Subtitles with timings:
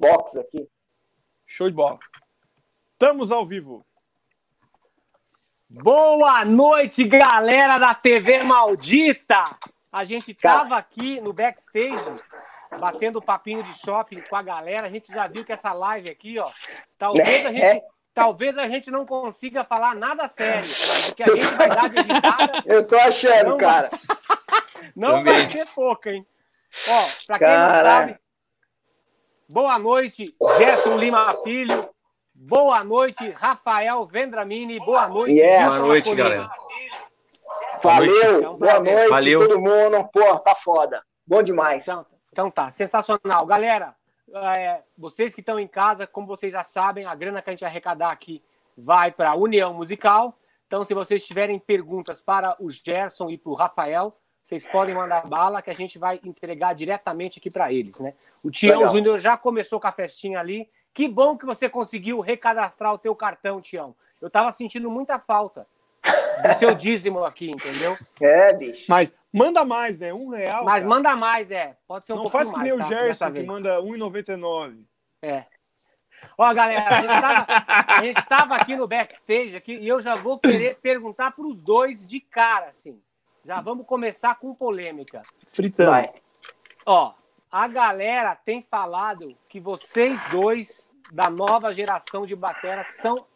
[0.00, 0.66] box aqui.
[1.46, 1.98] Show de bola.
[2.92, 3.84] Estamos ao vivo.
[5.82, 9.44] Boa noite, galera da TV Maldita!
[9.92, 12.22] A gente tava aqui no backstage,
[12.78, 14.86] batendo papinho de shopping com a galera.
[14.86, 16.50] A gente já viu que essa live aqui, ó,
[16.98, 20.68] talvez a gente, talvez a gente não consiga falar nada sério,
[21.06, 22.62] porque a gente vai dar de risada.
[22.66, 23.90] Eu tô achando, Não, cara.
[24.96, 25.34] Não Também.
[25.34, 26.26] vai ser pouca, hein?
[26.88, 27.82] Ó, pra quem Cara.
[27.82, 28.20] não sabe,
[29.52, 31.88] boa noite, Gerson Lima Filho.
[32.34, 34.78] Boa noite, Rafael Vendramini.
[34.78, 35.64] Boa noite, Yes.
[35.68, 36.50] Boa noite, galera.
[37.82, 38.20] Boa noite.
[38.20, 39.48] Valeu, É um boa noite, Valeu.
[39.48, 40.08] todo mundo.
[40.12, 41.02] Pô, tá foda.
[41.26, 41.82] Bom demais.
[41.82, 43.44] Então, então tá, sensacional.
[43.44, 43.94] Galera,
[44.34, 47.60] é, vocês que estão em casa, como vocês já sabem, a grana que a gente
[47.60, 48.42] vai arrecadar aqui
[48.76, 50.34] vai para a União Musical.
[50.66, 54.16] Então, se vocês tiverem perguntas para o Gerson e para o Rafael,
[54.50, 58.14] vocês podem mandar bala que a gente vai entregar diretamente aqui para eles, né?
[58.44, 58.84] O Tião.
[58.88, 60.68] Júnior já começou com a festinha ali.
[60.92, 63.94] Que bom que você conseguiu recadastrar o teu cartão, Tião.
[64.20, 65.68] Eu tava sentindo muita falta
[66.02, 67.96] do seu dízimo aqui, entendeu?
[68.20, 68.86] É, bicho.
[68.88, 70.12] Mas manda mais, né?
[70.12, 70.64] Um real.
[70.64, 70.88] Mas cara.
[70.88, 71.76] manda mais, é.
[71.86, 72.88] Pode ser um Não faz que nem o tá?
[72.88, 74.82] Gerson, que manda 1,99.
[75.22, 75.44] É.
[76.36, 77.46] Ó, galera, a gente, tava,
[77.86, 81.62] a gente tava aqui no backstage aqui, e eu já vou querer perguntar para os
[81.62, 83.00] dois de cara, assim.
[83.50, 85.22] Já vamos começar com polêmica.
[85.50, 85.90] Fritando.
[85.90, 86.12] Vai.
[86.86, 87.14] Ó,
[87.50, 93.26] a galera tem falado que vocês dois, da nova geração de bateras, são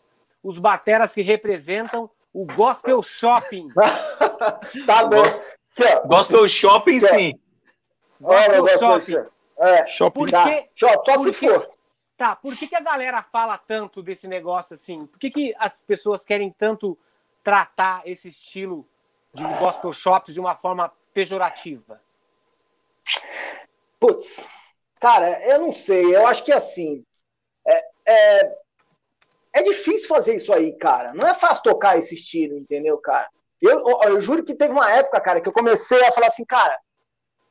[0.41, 3.67] os bateras que representam o gospel shopping.
[4.87, 5.25] tá bom.
[6.07, 7.41] Gospel Shopping, sim.
[8.23, 9.31] Olha o Gospel negócio shopping.
[9.59, 10.21] É, Shopping.
[10.21, 10.45] Por tá.
[10.45, 10.69] quê?
[10.79, 11.71] Só, só Por se for.
[12.17, 15.07] Tá, por que, que a galera fala tanto desse negócio assim?
[15.07, 16.97] Por que, que as pessoas querem tanto
[17.43, 18.87] tratar esse estilo
[19.35, 22.01] de gospel shops de uma forma pejorativa?
[23.99, 24.47] Putz,
[25.01, 26.15] cara, eu não sei.
[26.15, 27.05] Eu acho que assim.
[27.67, 28.59] É, é,
[29.55, 31.13] é difícil fazer isso aí, cara.
[31.15, 33.29] Não é fácil tocar esse estilo, entendeu, cara?
[33.61, 36.45] Eu, eu, eu juro que teve uma época, cara, que eu comecei a falar assim,
[36.45, 36.79] cara,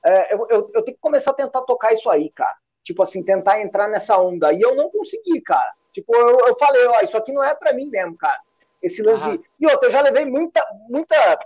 [0.05, 2.55] é, eu, eu, eu tenho que começar a tentar tocar isso aí, cara.
[2.83, 4.51] Tipo assim, tentar entrar nessa onda.
[4.53, 5.73] E eu não consegui, cara.
[5.91, 8.39] Tipo, eu, eu falei, ó, isso aqui não é pra mim mesmo, cara.
[8.81, 9.29] Esse lance.
[9.29, 9.39] Aham.
[9.59, 11.39] E outra, eu já levei muita, muita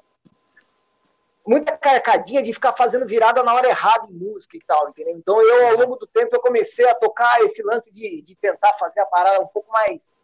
[1.48, 5.16] muita carcadinha de ficar fazendo virada na hora errada em música e tal, entendeu?
[5.18, 8.74] Então eu, ao longo do tempo, eu comecei a tocar esse lance de, de tentar
[8.74, 10.18] fazer a parada um pouco mais.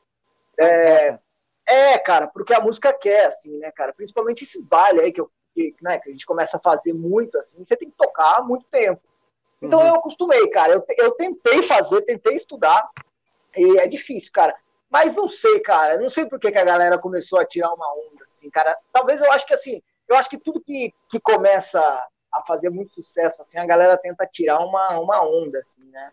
[0.59, 1.17] É,
[1.65, 3.93] é, cara, porque a música quer, assim, né, cara?
[3.93, 7.37] Principalmente esses bailes aí que, eu, que, né, que a gente começa a fazer muito,
[7.39, 9.01] assim, você tem que tocar há muito tempo.
[9.61, 9.87] Então Uhum.
[9.87, 10.73] eu acostumei, cara.
[10.73, 12.85] Eu, eu tentei fazer, tentei estudar,
[13.55, 14.53] e é difícil, cara.
[14.89, 15.97] Mas não sei, cara.
[15.99, 18.77] Não sei por que, que a galera começou a tirar uma onda, assim, cara.
[18.91, 21.79] Talvez eu acho que assim, eu acho que tudo que, que começa
[22.31, 26.11] a fazer muito sucesso, assim, a galera tenta tirar uma, uma onda, assim, né?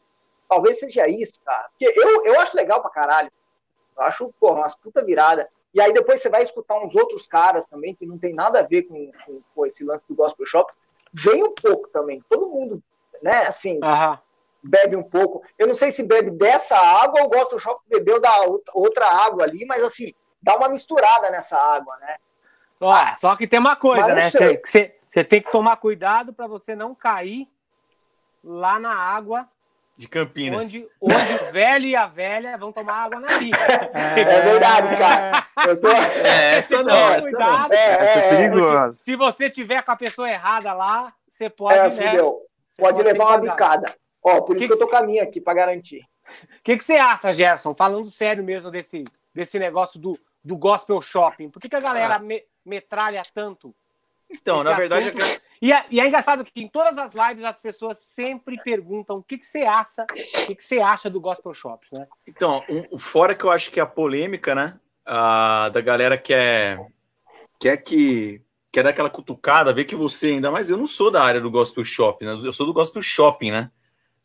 [0.48, 1.68] Talvez seja isso, cara.
[1.70, 3.30] Porque eu, eu acho legal pra caralho.
[3.96, 5.48] Eu acho, porra, umas puta virada.
[5.72, 8.66] E aí depois você vai escutar uns outros caras também, que não tem nada a
[8.66, 10.72] ver com, com, com esse lance do gospel shop.
[11.12, 12.22] Vem um pouco também.
[12.28, 12.82] Todo mundo,
[13.22, 14.18] né, assim, Aham.
[14.62, 15.42] bebe um pouco.
[15.58, 18.32] Eu não sei se bebe dessa água ou o gospel shop bebeu da
[18.74, 20.12] outra água ali, mas assim,
[20.42, 22.16] dá uma misturada nessa água, né?
[22.80, 24.30] Ó, só que tem uma coisa, né?
[24.32, 24.90] não.
[25.08, 27.48] Você tem que tomar cuidado para você não cair
[28.42, 29.46] lá na água,
[29.96, 30.66] De Campinas.
[30.68, 33.58] onde, onde o velho e a velha vão tomar água na bica.
[33.92, 35.46] É verdade, cara.
[35.66, 35.88] Eu tô...
[35.90, 37.38] É, essa não, essa não.
[37.38, 37.72] cuidado.
[37.72, 38.94] É, Essa é é, é, perigosa.
[38.94, 42.22] Se você tiver com a pessoa errada lá, você pode, é, né?
[42.78, 43.94] Pode levar uma bicada.
[44.22, 46.00] Ó, por isso Que que, eu que tô com a minha aqui, pra garantir.
[46.00, 47.74] O que, que você acha, Gerson?
[47.74, 49.02] Falando sério mesmo desse,
[49.34, 51.50] desse negócio do, do gospel shopping.
[51.50, 53.74] Por que, que a galera me- metralha tanto?
[54.30, 55.42] Então, na verdade, assunto?
[55.60, 59.22] E é, e é engraçado que em todas as lives as pessoas sempre perguntam o
[59.22, 62.06] que, que você acha, o que, que você acha do gospel shops, né?
[62.26, 64.78] Então, um- fora que eu acho que a polêmica, né?
[65.04, 66.78] a- da galera que é,
[67.58, 68.40] quer que
[68.72, 71.50] quer dar aquela cutucada, ver que você ainda, mas eu não sou da área do
[71.50, 72.38] gospel shopping, né?
[72.44, 73.70] Eu sou do gospel shopping, né?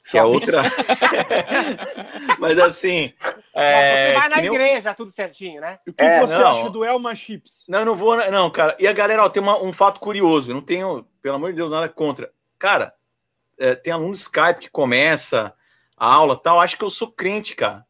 [0.09, 0.61] Que é outra.
[2.39, 3.13] mas assim.
[3.53, 5.79] É, você vai na nem igreja, tudo certinho, né?
[5.87, 6.61] O que É, você não.
[6.61, 7.63] acha do Elma Chips?
[7.67, 8.15] Não, eu não vou.
[8.29, 8.75] Não, cara.
[8.79, 10.51] E a galera, ó, tem uma- um fato curioso.
[10.51, 12.31] Eu não tenho, pelo amor de Deus, nada contra.
[12.59, 12.93] Cara,
[13.57, 15.53] é, tem aluno do Skype que começa
[15.97, 16.59] a aula e tal.
[16.59, 17.84] Acho que eu sou crente, cara.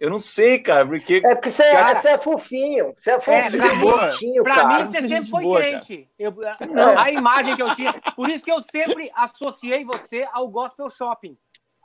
[0.00, 1.20] Eu não sei, cara, porque.
[1.24, 2.94] É porque você, Cara- você é fofinho.
[2.96, 4.68] Você é fofinho, pra mim- bonitinho, Pra cara.
[4.68, 6.08] mim, você é sempre foi boa, crente.
[6.18, 6.34] Eu-
[6.98, 7.92] a imagem que eu tinha.
[8.16, 11.36] Por isso que eu sempre associei você ao gospel shopping.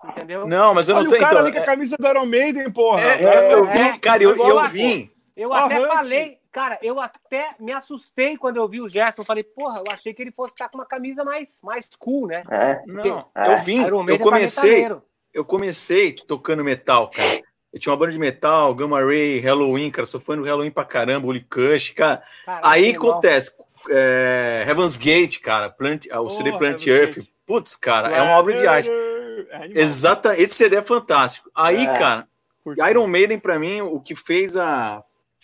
[0.03, 0.47] Entendeu?
[0.47, 1.21] Não, mas eu Olha não o tenho.
[1.21, 3.01] cara então, ali com a camisa do Iron Maiden, porra.
[3.01, 5.11] é, É, eu é, vi, cara, eu, eu a- vim.
[5.35, 5.87] Eu até Rank.
[5.87, 9.25] falei, cara, eu até me assustei quando eu vi o Gerson.
[9.25, 12.43] Falei, porra, eu achei que ele fosse estar com uma camisa mais, mais cool, né?
[12.49, 12.81] É.
[12.87, 13.53] Não, É.
[13.53, 14.89] eu vim, eu é pra comecei.
[15.33, 17.41] eu comecei tocando metal, cara.
[17.75, 20.05] Eu tinha uma banda de metal, Gamma Ray, Halloween, cara.
[20.05, 22.23] Sou fã do Halloween pra caramba, Holy Kush, cara.
[22.45, 23.11] Caralho, Aí legal.
[23.11, 23.51] acontece,
[23.89, 27.27] é, Heaven's Gate, cara, Plant, ah, o CD Porra, Plant Heaven's Earth.
[27.45, 28.89] Putz, cara, é uma obra de arte.
[28.89, 29.81] É.
[29.81, 31.51] Exata, esse CD é fantástico.
[31.53, 31.93] Aí, É.
[31.99, 32.27] cara,
[32.63, 32.81] Curti.
[32.89, 35.03] Iron Maiden, pra mim, o que fez a,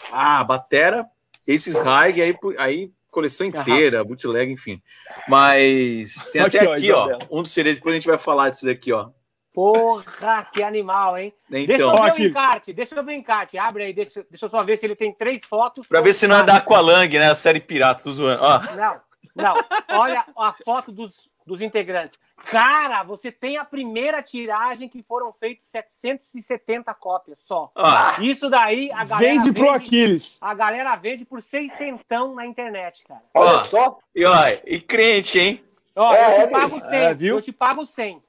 [0.10, 1.06] a batera,
[1.45, 4.81] esses Haig, aí, aí coleção inteira, bootleg, enfim.
[5.27, 7.19] Mas tem até ó, aqui, ó, Isabela.
[7.30, 9.10] um dos CDs, depois a gente vai falar desses aqui, ó.
[9.53, 11.33] Porra, que animal, hein?
[11.50, 12.25] Deixa Então, eu ver Ó, o aqui.
[12.27, 13.57] encarte, deixa eu ver o encarte.
[13.57, 15.88] Abre aí, deixa, deixa eu só ver se ele tem três fotos.
[15.88, 17.30] pra ver se não é da Aqualung, né?
[17.30, 18.42] A série Piratas, tô zoando.
[18.44, 19.01] Ó, Não,
[19.36, 19.56] não.
[19.89, 22.18] Olha a foto dos, dos integrantes.
[22.45, 27.71] Cara, você tem a primeira tiragem que foram feitas 770 cópias só.
[27.75, 28.19] ó.
[28.19, 30.38] Isso daí a galera Vende pro Aquiles.
[30.42, 32.03] A galera vende por 600
[32.36, 33.21] na internet, cara.
[33.36, 33.63] Olha Ó.
[33.65, 34.00] só.
[34.15, 35.63] E, ó, e crente, hein?
[35.95, 37.00] Ó, É, eu é te pago 100.
[37.00, 37.36] É, viu?
[37.36, 38.24] Eu te pago 100.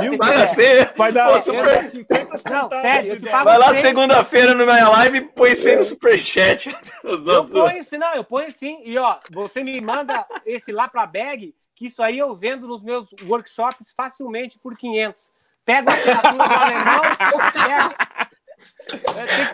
[0.00, 0.16] Viu?
[0.16, 0.92] Vai ser.
[0.96, 3.32] Vai dar Ô, vai super- dar 50 Não, centavos sério, de eu te ideia.
[3.32, 6.74] pago Vai lá segunda-feira no minha live e põe 100 no superchat.
[7.04, 7.52] Os Eu outros.
[7.52, 8.80] ponho sim, não, eu ponho sim.
[8.84, 12.82] E ó, você me manda esse lá pra bag, que isso aí eu vendo nos
[12.82, 15.30] meus workshops facilmente por 500.
[15.64, 17.00] Pega a assinatura do alemão,
[17.52, 17.96] pega...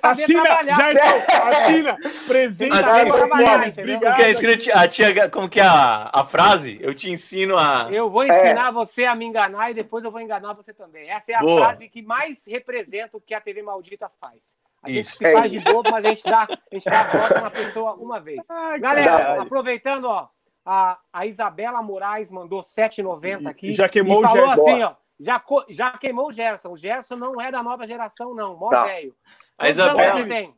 [0.03, 0.63] Assina.
[0.65, 1.99] Gerson, assina.
[2.27, 2.73] Presente.
[2.73, 3.97] Assina, entendeu?
[3.97, 4.03] Obrigado.
[4.03, 6.79] Como que é, ensina a tia, como que é a, a frase?
[6.81, 7.89] Eu te ensino a.
[7.91, 11.09] Eu vou ensinar você a me enganar e depois eu vou enganar você também.
[11.09, 11.61] Essa é a Boa.
[11.61, 14.57] frase que mais representa o que a TV Maldita faz.
[14.83, 15.17] A gente Isso.
[15.17, 17.95] se faz de bobo, mas a gente dá, a gente dá a volta na pessoa
[17.95, 18.39] uma vez.
[18.49, 19.43] Ai, Galera, caralho.
[19.43, 20.29] aproveitando, ó,
[20.65, 23.71] a, a Isabela Moraes mandou 7,90 aqui.
[23.71, 24.69] E já queimou e o falou Gerson.
[24.71, 24.93] assim, ó.
[25.19, 26.71] Já, já queimou o Gerson.
[26.73, 28.57] O Gerson não é da nova geração, não.
[28.57, 28.85] Mó Tá.
[28.85, 29.15] velho.
[29.57, 30.55] A Isabela, tem?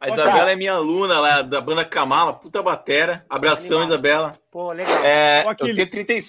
[0.00, 3.26] a Isabela é minha aluna lá da banda Kamala, puta batera.
[3.28, 3.88] Abração, Animal.
[3.94, 4.32] Isabela.
[4.50, 5.04] Pô, legal.
[5.04, 5.90] É, eu tenho Aquiles.
[5.90, 6.22] 30, e-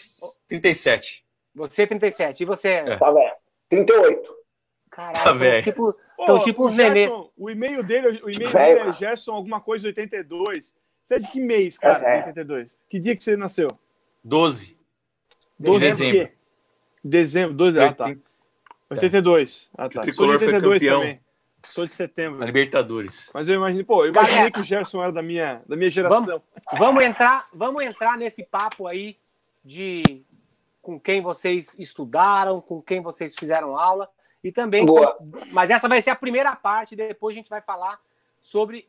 [0.50, 1.26] 37.
[1.56, 2.42] Você 37.
[2.42, 2.68] E você?
[2.68, 2.98] É.
[2.98, 3.32] Tá vendo?
[3.70, 4.36] 38.
[4.92, 5.64] Caralho, Tá velho.
[5.64, 7.08] tipo, Ô, Então, tipo o os nenês.
[7.10, 8.94] Gerson, O e-mail dele, o e-mail Velho, dele é.
[8.94, 10.74] Gerson alguma coisa 82.
[11.06, 12.06] Você é de que mês, cara?
[12.06, 12.18] É, é.
[12.26, 12.78] 82.
[12.90, 13.70] Que dia que você nasceu?
[14.22, 14.78] 12.
[15.58, 16.20] 12 dezembro.
[16.20, 16.34] de quê?
[17.04, 18.16] Dezembro, 12, ah, tá.
[18.90, 19.70] 82.
[19.74, 19.88] Ah, tá.
[19.88, 21.00] O Sou de tricolor foi 82 campeão.
[21.02, 21.22] também.
[21.64, 22.40] Sou de setembro.
[22.40, 23.30] Na Libertadores.
[23.34, 24.52] Mas eu imaginei, pô, eu imaginei Galera.
[24.52, 26.42] que o Gerson era da minha, da minha geração.
[26.78, 29.18] Vamos entrar, vamos entrar nesse papo aí
[29.64, 30.24] de
[30.82, 34.10] com quem vocês estudaram, com quem vocês fizeram aula
[34.44, 34.86] e também.
[34.86, 35.18] Boa.
[35.52, 36.96] Mas essa vai ser a primeira parte.
[36.96, 38.00] Depois a gente vai falar
[38.40, 38.88] sobre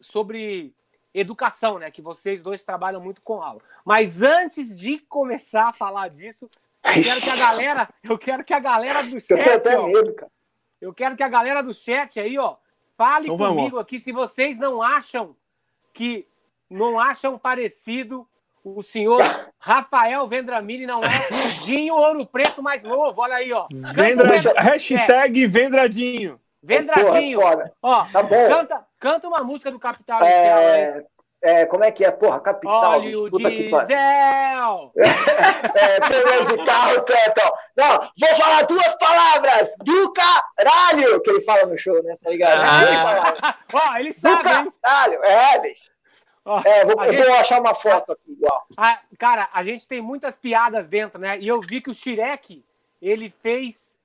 [0.00, 0.74] sobre
[1.12, 1.90] educação, né?
[1.90, 3.60] Que vocês dois trabalham muito com aula.
[3.84, 6.48] Mas antes de começar a falar disso,
[6.94, 9.78] eu quero que a galera, eu quero que a galera do Eu tenho chat, até
[9.78, 10.30] ó, medo, cara.
[10.80, 12.56] eu quero que a galera do chat aí, ó,
[12.96, 13.56] fale Então vamos.
[13.56, 15.36] comigo aqui se vocês não acham
[15.92, 16.26] que
[16.70, 18.28] não acham parecido
[18.64, 19.20] o senhor
[19.58, 23.20] Rafael Vendramini não é o Dinho Ouro Preto mais novo.
[23.20, 23.66] Olha aí, ó.
[23.70, 24.26] Vendra...
[24.28, 26.40] Vendra- É, Hashtag Vendradinho.
[26.62, 27.38] Vendradinho.
[27.40, 27.72] Porra, foda.
[27.80, 28.48] Ó, Tá bom.
[28.48, 31.04] canta, canta uma música do Capital Inicial aí.
[31.42, 32.10] É, como é que é?
[32.10, 32.92] Porra, capital.
[33.00, 33.86] Olha o puta que pariu.
[33.86, 34.92] diesel.
[35.74, 37.52] É, pneus de carro cantam.
[37.76, 39.74] Não, vou falar duas palavras.
[39.84, 42.16] Do caralho, que ele fala no show, né?
[42.22, 42.60] Tá ligado?
[42.62, 42.82] Ah.
[42.82, 44.72] Ele fala, Ó, ele Do sabe, hein?
[44.82, 45.24] caralho.
[45.24, 45.90] É, bicho.
[46.44, 48.66] Ó, É, vou, gente- vou achar uma foto aqui igual.
[48.76, 51.38] Ah, cara, a gente tem muitas piadas dentro, né?
[51.38, 52.64] E eu vi que o Shirek,
[53.02, 53.98] ele fez,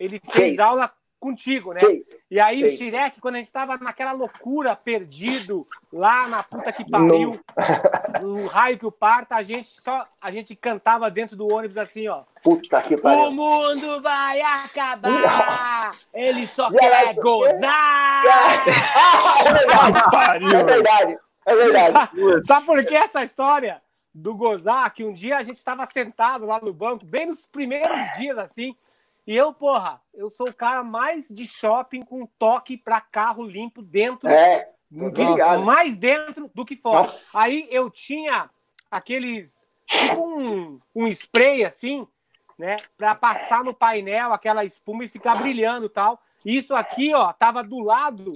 [0.00, 0.58] ele fez, Fez.
[0.58, 1.80] aula contigo, né?
[1.80, 2.16] Fez.
[2.30, 2.74] E aí Fez.
[2.74, 7.38] o Shirek, quando a gente tava naquela loucura, perdido, lá na puta que pariu,
[8.22, 12.06] no raio que o parta, a gente só a gente cantava dentro do ônibus assim,
[12.08, 12.22] ó.
[12.42, 13.32] Puta que O pariu.
[13.32, 18.22] mundo vai acabar, ele só E quer ela- gozar.
[18.96, 20.44] Ah, é verdade.
[20.54, 21.18] É verdade.
[21.46, 22.10] É verdade.
[22.46, 23.80] Sabe por que essa história
[24.14, 24.92] do gozar?
[24.92, 28.74] Que um dia a gente estava sentado lá no banco, bem nos primeiros dias assim,
[29.28, 33.82] e eu, porra, eu sou o cara mais de shopping com toque para carro limpo
[33.82, 34.70] dentro, É.
[34.90, 35.64] ligado.
[35.64, 37.00] mais dentro do que fora.
[37.00, 37.38] Nossa.
[37.38, 38.48] Aí eu tinha
[38.90, 42.08] aqueles, tipo um, um spray assim,
[42.58, 46.18] né, para passar no painel aquela espuma e ficar brilhando e tal.
[46.42, 48.32] Isso aqui, ó, tava do lado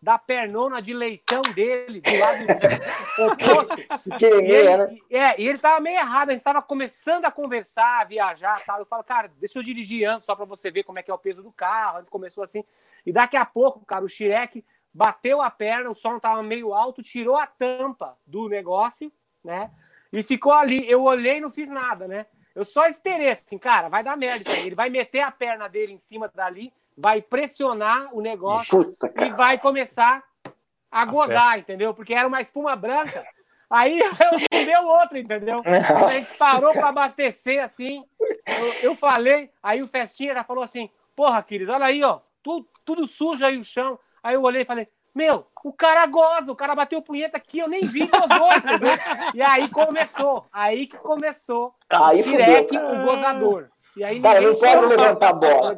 [0.00, 2.38] da pernona de leitão dele, do lado
[3.32, 3.80] oposto.
[4.06, 4.98] E Pequenininha, né?
[5.10, 8.62] ele, é, e ele tava meio errado, a gente tava começando a conversar, a viajar
[8.64, 8.78] tal.
[8.78, 11.14] Eu falo, cara, deixa eu dirigir antes, só para você ver como é que é
[11.14, 11.96] o peso do carro.
[11.96, 12.64] A gente começou assim.
[13.04, 17.02] E daqui a pouco, cara, o Xirek bateu a perna, o som tava meio alto,
[17.02, 19.12] tirou a tampa do negócio,
[19.42, 19.70] né?
[20.12, 20.88] E ficou ali.
[20.90, 22.26] Eu olhei e não fiz nada, né?
[22.54, 24.50] Eu só esperei assim, cara, vai dar merda.
[24.64, 29.30] Ele vai meter a perna dele em cima dali, vai pressionar o negócio Puta, e
[29.32, 30.22] vai começar
[30.90, 31.58] a gozar, festa.
[31.58, 31.92] entendeu?
[31.92, 33.24] Porque era uma espuma branca.
[33.68, 35.62] Aí eu deu outra, entendeu?
[35.64, 40.88] A gente parou para abastecer, assim, eu, eu falei, aí o Festinha já falou assim:
[41.14, 43.98] porra, querido, olha aí, ó, tudo, tudo sujo aí o chão.
[44.22, 47.68] Aí eu olhei e falei, meu, o cara goza, o cara bateu punheta aqui, eu
[47.68, 48.92] nem vi, gozou, entendeu?
[49.34, 53.70] E aí começou, aí que começou Aí o Shrek, o gozador.
[53.96, 55.76] E aí Cara, não pode levantar a bola.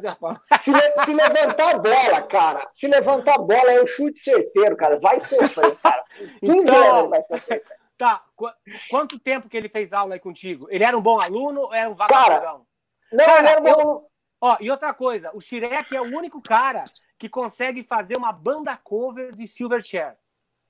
[0.59, 4.75] Se, le- se levantar a bola, cara, se levantar a bola é um chute certeiro,
[4.75, 4.99] cara.
[4.99, 6.03] Vai sofrer, cara.
[6.43, 7.63] 15 Então, anos vai sofrer.
[7.97, 8.51] Tá, qu-
[8.89, 10.67] quanto tempo que ele fez aula aí contigo?
[10.69, 12.65] Ele era um bom aluno ou era um Cara, vagabundão?
[13.11, 14.09] Não, Cara, não era eu- bom.
[14.41, 16.83] Ó, e outra coisa, o Shrek é o único cara
[17.17, 20.15] que consegue fazer uma banda cover de Silverchair.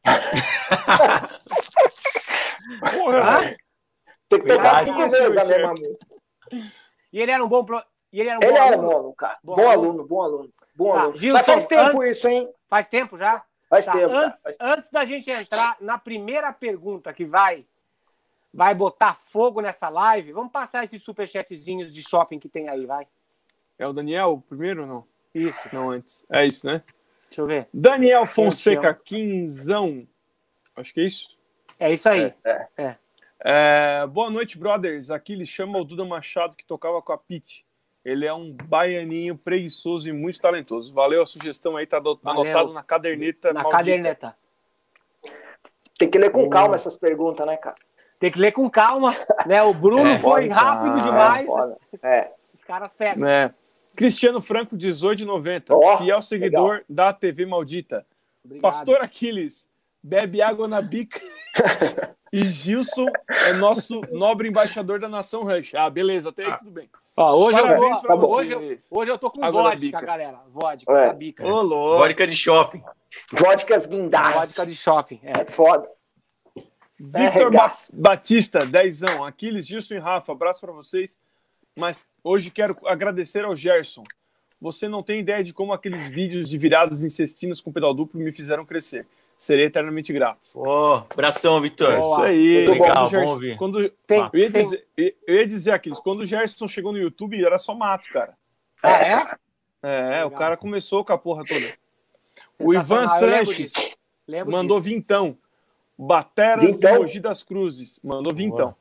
[2.94, 3.56] Porra, Hã?
[4.28, 6.16] Tem que tocar cinco vezes a mesma música.
[7.12, 7.82] E ele era um bom pro...
[8.12, 8.88] e ele era um Ele bom era aluno.
[8.90, 9.40] bom aluno, cara.
[9.44, 9.90] Bom Bom, aluno.
[9.90, 10.54] aluno, bom aluno.
[10.76, 11.18] Bom Tá, aluno.
[11.18, 12.54] Gilson, Mas faz tempo antes- isso, hein?
[12.68, 13.44] Faz tempo já?
[13.70, 14.14] Faz Tá, tempo.
[14.14, 17.66] antes, Faz- antes da gente entrar na primeira pergunta que vai
[18.52, 23.08] vai botar fogo nessa live, vamos passar esses superchatzinhos de shopping que tem aí, vai.
[23.78, 25.08] é o Daniel primeiro ou não?
[25.36, 26.26] Isso, Não, antes.
[26.34, 26.82] É isso, né?
[27.28, 27.70] deixa eu ver.
[27.72, 28.92] Daniel Fonseca.
[28.94, 30.08] Quinzão.
[30.76, 31.38] Acho que é isso.
[31.80, 32.34] É isso aí.
[32.76, 32.96] É,
[34.10, 35.12] boa noite, brothers.
[35.12, 37.66] Aqui ele chama o Duda Machado, que tocava com a Pete.
[38.04, 40.94] Ele é um baianinho preguiçoso e muito talentoso.
[40.94, 42.20] Valeu a sugestão aí, tá Valeu.
[42.24, 43.54] anotado na caderneta.
[43.54, 43.78] Na maldita.
[43.78, 44.36] caderneta.
[45.98, 47.76] Tem que ler com calma essas perguntas, né, cara?
[48.20, 49.14] Tem que ler com calma,
[49.46, 49.62] né?
[49.64, 51.48] O Bruno É, foi rápido ah, demais.
[52.02, 52.32] É.
[52.58, 53.28] Os caras pegam.
[53.28, 53.54] É.
[53.96, 55.72] Cristiano Franco, 18,90.
[55.72, 58.06] Ó, fiel seguidor da TV Maldita.
[58.44, 58.62] Obrigado.
[58.62, 59.70] Pastor Aquiles,
[60.02, 61.20] bebe água na bica.
[62.32, 65.74] e Gilson é nosso nobre embaixador da nação Rush.
[65.76, 66.90] Ah, beleza, até aí tudo bem.
[67.18, 70.02] Ó, hoje, eu tô, pra hoje, eu, hoje eu tô com da vodka, bica.
[70.02, 70.40] galera.
[70.54, 71.14] Vodka, É.
[71.14, 71.46] bica.
[71.46, 71.98] Ô, louco.
[71.98, 72.82] Vodka de shopping.
[73.32, 74.40] Vodkas guindaste.
[74.40, 75.20] Vodka de shopping.
[75.24, 75.42] É.
[75.42, 75.90] É foda.
[76.98, 77.96] Victor Ba regaço.
[77.96, 79.24] Batista, dezão.
[79.26, 81.18] Aquiles, Gilson e Rafa, abraço pra vocês.
[81.76, 84.04] Mas hoje quero agradecer ao Gerson.
[84.62, 88.32] Você não tem ideia de como aqueles vídeos de viradas incestinas com pedal duplo me
[88.32, 89.08] fizeram crescer.
[89.40, 90.50] Serei eternamente grato.
[90.54, 91.98] Ô, abração, Vitor.
[91.98, 92.12] Boa.
[92.18, 92.68] Isso aí.
[92.68, 93.58] Legal, Quando o Gerson- bom ouvir.
[93.58, 96.98] Quando, Tem, eu, ia tem- dizer, eu ia dizer, Aquiles, quando o Gerson chegou no
[96.98, 98.38] YouTube, era só mato, cara.
[98.84, 99.28] Ah, é?
[99.82, 100.28] É, Legal.
[100.28, 101.66] o cara começou com a porra toda.
[102.60, 103.96] O Ivan Sanches.
[104.28, 104.94] Lembro mandou disso.
[104.94, 105.38] vintão.
[105.98, 106.94] Bateras Vintão?
[106.94, 107.98] de Mogi das Cruzes.
[108.04, 108.76] Mandou vintão.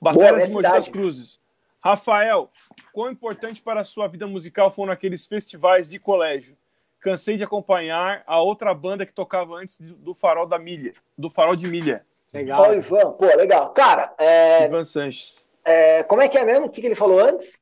[0.00, 1.40] Boa, Bateras minha de Mogi das Cruzes.
[1.82, 2.50] Rafael,
[2.92, 6.56] quão importante para a sua vida musical foram aqueles festivais de colégio?
[7.04, 11.54] Cansei de acompanhar a outra banda que tocava antes do Farol da Milha, do Farol
[11.54, 12.62] de Milha, Legal.
[12.62, 13.70] Ó, Ivan, pô, legal.
[13.74, 15.46] Cara, é, Ivan Sanches.
[15.64, 16.66] é, como é que é mesmo?
[16.66, 17.60] O que, que ele falou antes?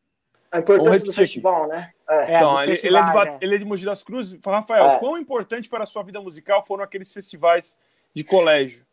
[0.50, 1.20] A importância do aqui.
[1.20, 1.90] festival, né?
[2.08, 2.34] É.
[2.34, 3.38] É, então, ele, ele é de, festivais, Ba- é.
[3.40, 4.38] ele é de Mogi das Cruzes.
[4.44, 4.98] Rafael, É.
[4.98, 7.76] quão importante para a sua vida musical foram aqueles festivais
[8.14, 8.84] de colégio?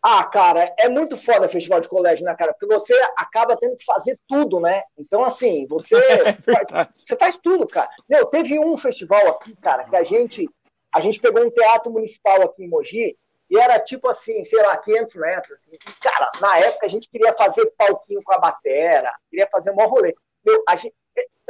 [0.00, 2.52] Ah, cara, é muito foda festival de colégio, né, cara?
[2.52, 4.82] Porque você acaba tendo que fazer tudo, né?
[4.96, 5.96] Então, assim, você,
[6.46, 6.90] Verdade.
[6.96, 7.88] você faz tudo, cara.
[8.08, 10.48] Meu, teve um festival aqui, cara, que a gente,
[10.94, 13.16] a gente pegou um teatro municipal aqui em Mogi
[13.50, 15.60] e era tipo assim, sei lá, 500 metros.
[15.60, 15.70] Assim.
[15.72, 19.86] E, cara, na época a gente queria fazer palquinho com a batera, queria fazer um
[19.86, 20.14] rolê.
[20.44, 20.94] Meu, a gente,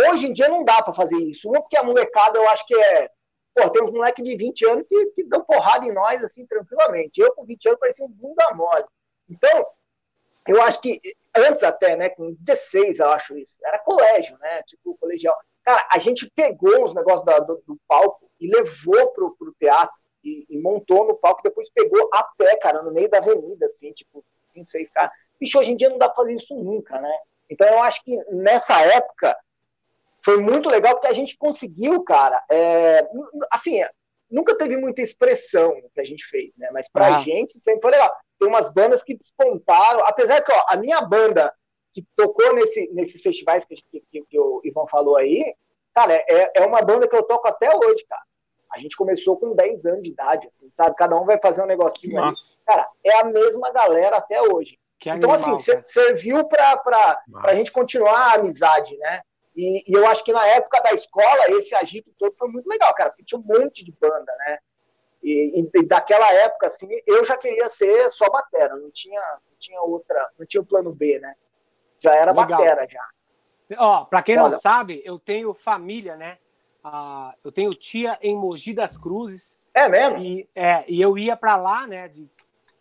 [0.08, 1.48] hoje em dia não dá pra fazer isso.
[1.48, 3.08] Uma porque a molecada eu acho que é
[3.54, 7.21] Pô, tem uns moleques de 20 anos que, que dão porrada em nós, assim, tranquilamente.
[7.21, 8.85] Eu, com 20 anos, parecia um bunda mole.
[9.28, 9.66] Então,
[10.49, 11.00] eu acho que,
[11.37, 15.37] antes até, né, com 16, eu acho isso, era colégio, né, tipo, colegial.
[15.64, 19.94] Cara, a gente pegou os negócios da- do, do palco e levou pro, pro teatro
[20.25, 23.92] e, e montou no palco, depois pegou a pé, cara, no meio da avenida, assim,
[23.92, 25.12] tipo, 26 caras.
[25.40, 27.12] Bicho, hoje em dia não dá pra fazer isso nunca, né?
[27.49, 29.37] Então, eu acho que nessa época
[30.24, 33.06] foi muito legal porque a gente conseguiu, cara, é,
[33.50, 33.80] assim,
[34.30, 36.68] nunca teve muita expressão que a gente fez, né?
[36.72, 37.20] Mas pra Ah.
[37.20, 38.12] gente sempre foi legal.
[38.38, 41.52] Tem umas bandas que despontaram, apesar que ó, a minha banda
[41.94, 45.54] que tocou nesse, nesses festivais que, que, que o Ivan falou aí,
[45.94, 48.22] cara, é, é uma banda que eu toco até hoje, cara.
[48.74, 50.96] A gente começou com 10 anos de idade, assim, sabe?
[50.96, 52.28] Cada um vai fazer um negocinho ali.
[52.28, 52.56] Nossa.
[52.66, 54.78] Cara, é a mesma galera até hoje.
[54.98, 55.82] Que Então, animal, assim, cara.
[55.84, 59.20] serviu para pra a gente continuar a amizade, né?
[59.54, 62.94] E, e eu acho que na época da escola, esse agito todo foi muito legal,
[62.94, 64.59] cara, porque tinha um monte de banda, né?
[65.23, 69.56] E, e- e daquela época, assim, eu já queria ser só batera, não tinha, não
[69.59, 71.35] tinha outra, não tinha o plano B, né?
[71.99, 72.61] Já era Legal.
[72.61, 73.02] batera, já.
[73.78, 74.59] Ó, pra quem não Olha.
[74.59, 76.38] sabe, eu tenho família, né?
[76.82, 80.18] Ah, eu tenho tia em Mogi das Cruzes É mesmo?
[80.18, 82.09] e, é, e eu ia pra lá, né?
[82.09, 82.28] De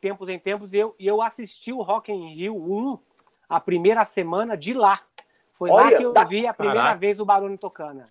[0.01, 2.98] tempos em tempos e eu, e eu assisti o Rock in Rio 1
[3.48, 5.00] a primeira semana de lá.
[5.62, 6.98] Foi lá Olha, que eu da- vi a primeira Caraca.
[7.00, 8.03] vez o Barone tocando.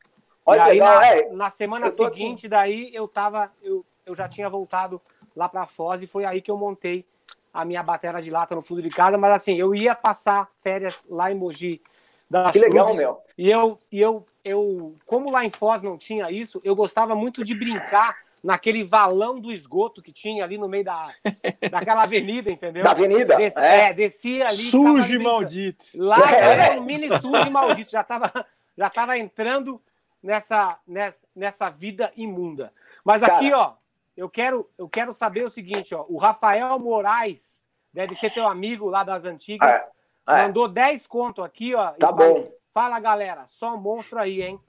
[0.46, 1.32] Olha e aí, legal, na, é.
[1.32, 2.18] na semana tô aqui.
[2.20, 3.50] seguinte, daí eu tava.
[3.60, 5.02] Eu, eu já tinha voltado
[5.34, 7.04] lá pra Foz e foi aí que eu montei
[7.52, 9.18] a minha batera de lata no fundo de casa.
[9.18, 11.82] Mas assim, eu ia passar férias lá em Mogi.
[12.30, 13.18] das Que legal, Cruzes, meu.
[13.36, 17.44] E eu, e eu eu, como lá em Foz não tinha isso, eu gostava muito
[17.44, 21.12] de brincar naquele valão do esgoto que tinha ali no meio da,
[21.70, 22.82] daquela avenida, entendeu?
[22.82, 23.36] Da avenida?
[23.36, 23.88] Des, é.
[23.88, 23.92] é.
[23.92, 24.56] descia ali.
[24.56, 25.86] Sujo e maldito.
[25.94, 26.52] Lá É.
[26.70, 27.90] era um mini sujo e maldito.
[27.90, 28.30] Já estava
[28.78, 29.80] já tava entrando
[30.22, 32.72] nessa, nessa, nessa vida imunda.
[33.04, 33.74] Mas aqui, ó,
[34.16, 36.04] eu quero, eu quero saber o seguinte, ó.
[36.08, 39.84] O Rafael Moraes, deve ser teu amigo lá das antigas, É,
[40.28, 40.42] é.
[40.46, 41.90] mandou 10 conto aqui, ó.
[41.90, 42.48] e Tá fala- bom.
[42.72, 43.46] Fala, galera.
[43.46, 44.60] Só um monstro aí, hein?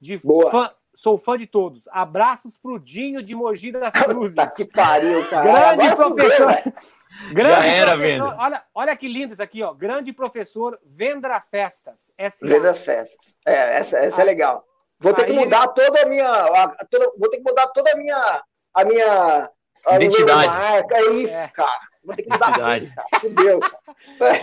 [0.00, 0.50] De Boa.
[0.50, 1.86] fã- sou fã de todos.
[1.92, 4.34] Abraços pro Dinho de Mogi das Cruzes.
[4.34, 5.74] Tá que pariu, cara.
[5.76, 6.72] Grande fudeu, professor.
[7.32, 8.24] Grande Já era, professor.
[8.30, 8.36] Venda.
[8.42, 9.72] Olha, olha que lindo isso aqui, ó.
[9.72, 12.10] Grande professor Vendra Festas.
[12.18, 12.48] S.A.
[12.48, 13.36] Vendo as festas.
[13.46, 14.64] É, essa, essa é legal.
[14.98, 16.26] Vou ter que mudar toda a minha.
[16.28, 18.42] a- toda- vou ter que mudar toda a minha.
[18.74, 19.50] A minha.
[19.86, 20.48] a Identidade.
[20.48, 20.96] minha marca.
[20.96, 21.48] É isso, É.
[21.48, 21.80] cara.
[22.04, 22.86] Vou ter que mudar Identidade.
[22.86, 23.20] tudo, cara.
[23.20, 23.60] Fudeu.
[23.60, 24.40] cara.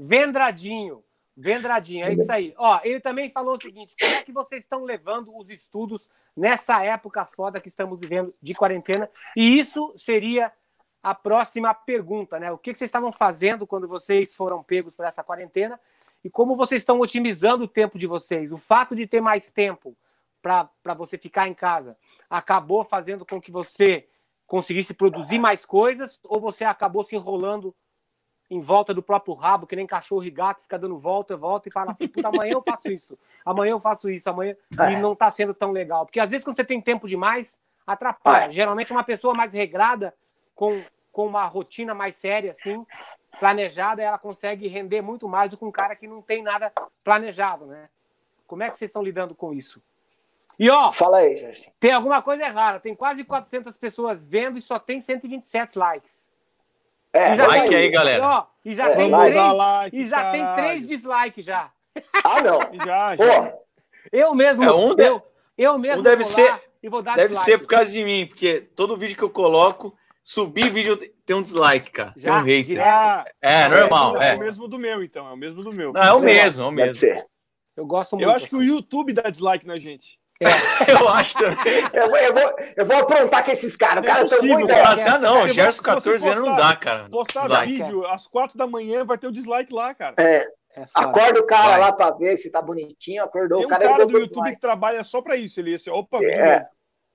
[0.00, 1.02] Vendradinho.
[1.40, 2.52] Vendradinho, é isso aí.
[2.58, 6.84] Ó, ele também falou o seguinte: como é que vocês estão levando os estudos nessa
[6.84, 9.08] época foda que estamos vivendo de quarentena?
[9.36, 10.52] E isso seria
[11.00, 12.50] a próxima pergunta, né?
[12.50, 15.78] O que que vocês estavam fazendo quando vocês foram pegos por essa quarentena?
[16.24, 18.50] E como vocês estão otimizando o tempo de vocês?
[18.50, 19.96] O fato de ter mais tempo
[20.42, 21.96] para você ficar em casa
[22.28, 24.08] acabou fazendo com que você
[24.44, 27.72] conseguisse produzir mais coisas ou você acabou se enrolando
[28.50, 31.72] em volta do próprio rabo, que nem cachorro e gato, fica dando volta, volta e
[31.72, 34.56] fala assim, puta, amanhã eu faço isso, amanhã eu faço isso, amanhã.
[34.78, 34.92] É.
[34.92, 36.06] E não tá sendo tão legal.
[36.06, 38.46] Porque às vezes quando você tem tempo demais, atrapalha.
[38.46, 38.50] É.
[38.50, 40.14] Geralmente uma pessoa mais regrada,
[40.54, 42.84] com, com uma rotina mais séria, assim,
[43.38, 46.72] planejada, ela consegue render muito mais do que um cara que não tem nada
[47.04, 47.84] planejado, né?
[48.46, 49.82] Como é que vocês estão lidando com isso?
[50.58, 51.70] E ó, Fala aí, Gerson.
[51.78, 52.80] tem alguma coisa errada.
[52.80, 56.27] Tem quase 400 pessoas vendo e só tem 127 likes.
[57.12, 58.26] É, E já like tem- aí, galera.
[58.26, 59.32] ó, e já É, tem like.
[59.32, 61.70] três, like, e já tem três dislikes já.
[62.24, 62.60] Ah, não.
[62.86, 63.42] Já, já.
[63.50, 63.58] Pô,
[64.12, 65.22] Eu mesmo, É, um de- eu,
[65.56, 67.50] eu mesmo um deve vou ser- lá e vou dar Deve dislike.
[67.50, 71.42] ser por causa de mim, porque todo vídeo que eu coloco, subir vídeo tem um
[71.42, 72.12] dislike, cara.
[72.12, 72.38] Tem Já?
[72.38, 72.64] um hater.
[72.64, 72.86] Direto?
[72.86, 74.22] Ah, É, normal.
[74.22, 74.34] É, É.
[74.36, 75.26] o mesmo do meu, então.
[75.28, 75.92] É o mesmo do meu.
[75.92, 77.00] Não, é o mesmo, é o deve mesmo.
[77.00, 77.26] ser.
[77.76, 78.28] Eu gosto muito.
[78.28, 78.68] Eu acho que o assim.
[78.68, 80.18] YouTube dá dislike na gente.
[80.88, 81.82] Eu acho também.
[81.92, 84.02] Eu, vou- eu, vou, eu vou aprontar com esses caras.
[84.04, 84.92] Não é Os caras são possível, muito cara.
[84.94, 85.12] ideia.
[85.14, 87.08] Ah, não, Se Gerson, você 14 anos não dá, cara.
[87.10, 87.72] Postar Dislike.
[87.72, 90.14] vídeo às quatro da manhã, vai ter o dislike lá, cara.
[90.18, 90.44] É,
[90.76, 91.80] É acorda o cara Vai.
[91.80, 93.24] lá pra ver se tá bonitinho.
[93.24, 94.54] Acordou Tem o um cara cara ele do YouTube dislike.
[94.54, 95.58] que trabalha só pra isso.
[95.58, 96.60] Ele ia assim, opa, É.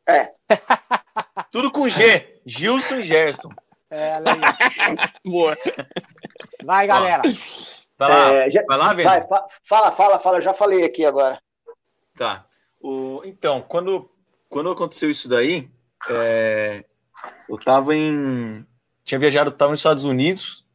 [0.09, 0.31] novo.
[1.51, 2.41] Tudo com G.
[2.45, 3.49] Gilson e Gerson.
[3.89, 4.09] É.
[5.25, 5.55] Boa.
[6.63, 7.21] Vai, galera.
[7.97, 9.07] Vai lá, É, já- vai lá, velho.
[9.09, 10.37] Vai, fa- fala, fala, fala.
[10.39, 11.39] Eu já falei aqui agora.
[12.17, 12.45] Tá.
[12.83, 14.09] O, então, quando,
[14.49, 15.69] quando aconteceu isso daí,
[16.09, 16.83] é,
[17.47, 18.65] eu tava em.
[19.05, 20.65] Tinha viajado, tava nos Estados Unidos,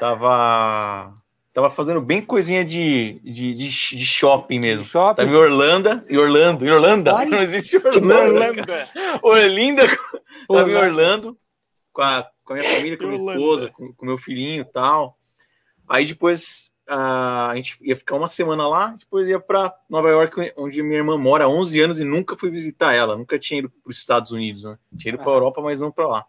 [0.00, 1.14] tava.
[1.52, 4.84] Tava fazendo bem coisinha de, de, de, de shopping mesmo.
[4.84, 5.16] Shopping.
[5.16, 7.10] Tava em Orlando, em Orlando, em Orlando.
[7.10, 7.28] Olha.
[7.28, 8.34] Não existe Orlando.
[8.34, 8.62] Orlando.
[9.22, 9.82] Orlinda,
[10.48, 11.38] tava em Orlando.
[11.92, 14.64] Com a, com a minha família, com a minha esposa, com o meu filhinho e
[14.72, 15.18] tal.
[15.88, 20.82] Aí depois a gente ia ficar uma semana lá, depois ia para Nova York, onde
[20.82, 23.90] minha irmã mora há 11 anos e nunca fui visitar ela, nunca tinha ido para
[23.90, 24.78] os Estados Unidos, né?
[24.96, 26.26] Tinha ido para a Europa, mas não para lá.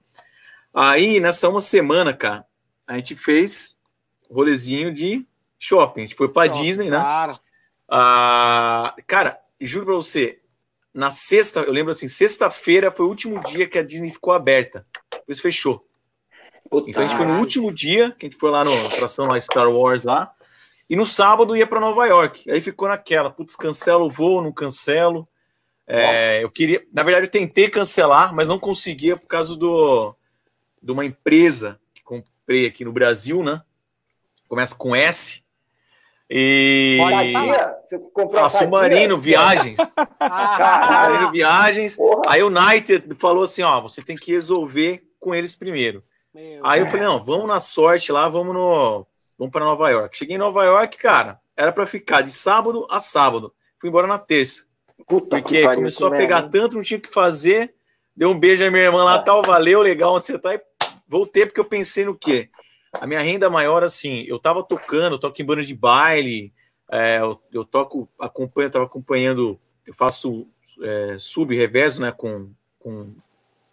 [0.75, 2.45] Aí nessa uma semana, cara,
[2.87, 3.77] a gente fez
[4.29, 5.25] rolezinho de
[5.59, 6.01] shopping.
[6.01, 6.99] A gente foi para Disney, né?
[6.99, 7.33] Claro.
[7.89, 10.39] Ah, cara, juro pra você,
[10.93, 14.83] na sexta, eu lembro assim, sexta-feira foi o último dia que a Disney ficou aberta.
[15.11, 15.85] Depois fechou.
[16.69, 19.27] Puta, Então a gente foi no último dia, que a gente foi lá no atração
[19.27, 20.33] lá Star Wars lá.
[20.89, 22.49] E no sábado ia para Nova York.
[22.49, 25.27] Aí ficou naquela, putz, cancelo o voo, não cancelo.
[25.85, 30.13] É, eu queria, na verdade, eu tentei cancelar, mas não conseguia por causa do
[30.81, 33.61] de uma empresa que comprei aqui no Brasil, né?
[34.47, 35.43] Começa com S.
[36.29, 37.77] E Sadia?
[37.83, 38.65] Você comprou ah, a Sadia?
[38.65, 39.77] Submarino Viagens.
[40.19, 41.95] Ah, Submarino Viagens.
[41.95, 42.21] Porra.
[42.27, 46.03] Aí o United falou assim: ó, você tem que resolver com eles primeiro.
[46.33, 49.05] meu Aí eu falei: não, vamos na sorte lá, vamos no.
[49.37, 50.17] Vamos para Nova York.
[50.17, 53.53] Cheguei em Nova York, cara, era para ficar de sábado a sábado.
[53.79, 54.65] Fui embora na terça.
[55.07, 57.73] Puta Porque pariu, começou a que pegar tanto, não tinha o que fazer.
[58.15, 60.55] Deu um beijo à minha irmã lá, tal, valeu, legal onde você tá.
[60.55, 60.61] E
[61.07, 62.49] voltei porque eu pensei no quê?
[62.99, 66.51] A minha renda maior, assim, eu tava tocando, eu toco em banda de baile,
[66.91, 70.47] é, eu, eu toco, acompanho, tava acompanhando, eu faço
[70.81, 73.13] é, sub, revezo, né, com, com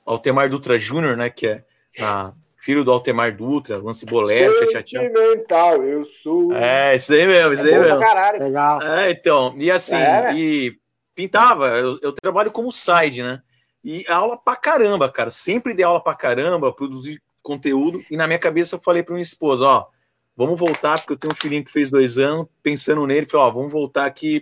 [0.04, 1.64] Altemar Dutra Júnior, né, que é
[2.00, 2.32] a,
[2.64, 4.56] filho do Altemar Dutra, Lance Bolero.
[4.70, 6.52] Sentimental, eu sou.
[6.54, 8.00] É, isso aí mesmo, isso É aí pra mesmo.
[8.00, 8.42] caralho.
[8.42, 8.82] Legal.
[8.82, 10.34] É, então, e assim, É.
[10.34, 10.72] e
[11.14, 13.40] pintava, eu, eu trabalho como side, né?
[13.84, 15.28] E aula pra caramba, cara.
[15.30, 18.02] Sempre dei aula pra caramba, produzir conteúdo.
[18.10, 19.86] E na minha cabeça eu falei pra minha esposa, ó,
[20.34, 23.50] vamos voltar, porque eu tenho um filhinho que fez dois anos, pensando nele, falei, ó,
[23.50, 24.40] vamos voltar aqui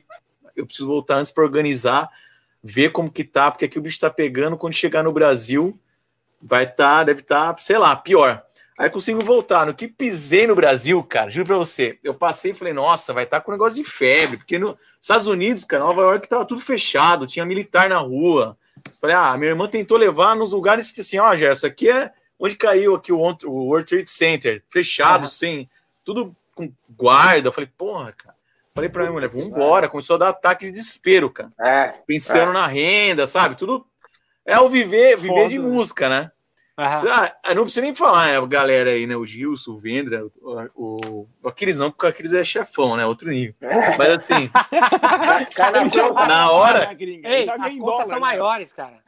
[0.54, 2.08] eu preciso voltar antes para organizar,
[2.62, 5.80] ver como que tá, porque aqui o bicho tá pegando, quando chegar no Brasil,
[6.42, 8.42] vai estar, tá, deve estar, tá, sei lá, pior.
[8.78, 9.66] Aí consigo voltar.
[9.66, 13.24] No que pisei no Brasil, cara, juro pra você, eu passei e falei, nossa, vai
[13.24, 16.60] estar tá com negócio de febre, porque nos Estados Unidos, cara, Nova York tava tudo
[16.60, 18.56] fechado, tinha militar na rua.
[19.00, 22.10] Falei, ah, minha irmã tentou levar nos lugares que assim, ó, oh, Gerson, aqui é
[22.38, 25.66] onde caiu aqui o, World Trade Center, fechado, sem,
[26.04, 27.48] tudo com guarda.
[27.48, 28.34] Eu falei, porra, cara.
[28.74, 29.88] Falei pra minha mulher, vamos embora.
[29.88, 31.52] Começou a dar ataque de desespero, cara.
[31.60, 32.54] É, Pensando é.
[32.54, 33.54] na renda, sabe?
[33.54, 33.86] Tudo.
[34.44, 36.30] É o viver, viver de música, né?
[36.76, 39.14] Ah, não precisa nem falar, é, a galera aí, né?
[39.14, 40.24] O Gilson, o Vendra,
[40.74, 43.04] o, o, Aquiles não, porque o Aquiles é chefão, né?
[43.04, 43.54] Outro nível.
[43.98, 44.50] Mas assim,
[46.26, 46.96] na hora.
[46.98, 48.20] Ei, as contas são né?
[48.20, 49.00] maiores, cara.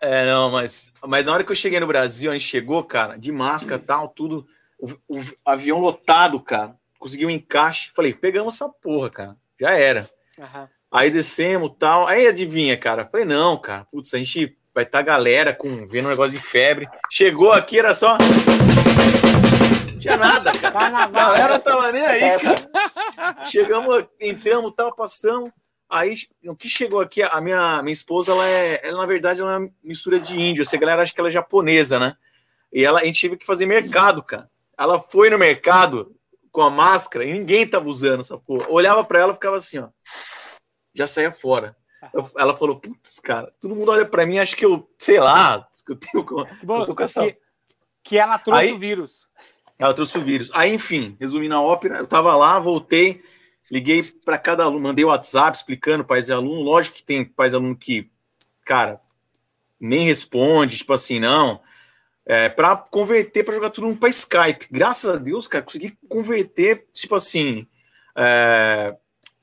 [0.00, 3.16] É, não, mas, mas na hora que eu cheguei no Brasil, a gente chegou, cara,
[3.16, 4.44] de máscara e tal, tudo,
[4.76, 10.10] o, o, avião lotado, cara, conseguiu um encaixe, falei, pegamos essa porra, cara, já era.
[10.36, 10.68] Uhum.
[10.90, 15.02] Aí descemos tal, aí adivinha, cara, falei, não, cara, putz, a gente vai estar tá
[15.02, 18.16] galera com, vendo um negócio de febre, chegou aqui, era só...
[19.90, 20.98] Não tinha nada, cara.
[20.98, 23.44] A galera tava nem aí, cara.
[23.44, 25.52] Chegamos, entramos, tal, passamos.
[25.88, 29.52] Aí, o que chegou aqui, a minha, minha esposa, ela é, ela, na verdade, ela
[29.52, 30.62] é uma mistura de índio.
[30.62, 32.16] Essa galera acha que ela é japonesa, né?
[32.72, 34.50] E ela, a gente teve que fazer mercado, cara.
[34.78, 36.16] Ela foi no mercado
[36.50, 38.66] com a máscara e ninguém tava usando essa porra.
[38.70, 39.88] Olhava para ela e ficava assim, ó.
[40.94, 41.76] Já saía fora.
[42.12, 45.68] Eu, ela falou, putz, cara, todo mundo olha para mim, acha que eu, sei lá,
[45.84, 46.24] que eu tenho
[46.64, 47.24] Bom, eu tô com essa...
[47.24, 47.36] que,
[48.02, 49.26] que ela trouxe Aí, o vírus.
[49.78, 50.50] Ela trouxe o vírus.
[50.54, 53.22] Aí, enfim, resumindo a ópera, eu tava lá, voltei,
[53.70, 56.62] Liguei para cada aluno, mandei WhatsApp explicando pais e aluno.
[56.62, 58.10] Lógico que tem pais e aluno que,
[58.64, 59.00] cara,
[59.78, 61.60] nem responde, tipo assim, não.
[62.24, 64.66] É, para converter, para jogar todo mundo para Skype.
[64.70, 67.66] Graças a Deus, cara, consegui converter, tipo assim,
[68.16, 68.96] é,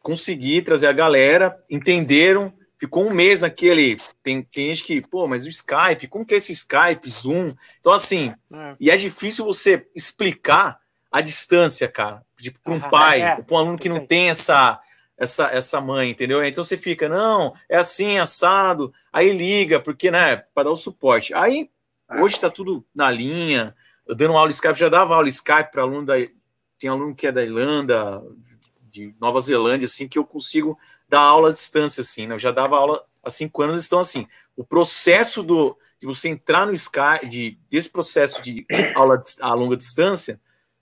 [0.03, 3.99] consegui trazer a galera, entenderam, ficou um mês naquele.
[4.23, 7.53] Tem, tem gente que, pô, mas o Skype, como que é esse Skype, Zoom?
[7.79, 8.75] Então, assim, é.
[8.79, 10.79] e é difícil você explicar
[11.11, 14.79] a distância, cara tipo, para um pai, é, para um aluno que não tem essa,
[15.17, 16.43] essa, essa mãe, entendeu?
[16.43, 21.33] Então você fica, não, é assim, assado, aí liga, porque, né, para dar o suporte.
[21.33, 21.69] Aí,
[22.09, 22.21] é.
[22.21, 23.75] hoje está tudo na linha,
[24.07, 26.15] eu dando aula Skype, já dava aula Skype para aluno da.
[26.79, 28.23] Tem aluno que é da Irlanda,
[28.89, 32.35] de Nova Zelândia, assim, que eu consigo dar aula à distância, assim, né?
[32.35, 36.65] Eu já dava aula há cinco anos, então, assim, o processo do, de você entrar
[36.65, 40.39] no Skype, de, desse processo de aula a longa distância,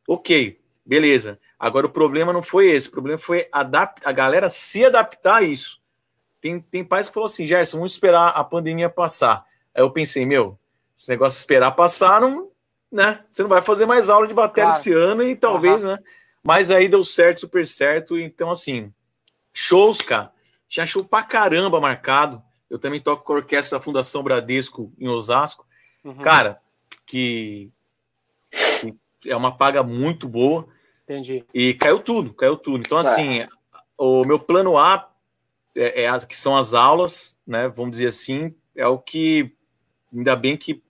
[0.08, 1.40] ok, beleza.
[1.60, 5.82] Agora, o problema não foi esse, o problema foi a galera se adaptar a isso.
[6.40, 9.44] Tem, tem pais que falou assim, Gerson, vamos esperar a pandemia passar.
[9.74, 10.58] Aí eu pensei, meu,
[10.96, 12.52] esse negócio de esperar passar, não,
[12.92, 13.24] né?
[13.32, 14.80] Você não vai fazer mais aula de bateria claro.
[14.80, 15.92] esse ano e talvez, uhum.
[15.92, 16.00] né?
[16.48, 18.18] Mas aí deu certo, super certo.
[18.18, 18.94] Então, assim,
[19.52, 20.32] shows, cara.
[20.66, 22.42] Tinha show pra caramba marcado.
[22.70, 25.68] Eu também toco com a orquestra da Fundação Bradesco em Osasco.
[26.06, 26.16] Uhum.
[26.20, 26.62] Cara,
[27.06, 27.70] que,
[29.20, 30.70] que é uma paga muito boa.
[31.04, 31.44] Entendi.
[31.54, 32.80] E caiu tudo, caiu tudo.
[32.80, 33.50] Então, assim, é.
[33.98, 35.12] o meu plano A,
[35.76, 37.68] é, é, que são as aulas, né?
[37.68, 39.54] Vamos dizer assim, é o que
[40.16, 40.82] ainda bem que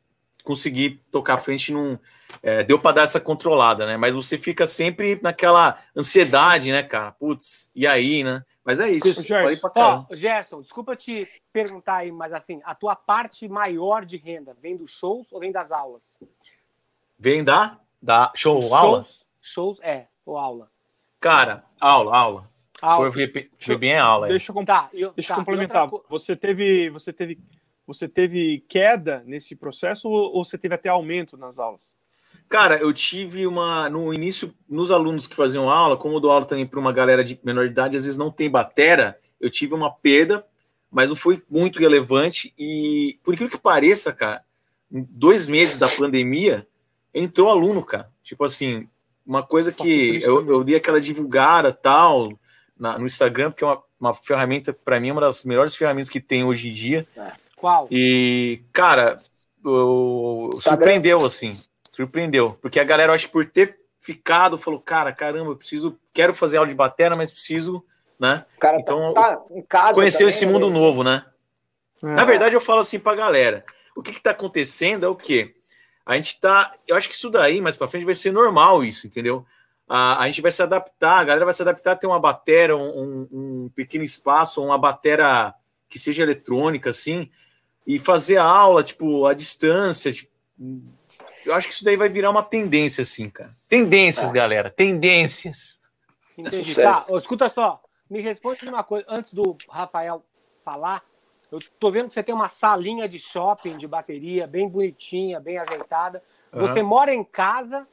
[0.43, 1.97] consegui tocar frente num.
[2.41, 3.97] É, deu para dar essa controlada, né?
[3.97, 7.11] Mas você fica sempre naquela ansiedade, né, cara?
[7.11, 8.43] Putz, e aí, né?
[8.63, 9.21] Mas é isso.
[9.23, 14.55] Gerson, ó, Gerson, desculpa te perguntar aí, mas assim, a tua parte maior de renda
[14.61, 16.19] vem dos shows ou vem das aulas?
[17.17, 19.07] Vem da, da show, shows, aula?
[19.41, 20.69] shows é, ou aula?
[21.19, 22.57] Cara, aula, aula.
[22.77, 23.05] Se aula.
[23.05, 24.27] for ver, ver bem é aula.
[24.27, 25.91] Deixa eu, tá, eu, deixa tá, eu complementar.
[25.91, 26.07] Outra...
[26.09, 27.39] Você teve, você teve,
[27.87, 31.96] você teve queda nesse processo ou, ou você teve até aumento nas aulas?
[32.49, 33.89] Cara, eu tive uma.
[33.89, 37.23] No início, nos alunos que faziam aula, como eu dou aula também para uma galera
[37.23, 40.45] de menor idade, às vezes não tem batera, eu tive uma perda,
[40.89, 42.53] mas não foi muito relevante.
[42.57, 44.43] E por incrível que pareça, cara,
[44.91, 46.65] em dois meses da pandemia,
[47.13, 48.09] entrou aluno, cara.
[48.23, 48.87] Tipo assim,
[49.25, 52.31] uma coisa que eu, eu dei aquela divulgada tal
[52.79, 56.09] na, no Instagram, porque é uma, uma ferramenta, para mim, é uma das melhores ferramentas
[56.09, 57.05] que tem hoje em dia.
[57.17, 57.31] É.
[57.55, 57.87] Qual?
[57.91, 59.17] E, cara,
[59.65, 61.53] eu, surpreendeu, assim.
[61.97, 62.55] Surpreendeu.
[62.61, 66.31] Porque a galera, eu acho que por ter ficado, falou, cara, caramba, eu preciso, quero
[66.31, 67.83] fazer aula de bateria, mas preciso,
[68.19, 68.45] né?
[68.59, 70.79] Cara, então, tá conheceu esse mundo né?
[70.79, 71.25] novo, né?
[72.03, 72.07] É.
[72.07, 73.65] Na verdade, eu falo assim pra galera.
[73.95, 75.55] O que que tá acontecendo é o quê?
[76.05, 76.71] a gente tá.
[76.87, 79.43] Eu acho que isso daí, mais para frente, vai ser normal isso, entendeu?
[79.89, 82.77] A, a gente vai se adaptar, a galera vai se adaptar a ter uma bateria,
[82.77, 85.51] um, um pequeno espaço, uma bateria
[85.89, 87.29] que seja eletrônica, assim,
[87.87, 90.13] e fazer a aula, tipo, à distância.
[90.13, 90.31] Tipo,
[91.47, 93.51] eu acho que isso daí vai virar uma tendência, assim, cara.
[93.67, 94.33] Tendências, tá.
[94.33, 95.79] galera, tendências.
[96.37, 96.75] Entendi.
[96.75, 97.81] Tá, escuta só.
[98.09, 100.23] me responde uma coisa, antes do Rafael
[100.63, 101.03] falar.
[101.51, 105.57] Eu tô vendo que você tem uma salinha de shopping de bateria bem bonitinha, bem
[105.57, 106.21] ajeitada.
[106.51, 107.87] Você mora em casa,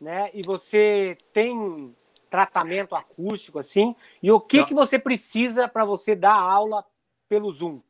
[0.00, 0.30] né?
[0.32, 1.94] E você tem
[2.30, 3.94] tratamento acústico assim.
[4.22, 4.66] E o que Não.
[4.66, 6.84] que você precisa para você dar aula
[7.28, 7.80] pelo Zoom?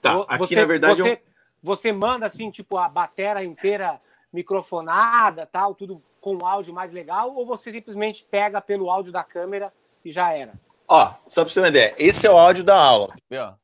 [0.00, 1.22] Tá, aqui você, na verdade é você,
[1.62, 4.00] você manda assim, tipo, a batera inteira
[4.32, 9.72] microfonada, tal, tudo com áudio mais legal, ou você simplesmente pega pelo áudio da câmera
[10.04, 10.52] e já era?
[10.86, 13.14] Ó, só pra você ter uma ideia, esse é o áudio da aula.
[13.28, 13.54] Ver, ó?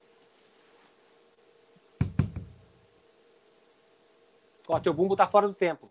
[4.66, 5.90] Ó, teu bumbo tá fora do tempo.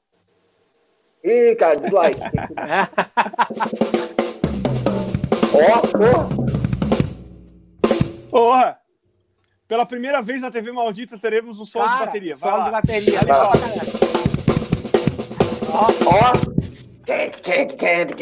[1.23, 2.19] Ih, cara, dislike.
[5.53, 6.27] Ó, porra.
[8.29, 8.82] Porra!
[9.73, 12.35] Pela primeira vez na TV Maldita teremos um solo de Cara, bateria.
[12.35, 12.65] Vai solo lá.
[12.65, 13.19] de bateria.
[13.21, 13.51] Vai lá.
[13.51, 13.91] legal pra caralho.
[15.73, 15.87] Ó.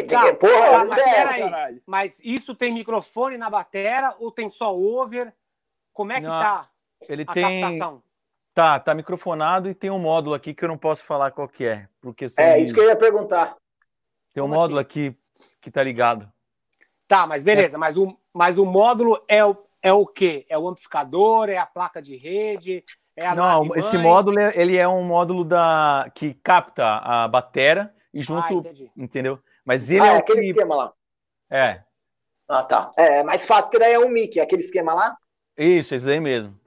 [0.07, 1.41] Tá, Porra, mas peraí.
[1.41, 1.81] Caralho.
[1.85, 5.33] Mas isso tem microfone na batera ou tem só over?
[5.91, 6.69] Como é que Não, tá
[7.09, 7.59] Ele a tem.
[7.61, 8.01] captação?
[8.53, 11.65] Tá, tá microfonado e tem um módulo aqui que eu não posso falar qual que
[11.65, 11.89] é.
[11.99, 13.57] Por questão É, de- isso que eu ia perguntar.
[14.33, 14.85] Tem um Como módulo assim?
[15.09, 15.17] aqui
[15.59, 16.31] que tá ligado.
[17.09, 20.45] Tá, mas beleza, mas o, mas o módulo é o, é o quê?
[20.49, 22.83] É o amplificador, é a placa de rede,
[23.15, 27.93] é a Não, esse módulo é- ele é um módulo da que capta a batera
[28.13, 28.91] e Ah, junto, entendi.
[28.95, 29.39] entendeu?
[29.65, 30.93] Mas ele ah, é é aquele que esquema lá.
[31.49, 31.83] é
[32.47, 32.91] Ah, tá.
[32.97, 34.39] É, é mais fácil, porque daí é um mic.
[34.39, 35.15] Aquele esquema lá,
[35.57, 36.59] isso, esse aí mesmo.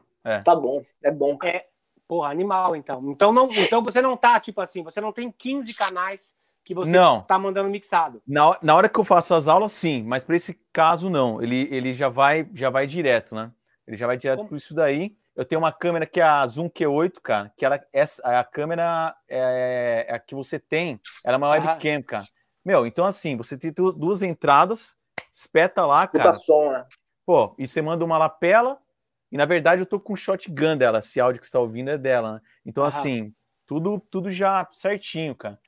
[0.44, 0.82] tá bom.
[1.02, 1.56] É bom, cara.
[1.56, 1.66] É,
[2.06, 3.02] porra, animal, então.
[3.10, 6.90] Então, não, então você não tá, tipo assim, você não tem 15 canais que você
[6.90, 7.22] Não.
[7.22, 8.22] tá mandando mixado.
[8.26, 11.42] Na, na hora que eu faço as aulas, sim, mas para esse caso não.
[11.42, 13.52] Ele, ele já vai já vai direto, né?
[13.86, 15.14] Ele já vai direto por isso daí.
[15.36, 19.14] Eu tenho uma câmera que é a Zoom Q8, cara, que ela essa a câmera
[19.28, 22.24] é, é a que você tem, ela é uma webcam, cara.
[22.64, 24.96] Meu, então assim, você tem du- duas entradas,
[25.30, 26.32] espeta lá, Puta cara.
[26.34, 26.86] som, né?
[27.26, 28.78] Pô, e você manda uma lapela,
[29.30, 31.98] e na verdade eu tô com shotgun dela, esse áudio que você tá ouvindo é
[31.98, 32.40] dela, né?
[32.64, 32.88] Então, Aham.
[32.88, 33.34] assim,
[33.66, 35.58] tudo, tudo já certinho, cara.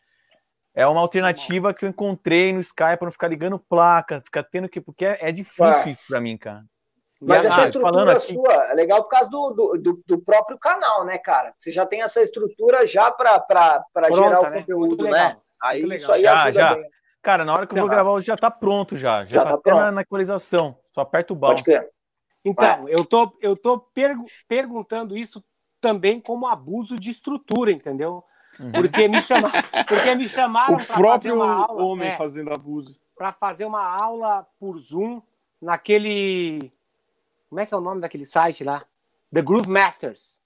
[0.76, 4.68] É uma alternativa que eu encontrei no Skype para não ficar ligando placa, ficar tendo
[4.68, 4.78] que.
[4.80, 6.62] Porque é, é difícil isso pra mim, cara.
[7.20, 10.02] E Mas a- essa ah, estrutura aqui- sua é legal por causa do, do, do-
[10.06, 11.54] do próprio canal, né, cara?
[11.58, 13.42] Você já tem essa estrutura já para
[14.14, 14.60] gerar o né?
[14.60, 15.38] conteúdo, né?
[15.62, 16.74] Aí isso aí Já, ajuda já.
[16.74, 16.84] bem.
[17.22, 17.94] Cara, na hora que eu vou Já.
[17.94, 19.24] gravar hoje já tá pronto já.
[19.24, 19.94] Já, Já tá, tá até na, pronto.
[19.94, 20.78] na equalização.
[20.94, 21.64] Só aperta o bounce.
[22.44, 25.42] Então, eu tô, eu tô pergu- perguntando isso
[25.80, 28.22] também como abuso de estrutura, entendeu?
[28.58, 28.72] Uhum.
[28.72, 29.50] Porque me, chama,
[29.86, 32.98] porque me chamaram O para fazer próprio uma aula, homem é, fazendo abuso.
[33.16, 35.20] para fazer uma aula por Zoom
[35.60, 36.70] naquele
[37.48, 38.84] como é que é o nome daquele site lá?
[39.32, 40.40] The Groove Masters.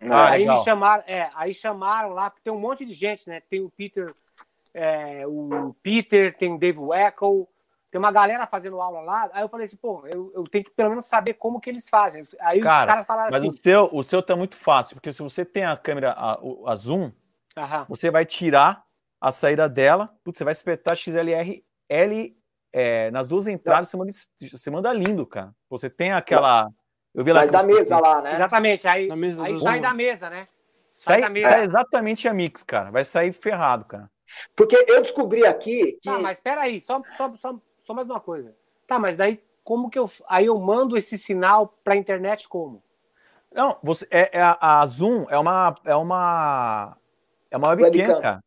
[0.00, 0.58] Ah, aí legal.
[0.58, 3.40] me chamaram, é, aí chamaram lá, porque tem um monte de gente, né?
[3.40, 4.14] Tem o Peter,
[4.72, 7.44] é, o Peter, tem o Dave Weckl,
[7.90, 9.30] tem uma galera fazendo aula lá.
[9.32, 11.88] Aí eu falei assim, pô, eu, eu tenho que pelo menos saber como que eles
[11.88, 12.24] fazem.
[12.40, 15.12] Aí os Cara, caras falaram Mas assim, o seu, o seu tá muito fácil, porque
[15.12, 17.10] se você tem a câmera, a, a zoom,
[17.56, 18.84] aham, você vai tirar
[19.20, 22.36] a saída dela, putz, você vai espetar XLR L
[22.72, 24.12] é, nas duas entradas, você manda,
[24.50, 25.54] você manda lindo, cara.
[25.70, 26.68] Você tem aquela.
[27.14, 28.02] Eu vi lá Mas da mesa tem.
[28.02, 28.34] lá, né?
[28.34, 28.88] exatamente.
[28.88, 30.48] Aí, aí sai da mesa, né?
[30.96, 31.48] Sai, da mesa.
[31.48, 32.90] sai exatamente a mix, cara.
[32.90, 34.10] Vai sair ferrado, cara.
[34.56, 36.10] Porque eu descobri aqui que.
[36.10, 38.54] Tá, mas espera aí, só, só, só, só mais uma coisa.
[38.86, 40.10] Tá, mas daí como que eu.
[40.28, 42.82] Aí eu mando esse sinal pra internet como?
[43.52, 46.96] Não, você é, é a, a Zoom é uma é uma
[47.54, 48.20] é uma webcam, Webcam.
[48.20, 48.44] cara.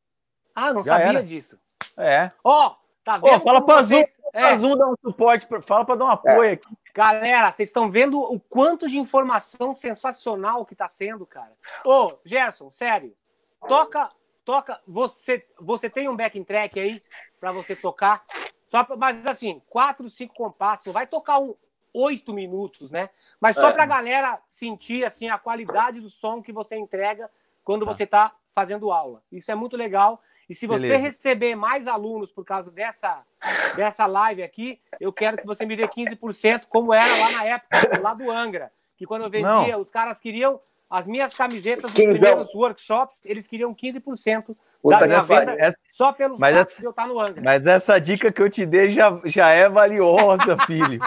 [0.56, 1.24] Ah, não Já sabia era.
[1.24, 1.60] disso.
[1.98, 2.32] É.
[2.43, 3.36] Ó, tá vendo?
[3.36, 6.06] Ô, fala pra Zoom, vocês- É, A Zoom dá um suporte, pra- fala para dar
[6.06, 6.78] um apoio aqui.
[6.93, 11.54] galera, vocês estão vendo o quanto de informação sensacional que tá sendo, cara.
[11.86, 13.15] Ô, Gerson, sério.
[13.67, 14.10] Toca,
[14.46, 14.80] toca.
[14.88, 17.00] Você, você tem um backing track aí
[17.39, 18.24] pra você tocar?
[18.65, 20.86] Só pra, mas assim, quatro, cinco compassos.
[20.86, 21.56] Não vai tocar um
[21.93, 23.10] oito minutos, né?
[23.39, 23.74] Mas só É.
[23.74, 27.30] pra galera sentir assim a qualidade do som que você entrega
[27.63, 27.93] quando Tá.
[27.93, 29.22] você tá fazendo aula.
[29.32, 30.20] Isso é muito legal.
[30.50, 31.04] E se você Beleza.
[31.04, 33.22] receber mais alunos por causa dessa,
[33.76, 38.00] dessa live aqui, eu quero que você me dê 15%, como era lá na época,
[38.02, 38.72] lá do Angra.
[38.98, 42.13] Que quando eu vendia, os caras queriam as minhas camisetas dos Quinzão.
[42.30, 46.80] primeiros workshops, eles queriam 15% Puta da minha venda essa- só pelo mas fato essa-
[46.80, 47.43] de eu estar no Angra.
[47.43, 51.00] Mas essa dica que eu te dei já, já é valiosa, filho.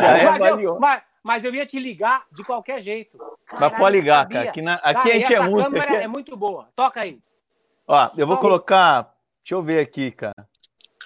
[0.00, 0.80] Já é mas, eu, valiosa.
[0.80, 3.16] mas, mas eu ia te ligar de qualquer jeito.
[3.52, 4.38] Mas pode ligar, sabia.
[4.38, 4.50] cara.
[4.50, 5.62] Aqui, na- Cara, aqui a e gente é música.
[5.64, 6.68] câmera aqui é- é muito boa.
[6.74, 7.20] Toca aí.
[7.86, 9.14] Ó, eu vou colocar.
[9.42, 10.34] Deixa eu ver aqui, cara.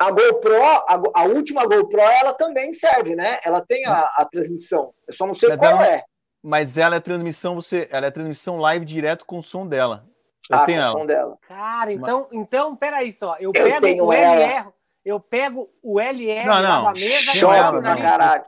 [0.01, 3.39] A GoPro, a, a última GoPro, ela também serve, né?
[3.45, 4.95] Ela tem a, a transmissão.
[5.09, 6.05] Eu só não sei Mas qual ela- é.
[6.41, 10.07] Mas ela é transmissão, você, ela é transmissão live direto com o som dela.
[10.49, 11.07] Eu a tenho função ela.
[11.07, 11.39] dela.
[11.49, 13.35] Cara, então, então peraí só.
[13.41, 14.37] Eu, Eu pego tenho o ela.
[14.41, 14.69] LR,
[15.05, 16.85] eu pego o LR Não, não.
[16.85, 18.01] da mesa e Choque jogo na não.
[18.01, 18.45] caralho.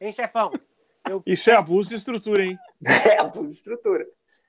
[0.00, 0.52] Hein, chefão?
[1.08, 2.56] Eu, Isso é abuso de estrutura, hein?
[2.86, 4.06] É, abuso de estrutura.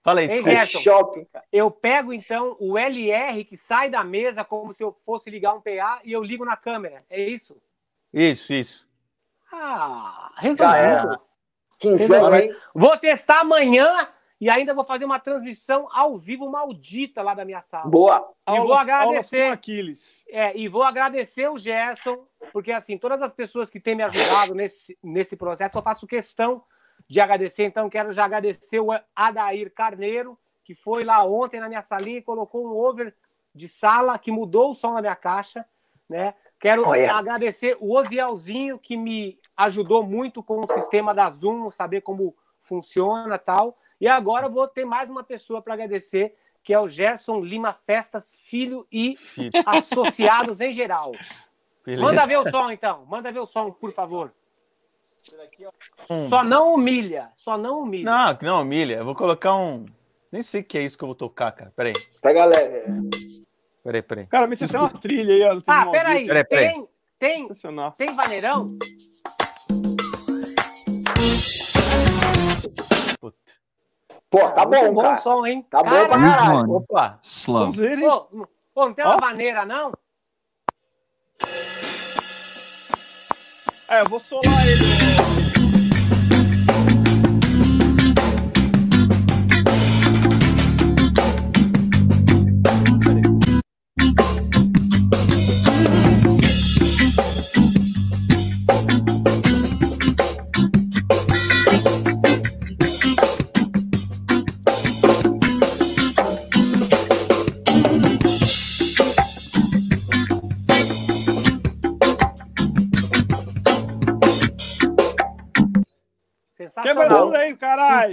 [0.08, 0.50] Hein, desculpa.
[0.50, 0.80] É Gerson?
[0.80, 1.46] shopping, cara.
[1.52, 5.62] eu pego, então, o LR que sai da mesa como se eu fosse ligar um
[5.62, 7.04] PA e eu ligo na câmera.
[7.10, 7.56] É isso?
[8.12, 8.88] Isso, isso.
[9.52, 11.20] Ah, resolvido.
[11.80, 12.56] Quinzão, hein?
[12.74, 13.88] Vou testar amanhã
[14.40, 17.90] e ainda vou fazer uma transmissão ao vivo maldita lá da minha sala.
[17.90, 18.32] Boa.
[18.48, 19.36] E vou Aulas- agradecer.
[19.42, 20.24] aulas com Aquiles.
[20.30, 24.56] É, e vou agradecer o Gerson, porque assim, todas as pessoas que têm me ajudado
[24.56, 26.64] nesse, nesse processo, eu faço questão
[27.12, 27.66] de agradecer.
[27.66, 32.22] Então, quero já agradecer o Adair Carneiro, que foi lá ontem na minha salinha e
[32.22, 33.14] colocou um over
[33.54, 35.66] de sala que mudou o som na minha caixa,
[36.10, 36.34] né?
[36.58, 37.14] Quero Olha.
[37.14, 43.38] agradecer o Ozielzinho, que me ajudou muito com o sistema da Zoom, saber como funciona
[43.38, 43.78] tal.
[44.00, 47.74] E agora eu vou ter mais uma pessoa para agradecer, que é o Gerson Lima
[47.86, 49.52] Festas, filho e Filho.
[49.66, 51.12] associados em geral.
[51.86, 52.04] Beleza.
[52.04, 53.06] Manda ver o som, então.
[53.06, 54.34] Manda ver o som, por favor.
[56.10, 57.30] Um- Só não humilha.
[57.36, 58.06] Só não humilha.
[58.12, 58.96] Não, não, milha.
[58.98, 59.86] Eu vou colocar um.
[60.32, 61.72] Nem sei o que é isso que eu vou tocar, cara.
[61.76, 62.84] Peraí, Pra galera.
[63.84, 64.26] peraí, peraí.
[64.28, 65.62] Cara, mete até uma trilha aí, ó.
[65.68, 66.26] ah, peraí.
[66.28, 66.68] Peraí, peraí.
[66.70, 66.88] Tem,
[67.20, 67.48] tem,
[67.98, 68.78] tem vaneirão?
[73.20, 73.38] Puta.
[74.30, 75.20] Pô, tá Muito bom, bom cara.
[75.20, 75.66] o som, hein?
[75.70, 76.54] Tá bom pra caralho.
[76.54, 76.76] Mano.
[76.78, 77.20] Opa!
[77.22, 77.70] Slow.
[77.72, 79.92] Pô, pô, não tem uma vaneira, não?
[83.92, 85.21] É, eu vou solar ele.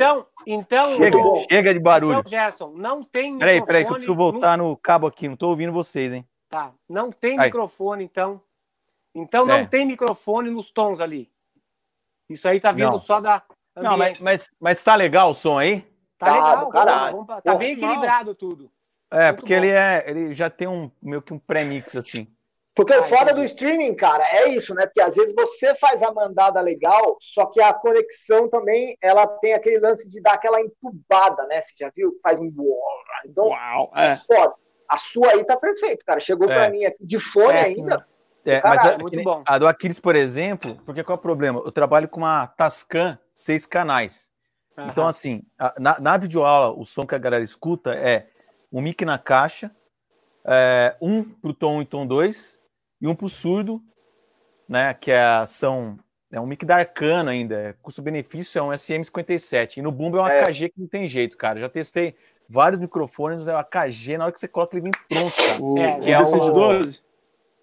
[0.05, 2.19] Então, então, Chega, ô, chega de barulho.
[2.19, 5.29] então, Gerson, não tem Peraí, peraí, que eu preciso voltar no cabo aqui.
[5.29, 6.27] Não tô ouvindo vocês, hein?
[6.49, 7.47] Tá, não tem Aí.
[7.47, 8.41] microfone, então.
[9.15, 9.67] Então não É.
[9.67, 11.31] tem microfone nos tons ali.
[12.29, 12.99] Isso aí tá vindo Não.
[12.99, 13.43] só da.
[13.77, 15.81] Não, mas, mas, mas tá legal o som aí?
[16.17, 17.13] Tá Tá, legal, caralho.
[17.13, 18.71] vamos- vamos- tá bem equilibrado tudo.
[19.11, 19.63] É, Muito porque bom.
[19.65, 20.05] ele é.
[20.09, 22.27] Ele já tem um meio que um pré-mix, assim.
[22.79, 23.41] Porque o Ah, foda entendi.
[23.41, 24.87] do streaming, cara, é isso, né?
[24.87, 29.53] Porque às vezes você faz a mandada legal, só que a conexão também, ela tem
[29.53, 31.61] aquele lance de dar aquela entubada, né?
[31.61, 32.13] Você já viu?
[32.23, 32.53] Faz um...
[33.27, 34.17] Então, Uau, é é.
[34.17, 34.55] foda.
[34.89, 36.21] A sua aí tá perfeito, cara.
[36.21, 36.55] Chegou É.
[36.55, 37.65] pra mim aqui de fone É.
[37.65, 38.07] ainda.
[38.45, 39.43] É, Caralho, mas a, muito bom.
[39.45, 41.61] a do Aquiles, por exemplo, porque qual é o problema?
[41.65, 44.31] Eu trabalho com uma Tascam seis canais.
[44.79, 48.29] Então, assim, a- na, na videoaula, o som que a galera escuta é
[48.73, 49.73] um mic na caixa,
[50.47, 52.63] é, um pro tom 1 e tom 2,
[53.01, 53.83] e um pro surdo,
[54.69, 54.93] né?
[54.95, 55.99] Que é, são.
[56.31, 57.55] É um mic da Arcano ainda.
[57.55, 59.79] é Custo-benefício é um SM57.
[59.79, 60.41] E no Boom é um É.
[60.43, 61.59] AKG que não tem jeito, cara.
[61.59, 62.15] Já testei
[62.49, 65.63] vários microfones, é o AKG, na hora que você coloca, ele vem pronto, cara.
[65.63, 67.03] O, É, o que é o- DC-12?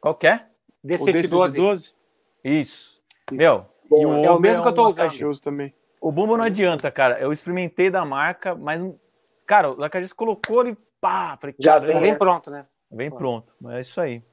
[0.02, 0.46] Qual que é?
[0.84, 1.54] O DC-12.
[1.54, 1.94] DC-12?
[2.44, 3.02] Isso.
[3.32, 5.42] Meu, Bom, e o é o mesmo que eu tô um usando.
[5.42, 5.74] Também.
[6.02, 7.20] O Bumbo não adianta, cara.
[7.20, 8.84] Eu experimentei da marca, mas,
[9.46, 12.18] cara, o AKG colocou ele, pá, falei, Já cara, vem, né?
[12.18, 12.66] pronto, né?
[12.92, 13.54] vem pronto.
[13.70, 14.24] É isso aí.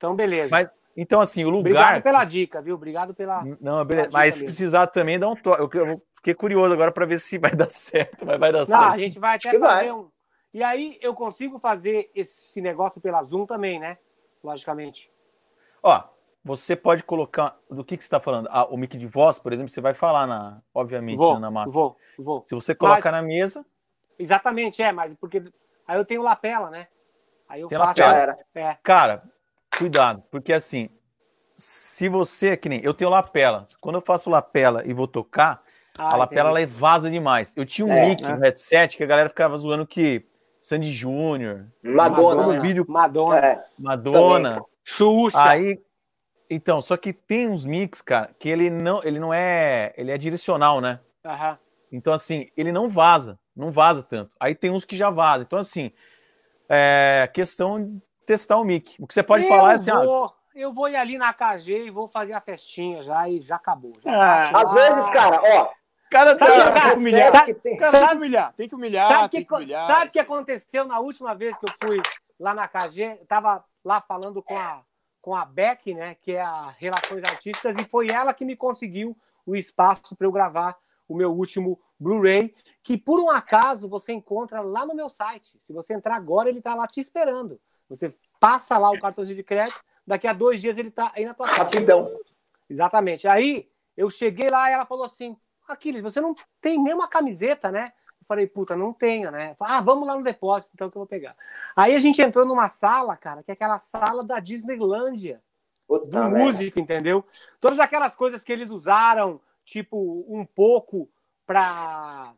[0.00, 0.48] Então, beleza.
[0.50, 2.02] Mas, então, assim, o Obrigado lugar.
[2.02, 2.74] pela dica, viu?
[2.74, 3.44] Obrigado pela.
[3.60, 4.08] Não, beleza.
[4.08, 5.76] dica Mas se precisar também, dá um toque.
[5.76, 8.24] Eu, fiquei curioso agora para ver se vai dar certo.
[8.24, 8.92] Mas vai dar Não, certo.
[8.92, 9.76] a gente vai até que vai.
[9.80, 10.08] fazer um.
[10.54, 13.98] E aí eu consigo fazer esse negócio pela Zoom também, né?
[14.42, 15.10] Logicamente.
[15.82, 16.02] Ó,
[16.42, 17.58] você pode colocar.
[17.70, 18.48] Do que, que você está falando?
[18.50, 21.50] Ah, o mic de voz, por exemplo, você vai falar, na, obviamente, Vou, né, na
[21.50, 21.72] massa.
[21.72, 22.42] vou, vou.
[22.46, 23.64] Se você coloca na mesa,
[24.18, 25.42] Exatamente, é, mas porque
[25.86, 26.88] aí eu tenho lapela, né?
[27.48, 28.00] Aí eu Tem faço.
[28.00, 28.38] lapela.
[28.54, 29.22] É, Cara,
[29.80, 30.88] cuidado, porque assim,
[31.54, 35.62] se você, que nem eu tenho lapela, quando eu faço lapela e vou tocar,
[35.98, 37.52] Ah, a lapela ela é vaza demais.
[37.56, 38.34] Eu tinha um É, mic né?
[38.34, 40.24] no headset que a galera ficava zoando que
[40.62, 42.60] Sandy Júnior, Madonna, no né?
[42.60, 43.38] vídeo Madonna.
[43.38, 43.64] É.
[43.78, 44.62] Madonna.
[44.84, 45.42] Xuxa.
[45.42, 45.80] Aí,
[46.48, 50.18] então, só que tem uns mix, cara, que ele não, ele não é, ele é
[50.18, 51.00] direcional, né?
[51.24, 51.58] Aham.
[51.92, 54.30] Então, assim, ele não vaza, não vaza tanto.
[54.38, 55.42] Aí tem uns que já vazam.
[55.42, 55.90] Então, assim,
[56.68, 58.00] é questão
[58.30, 58.94] testar o mic.
[59.02, 61.86] O que você pode eu falar é assim, ah, eu vou ir ali na KG
[61.86, 63.92] e vou fazer a festinha já e já acabou.
[64.00, 65.68] Já Ah, Às vezes, cara, ó.
[66.10, 67.30] cara, Sabe, tá- cara, tem que humilhar.
[67.32, 69.86] sabe- tem- Cara, que humilhar, tem que humilhar, Sabe que, que humilhar.
[69.86, 72.00] sabe o que aconteceu na última vez que eu fui
[72.38, 73.16] lá na KG?
[73.20, 74.82] Eu tava lá falando com a,
[75.20, 76.14] com a Beck, né?
[76.14, 80.32] Que é a Relações Artísticas, e foi ela que me conseguiu o espaço para eu
[80.32, 80.76] gravar
[81.08, 85.58] o meu último Blu-ray, que por um acaso você encontra lá no meu site.
[85.64, 87.60] Se você entrar agora, ele tá lá te esperando.
[87.90, 91.34] Você passa lá o cartãozinho de crédito, daqui a dois dias ele tá aí na
[91.34, 91.64] tua casa.
[91.64, 92.16] Rapidão.
[92.68, 93.28] Exatamente.
[93.28, 95.36] Aí eu cheguei lá e ela falou assim:
[95.68, 97.92] Aquiles, você não tem nenhuma camiseta, né?
[98.20, 99.54] Eu falei, puta, não tenho, né?
[99.58, 101.34] Falei, ah, vamos lá no depósito, então que eu vou pegar.
[101.74, 105.42] Aí a gente entrou numa sala, cara, que é aquela sala da Disneylândia,
[105.88, 106.38] Puta do merda.
[106.38, 107.24] músico, entendeu?
[107.60, 111.10] Todas aquelas coisas que eles usaram, tipo, um pouco
[111.44, 112.34] pra,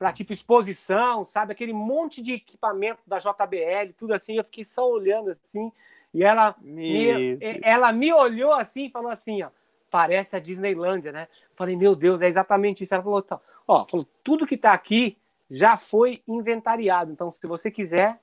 [0.00, 1.52] pra tipo, exposição, sabe?
[1.52, 5.70] Aquele monte de equipamento da JBL, tudo assim, eu fiquei só olhando assim,
[6.14, 9.50] e ela me, ela me olhou assim e falou assim, ó,
[9.90, 11.28] parece a Disneylândia, né?
[11.50, 12.94] Eu falei, meu Deus, é exatamente isso.
[12.94, 13.38] Ela falou, tá,
[13.68, 15.18] ó, falou, tudo que tá aqui
[15.50, 17.12] já foi inventariado.
[17.12, 18.18] Então, se você quiser,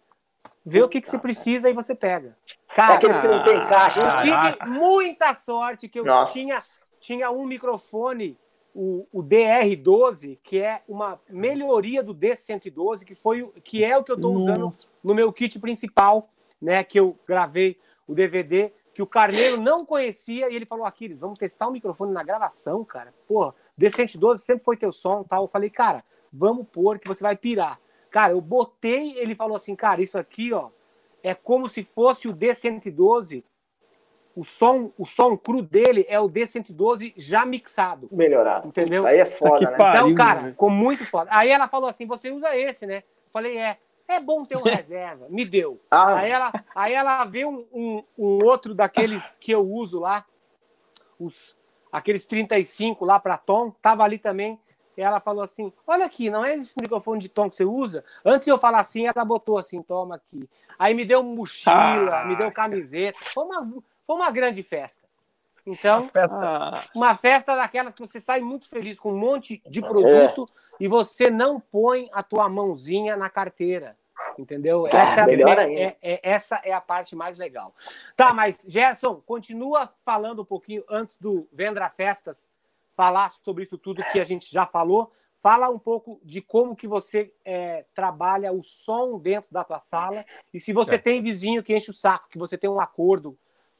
[0.66, 2.36] vê o que, que você precisa e você pega.
[2.72, 4.02] É Cara, aqueles que não tem caixa.
[4.02, 6.34] eu tive muita sorte que eu Nossa.
[6.34, 6.58] tinha,
[7.02, 8.36] tinha um microfone,
[8.80, 14.04] o, o DR12, que é uma melhoria do D112, que, foi, o- que é o
[14.04, 14.74] que eu estou usando
[15.04, 16.30] no meu kit principal,
[16.62, 16.84] né?
[16.84, 17.76] Que eu gravei
[18.08, 22.12] o DVD, que o Carneiro não conhecia, e ele falou: Aquiles, vamos testar o microfone
[22.14, 23.12] na gravação, cara.
[23.28, 25.46] Porra, D112 sempre foi teu som tal.
[25.46, 27.80] Eu falei, cara, vamos pôr que você vai pirar.
[28.12, 30.70] Cara, eu botei, ele falou assim, cara, isso aqui, ó,
[31.24, 33.44] é como se fosse o D112.
[34.38, 38.08] O som, o som cru dele é o D112 já mixado.
[38.12, 38.68] Melhorado.
[38.68, 39.04] Entendeu?
[39.08, 39.76] Aí é foda, que né?
[39.76, 40.10] pariu.
[40.10, 40.52] Então, cara, né?
[40.52, 41.28] ficou muito foda.
[41.34, 42.98] Aí ela falou assim: você usa esse, né?
[42.98, 43.80] Eu falei, é.
[44.08, 45.26] É bom ter um reserva.
[45.28, 45.82] Me deu.
[45.90, 50.24] Ah, Aí ela, aí ela vê um, um, um outro daqueles que eu uso lá,
[51.20, 51.58] os,
[51.92, 54.60] aqueles 35 lá para tom, tava ali também.
[54.96, 58.06] E ela falou assim: Olha aqui, não é esse microfone de tom que você usa?
[58.24, 60.48] Antes de eu falar assim, ela botou assim: Toma aqui.
[60.78, 62.26] Aí me deu mochila, Ah.
[62.26, 63.18] me deu camiseta.
[63.34, 63.68] Foi uma,
[64.08, 65.06] foi uma grande festa.
[65.66, 70.46] Então, Ah, uma festa daquelas que você sai muito feliz com um monte de produto
[70.80, 73.98] e você não põe a tua mãozinha na carteira.
[74.40, 74.88] Entendeu?
[74.88, 77.76] Essa, melhor é, é- é- essa é a parte mais legal.
[78.16, 82.50] Tá, mas Gerson, continua falando um pouquinho antes do Vendra Festas
[82.96, 85.12] falar sobre isso tudo que a gente já falou.
[85.40, 90.26] Fala um pouco de como que você é, trabalha o som dentro da tua sala
[90.52, 90.98] e se você É.
[90.98, 93.38] tem vizinho que enche o saco, que você tem um acordo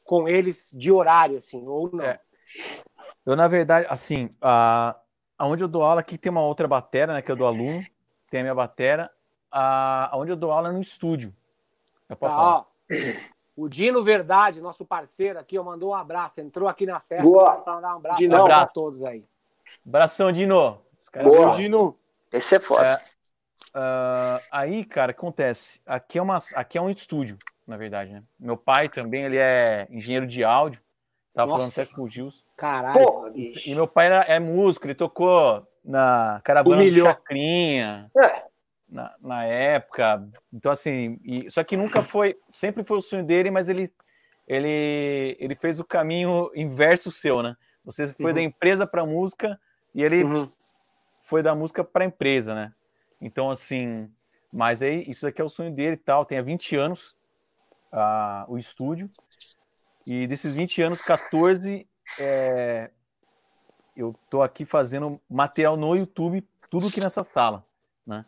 [0.08, 2.02] com eles de horário, assim, ou não.
[2.02, 2.18] É.
[3.26, 4.96] Eu, na verdade, assim, a,
[5.36, 7.84] aonde eu dou aula, aqui tem uma outra batera, né, que eu dou aluno,
[8.30, 9.10] tem a minha batera,
[9.52, 11.36] a, aonde eu dou aula é no estúdio.
[12.08, 12.56] É pra Tá, falar.
[12.56, 12.64] ó.
[13.54, 16.40] O Dino Verdade, nosso parceiro aqui, ó, mandou um abraço.
[16.40, 17.56] Entrou aqui na festa Boa.
[17.58, 18.72] para dar um abraço para Abraço.
[18.74, 19.24] todos aí.
[19.86, 20.80] Abração, Dino.
[21.12, 21.54] É Boa.
[21.54, 21.98] Dino,
[22.32, 22.98] esse é foda.
[23.74, 25.82] Ah, aí, cara, acontece.
[25.84, 27.36] Aqui é, uma, aqui é um estúdio,
[27.68, 28.22] na verdade, né?
[28.40, 30.80] Meu pai também, ele é engenheiro de áudio.
[31.34, 31.70] Tava Nossa.
[31.70, 32.42] falando até com o Gils.
[32.56, 33.32] Caralho.
[33.36, 37.06] E meu pai era, é músico, ele tocou na caravana do Humilhou.
[37.06, 38.10] Chacrinha.
[38.16, 38.42] É.
[38.88, 40.26] na, na época.
[40.52, 43.92] Então, assim, e- só que nunca foi, sempre foi o sonho dele, mas ele,
[44.46, 47.54] ele, ele fez o caminho inverso seu, né?
[47.84, 48.34] Você foi Uhum.
[48.34, 49.60] da empresa para música
[49.94, 50.46] e ele Uhum.
[51.24, 52.72] foi da música para empresa, né?
[53.20, 54.10] Então, assim,
[54.50, 56.24] mas aí isso aqui é o sonho dele e tal.
[56.24, 57.14] Tem há 20 anos
[57.92, 59.08] ah, o estúdio.
[60.06, 61.86] E desses 20 anos, 14,
[62.18, 62.90] é,
[63.96, 67.64] eu tô aqui fazendo material no YouTube, tudo aqui nessa sala,
[68.06, 68.24] né?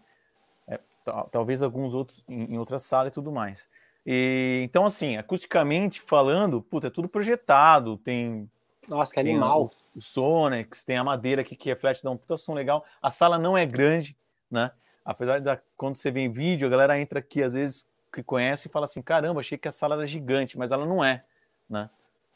[0.68, 3.68] É, tal- talvez alguns outros em, em outra sala e tudo mais.
[4.04, 8.50] E, então, assim, acusticamente falando, puta, é tudo projetado, tem
[8.88, 9.70] Nossa, que tem animal.
[9.94, 12.84] O, o Sonex, tem a madeira aqui que reflete, dá um puta som legal.
[13.00, 14.16] A sala não é grande,
[14.50, 14.70] né?
[15.04, 18.22] Apesar de da- quando você vê em vídeo, a galera entra aqui, às vezes, que
[18.22, 21.24] conhece e fala assim: caramba, achei que a sala era gigante, mas ela não é,
[21.68, 21.88] né?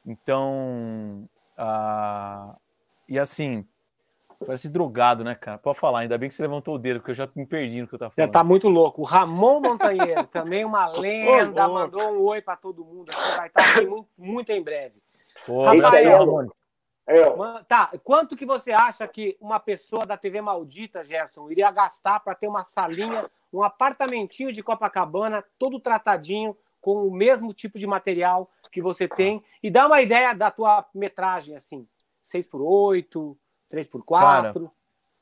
[0.06, 1.28] Então.
[1.56, 2.54] ah,
[3.08, 3.66] E assim,
[4.44, 5.58] parece drogado, né, cara?
[5.58, 7.88] Pode falar, ainda bem que você levantou o dedo, porque eu já me perdi no
[7.88, 8.32] que eu tava Já falando.
[8.32, 9.02] tá muito louco.
[9.02, 11.92] O Ramon Montanheiro, também uma lenda, louco.
[11.96, 13.06] mandou um oi para todo mundo.
[13.10, 15.02] aqui, Vai estar aqui muito, muito em breve.
[15.46, 15.94] Pô, Rapaz,
[17.06, 21.70] abração, é Tá, quanto que você acha que uma pessoa da TV Maldita, Gerson, iria
[21.70, 27.78] gastar para ter uma salinha, um apartamentinho de Copacabana, todo tratadinho, com o mesmo tipo
[27.78, 29.42] de material que você tem?
[29.62, 31.88] E dá uma ideia da tua metragem, assim,
[32.26, 33.36] 6x8,
[33.72, 34.70] 3x4.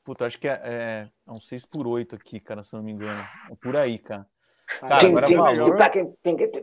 [0.03, 2.85] Puta, acho que é, é, é um 6 por 8 aqui, cara, se eu não
[2.85, 3.25] me engano.
[3.49, 4.27] É por aí, cara.
[4.65, 5.89] Cara, Tim, agora tim, valor- tim, tá,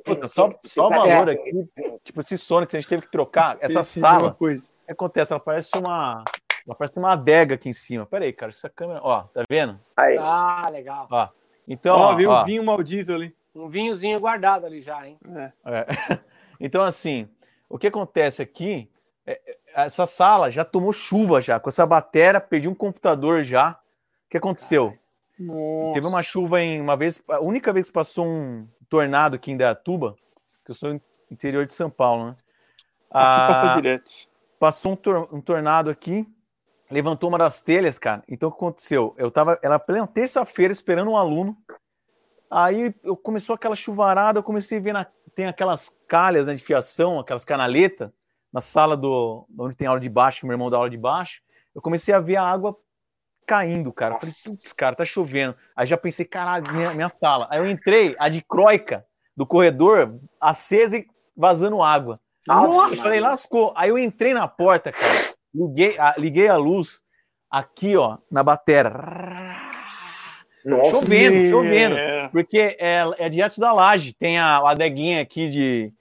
[0.04, 1.68] Puta, só, só valor aqui,
[2.02, 3.58] tipo, esse Sonic, a gente teve que trocar.
[3.60, 4.66] Essa esse sala, coisa.
[4.82, 5.32] o que acontece?
[5.32, 6.24] Ela parece uma.
[6.66, 8.06] Ela parece uma adega aqui em cima.
[8.06, 9.00] Pera aí, cara, essa câmera.
[9.02, 9.78] Ó, tá vendo?
[9.96, 10.16] Aí.
[10.18, 11.08] Ah, legal.
[11.68, 13.34] Então, Ó, ó, viu ó, o vinho maldito ali.
[13.54, 15.18] Um vinhozinho guardado ali já, hein?
[15.34, 15.52] É.
[15.66, 15.86] é.
[16.62, 17.26] Então, assim,
[17.70, 18.90] o que acontece aqui?
[19.26, 21.58] é- é- essa sala já tomou chuva já.
[21.60, 23.72] Com essa bateria, perdi um computador já.
[24.26, 24.94] O que aconteceu?
[25.40, 25.94] Nossa.
[25.94, 29.56] Teve uma chuva em uma vez, a única vez que passou um tornado aqui em
[29.56, 30.14] Dayatuba,
[30.64, 32.36] que eu sou interior de São Paulo, né?
[33.10, 34.10] Ah, passa direto.
[34.58, 36.28] passou um, tor- um tornado aqui,
[36.90, 38.22] levantou uma das telhas, cara.
[38.28, 39.14] Então o que aconteceu?
[39.16, 41.56] Eu tava, era plena terça-feira esperando um aluno.
[42.50, 46.62] Aí eu começou aquela chuvarada, eu comecei a ver na, tem aquelas calhas né, de
[46.62, 48.10] fiação, aquelas canaletas
[48.52, 51.40] na sala do onde tem aula de baixo, que meu irmão dá aula de baixo.
[51.74, 52.76] Eu comecei a ver a água
[53.50, 54.14] caindo, cara.
[54.14, 55.56] Eu Falei, putz, cara, tá chovendo.
[55.74, 57.48] Aí já pensei, caralho, minha, minha sala.
[57.50, 59.04] Aí eu entrei, a de croica
[59.36, 62.20] do corredor, acesa e vazando água.
[62.46, 62.94] Nossa!
[62.94, 63.72] Eu falei, lascou.
[63.74, 65.34] Aí eu entrei na porta, cara.
[65.52, 67.02] Liguei a, liguei a luz
[67.50, 68.92] aqui, ó, na batera.
[70.64, 70.90] Nossa.
[70.90, 71.96] Chovendo, chovendo.
[71.96, 72.28] É.
[72.28, 74.12] Porque é, é diante da laje.
[74.12, 75.92] Tem a, a adeguinha aqui de,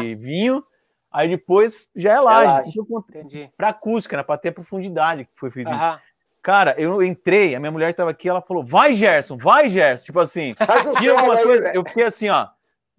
[0.00, 0.64] de vinho.
[1.12, 2.46] Aí depois já é laje.
[2.46, 2.70] laje.
[2.80, 4.22] Então, pra acústica, né?
[4.22, 5.68] Pra ter profundidade que foi feito.
[5.70, 6.00] Aham.
[6.44, 10.04] Cara, eu entrei, a minha mulher tava aqui, ela falou, vai, Gerson, vai, Gerson.
[10.04, 10.54] Tipo assim,
[11.00, 11.72] tira alguma aí, coisa.
[11.74, 12.48] Eu fiquei assim, ó,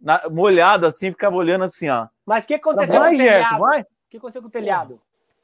[0.01, 2.07] na- molhado assim, ficava olhando assim, ó.
[2.25, 3.59] Mas o que aconteceu Vai, com o Gerson, telhado?
[3.59, 3.81] vai.
[3.81, 5.01] O que aconteceu com o telhado?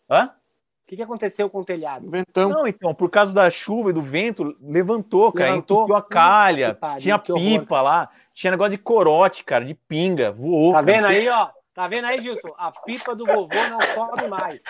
[0.10, 0.26] Hã?
[0.26, 2.10] O que que aconteceu com o telhado?
[2.10, 2.50] Ventão.
[2.50, 5.52] Não, então, por causa da chuva e do vento, levantou, cara.
[5.52, 5.78] Levantou?
[5.84, 9.76] Entupiu a calha, pariu, tinha que horror, pipa lá, tinha negócio de corote, cara, de
[9.76, 10.74] pinga, voou.
[10.74, 10.92] Tá cara.
[10.92, 11.50] vendo aí, ó?
[11.74, 12.50] Tá vendo aí, Gilson?
[12.58, 14.62] A pipa do vovô não sobe mais.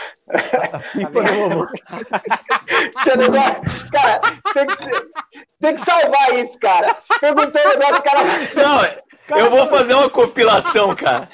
[0.93, 1.67] Pipa Tá do vovô.
[3.03, 4.19] Tinha negócio- Cara,
[4.53, 5.07] tem que, ser-
[5.59, 6.95] tem que salvar isso, cara.
[7.19, 8.19] Perguntou o negócio, cara.
[9.29, 11.27] Não, eu vou fazer uma compilação, cara.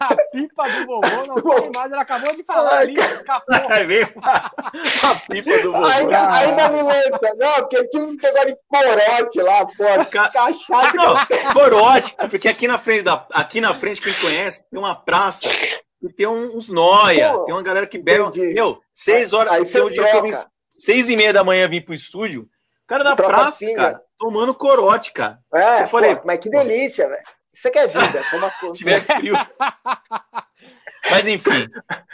[0.00, 1.92] A pipa do vovô não sobe mais.
[1.92, 3.54] Ela acabou de falar ali, escapou.
[3.70, 5.84] Aí vem a, pipa do vovô.
[5.86, 7.34] Ainda, ainda me lança.
[7.36, 10.04] Não, porque tinha um negócio de corote lá, pô.
[10.10, 10.96] Ca- Cachado.
[10.96, 15.48] Não, corote, porque aqui na frente da, aqui na frente quem conhece tem uma praça
[16.02, 18.22] e tem uns noia, Pô, tem uma galera que bebe.
[18.24, 18.54] entendi.
[18.54, 20.30] Meu, seis horas, Aí tem um dia que eu vim
[20.70, 23.76] seis e meia da manhã vim pro estúdio, o cara da praça, pinga.
[23.76, 25.38] cara, tomando corote, cara.
[25.54, 27.22] É, Eu falei, pô, mas que delícia, velho.
[27.52, 28.24] Isso aqui é vida.
[28.30, 28.74] Toma conta.
[28.74, 29.34] Se tiver frio.
[31.10, 31.66] Mas enfim,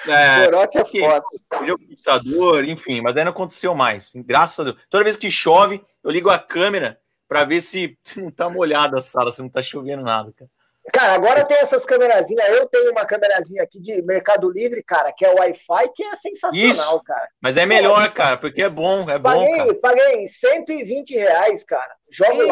[0.08, 1.24] é, Corote é que- foda.
[1.66, 4.12] É o computador, enfim, mas aí não aconteceu mais.
[4.14, 4.86] Graças a Deus.
[4.88, 8.96] Toda vez que chove, eu ligo a câmera pra ver se, se não tá molhada
[8.98, 10.48] a sala, se não tá chovendo nada, cara.
[10.92, 12.48] Cara, agora tem essas câmerazinhas.
[12.48, 16.70] Eu tenho uma câmerazinha aqui de Mercado Livre, cara, que é Wi-Fi, que é sensacional,
[16.70, 17.02] Isso.
[17.02, 17.28] cara.
[17.42, 19.74] Mas é melhor, cara, porque é bom, é bom, Paguei, cara.
[19.74, 21.92] paguei 120 reais, cara.
[22.08, 22.48] Jogo Ei,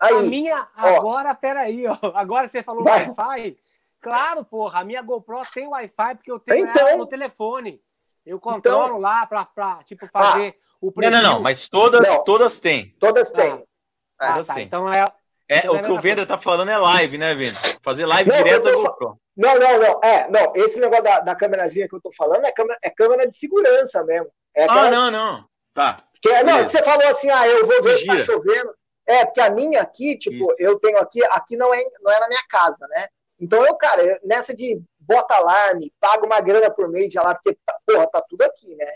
[0.00, 0.08] lá.
[0.08, 0.86] A Aí, minha, ó.
[0.96, 1.96] agora, peraí, ó.
[2.14, 2.84] Agora você falou.
[2.84, 3.56] Wi-Fi.
[4.00, 6.88] Claro, porra, a minha GoPro tem Wi-Fi porque eu tenho Então.
[6.88, 7.80] ela no telefone.
[8.26, 11.22] Eu controlo lá pra, pra, tipo, fazer o Não, preview.
[11.22, 12.24] não, não, mas todas, Não.
[12.24, 12.94] todas têm.
[12.98, 13.64] todas têm.
[14.18, 14.64] Ah, todas tá, têm.
[14.66, 15.04] então é...
[15.46, 17.60] É, Então é o que a o Vendra tá falando é live, né, Vendra?
[17.82, 19.20] Fazer live Não, direto tô fa- GoPro.
[19.36, 20.00] Não, não, não.
[20.02, 20.52] É, não.
[20.56, 24.02] Esse negócio da, da câmerazinha que eu tô falando é câmera, é câmera de segurança
[24.04, 24.28] mesmo.
[24.54, 25.44] É Ah, aquela- não, não.
[25.74, 25.98] Tá.
[26.22, 28.24] Que é, não, que você falou assim, ah, eu vou ver se tá Gira.
[28.24, 28.74] chovendo.
[29.06, 30.62] É, porque a minha aqui, tipo, Isso.
[30.62, 33.06] eu tenho aqui, aqui não é, não é na minha casa, né?
[33.38, 37.34] Então eu, cara, eu- nessa de bota alarme, pago uma grana por mês de lá,
[37.34, 38.94] porque, porra, tá tudo aqui, né?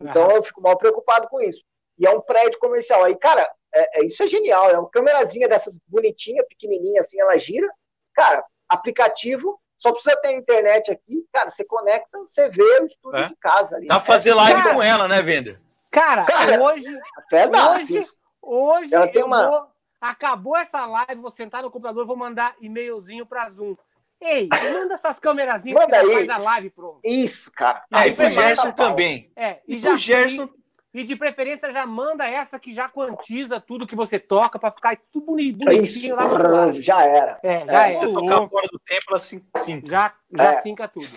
[0.00, 1.62] Então eu fico mal preocupado com isso.
[1.98, 3.04] E é um prédio comercial.
[3.04, 4.70] Aí, cara, é, é- isso é genial.
[4.70, 7.68] É uma câmerazinha dessas bonitinha, pequenininha, assim, ela gira.
[8.14, 11.26] Cara, aplicativo, só precisa ter internet aqui.
[11.32, 13.28] Cara, você conecta, você vê o estúdio É.
[13.28, 13.86] de casa ali.
[13.88, 14.74] Dá pra fazer live Cara.
[14.74, 15.60] com ela, né, Vendra?
[15.92, 16.86] Cara, Cara, hoje,
[17.18, 17.72] Até dá.
[17.72, 18.00] hoje-.
[18.42, 19.66] Hoje Ela tem eu uma- vou...
[20.00, 23.76] Acabou essa live, vou sentar no computador, vou mandar e-mailzinho pra Zoom.
[24.18, 26.14] Ei, manda essas câmerazinhas Manda ela aí.
[26.14, 27.00] faz a live pronto.
[27.04, 27.84] Isso, cara.
[27.92, 29.30] Ah, e Aí pro Gerson também.
[29.36, 30.48] É, e, E já pro Gerson,
[30.92, 34.98] E de preferência já manda essa que já quantiza tudo que você toca pra ficar
[35.12, 36.80] tudo boni- Isso, bonitinho lá lado.
[36.80, 37.38] já era.
[37.44, 37.96] É, já É, é.
[37.96, 39.42] você tocar fora do tempo, ela sim.
[39.84, 40.60] Já, já É.
[40.62, 41.08] sinca tudo.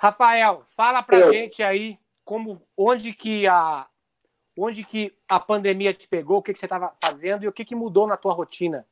[0.00, 1.32] Rafael, fala pra Eu.
[1.32, 3.86] gente aí como onde que a
[4.56, 7.64] onde que a pandemia te pegou, o que, que você estava fazendo e o que,
[7.64, 8.86] que mudou na tua rotina.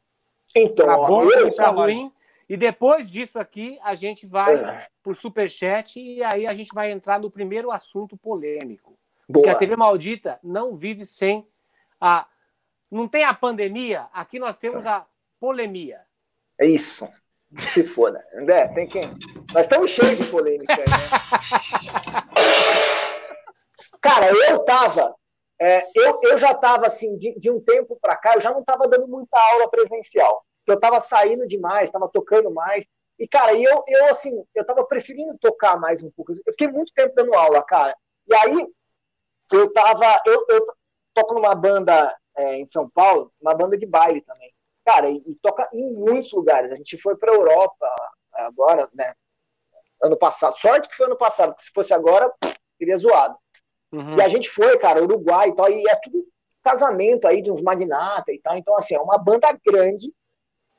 [0.54, 2.12] Então, Pra bom pra ruim.
[2.46, 4.86] E depois disso aqui, a gente vai É.
[5.02, 8.98] por superchat e aí a gente vai entrar no primeiro assunto polêmico.
[9.26, 9.52] Porque Boa.
[9.52, 11.46] a TV Maldita não vive sem
[11.98, 12.26] a.
[12.90, 15.06] Não tem a pandemia, aqui nós temos a
[15.40, 16.02] polemia.
[16.60, 17.08] É isso.
[17.56, 18.22] Se foda.
[18.34, 19.08] André, tem quem?
[19.54, 20.84] Nós estamos cheios de polêmica, né?
[24.00, 25.14] Cara, eu tava.
[25.60, 28.64] É, eu, eu já tava assim, de, de um tempo pra cá, eu já não
[28.64, 30.44] tava dando muita aula presencial.
[30.66, 32.86] Eu tava saindo demais, tava tocando mais.
[33.18, 36.32] E, cara, eu, eu assim, eu tava preferindo tocar mais um pouco.
[36.32, 37.96] Eu fiquei muito tempo dando aula, cara.
[38.26, 38.66] E aí,
[39.52, 40.20] eu tava.
[40.26, 40.66] Eu, eu
[41.12, 44.52] toco numa banda é, em São Paulo, uma banda de baile também.
[44.84, 46.72] Cara, e, e toca em muitos lugares.
[46.72, 47.86] A gente foi pra Europa
[48.32, 49.14] agora, né?
[50.02, 50.56] Ano passado.
[50.58, 52.32] Sorte que foi ano passado, porque se fosse agora,
[52.78, 53.36] teria zoado.
[53.94, 54.16] Uhum.
[54.16, 56.26] E a gente foi, cara, Uruguai e tal, e é tudo
[56.62, 58.56] casamento aí de uns magnatas e tal.
[58.56, 60.12] Então, assim, é uma banda grande.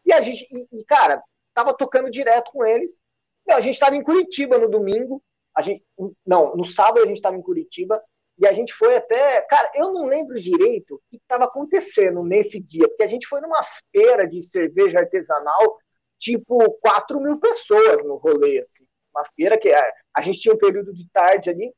[0.05, 2.99] E a gente, e, e, cara, tava tocando direto com eles.
[3.47, 5.23] Meu, a gente estava em Curitiba no domingo,
[5.55, 5.83] a gente,
[6.25, 8.03] não, no sábado a gente estava em Curitiba,
[8.37, 9.41] e a gente foi até.
[9.43, 13.39] Cara, eu não lembro direito o que estava acontecendo nesse dia, porque a gente foi
[13.39, 13.61] numa
[13.93, 15.77] feira de cerveja artesanal,
[16.19, 18.85] tipo 4 mil pessoas no rolê, assim.
[19.15, 21.71] Uma feira que a, é, a gente tinha um período de tarde ali,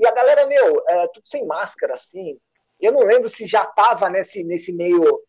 [0.00, 2.38] e a galera, meu, é, tudo sem máscara, assim.
[2.80, 5.20] Eu não lembro se já tava nesse, nesse meio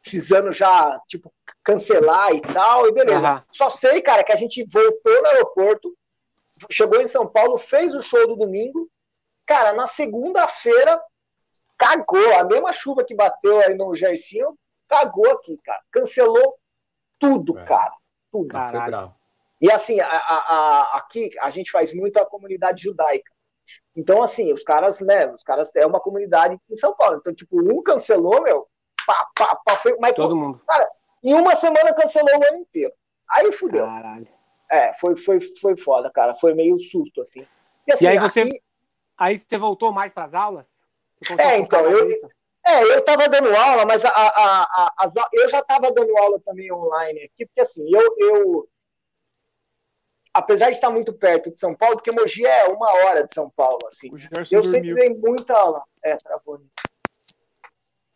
[0.00, 1.32] precisando já, tipo,
[1.64, 3.34] cancelar e tal, e beleza.
[3.34, 3.42] Uhum.
[3.52, 5.92] Só sei, cara, que a gente voltou no aeroporto,
[6.70, 8.88] chegou em São Paulo, fez o show do domingo.
[9.44, 11.02] Cara, na segunda-feira,
[11.76, 12.32] cagou.
[12.38, 14.56] A mesma chuva que bateu aí no Gersinho,
[14.88, 15.82] cagou aqui, cara.
[15.90, 16.56] Cancelou
[17.18, 17.64] tudo, é.
[17.64, 17.92] cara.
[18.30, 18.48] Tudo.
[18.48, 19.12] Caralho.
[19.60, 23.32] E assim, a, a, a, aqui a gente faz muito a comunidade judaica.
[23.94, 27.18] Então, assim, os caras, né, os caras é uma comunidade em São Paulo.
[27.18, 28.68] Então, tipo, um cancelou, meu,
[29.06, 30.60] pá, pá, pá, foi, mas todo mundo.
[30.66, 30.88] Cara,
[31.22, 32.92] em uma semana cancelou o ano inteiro.
[33.28, 33.84] Aí fudeu.
[33.84, 34.28] Caralho.
[34.70, 36.34] É, foi, foi, foi foda, cara.
[36.34, 37.46] Foi meio susto, assim.
[37.86, 38.40] E, assim, e aí você.
[38.40, 38.60] Aqui...
[39.16, 40.68] Aí você voltou mais para as aulas?
[41.38, 42.10] É, então, eu,
[42.66, 46.38] é, eu estava dando aula, mas a, a, a, as, eu já estava dando aula
[46.44, 48.68] também online aqui, porque assim, eu, eu
[50.36, 53.50] apesar de estar muito perto de São Paulo, porque Mogi é uma hora de São
[53.50, 54.10] Paulo, assim.
[54.50, 54.70] Eu dormiu.
[54.70, 55.82] sempre dei muita aula.
[56.02, 56.60] É, travou.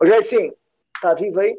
[0.00, 0.52] Ô, Gersim,
[1.00, 1.58] tá vivo aí?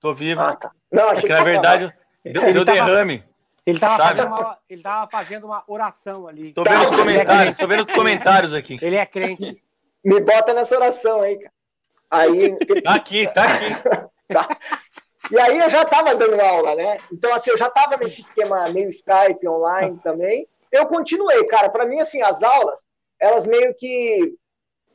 [0.00, 0.40] Tô vivo.
[0.40, 0.72] Ah, tá.
[0.90, 1.94] Não, achei é que, que na verdade
[2.24, 3.24] deu, deu derrame.
[3.66, 6.52] Ele estava fazendo, uma, ele tava fazendo uma oração ali.
[6.52, 8.78] Tô vendo os comentários, tô vendo os comentários aqui.
[8.80, 9.60] Ele é crente.
[10.04, 11.52] Me bota nessa oração aí, cara.
[12.08, 13.64] Aí, tá aqui, tá aqui.
[14.32, 14.58] tá.
[15.30, 16.98] E aí eu já estava dando aula, né?
[17.12, 20.48] Então, assim, eu já estava nesse esquema meio Skype online também.
[20.70, 21.68] Eu continuei, cara.
[21.68, 22.86] Para mim, assim, as aulas,
[23.18, 24.36] elas meio que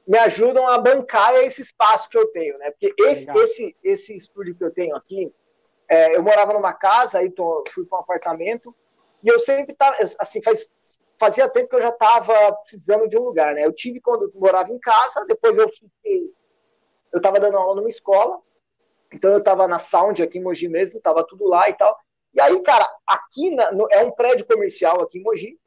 [0.07, 2.71] me ajudam a bancar esse espaço que eu tenho, né?
[2.71, 5.31] Porque esse, esse, esse estúdio que eu tenho aqui,
[5.87, 8.75] é, eu morava numa casa, aí tô, fui para um apartamento,
[9.23, 10.69] e eu sempre tava, assim, faz,
[11.19, 13.65] fazia tempo que eu já estava precisando de um lugar, né?
[13.65, 16.33] Eu tive quando eu morava em casa, depois eu fiquei,
[17.11, 18.39] eu estava dando aula numa escola,
[19.13, 21.97] então eu tava na Sound aqui em Mogi mesmo, tava tudo lá e tal.
[22.33, 25.57] E aí, cara, aqui na, no, é um prédio comercial aqui em Mogi.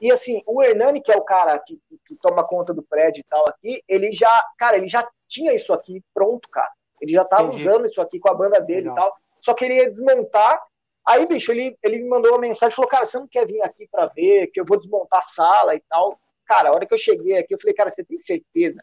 [0.00, 3.24] E assim, o Hernani, que é o cara que, que, toma conta do prédio e
[3.24, 6.70] tal aqui, ele já, cara, ele já tinha isso aqui pronto, cara.
[7.00, 7.68] Ele já tava Entendi.
[7.68, 8.94] usando isso aqui com a banda dele Legal.
[8.94, 9.16] e tal.
[9.40, 10.60] Só queria desmontar.
[11.06, 13.88] Aí, bicho, ele, ele me mandou uma mensagem, falou, cara, você não quer vir aqui
[13.90, 16.18] para ver, que eu vou desmontar a sala e tal.
[16.44, 18.82] Cara, a hora que eu cheguei aqui, eu falei, cara, você tem certeza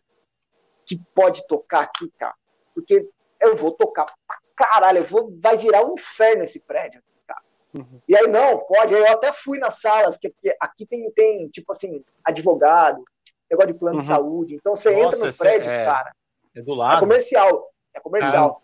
[0.85, 2.35] que pode tocar aqui, cara?
[2.73, 3.07] Porque
[3.45, 7.01] eu vou tocar pra caralho, eu vou, vai virar um inferno esse prédio.
[7.27, 7.41] Cara.
[7.73, 8.01] Uhum.
[8.07, 8.93] E aí, não, pode.
[8.93, 13.03] Eu até fui nas salas, porque aqui tem, tem tipo assim, advogado,
[13.49, 14.01] negócio de plano uhum.
[14.01, 14.55] de saúde.
[14.55, 15.85] Então você Nossa, entra no prédio, é...
[15.85, 16.15] cara.
[16.55, 16.97] É do lado.
[16.97, 17.69] É comercial.
[17.93, 18.61] É comercial.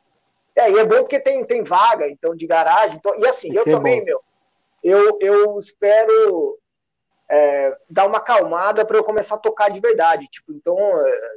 [0.55, 2.97] É, e é bom porque tem, tem vaga, então, de garagem.
[2.97, 4.05] Então, e assim, eu também, bom.
[4.05, 4.23] meu,
[4.83, 6.59] eu, eu espero
[7.29, 10.27] é, dar uma acalmada para eu começar a tocar de verdade.
[10.27, 11.35] Tipo, então, é,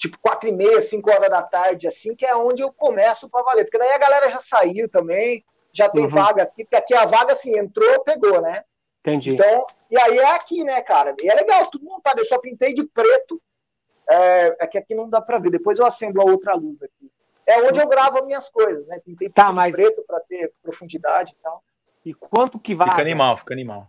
[0.00, 3.44] tipo quatro e meia, cinco horas da tarde, assim, que é onde eu começo para
[3.44, 3.64] valer.
[3.64, 5.44] Porque daí a galera já saiu também,
[5.74, 6.08] já tem uhum.
[6.08, 8.64] vaga aqui, porque aqui a vaga, assim, entrou, pegou, né?
[9.00, 9.32] Entendi.
[9.32, 11.14] Então, e aí é aqui, né, cara?
[11.22, 12.18] E é legal, tudo montado.
[12.18, 13.40] Eu só pintei de preto,
[14.08, 15.50] é, é que aqui não dá para ver.
[15.50, 17.10] Depois eu acendo a outra luz aqui.
[17.46, 18.98] É onde eu gravo as minhas coisas, né?
[19.04, 19.76] Pintei tá, mas...
[19.76, 21.62] preto para ter profundidade e tal.
[22.06, 22.92] E quanto que vaza?
[22.92, 23.88] Fica animal, fica animal.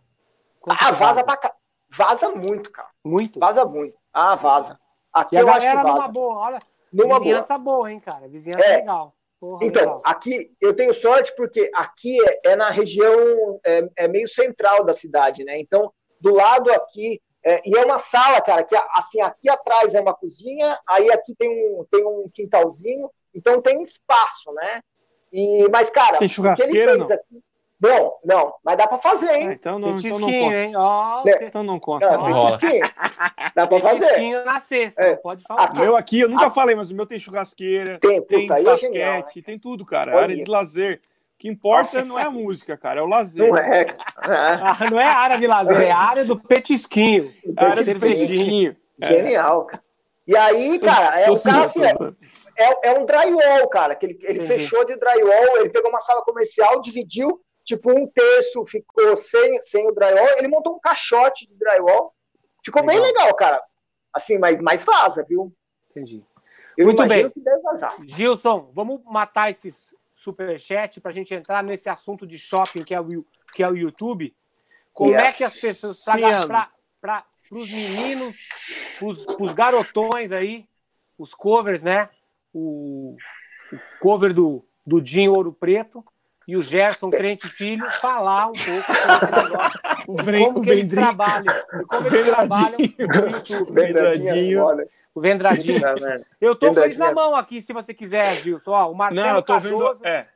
[0.59, 1.55] Quanto ah, vaza, vaza pra cá.
[1.89, 2.89] Vaza muito, cara.
[3.03, 3.39] Muito?
[3.39, 3.97] Vaza muito.
[4.13, 4.80] Ah, vaza.
[5.13, 5.87] Aqui e a eu acho que vaza.
[5.89, 6.59] numa boa, olha.
[6.91, 7.77] Numa vizinhança boa.
[7.77, 8.27] boa, hein, cara?
[8.27, 8.77] Vizinhança é.
[8.77, 9.13] legal.
[9.39, 10.01] Porra, então, legal.
[10.05, 14.93] aqui eu tenho sorte porque aqui é, é na região, é, é, meio central da
[14.93, 15.57] cidade, né?
[15.57, 20.01] Então, do lado aqui, é, e é uma sala, cara, que assim, aqui atrás é
[20.01, 24.81] uma cozinha, aí aqui tem um, tem um quintalzinho, então tem espaço, né?
[25.33, 27.15] E, mas, cara, tem churrasqueira, o que ele fez não?
[27.15, 27.43] aqui.
[27.81, 29.49] Não, não, mas dá pra fazer, hein?
[29.49, 30.55] Ah, então não, então não conta.
[30.55, 30.73] Hein?
[30.75, 31.45] Oh, é.
[31.45, 32.17] Então não conta.
[32.17, 32.45] Não, não
[33.55, 34.45] Dá pra fazer.
[34.45, 35.15] na sexta, é.
[35.15, 35.63] pode falar.
[35.63, 36.55] Aqui, meu aqui, eu nunca aqui.
[36.55, 39.83] falei, mas o meu tem churrasqueira, tem, tem puta, é basquete, é genial, tem tudo,
[39.83, 40.11] cara.
[40.11, 40.23] Olha.
[40.25, 41.01] Área de lazer.
[41.35, 42.07] O que importa Nossa.
[42.07, 43.49] não é a música, cara, é o lazer.
[43.49, 43.87] Não é.
[44.15, 47.33] ah, não é a área de lazer, é a área do petisquinho.
[47.57, 48.75] A área do petisquinho.
[49.01, 49.83] Genial, cara.
[50.27, 54.41] E aí, cara, é o cara assim, é, é, um drywall, cara, que ele, ele
[54.41, 59.87] fechou de drywall, ele pegou uma sala comercial, dividiu, tipo, um terço ficou sem, sem
[59.87, 62.13] o drywall, ele montou um caixote de drywall,
[62.63, 63.03] ficou legal.
[63.03, 63.63] bem legal, cara.
[64.13, 65.53] Assim, mas mais vaza, viu?
[65.89, 66.23] Entendi.
[66.77, 67.29] Eu Muito bem.
[67.29, 67.95] que deve vazar.
[68.05, 73.01] Gilson, vamos matar esses superchat para a gente entrar nesse assunto de shopping que é
[73.01, 74.35] o, que é o YouTube.
[74.93, 75.21] Como yes.
[75.21, 78.37] é que as pessoas, para os meninos,
[78.99, 80.67] para os garotões aí,
[81.17, 82.09] os covers, né?
[82.53, 83.15] O,
[83.71, 86.03] o cover do, do Dinho Ouro Preto,
[86.47, 90.61] e o Gerson Crente Filho falar um pouco sobre esse negócio, O, Vren, como o
[90.63, 91.53] que eles trabalham,
[91.87, 93.71] como eles trabalham no YouTube.
[93.71, 94.63] Vendradinho.
[94.63, 95.79] Olha, O Vendradinho.
[95.79, 96.25] vendo?
[96.41, 96.73] Eu tô Vendradinho.
[96.73, 98.71] fez na mão aqui, se você quiser, Gilson.
[98.71, 99.77] Ó, o Marcelo Não, eu tô vendo.
[99.79, 100.05] Cardoso.
[100.05, 100.27] É.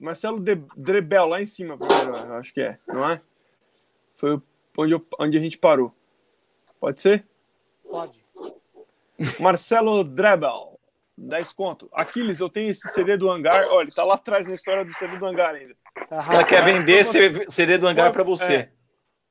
[0.00, 3.20] Marcelo De- Drebel, lá em cima, primeiro, eu acho que é, não é?
[4.16, 4.40] Foi
[4.76, 5.94] onde, eu- onde a gente parou.
[6.78, 7.24] Pode ser?
[7.90, 8.22] Pode.
[9.40, 10.73] Marcelo Drebel,
[11.16, 11.88] 10 conto.
[11.92, 13.66] Aquiles, eu tenho esse CD do hangar.
[13.70, 15.74] Olha, ele tá lá atrás na história do CD do hangar ainda.
[16.18, 18.54] Os caras querem vender esse CD do hangar pra você.
[18.54, 18.68] é.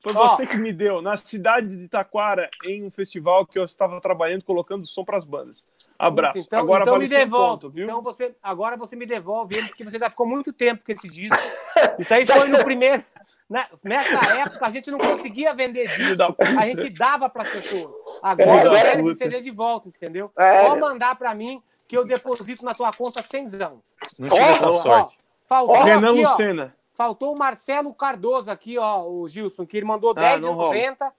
[0.06, 0.28] Foi Ó.
[0.28, 4.44] você que me deu, na cidade de Taquara, em um festival que eu estava trabalhando,
[4.44, 5.72] colocando som para as bandas.
[5.98, 6.40] Abraço.
[6.46, 7.48] Então, Agora então vale me 100 devolve.
[7.52, 7.84] conto, viu?
[7.84, 11.08] Então você, agora você me devolve ele, porque você já ficou muito tempo com esse
[11.08, 11.34] disco.
[11.98, 13.02] Isso aí foi no primeiro.
[13.48, 13.66] né?
[13.82, 17.94] Nessa época a gente não conseguia vender disco, a gente dava para as pessoas.
[18.22, 20.30] Agora eu quero esse CD de volta, entendeu?
[20.38, 23.82] É, Pode mandar para mim que eu deposito na tua conta cenzão.
[24.18, 25.18] Não tive Ó, essa Ó, sorte.
[25.44, 26.76] faltou Renan aqui, ó, Lucena.
[26.92, 30.74] faltou o Marcelo Cardoso aqui, ó, o Gilson, que ele mandou Ah, não rola.
[30.74, 31.12] 10,90.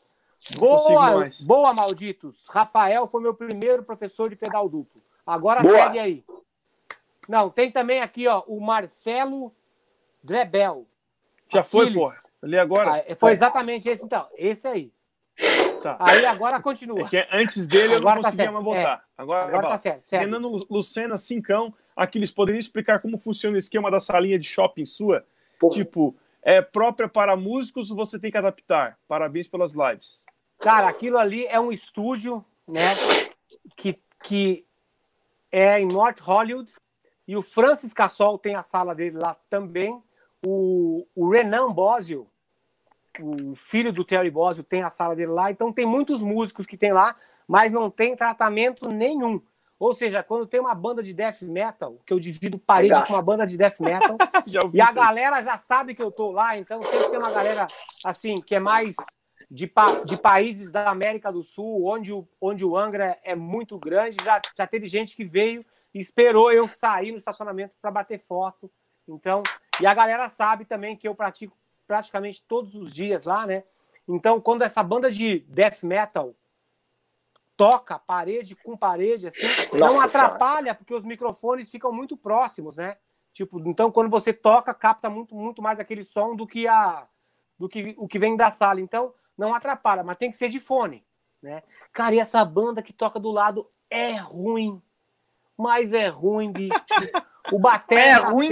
[0.61, 2.43] Não consigo Boa, boa, malditos.
[2.49, 5.01] Rafael foi meu primeiro professor de pedal duplo.
[5.25, 5.73] Agora Boa.
[5.75, 6.25] segue aí.
[7.27, 9.51] Não, tem também aqui, ó, o Marcelo
[10.23, 10.85] Drebel.
[11.51, 12.01] Já foi, Aquiles.
[12.03, 12.15] porra.
[12.43, 13.03] Ali agora.
[13.09, 14.27] Ah, foi exatamente esse, então.
[14.35, 14.93] Esse aí.
[15.81, 15.97] Tá.
[15.99, 17.07] Aí agora É continua.
[17.07, 18.53] que antes dele eu não Agora tá conseguia certo.
[18.53, 19.03] mais botar.
[19.17, 20.01] Agora, Agora vai tá certo.
[20.03, 20.25] Segue.
[20.25, 21.73] Renan Lu- Lucena, cincão.
[21.95, 25.25] Aquiles, poderia explicar como funciona o esquema da salinha de shopping sua?
[25.59, 28.97] Pô, Tipo, é própria para músicos ou você tem que adaptar?
[29.07, 30.23] Parabéns pelas lives.
[30.59, 32.81] Cara, aquilo ali é um estúdio, né?
[33.77, 34.65] Que, que
[35.51, 36.71] é em North Hollywood.
[37.27, 40.01] E o Francis Cassol tem a sala dele lá também.
[40.45, 42.27] O, o Renan Bosio,
[43.19, 45.51] o filho do Terry Bosio, tem a sala dele lá.
[45.51, 47.15] Então tem muitos músicos que tem lá,
[47.47, 49.41] mas não tem tratamento nenhum.
[49.77, 53.07] Ou seja, quando tem uma banda de death metal, que eu divido parede Legal.
[53.07, 54.17] com uma banda de death metal,
[54.73, 57.67] e a isso galera já sabe que eu tô lá, então sempre tem uma galera
[58.05, 58.95] assim, que é mais
[59.51, 63.77] de, pa- de países da América do Sul, onde o, onde o Angra é muito
[63.77, 64.17] grande.
[64.23, 65.63] Já, já teve gente que veio
[65.93, 68.71] e esperou eu sair no estacionamento para bater foto.
[69.07, 69.43] Então,
[69.79, 71.55] e a galera sabe também que eu pratico
[71.87, 73.63] praticamente todos os dias lá, né?
[74.07, 76.35] Então, quando essa banda de death metal
[77.57, 82.97] toca parede com parede, assim, não Nossa atrapalha, porque os microfones ficam muito próximos, né?
[83.33, 87.07] Tipo, então quando você toca, capta muito, muito mais aquele som do que a
[87.57, 88.81] do que o que vem da sala.
[88.81, 91.05] Então, não atrapalha, mas tem que ser de fone,
[91.41, 91.63] né?
[91.91, 94.81] Cara, e essa banda que toca do lado é ruim.
[95.57, 96.73] Mas é ruim, bicho.
[97.51, 98.49] O batera É ruim?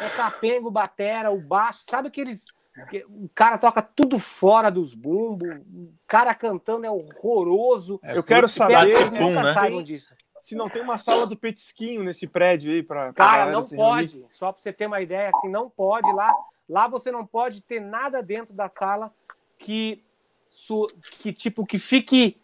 [0.00, 2.44] É capenga o batera, o baixo, sabe aqueles
[2.88, 8.00] que o cara toca tudo fora dos bumbos, o cara cantando é horroroso.
[8.02, 9.54] Eu quero saber que pum, nunca né?
[9.54, 10.14] saibam disso.
[10.38, 14.26] se não tem uma sala do petisquinho nesse prédio aí para Cara, não pode.
[14.32, 16.34] Só para você ter uma ideia, assim, não pode lá.
[16.68, 19.12] Lá você não pode ter nada dentro da sala
[19.58, 20.02] que,
[20.48, 20.88] su-
[21.18, 22.40] que tipo, que fique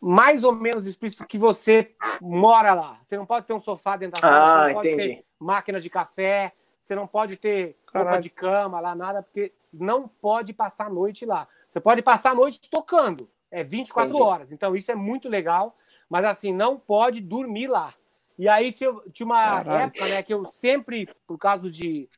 [0.00, 2.98] mais ou menos explícito que você mora lá.
[3.02, 5.08] Você não pode ter um sofá dentro da sala, Ah, você não pode entendi.
[5.16, 6.52] ter máquina de café,
[6.82, 8.22] você não pode ter roupa Caralho.
[8.22, 11.46] de cama lá, nada, porque não pode passar a noite lá.
[11.70, 14.22] Você pode passar a noite tocando, é 24 Entendi.
[14.22, 14.52] horas.
[14.52, 15.76] Então isso é muito legal,
[16.10, 17.94] mas assim, não pode dormir lá.
[18.36, 19.84] E aí tinha, tinha uma Caralho.
[19.84, 22.08] época, né, que eu sempre, por causa de,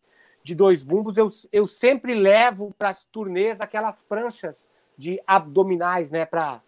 [0.42, 6.24] de dois bumbos, eu, eu sempre levo para as turnês aquelas pranchas de abdominais, né,
[6.24, 6.62] para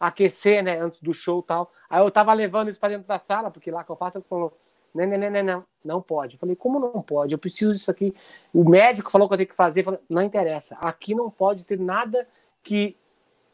[0.00, 1.70] aquecer, né, antes do show e tal.
[1.88, 4.26] Aí eu tava levando isso para dentro da sala, porque lá que eu faço, ele
[4.28, 4.58] falou,
[4.94, 6.36] não, não, não, não, não, não pode.
[6.36, 7.34] Eu falei, como não pode?
[7.34, 8.14] Eu preciso disso aqui.
[8.52, 9.82] O médico falou que eu tenho que fazer.
[9.82, 10.76] Falei, não interessa.
[10.76, 12.28] Aqui não pode ter nada
[12.62, 12.96] que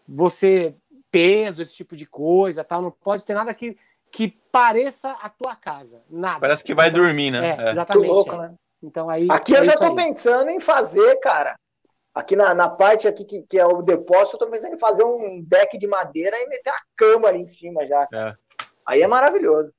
[0.06, 0.74] você
[1.10, 2.82] peso, esse tipo de coisa, tal.
[2.82, 3.76] Não pode ter nada que,
[4.10, 6.02] que pareça a tua casa.
[6.10, 6.40] Nada.
[6.40, 7.56] Parece que vai dormir, né?
[7.58, 7.70] É, É.
[7.70, 8.06] exatamente.
[8.06, 8.38] Muito louco, é.
[8.38, 8.54] né?
[8.82, 9.26] Então aí.
[9.30, 9.96] Aqui é eu já tô aí.
[9.96, 11.56] pensando em fazer, cara.
[12.14, 15.04] Aqui na, na parte aqui que, que é o depósito, eu tô pensando em fazer
[15.04, 18.06] um deck de madeira e meter a cama ali em cima já.
[18.12, 18.34] É.
[18.84, 19.72] Aí é maravilhoso.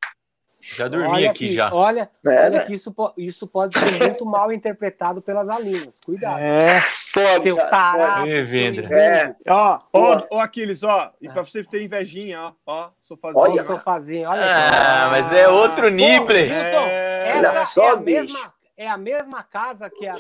[0.62, 1.74] Já dormi Olha aqui que- já.
[1.74, 2.66] Olha, É, olha né?
[2.66, 6.00] que isso, isso pode ser muito mal interpretado pelas alunas.
[6.00, 6.40] Cuidado.
[6.40, 6.82] É.
[7.14, 8.28] Pode, Seu cara, tarado.
[8.28, 9.36] É.
[9.50, 10.28] Ó, ó, Boa.
[10.32, 11.12] ó, Aquiles, ó.
[11.20, 11.32] E É.
[11.32, 12.52] pra você ter invejinha, ó.
[12.66, 13.44] Ó, sofazinho.
[13.44, 14.30] Olha, sofazinho.
[14.30, 16.28] Olha Ah, mas é outro nível.
[16.36, 20.16] Gilson, É, essa só, é, a mesma, é a mesma casa que a,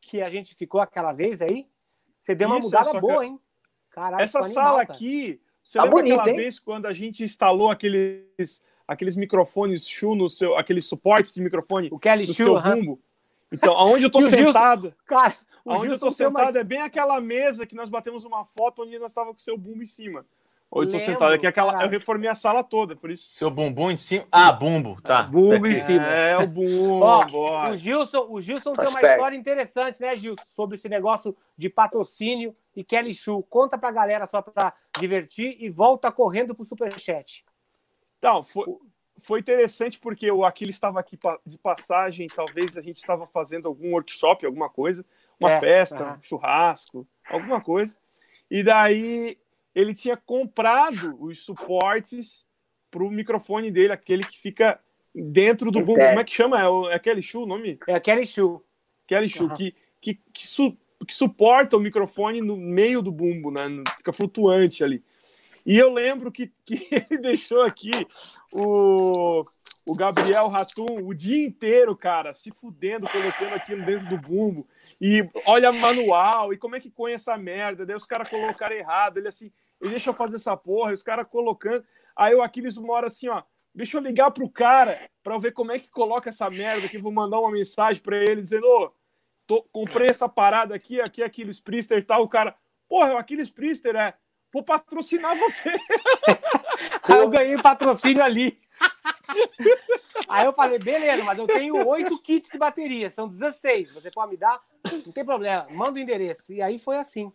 [0.00, 1.66] que a gente ficou aquela vez aí?
[2.20, 3.38] Você deu uma Isso, mudada só que- boa, hein?
[3.90, 4.92] Caralho, Essa animal, sala cara.
[4.92, 6.36] aqui, você Tá lembra bonito, aquela hein?
[6.36, 11.88] vez quando a gente instalou aqueles, aqueles microfones Shu no seu, aqueles suportes de microfone
[11.92, 12.76] O Kelly no Shu, seu aham.
[12.76, 13.00] bumbo?
[13.52, 16.42] Então, aonde eu tô E o Gilson- sentado, Cara, aonde eu Gilson tô tem sentado
[16.44, 19.42] umas- é bem aquela mesa que nós batemos uma foto onde nós tava com o
[19.42, 20.24] seu bumbo em cima.
[20.70, 21.86] Ou eu tô Lembro, sentado aqui, aquela, caralho.
[21.86, 23.22] eu reformei a sala toda, por isso.
[23.28, 24.24] Seu bumbum em cima.
[24.32, 25.22] Ah, bumbo, tá.
[25.22, 25.80] Bumbo em Aqui.
[25.82, 26.04] cima.
[26.04, 26.98] É, o bumbo.
[27.04, 27.72] Ó, bora.
[27.72, 30.42] o Gilson, o Gilson tem uma história interessante, né, Gilson?
[30.48, 33.44] Sobre esse negócio de patrocínio e Kelly Chu.
[33.48, 37.44] Conta pra galera só pra divertir e volta correndo pro Superchat.
[38.24, 38.64] Então, foi,
[39.18, 43.92] foi interessante porque o Aquiles estava aqui de passagem, talvez a gente estava fazendo algum
[43.92, 45.04] workshop, alguma coisa,
[45.38, 47.98] uma É, festa, um churrasco, alguma coisa.
[48.50, 49.36] E daí
[49.74, 52.46] ele tinha comprado os suportes
[52.90, 54.80] para o microfone dele, aquele que fica
[55.14, 55.92] dentro do bumbo.
[55.92, 56.08] Interno.
[56.08, 56.62] Como é que chama?
[56.62, 57.78] É, o, é aquele chu o nome?
[57.86, 58.64] É Kelly Chu.
[59.06, 59.54] Kelly Aham.
[59.54, 63.64] que, que, que, su- que suporta o microfone no meio do bumbo, né?
[63.98, 65.04] Fica flutuante ali.
[65.66, 67.90] E eu lembro que, que ele deixou aqui
[68.52, 69.40] o,
[69.86, 74.68] o Gabriel Ratum o dia inteiro, cara, se fudendo, colocando aquilo dentro do bumbo.
[75.00, 77.86] E olha manual, e como é que põe essa merda?
[77.86, 79.18] Daí os caras colocaram errado.
[79.18, 79.50] Ele assim,
[79.80, 81.84] ele deixa eu fazer essa porra, e os caras colocando.
[82.16, 83.42] Aí o Aquiles uma hora assim, ó,
[83.74, 86.98] deixa eu ligar pro cara pra eu ver como é que coloca essa merda aqui.
[86.98, 88.92] Vou mandar uma mensagem pra ele dizendo, ô,
[89.46, 92.22] tô- comprei essa parada aqui, aqui é Aquiles Priester e tal.
[92.22, 92.54] O cara,
[92.88, 94.14] porra, o Aquiles Priester é,
[94.54, 95.68] vou patrocinar você.
[97.02, 98.56] Aí eu ganhei patrocínio ali.
[100.28, 103.92] Aí eu falei, beleza, mas eu tenho oito kits de bateria, são 16.
[103.92, 104.60] Você pode me dar?
[104.84, 106.52] Não tem problema, manda o endereço.
[106.52, 107.32] E aí foi assim.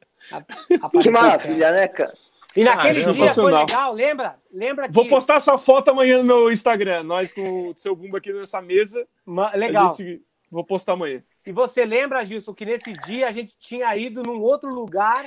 [1.02, 2.14] Que maravilha, né, cara?
[2.56, 4.40] E naquele Caramba, dia foi legal, lembra?
[4.52, 4.94] Lembra que.
[4.94, 7.04] Vou postar essa foto amanhã no meu Instagram.
[7.04, 9.06] Nós com o seu bumbo aqui nessa mesa.
[9.26, 9.94] Ma- Legal.
[9.94, 11.24] gente- Vou postar amanhã.
[11.46, 15.24] E você lembra, Gilson, que nesse dia a gente tinha ido num outro lugar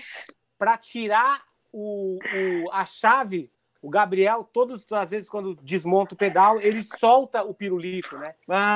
[0.58, 3.50] para tirar o, o- a chave.
[3.80, 8.32] O Gabriel, todas as vezes quando desmonta o pedal, ele solta o pirulito, né?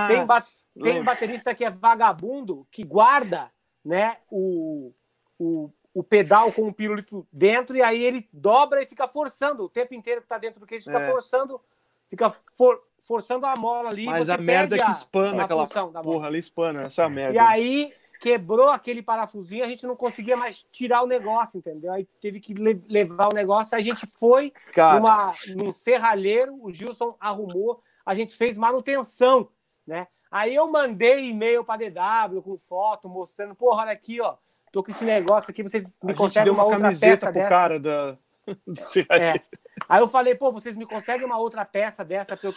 [0.08, 0.42] Tem, ba-
[0.82, 3.52] tem baterista que é vagabundo que guarda
[3.84, 4.92] né, o,
[5.38, 9.68] o, o pedal com o pirulito dentro e aí ele dobra e fica forçando o
[9.68, 11.06] tempo inteiro que tá dentro do case, fica É.
[11.08, 11.60] forçando,
[12.08, 14.06] fica for- forçando a mola ali.
[14.06, 16.82] Mas a merda perde que espana a aquela função porra ali, espana.
[16.84, 17.34] Essa é merda.
[17.34, 17.88] E aí
[18.20, 21.92] quebrou aquele parafusinho, a gente não conseguia mais tirar o negócio, entendeu?
[21.92, 26.72] Aí teve que le- levar o negócio, a gente foi Cara, numa, num serralheiro, o
[26.72, 29.48] Gilson arrumou, a gente fez manutenção,
[29.86, 30.06] né?
[30.30, 34.36] Aí eu mandei e-mail para DW com foto mostrando, porra, olha aqui, ó,
[34.72, 37.48] tô com esse negócio aqui, vocês me conseguem uma uma outra camiseta peça pro dessa?
[37.48, 38.18] cara da...
[39.10, 39.40] É.
[39.88, 42.54] Aí eu falei, pô, vocês me conseguem uma outra peça dessa para eu,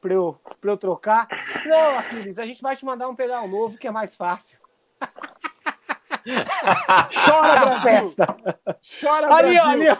[0.00, 1.26] pra eu, pra eu trocar?
[1.64, 4.58] Não, Aquiles, a gente vai te mandar um pedal novo que é mais fácil.
[7.24, 7.80] Chora, A Brasil!
[7.80, 8.36] festa.
[9.00, 9.70] Chora, Ali, Brasil!
[9.70, 9.96] ali, ó.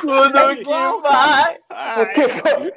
[0.00, 1.58] Tudo que vai.
[2.00, 2.72] O que foi?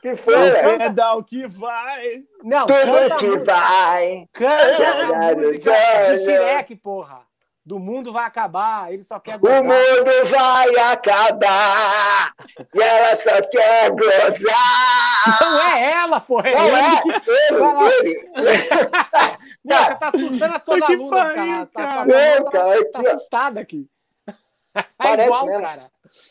[0.00, 0.34] que foi,
[0.74, 2.22] O pedal que vai!
[2.42, 4.28] Não, Tudo que vai.
[4.32, 5.72] Canta a música
[6.12, 7.22] do Shrek, porra.
[7.66, 9.62] Do mundo vai acabar, ele só quer O gozar.
[9.64, 12.34] mundo vai acabar
[12.74, 15.40] e ela só quer gozar.
[15.40, 16.76] Não é ela, porra, é Não ele.
[16.76, 17.02] é?
[17.02, 18.90] que- Ele, ele.
[19.64, 21.66] Meu, você tá assustando as tuas alunas, cara.
[21.66, 21.94] Tá, cara.
[21.94, 23.88] tá, Não, tá, cara, tá assustada aqui.
[24.76, 25.62] É Parece igual, mesmo.
[25.62, 25.90] cara.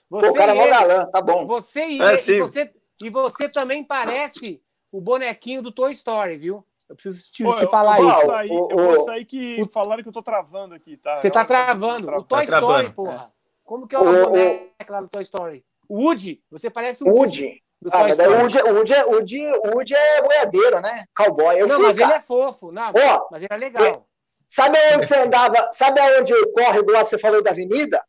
[0.09, 1.47] Pô, Você o cara é mó galã, tá bom.
[1.47, 2.71] você e, É, ele, e você
[3.01, 4.61] e você também parece
[4.91, 6.63] o bonequinho do Toy Story, viu?
[6.89, 8.19] Eu preciso te, Pô, te falar eu isso.
[8.21, 11.15] vou sair, O- eu vou o- sair que falaram que eu tô travando aqui, tá?
[11.15, 12.09] Você tá Eu- travando.
[12.11, 12.93] O Toy Tá Story, travando.
[12.93, 13.33] porra.
[13.63, 15.65] Como que é o O- boneco lá do Toy Story?
[15.87, 16.43] O Woody.
[16.51, 17.63] Você parece o Woody, Woody.
[17.81, 18.43] do Ah, Toy mas daí o Story.
[18.43, 21.03] Woody, o Woody, é- o Woody, o Woody é boiadeiro, né?
[21.15, 21.55] Cowboy.
[21.55, 22.17] Eu Não, fui, mas ele cara.
[22.17, 22.71] é fofo.
[22.71, 22.91] Não,
[23.31, 24.07] mas ele é legal.
[24.49, 25.69] Sabe onde você andava?
[25.71, 28.03] Sabe aonde o córrego lá, você falou da avenida?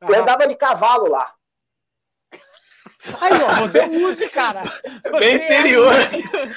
[0.00, 0.22] Eu Aham.
[0.22, 1.34] andava de cavalo lá.
[3.20, 4.62] Aí, ó, você é o Woody, cara.
[4.64, 4.82] Você
[5.18, 5.92] Bem é- interior.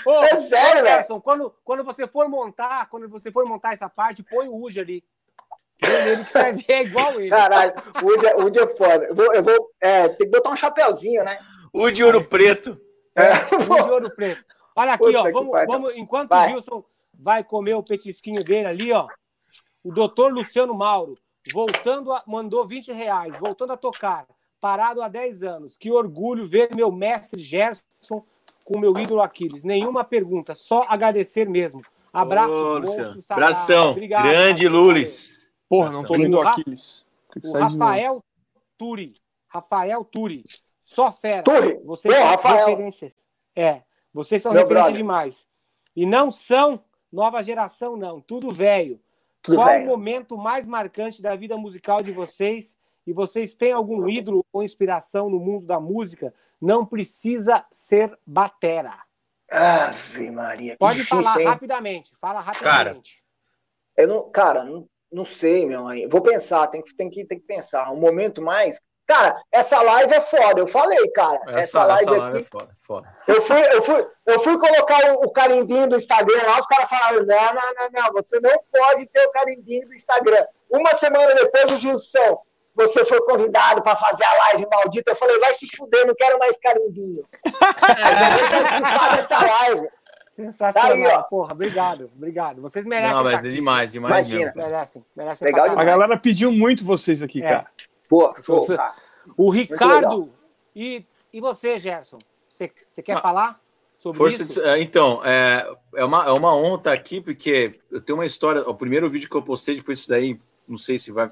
[0.05, 0.87] Ô, É sério, velho.
[0.97, 4.79] Gerson, quando, quando você for montar, quando você for montar essa parte, põe o Woody
[4.79, 5.03] ali.
[5.81, 7.29] Ele que você vai ver, é igual ele.
[7.29, 9.05] Caralho, o Woody, é- o é foda.
[9.05, 11.39] Eu vou, eu vou é, ter que botar um chapéuzinho, né?
[11.71, 12.79] O de ouro preto.
[13.15, 13.29] É.
[13.55, 14.45] Woody de ouro preto.
[14.75, 15.31] Olha aqui, Puta ó.
[15.31, 15.67] Vamos, pariu.
[15.67, 16.47] vamos, enquanto Vai.
[16.47, 16.83] o Gilson
[17.13, 19.05] vai comer o petisquinho dele ali, ó.
[19.83, 21.17] O doutor Luciano Mauro,
[21.53, 24.25] voltando a, mandou 20 reais, voltando a tocar,
[24.59, 25.77] parado há 10 anos.
[25.77, 28.23] Que orgulho ver meu mestre Gerson
[28.63, 29.63] com meu ídolo Aquiles.
[29.63, 31.81] Nenhuma pergunta, só agradecer mesmo.
[32.13, 33.19] Abraço, Ô, monstro.
[33.29, 33.91] Abração.
[33.91, 34.67] Obrigado, Grande.
[34.67, 35.53] Lulis.
[35.67, 37.05] Porra, não tô ouvindo o Aquiles.
[37.43, 37.57] O.
[37.57, 38.23] Rafael
[38.77, 39.13] Turi.
[39.47, 40.43] Rafael Turi.
[40.81, 41.43] Só fera.
[41.43, 41.79] Turri.
[41.83, 42.67] Vocês Pô, são Rafael.
[42.67, 43.27] referências.
[43.55, 43.83] É,
[44.13, 45.03] vocês são Meu referências brother.
[45.03, 45.47] demais.
[45.95, 48.21] E não são nova geração, não.
[48.21, 48.99] Tudo velho.
[49.45, 49.85] Qual velho.
[49.85, 52.75] o momento mais marcante da vida musical de vocês?
[53.05, 56.33] E vocês têm algum ídolo ou inspiração no mundo da música?
[56.61, 58.93] Não precisa ser batera.
[59.51, 61.47] Ave Maria, que Pode difícil, falar hein?
[61.47, 62.15] rapidamente.
[62.17, 63.23] Fala rapidamente.
[63.97, 65.87] Eu não, cara, não, não sei, meu.
[65.87, 66.07] aí.
[66.07, 67.91] Vou pensar, tem que, tem, que, tem que pensar.
[67.91, 68.79] Um momento mais.
[69.07, 71.41] Cara, essa live é foda, eu falei, cara.
[71.47, 73.15] Essa, essa live, essa live aqui, é foda, foda.
[73.27, 76.87] Eu fui, eu fui, eu fui colocar o, o carimbinho do Instagram lá, os caras
[76.87, 80.45] falaram: não, não, não, não, você não pode ter o carimbinho do Instagram.
[80.69, 82.39] Uma semana depois, o Gilson,
[82.75, 85.11] você foi convidado para fazer a live maldita.
[85.11, 87.23] Eu falei: vai se fuder, não quero mais carimbinho.
[87.79, 89.87] participar dessa live.
[90.29, 91.23] Sensacional, Tá aí, ó.
[91.23, 92.61] porra, obrigado, obrigado.
[92.61, 93.13] Vocês merecem.
[93.13, 94.45] Não, mas é demais, demais Imagina.
[94.55, 94.61] mesmo.
[94.71, 95.45] Merecem, merecem.
[95.47, 97.47] Legal A galera pediu muito vocês aqui, É.
[97.49, 97.67] cara.
[98.09, 98.95] Pô, pô, Você- cara.
[99.35, 99.49] O.
[99.49, 100.31] Ricardo
[100.75, 102.17] e, e você, Gerson,
[102.49, 103.59] você, você quer Ah, falar
[103.97, 104.61] sobre Força isso?
[104.61, 108.25] de- é, então, é, é, uma, é uma honra estar aqui, porque eu tenho uma
[108.25, 108.61] história.
[108.61, 110.39] O primeiro vídeo que eu postei, depois disso daí,
[110.69, 111.29] não sei se vai,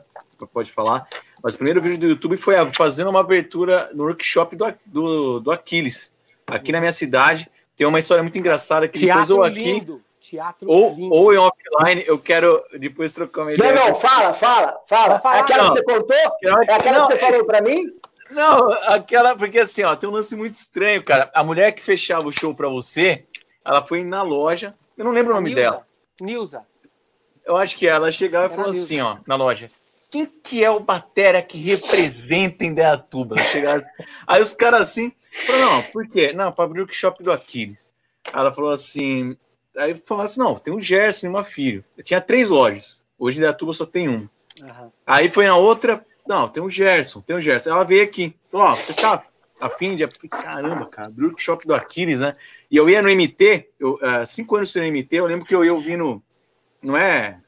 [0.51, 1.07] pode falar,
[1.43, 5.51] mas o primeiro vídeo do YouTube foi fazendo uma abertura no workshop do, do, do
[5.51, 6.11] Aquiles,
[6.47, 7.47] aqui na minha cidade.
[7.75, 10.01] Tem uma história muito engraçada que depois Teatro eu aqui, lindo.
[10.19, 11.13] Teatro ou, lindo.
[11.13, 13.73] ou em offline, eu quero depois trocar uma Não, ideia.
[13.75, 15.07] não, fala, fala, fala.
[15.13, 15.73] Vai falar, aquela não.
[15.73, 16.15] que você contou?
[16.15, 17.85] É aquela Não, que você é- falou pra mim?
[18.31, 21.31] Não, aquela, porque assim, ó, tem um lance muito estranho, cara.
[21.33, 23.23] A mulher que fechava o show pra você,
[23.63, 25.87] ela foi na loja, eu não lembro o nome Nilza, dela.
[26.19, 26.61] Nilza.
[27.47, 29.69] Eu acho que ela chegava e falou assim, ó, na loja.
[30.09, 33.35] Quem que é o batera que representa Indaiatuba?
[33.37, 33.89] Chegava assim.
[34.25, 35.11] Aí os caras assim,
[35.43, 36.33] falaram, não, por quê?
[36.33, 37.91] Não, para abrir o workshop do Aquiles.
[38.25, 39.37] Aí Ela falou assim,
[39.77, 41.83] aí falou assim, não, tem o Gerson e uma filho.
[41.97, 44.29] Eu tinha três lojas, hoje em Indaiatuba só tem uma.
[44.61, 44.91] Aham.
[45.05, 47.71] Aí foi na outra, não, tem o Gerson, tem o Gerson.
[47.71, 49.23] Ela veio aqui, falou, ó, você tá
[49.59, 50.05] afim de...
[50.29, 52.31] Caramba, cara, abrir o workshop do Aquiles, né?
[52.69, 55.63] E eu ia no MT, eu, ah, cinco anos no MT, eu lembro que eu
[55.63, 56.21] ia ouvindo,
[56.81, 57.39] não é,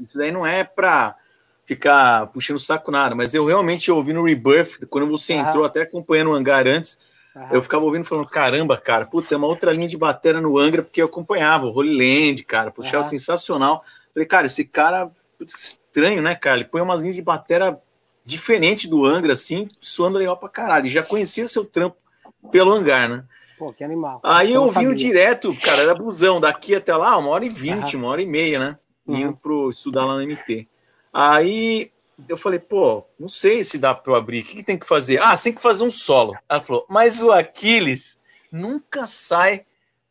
[0.00, 1.16] isso daí não é pra
[1.64, 5.82] ficar puxando o saco nada, mas eu realmente ouvi no Rebirth, quando você entrou, até
[5.82, 6.98] acompanhando o hangar antes,
[7.34, 7.48] aham.
[7.52, 10.82] eu ficava ouvindo falando, caramba, cara, putz, é uma outra linha de bateria no Angra,
[10.82, 13.10] porque eu acompanhava o Holy Land, cara, puxava Aham.
[13.10, 13.84] sensacional.
[14.14, 16.58] Falei, cara, esse cara, putz, estranho, né, cara?
[16.58, 17.76] Ele põe umas linhas de bateria
[18.24, 20.86] diferente do Angra, assim, suando legal pra caralho.
[20.86, 21.96] E já conhecia seu trampo
[22.50, 23.24] pelo hangar, né?
[23.58, 24.20] Pô, que animal.
[24.22, 28.04] Aí Eu eu direto, cara, era busão, daqui até lá, uma hora e vinte, Aham.
[28.04, 28.78] uma hora e meia, né?
[29.06, 29.16] Uhum.
[29.16, 30.68] Indo pro estudar lá no MT.
[31.12, 31.90] Aí
[32.28, 34.42] eu falei, pô, não sei se dá para eu abrir.
[34.42, 35.20] O que, que tem que fazer?
[35.22, 36.36] Ah, tem que fazer um solo.
[36.48, 39.64] Ela falou, mas o Aquiles nunca sai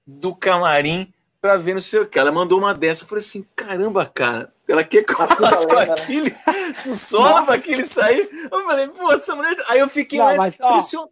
[0.06, 2.18] do camarim para ver não sei o que.
[2.18, 3.04] Ela mandou uma dessa.
[3.04, 4.52] Eu falei assim, caramba, cara.
[4.68, 5.94] Ela quer que eu puta faça o né?
[5.94, 6.44] Aquiles,
[6.88, 8.28] um solo para Aquiles sair.
[8.52, 9.56] Eu falei, pô, essa mulher.
[9.68, 11.08] Aí eu fiquei Não, mais mas, ó.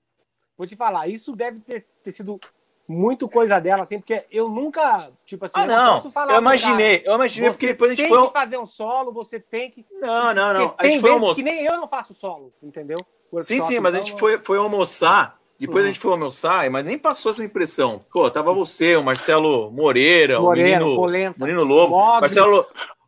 [0.58, 2.40] Vou te falar, isso deve ter, ter sido
[2.88, 5.98] muito coisa dela, assim, porque eu nunca, tipo assim, Ah, eu não.
[6.04, 8.28] Eu cara, imaginei, eu imaginei, porque depois a gente tem foi.
[8.28, 9.86] que fazer um solo, você tem que.
[10.02, 10.70] Não, não, não.
[10.70, 11.36] Porque A gente tem foi almoçar.
[11.36, 12.98] que nem eu não faço solo, entendeu?
[13.00, 15.40] Sim, Workshop, sim, mas a então, gente foi, foi almoçar.
[15.60, 15.90] Depois Uhum.
[15.90, 18.04] a gente foi almoçar, mas nem passou essa impressão.
[18.12, 21.96] Pô, tava você, o Marcelo Moreira, Moreira, o menino, Polenta, menino Lobo.
[21.96, 22.22] Mogli.
[22.22, 22.66] Marcelo.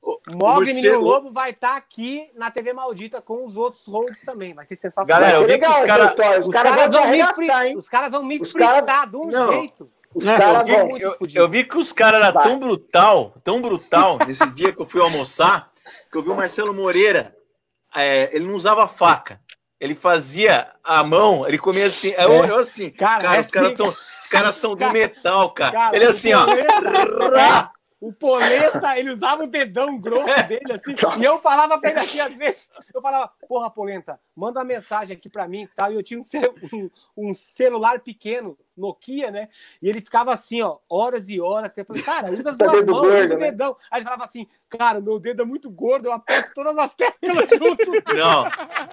[0.08, 4.22] O, O Morcego- Menino Lobo vai estar aqui na TV Maldita com os outros holds
[4.24, 4.54] também.
[4.54, 5.20] Vai ser sensacional.
[5.22, 6.40] Galera, eu vi que os cara- história.
[6.40, 7.78] Os, os caras caras vão vão me arregaçar, fri- hein?
[7.78, 9.52] Os caras vão me Os fritar caras- de um Não.
[9.54, 9.90] jeito.
[10.14, 10.88] Os Não, caras eu vão.
[10.88, 14.82] muito eu, eu vi que os caras eram tão brutal, tão brutal, nesse dia que
[14.82, 15.72] eu fui almoçar,
[16.12, 17.36] que eu vi o Marcelo Moreira,
[17.96, 19.42] é, ele não usava faca.
[19.80, 22.14] Ele fazia a mão, ele comia assim.
[22.18, 22.50] Eu, É.
[22.52, 23.76] eu assim, Cara, cara, é os, caras assim.
[23.84, 25.72] são, os caras são do Cara, metal, cara.
[25.72, 26.46] cara, ele o assim, ó.
[28.00, 32.20] O Polenta, ele usava o dedão grosso dele, assim, e eu falava pra ele assim,
[32.20, 35.96] às vezes, eu falava, porra, Polenta, manda uma mensagem aqui pra mim e tal, e
[35.96, 36.24] eu tinha um,
[36.74, 39.48] um- um celular pequeno, Nokia, né,
[39.82, 42.80] e ele ficava assim, ó, horas e horas, eu falei, cara, usa as Tá duas
[42.80, 43.52] dedo mãos, usa gordo, o né?
[43.52, 46.94] dedão, aí ele falava assim, cara, meu dedo é muito gordo, eu aperto todas as
[46.94, 48.44] teclas juntos, Não,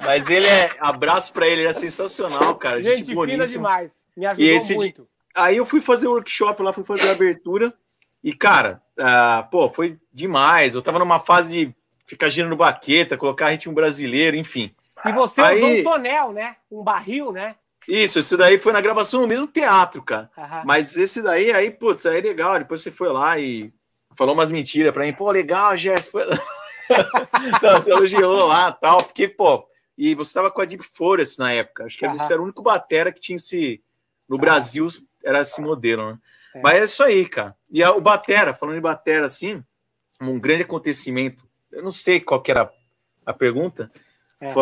[0.00, 0.70] mas ele é.
[0.78, 2.80] Abraço pra ele, ele é sensacional, cara.
[2.82, 3.46] Gente, gente boníssima.
[3.46, 5.08] demais, me ajudou E esse muito.
[5.34, 7.74] Aí eu fui fazer o workshop lá, fui fazer a abertura.
[8.22, 10.74] E, cara, ah, pô, foi demais.
[10.74, 11.74] Eu tava numa fase de
[12.06, 14.70] ficar girando baqueta, colocar ritmo brasileiro, enfim.
[15.04, 17.56] E você Aí- usou um tonel, né, um barril, né,
[17.88, 20.30] Isso, isso daí foi na gravação no mesmo teatro, cara.
[20.38, 20.62] Aham.
[20.64, 22.56] Mas esse daí, aí, putz, aí é legal.
[22.58, 23.72] Depois você foi lá e
[24.14, 25.12] falou umas mentiras pra mim.
[25.12, 26.12] Pô, legal, Jéssica.
[26.12, 26.26] Foi...
[27.62, 29.02] Não, você elogiou lá e tal.
[29.02, 29.66] Porque, pô,
[29.98, 31.84] e você tava com a Deep Forest na época.
[31.86, 32.16] Acho que Aham.
[32.18, 33.82] você era o único batera que tinha esse.
[34.28, 34.40] No Ah.
[34.40, 34.86] Brasil
[35.24, 36.18] era esse modelo, né?
[36.54, 36.60] É.
[36.60, 37.54] Mas é isso aí, cara.
[37.70, 39.62] E a- o Batera, falando de Batera, assim,
[40.20, 41.44] um grande acontecimento.
[41.70, 42.70] Eu não sei qual que era
[43.24, 43.90] a pergunta.
[44.40, 44.52] É.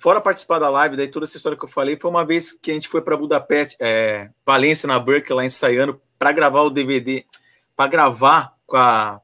[0.00, 2.70] Fora participar da live, daí toda essa história que eu falei, foi uma vez que
[2.70, 7.24] a gente foi para Budapeste, é, Valência, na Berkeley, lá ensaiando, para gravar o DVD,
[7.76, 9.20] para gravar com, a,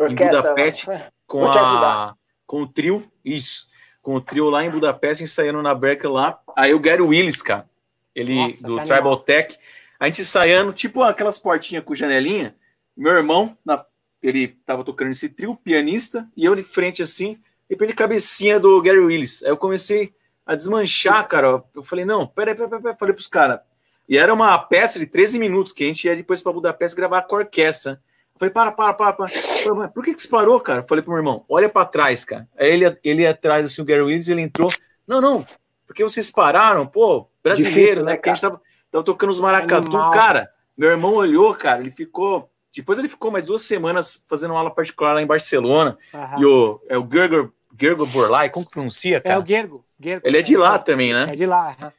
[0.00, 0.86] em Budapeste,
[1.24, 2.14] com, Vou te a,
[2.46, 3.68] com o trio, isso,
[4.02, 6.34] com o trio lá em Budapeste, ensaiando na Berkeley lá.
[6.56, 7.68] Aí o Gary Willis, cara,
[8.14, 9.16] ele Nossa, do que Tribal.
[9.18, 9.56] Tech,
[9.98, 12.54] a gente ensaiando, tipo aquelas portinhas com janelinha.
[12.96, 13.84] Meu irmão, na-
[14.22, 17.38] ele tava tocando esse trio, pianista, e eu de frente assim,
[17.70, 19.42] e pela cabecinha do Gary Willis.
[19.42, 20.12] Aí eu comecei
[20.44, 21.62] a desmanchar, cara.
[21.74, 23.60] Eu falei, não, peraí, peraí, peraí, falei pros caras.
[24.08, 27.22] E era uma peça de 13 minutos, que a gente ia depois para Budapeste gravar
[27.22, 28.00] com a orquestra.
[28.34, 29.28] Eu falei, para, para, para, para.
[29.28, 30.80] Falei, por que, que você parou, cara?
[30.80, 32.48] Eu falei pro meu irmão, olha para trás, cara.
[32.58, 34.70] Aí ele, ele ia atrás, assim, o Gary Willis, ele entrou.
[35.06, 35.44] Não, não,
[35.86, 38.12] porque vocês pararam, pô, brasileiro, Difícil, né?
[38.12, 40.10] né, Porque a gente tava, tava tocando os maracatu, Animal.
[40.12, 40.50] cara.
[40.76, 42.50] Meu irmão olhou, cara, ele ficou.
[42.74, 45.98] Depois ele ficou mais duas semanas fazendo uma aula particular lá em Barcelona.
[46.14, 46.40] Aham.
[46.40, 49.40] E o, é o Gergo, Gergo Borlai, como que pronuncia, É cara?
[49.42, 49.80] o Gergo.
[49.98, 50.22] Gergo.
[50.28, 51.26] Ele é de lá também, né?
[51.30, 51.68] É de lá.
[51.80, 51.92] aham.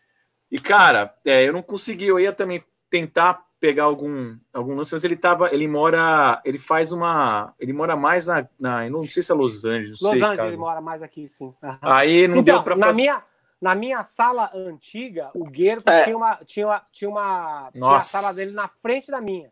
[0.52, 5.04] E, cara, é, eu não consegui, eu ia também tentar pegar algum, algum lance, mas
[5.04, 9.32] ele tava, ele mora, ele faz uma, ele mora mais na, na não sei se
[9.32, 10.48] é Los Angeles, não Los sei, Angeles, cara.
[10.48, 11.54] ele mora mais aqui, sim.
[11.62, 11.78] Aham.
[11.82, 12.96] Aí não então, deu pra na fazer.
[13.02, 13.22] minha
[13.62, 16.04] na minha sala antiga, o Gergo É.
[16.04, 19.52] tinha uma tinha uma tinha uma tinha a sala dele na frente da minha.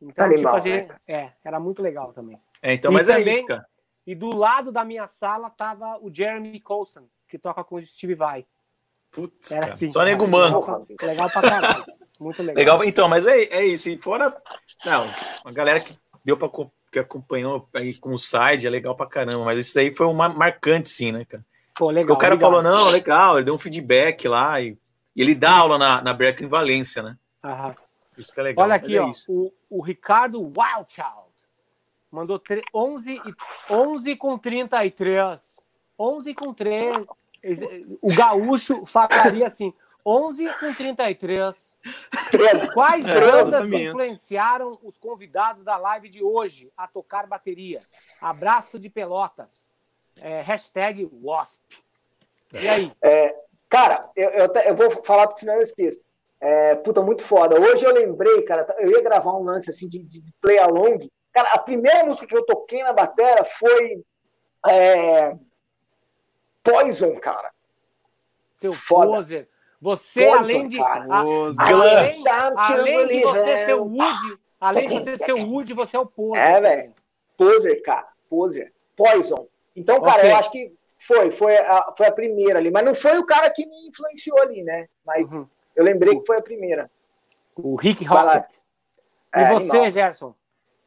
[0.00, 0.96] Então, Animal, tipo, gente- né?
[1.08, 2.38] é, era muito legal também.
[2.62, 3.66] É, então, E mas é também- isso, cara.
[4.06, 8.14] E do lado da minha sala tava o Jeremy Coulson, que toca com o Steve
[8.14, 8.44] Vai.
[9.10, 9.86] Putz, Era cara, assim.
[9.86, 11.84] só cara, nego legal pra- Legal pra caralho.
[12.20, 12.56] Muito legal.
[12.56, 13.88] Legal, então, mas é, é isso.
[13.88, 14.36] E fora,
[14.84, 15.06] não,
[15.44, 16.48] a galera que deu para
[16.92, 20.28] que acompanhou aí com o side é legal pra caramba, mas isso aí foi uma
[20.28, 21.44] marcante, sim, né, cara?
[21.74, 22.16] Pô, Porque legal.
[22.16, 22.50] o cara legal.
[22.50, 24.78] falou, não, legal, ele deu um feedback lá e,
[25.16, 27.18] e ele dá aula na, na Berkeley em Valência, né?
[27.42, 27.74] Aham.
[28.16, 28.64] Isso que é legal.
[28.64, 31.34] Olha aqui, é ó, o, o Ricardo Wildchild
[32.10, 35.60] mandou tre- 11, e- 11 com 33.
[35.98, 37.04] 11 com 3.
[38.00, 39.74] O gaúcho falaria assim:
[40.06, 41.72] 11 com 33.
[42.72, 47.80] Quais É, bandas influenciaram os convidados da live de hoje a tocar bateria?
[48.22, 49.68] Abraço de Pelotas.
[50.20, 51.60] É, hashtag WASP.
[52.54, 52.92] E aí?
[53.68, 56.04] Cara, eu, eu, eu vou falar porque senão eu esqueço.
[56.40, 57.60] É, puta, muito foda.
[57.60, 61.08] Hoje eu lembrei, cara, eu ia gravar um lance assim de, de play along.
[61.32, 64.04] Cara, a primeira música que eu toquei na batera foi
[64.68, 65.34] é,
[66.62, 67.50] Poison, cara.
[68.50, 69.10] Seu Foda.
[69.12, 69.48] poser.
[69.80, 70.78] Você, Poison, além de.
[70.78, 71.04] cara.
[71.10, 71.24] a-
[71.58, 72.24] além,
[72.56, 76.06] além de você ser o Woody, além de você ser o Woody, você é o
[76.06, 76.42] poser.
[76.42, 76.94] É, velho.
[77.36, 78.08] Poser, cara.
[78.30, 78.72] Poser.
[78.96, 79.46] Poison.
[79.76, 80.30] Então, cara, Ok.
[80.30, 82.70] eu acho que foi, foi a, foi a primeira ali.
[82.70, 84.86] Mas não foi o cara que me influenciou ali, né?
[85.04, 85.46] Mas Uhum.
[85.76, 86.90] eu lembrei que foi a primeira.
[87.56, 88.04] O Rick.
[88.04, 88.52] Rocket.
[89.36, 89.90] E É, você, animal.
[89.90, 90.34] Gerson?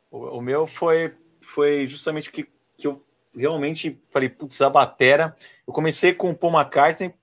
[0.09, 3.03] O, o meu foi, foi justamente o que, que eu
[3.35, 5.35] realmente falei, putz, a batera.
[5.67, 7.13] Eu comecei com o Paul McCartney,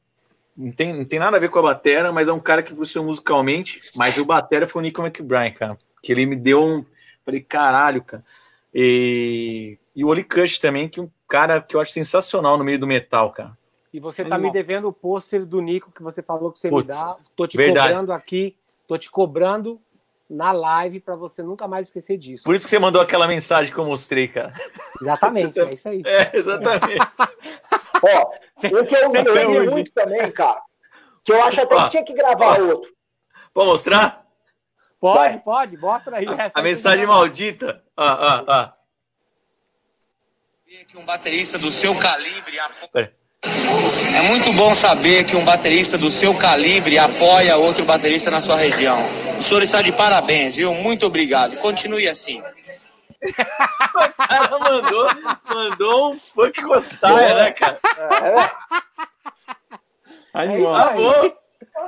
[0.57, 2.73] não tem, não tem nada a ver com a batera, mas é um cara que
[2.73, 6.85] influenciou musicalmente, mas o batera foi o Nico McBride, cara, que ele me deu um...
[7.25, 8.23] Falei, caralho, cara.
[8.73, 12.64] E, e o Oli Kush também, que é um cara que eu acho sensacional no
[12.64, 13.57] meio do metal, cara.
[13.93, 14.53] E você tá Animal.
[14.53, 17.16] me devendo o pôster do Nico que você falou que você Putz, me dá.
[17.37, 17.89] Tô te verdade.
[17.89, 18.57] cobrando aqui,
[18.89, 19.81] tô te cobrando
[20.29, 22.45] na live pra você nunca mais esquecer disso.
[22.45, 24.53] Por isso que você mandou aquela mensagem que eu mostrei, cara.
[25.01, 26.03] Exatamente, tá- é isso aí.
[26.05, 26.99] É, exatamente.
[28.03, 28.31] Ó,
[28.81, 29.70] um que eu, hoje.
[29.70, 30.61] muito também, cara,
[31.22, 31.85] que eu acho até Ó.
[31.85, 32.93] que tinha que gravar outro.
[33.53, 34.25] Pode mostrar?
[35.01, 35.39] Pode, Vai.
[35.41, 36.25] pode, mostra aí.
[36.27, 37.83] Essa A aí mensagem maldita.
[37.97, 38.72] Ah, ah,
[40.81, 40.85] ah.
[40.87, 43.12] que um baterista do seu calibre apo- Pera.
[44.16, 48.57] é muito bom saber que um baterista do seu calibre apoia outro baterista na sua
[48.57, 48.99] região.
[49.39, 50.72] O senhor está de parabéns, viu?
[50.75, 51.57] Muito obrigado.
[51.59, 52.43] Continue assim.
[53.22, 55.09] O cara mandou,
[55.49, 57.79] mandou um funk gostar, né, cara?
[57.97, 58.35] É,
[60.35, 60.95] Animal.
[60.97, 61.35] isso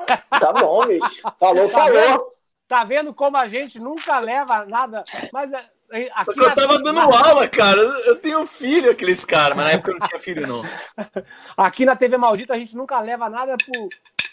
[0.06, 0.38] Tá bom.
[0.40, 1.22] tá bom, bicho.
[1.38, 2.00] Falou, Tá vendo?
[2.08, 2.26] falou.
[2.68, 5.04] Tá vendo como a gente nunca leva nada.
[5.32, 7.80] Mas é, é, aqui Só que eu na- tava dando aula, cara.
[7.80, 10.62] Eu tenho filho, aqueles caras, mas na época eu não tinha filho, não.
[11.56, 13.88] Aqui na TV Maldita a gente nunca leva nada pro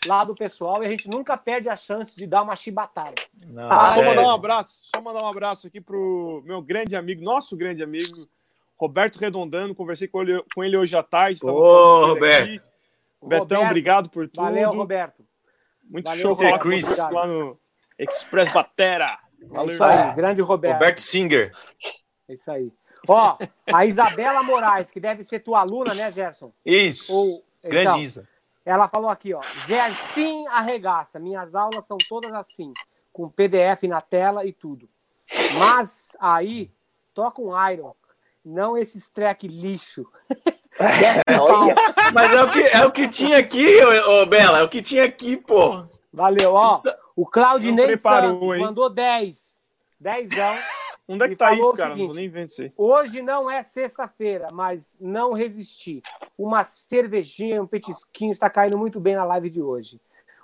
[0.06, 3.16] lado pessoal e a gente nunca perde a chance de dar uma chibatada.
[3.48, 4.06] não Ah, só é.
[4.10, 8.12] mandar um abraço, só mandar um abraço aqui pro meu grande amigo, nosso grande amigo,
[8.78, 9.74] Roberto Redondano.
[9.76, 11.40] Conversei com ele, com ele hoje à tarde.
[11.44, 11.48] Ô,
[12.02, 12.44] dele Roberto.
[12.50, 12.62] aqui.
[13.26, 14.44] Betão, Roberto, obrigado por tudo.
[14.44, 15.24] Valeu, Roberto.
[15.90, 16.66] Muito Valeu, show Roberto.
[16.66, 17.14] Obrigado.
[17.14, 17.58] lá no
[17.98, 19.18] Express Batera.
[19.50, 19.74] É Valeu.
[19.74, 20.74] isso aí, grande Roberto.
[20.76, 21.52] Roberto Singer.
[22.28, 22.72] É isso aí.
[23.08, 23.38] Ó,
[23.72, 26.54] a Isabela Moraes, que deve ser tua aluna, né, Gerson?
[26.66, 27.14] Isso.
[27.14, 28.28] Ou, então, Grande Isa.
[28.66, 29.42] ela falou aqui, ó.
[29.68, 31.20] Gersim arregaça.
[31.20, 32.74] Minhas aulas são todas assim,
[33.12, 34.88] com PDF na tela e tudo.
[35.58, 36.72] Mas aí,
[37.14, 37.94] toca um Iron,
[38.44, 40.06] não esses track lixo.
[42.14, 44.60] Mas é o que, é o que tinha aqui, ô, ô, Bela.
[44.60, 45.86] É o que tinha aqui, pô.
[46.14, 46.74] Valeu, ó.
[47.16, 48.62] O Claudinei Não preparou, Santos hein?
[48.62, 49.62] mandou 10.
[50.00, 50.56] Dezão.
[51.08, 51.90] Onde é que tá isso, cara?
[51.90, 52.74] Não seguinte, vou nem aí.
[52.78, 56.02] Hoje não é sexta-feira, mas não resisti.
[56.38, 60.00] Uma cervejinha, um petisquinho está caindo muito bem na live de hoje.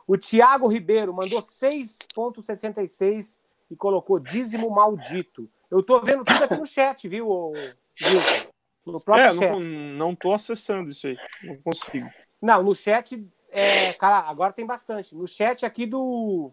[0.06, 3.38] O Thiago Ribeiro mandou 6,66
[3.72, 5.50] e colocou dízimo maldito.
[5.72, 8.48] Eu tô vendo tudo aqui no chat, viu, Wilson?
[8.86, 9.52] No próprio É, chat.
[9.52, 11.18] não, não tô acessando isso aí.
[11.44, 12.08] Não consigo.
[12.42, 15.16] Não, no chat é, cara, agora tem bastante.
[15.16, 16.52] No chat aqui do.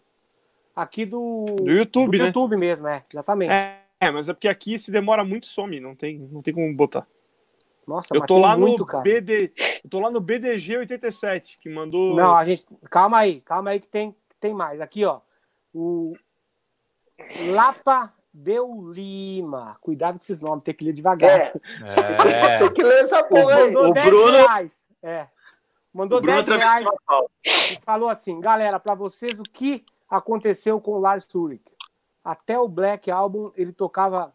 [0.75, 1.45] Aqui do.
[1.63, 2.29] Do YouTube, do né?
[2.29, 3.51] YouTube mesmo, é, exatamente.
[3.53, 6.75] É, é, mas é porque aqui se demora muito some, não tem, não tem como
[6.75, 7.07] botar.
[7.87, 9.03] Nossa, Eu mas tô tem lá muito, no cara.
[9.03, 9.53] BD,
[9.85, 12.67] eu tô lá no BDG 87, que mandou Não, a gente.
[12.91, 14.81] Calma aí, calma aí que tem, que tem mais.
[14.81, 15.21] Aqui, ó.
[15.73, 16.15] O
[17.51, 19.77] Lapa Deu Lima.
[19.81, 21.31] Cuidado com esses nomes, tem que ler devagar.
[21.31, 21.53] É,
[21.85, 22.59] É.
[22.59, 23.75] tem que ler essa porra aí.
[23.77, 24.85] O 10 Bruno- reais.
[25.03, 25.29] É.
[25.97, 30.79] Mandou O Bruno 10 atravessou reais e falou assim: galera, pra vocês, o que aconteceu
[30.79, 31.65] com o Lars Ulrich?
[32.23, 34.35] Até o Black Album ele tocava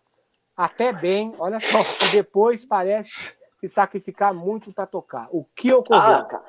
[0.57, 1.77] até bem, olha só,
[2.07, 5.27] e depois parece se sacrificar muito pra tocar.
[5.31, 6.15] O que ocorreu?
[6.15, 6.45] Ah, cara.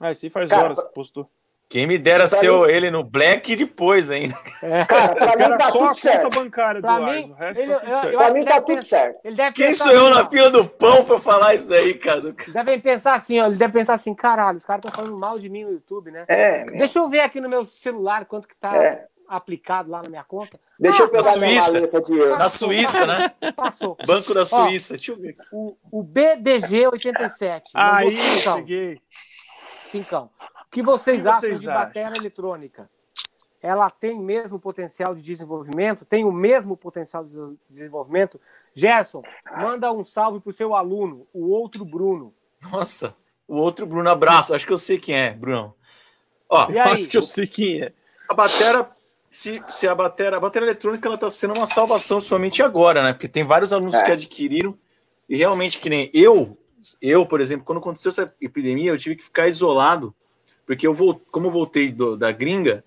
[0.00, 1.30] Ah, faz Cara, horas que postou.
[1.70, 4.34] Quem me dera Pra ser ele no Black depois ainda.
[4.62, 4.84] É.
[4.84, 6.30] Cara, pra mim Era tá só a tudo conta certo.
[6.34, 8.12] bancária do Pra mim, o resto ele- tá tudo eu- certo.
[8.12, 9.20] eu Pra mim tá deve tudo pensar- certo.
[9.24, 10.30] Ele deve Quem sou eu assim, na ó.
[10.30, 12.34] fila do pão pra falar isso daí, cara?
[12.48, 13.46] Devem pensar assim, ó.
[13.46, 16.24] Ele deve pensar assim, caralho, os caras estão falando mal de mim no YouTube, né?
[16.28, 16.76] É, meu.
[16.76, 19.06] Deixa eu ver aqui no meu celular quanto que tá É.
[19.28, 20.58] aplicado lá na minha conta.
[20.78, 21.78] Deixa eu Ah, pegar minha Suíça.
[21.78, 22.36] euro.
[22.38, 23.32] Na Suíça, né?
[23.56, 23.96] Passou.
[24.06, 24.94] Banco da Suíça.
[24.94, 25.36] Deixa eu ver.
[25.52, 27.70] O, o BDG 87.
[27.74, 29.00] mandou Aí, cheguei.
[29.90, 30.28] cincão.
[30.70, 31.82] O que vocês O que acham vocês de acham?
[31.84, 32.88] bateria eletrônica?
[33.60, 36.04] Ela tem mesmo potencial de desenvolvimento?
[36.04, 37.36] Tem o mesmo potencial de
[37.68, 38.40] desenvolvimento?
[38.72, 39.20] Gerson,
[39.58, 42.32] manda um salve pro seu aluno, o outro Bruno.
[42.70, 43.14] Nossa,
[43.48, 44.54] o outro Bruno abraço.
[44.54, 45.74] Acho que eu sei quem é, Bruno.
[46.48, 47.00] Ó, E aí?
[47.02, 47.92] Acho que eu sei quem é.
[48.28, 48.88] a batera,
[49.28, 53.12] se, se a batera, a bateria eletrônica ela tá sendo uma salvação, principalmente agora, né?
[53.12, 54.04] Porque tem vários alunos É.
[54.04, 54.78] que adquiriram
[55.28, 56.56] e realmente que nem eu,
[57.02, 60.14] eu, por exemplo, quando aconteceu essa epidemia, eu tive que ficar isolado,
[60.70, 62.84] porque eu vou, como eu voltei do- da gringa,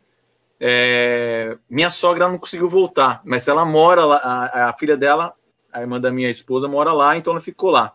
[0.58, 5.34] é, minha sogra não conseguiu voltar, mas ela mora lá, a, a filha dela,
[5.70, 7.94] a irmã da minha esposa, mora lá, então ela ficou lá.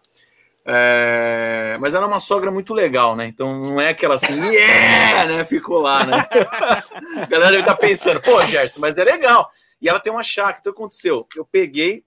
[0.66, 3.24] É, mas ela é uma sogra muito legal, né?
[3.28, 5.42] Então não é aquela assim, yeah, né?
[5.46, 6.26] Ficou lá, né?
[7.22, 9.48] A galera deve estar pensando, pô, Gerson, mas é legal.
[9.80, 10.58] E ela tem uma chácara.
[10.60, 11.26] Então aconteceu?
[11.34, 12.04] Eu peguei,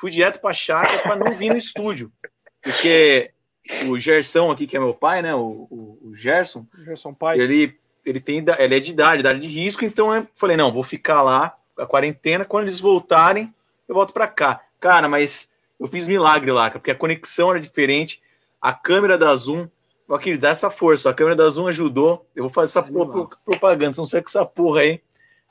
[0.00, 2.10] fui direto para a chácara para não vir no estúdio.
[2.62, 3.32] Porque
[3.88, 5.34] o Gerson aqui, que é meu pai, né?
[5.34, 7.38] O, o, o Gerson, Gerson Pai.
[7.38, 10.82] ele, ele tem ele é de idade, idade de risco, então eu falei, não, vou
[10.82, 13.52] ficar lá, a quarentena, quando eles voltarem,
[13.86, 14.62] eu volto para cá.
[14.80, 15.48] Cara, mas
[15.78, 18.22] eu fiz milagre lá, porque a conexão era diferente,
[18.60, 19.68] a câmera da Zoom,
[20.20, 23.30] queridos, dá essa força, a câmera da Zoom ajudou, eu vou fazer essa porra, pro-
[23.44, 25.00] propaganda, você não sei com essa porra aí.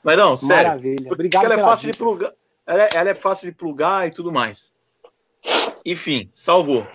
[0.02, 0.96] Mas não, sério, Maravilha.
[0.96, 2.04] porque Obrigado ela é fácil de dica.
[2.04, 2.32] plugar,
[2.66, 4.72] ela é, ela é fácil de plugar e tudo mais.
[5.84, 6.86] Enfim, salvou.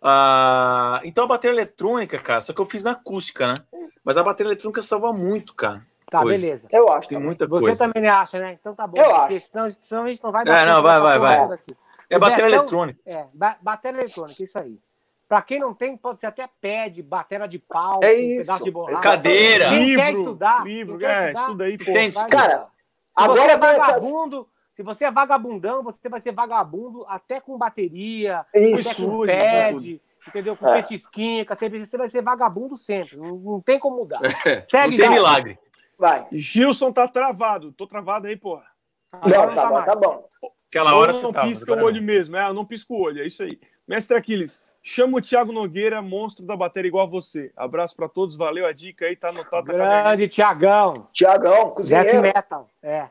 [0.00, 3.62] Ah, então a bateria eletrônica, cara, só que eu fiz na acústica, né?
[4.04, 5.80] Mas a bateria eletrônica salva muito, cara.
[6.10, 6.38] Tá, hoje.
[6.40, 6.68] beleza.
[6.72, 7.08] Eu acho.
[7.08, 7.86] Tem muita Você coisa.
[7.92, 8.56] também acha, né?
[8.58, 9.00] Então tá bom.
[9.00, 9.46] Eu porque acho.
[9.48, 11.54] Senão, senão a gente não vai É, dar não, tempo vai, vai, vai.
[11.54, 11.76] aqui.
[12.08, 13.00] É O bateria Betão- eletrônica.
[13.04, 14.80] É, ba bateria eletrônica, isso aí.
[15.28, 18.46] Pra quem não tem, pode ser até pad, bateria de pau, É um isso.
[18.46, 19.02] pedaço de borracha.
[19.02, 19.68] Cadeira.
[19.68, 21.84] Quem Livro, quer estudar, livro, quer é, estudar, estuda aí, pô.
[21.84, 22.28] Tem vai.
[22.30, 22.66] Cara,
[23.14, 24.48] agora você é tem essas- vagabundo,
[24.78, 28.88] se você é vagabundão, você vai ser vagabundo até com bateria, Isso.
[28.88, 30.56] até com Estúdio, pad, entendeu?
[30.56, 30.80] Com É.
[30.80, 31.52] petisquinha, com
[31.84, 33.16] você vai ser vagabundo sempre.
[33.16, 34.20] Não, não tem como mudar.
[34.46, 35.58] É, Segue, não tem milagre.
[35.98, 36.28] Vai.
[36.30, 37.72] Gilson tá travado.
[37.72, 38.66] Tô travado aí, porra.
[39.12, 39.84] Agora Não, tá bom, mais.
[39.84, 40.28] tá bom.
[40.68, 41.48] Aquela hora não você tava.
[41.48, 42.06] pisca o olho não.
[42.06, 42.36] mesmo.
[42.36, 43.58] É, eu não pisco o olho, é isso aí.
[43.84, 47.50] Mestre Aquiles, chama o Thiago Nogueira, monstro da bateria igual a você.
[47.56, 49.66] Abraço pra todos, valeu a dica aí, tá anotado.
[49.66, 49.72] Tá.
[49.72, 50.92] Grande Tiagão.
[51.12, 52.22] Tiagão, Death cozinheiro.
[52.22, 52.68] Metal.
[52.80, 53.10] É.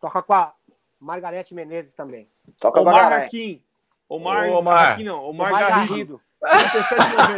[0.00, 0.57] Toca com a
[1.00, 2.28] Margarete Menezes também.
[2.58, 3.12] Toca Omar.
[3.12, 3.62] Hakim.
[4.08, 4.92] Omar, Omar.
[4.92, 5.88] Hakim não, Omar, Omar Garrido.
[5.88, 6.22] Garrido.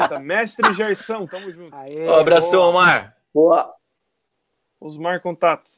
[0.09, 0.21] 37,90.
[0.21, 1.75] Mestre Gerson, tamo junto.
[1.75, 2.69] Aê, Ó, abração, boa.
[2.71, 3.17] Omar.
[3.33, 3.75] Boa.
[4.81, 5.71] Osmar Contato.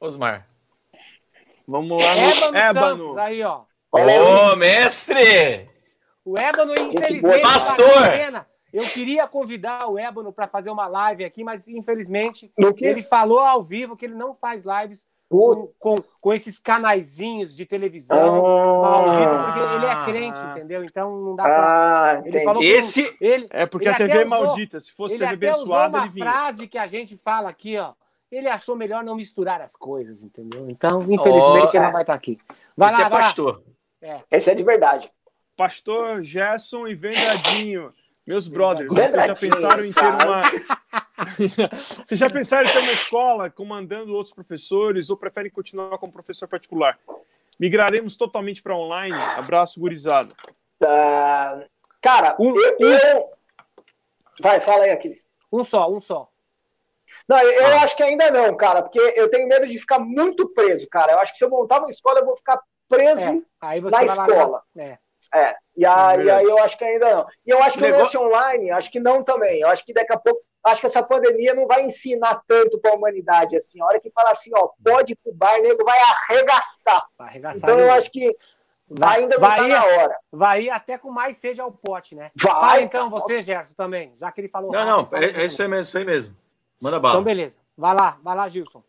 [0.00, 0.48] Osmar.
[1.66, 3.04] Vamos lá no Ébano, Ébano.
[3.04, 3.62] Santos, aí, ó.
[3.92, 5.68] Ô, mestre!
[6.24, 7.86] O Ébano, infelizmente, Pastor!
[7.86, 8.46] tá quarentena.
[8.72, 13.62] Eu queria convidar o Ébano para fazer uma live aqui, mas infelizmente ele falou ao
[13.62, 15.06] vivo que ele não faz lives.
[15.32, 18.18] Com, com, com esses canaizinhos de televisão.
[18.44, 18.82] Ah.
[18.82, 20.84] maldito, porque ele é crente, entendeu?
[20.84, 21.62] Então não dá pra.
[21.64, 22.44] Ah, Ele entendi.
[22.44, 24.78] falou que Esse- ele, É porque Ele a TV é usou- maldita.
[24.78, 26.30] Se fosse ele TV usou abençoada, uma ele vinha.
[26.30, 27.94] frase que a gente fala aqui, ó.
[28.30, 30.68] Ele achou melhor não misturar as coisas, entendeu?
[30.68, 32.38] Então, infelizmente, ele não vai estar aqui.
[32.76, 33.16] Vai Esse lá, é lá.
[33.18, 33.62] pastor.
[34.30, 35.10] Esse é de verdade.
[35.56, 37.90] Pastor Gerson e Vendradinho.
[38.26, 40.42] Meus brothers, vocês já pensaram em ter uma.
[42.04, 46.48] vocês já pensaram em ter uma escola comandando outros professores ou preferem continuar como professor
[46.48, 46.98] particular?
[47.58, 49.14] Migraremos totalmente para online.
[49.36, 50.34] Abraço, gurizada.
[50.82, 51.64] Ah,
[52.00, 53.30] cara, Um- eu, eu-
[54.40, 55.26] Vai, fala aí, Aquiles.
[55.52, 56.28] Um só, um só.
[57.28, 57.82] Não, eu, eu Ah.
[57.82, 61.12] acho que ainda não, cara, porque eu tenho medo de ficar muito preso, cara.
[61.12, 63.94] Eu acho que se eu montar uma escola, eu vou ficar preso É, aí você
[63.94, 64.62] na escola.
[64.76, 64.98] É.
[65.34, 67.26] É, e aí, aí eu acho que ainda não.
[67.46, 69.60] E eu acho que o Negócio- online, acho que não também.
[69.60, 72.92] Eu acho que daqui a pouco acho que essa pandemia não vai ensinar tanto para
[72.92, 73.80] a humanidade assim.
[73.82, 77.06] A hora que fala assim, ó, pode ir pro bar, nego vai arregaçar.
[77.18, 78.36] Vai arregaçar Então de eu acho que
[78.88, 80.16] Vai- ainda não vai tá ir- na hora.
[80.30, 82.30] Vai ir até com mais sede ao pote, né?
[82.36, 83.42] Vai, Fala então, você, nossa.
[83.44, 84.14] Gerson, também.
[84.20, 84.70] Já que ele falou.
[84.72, 86.36] Não, rápido, não, é, é isso aí mesmo, isso aí mesmo.
[86.80, 87.22] Manda Então, bala.
[87.24, 87.58] beleza.
[87.76, 88.82] Vai lá, vai lá, Gilson.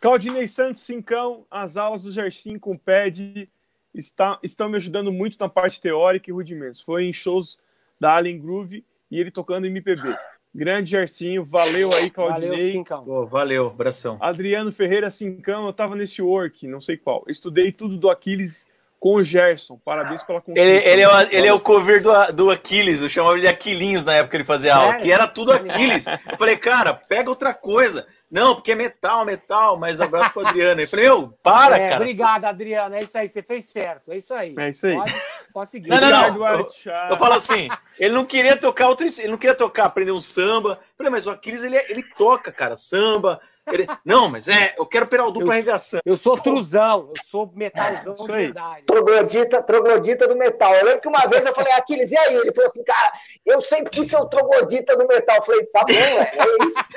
[0.00, 3.48] Claudinei Santos, cincão, as aulas do Gersim com o PED
[3.94, 6.80] está, estão me ajudando muito na parte teórica e rudimentos.
[6.80, 7.58] Foi em shows
[8.00, 10.16] da Alien Groove e ele tocando MPB.
[10.54, 12.72] Grande Gersinho, valeu aí, Valeu, Claudinei.
[12.72, 13.02] Cincão.
[13.02, 14.18] Pô, valeu, abração.
[14.20, 17.24] Adriano Ferreira Cincão, eu tava nesse work, não sei qual.
[17.26, 18.66] Estudei tudo do Aquiles
[19.02, 19.80] com o Gerson.
[19.84, 20.60] Parabéns pela conquista.
[20.64, 23.48] Ele, ele, é o, ele é o cover do, do Aquiles, eu chamava ele de
[23.48, 24.98] Aquilinhos na época que ele fazia aula, É?
[24.98, 26.06] que era tudo Aquiles.
[26.06, 28.06] Eu falei, cara, pega outra coisa.
[28.30, 30.80] Não, porque é metal, metal, mas abraço pro Adriano.
[30.80, 32.00] Eu falei, meu, para, É, cara.
[32.00, 32.94] Obrigado, Adriano.
[32.94, 34.12] É isso aí, você fez certo.
[34.12, 34.54] É isso aí.
[34.56, 34.94] É isso aí.
[34.94, 35.14] Pode,
[35.52, 35.88] pode seguir.
[35.88, 36.46] Não, não, não.
[36.46, 36.70] Eu-.
[37.10, 37.68] Eu falo assim,
[37.98, 40.78] ele não queria tocar outro, ele não queria tocar, aprender um samba.
[40.80, 43.40] Eu falei, mas o Aquiles ele, ele toca, cara, samba.
[43.70, 46.02] Ele, não, mas é, eu quero pegar o duplo arregaçando.
[46.04, 48.82] Eu sou truzão, eu sou metalzão Isso de verdade.
[48.86, 50.74] Troglodita, troglodita do metal.
[50.74, 52.34] Eu lembro que uma vez eu falei, Aquiles, e aí?
[52.36, 53.12] Ele falou assim, cara,
[53.46, 55.36] eu sempre fui seu troglodita do metal.
[55.36, 56.88] Eu falei, tá bom, velho, é isso.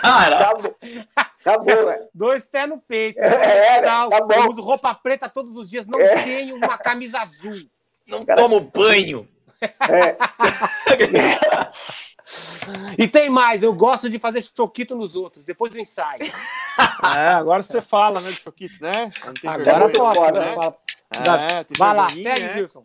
[0.00, 0.74] Cara, Tá bom,
[1.42, 2.08] tá bom velho.
[2.14, 3.18] Dois pés no peito.
[3.20, 4.32] É, Tal, tá bom.
[4.34, 5.84] Eu uso roupa preta todos os dias.
[5.86, 6.22] Não É.
[6.22, 7.54] tenho uma camisa azul.
[8.06, 9.28] não Cara- tomo banho.
[9.60, 10.16] É,
[12.98, 16.20] E tem mais, eu gosto de fazer choquito nos outros, depois do ensaio.
[17.16, 19.10] É, agora você fala, né, do Choquito, né?
[19.44, 20.54] Agora foda, né?
[20.54, 20.74] né?
[21.10, 22.50] É, Vai lá, segue, é.
[22.50, 22.84] Gilson.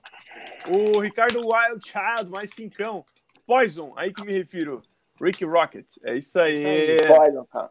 [0.68, 3.06] O Ricardo Wild Child, mais cincão.
[3.45, 4.82] Poison, aí que me refiro.
[5.22, 5.98] Rick Rocket.
[6.03, 6.98] É isso aí.
[7.06, 7.70] Poison, cara.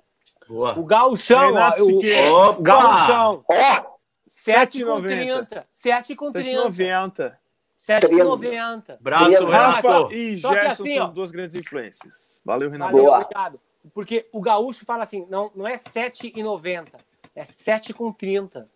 [0.48, 0.78] Boa.
[0.78, 2.48] O gauchão, ó, o.
[2.50, 2.62] Opa!
[2.62, 3.92] gauchão, Ó,
[4.28, 7.36] 7 com 7,90.
[7.84, 8.00] 30.
[8.00, 8.08] 7 com 30.
[8.08, 8.08] 7,90.
[8.08, 8.56] 7 com 13.
[8.56, 8.98] 90.
[9.00, 10.12] Braço, Rafa, Renato.
[10.14, 11.08] e Só Gerson assim, são ó.
[11.08, 12.40] duas grandes influências.
[12.44, 12.92] Valeu, Renato.
[12.92, 13.20] Valeu, Boa.
[13.20, 13.60] obrigado.
[13.92, 16.86] Porque o gaúcho fala assim, não, não é 7,90,
[17.34, 18.68] é 7 com 30.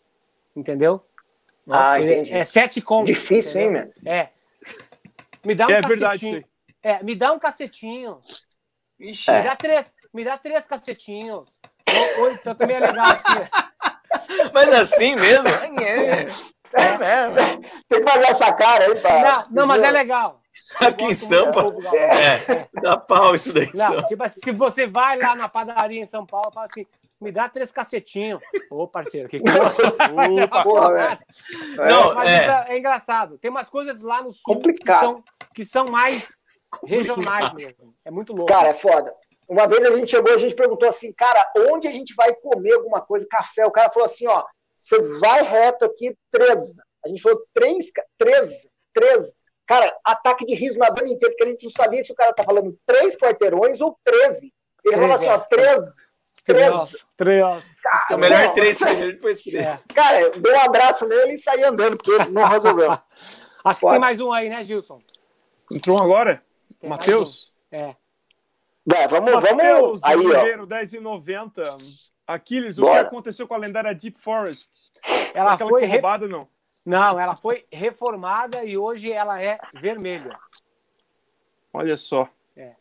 [0.54, 1.04] Entendeu?
[1.70, 2.36] ah, É- entendi.
[2.36, 3.04] É 7 com.
[3.04, 3.92] Difícil, hein, entendeu?
[4.02, 4.12] meu?
[4.12, 4.30] É.
[5.44, 6.36] Me dá um É verdade cacetinho.
[6.36, 6.92] aí.
[6.92, 8.18] É, me dá um cacetinho.
[8.98, 11.48] Ixi, Me dá três, me dá três cacetinhos.
[11.88, 13.48] Ou, ou então também é legal assim.
[14.52, 15.48] mas assim mesmo?
[15.48, 16.28] É,
[16.76, 17.60] é mesmo.
[17.88, 19.20] Tem que fazer essa cara aí, pra...
[19.20, 20.40] Não, não, mas é legal.
[20.80, 21.96] Aqui em Sampa, gaúcho.
[21.96, 23.68] é, dá pau isso daí.
[23.74, 24.02] Não, só.
[24.04, 26.86] tipo assim, se você vai lá na padaria em São Paulo, fala assim,
[27.20, 28.42] me dá três cacetinhos.
[28.70, 29.38] Ô, parceiro, que
[30.44, 31.18] Opa, porra, velho.
[31.76, 32.40] Não, Mas é.
[32.40, 33.38] isso é engraçado.
[33.38, 34.98] Tem umas coisas lá no sul Complicado.
[34.98, 35.24] Que, são,
[35.54, 36.28] que são mais
[36.84, 37.94] regionais mesmo.
[38.04, 38.52] É muito louco.
[38.52, 39.14] Cara, é foda.
[39.48, 42.72] Uma vez a gente chegou, a gente perguntou assim, cara, onde a gente vai comer
[42.72, 43.64] alguma coisa, café?
[43.64, 44.44] O cara falou assim, ó,
[44.76, 46.80] você vai reto aqui, 13.
[47.04, 49.34] A gente falou, três, ca- 13, 13.
[49.66, 52.32] Cara, ataque de riso na banda inteira, porque a gente não sabia se o cara
[52.32, 54.52] tá falando três quarteirões ou 13.
[54.84, 55.96] Ele falou assim, ó, 13, 13.
[56.44, 57.06] Três.
[57.16, 57.64] Três.
[58.10, 59.66] É o melhor três primeiro, depois três.
[59.66, 59.78] É.
[59.92, 62.92] Cara, eu dei um abraço nele e saí andando, porque não resolveu.
[63.64, 63.94] Acho que Pode.
[63.94, 65.00] tem mais um aí, né, Gilson?
[65.72, 66.40] Entrou um agora?
[66.78, 67.60] Tem Matheus?
[67.72, 67.76] um.
[67.76, 67.96] É.
[68.86, 70.04] Vai, vamos, Matheus vamos.
[70.04, 70.20] Aí, ó.
[70.20, 71.76] Ribeiro, 10,90.
[72.26, 73.00] Aquiles, o Bora.
[73.02, 74.90] que aconteceu com a lendária Deep Forest?
[75.34, 76.48] Ela Aquela foi foi re- roubada, não?
[76.84, 80.36] Não, ela foi reformada e hoje ela é vermelha.
[81.72, 82.28] Olha só.
[82.56, 82.74] É.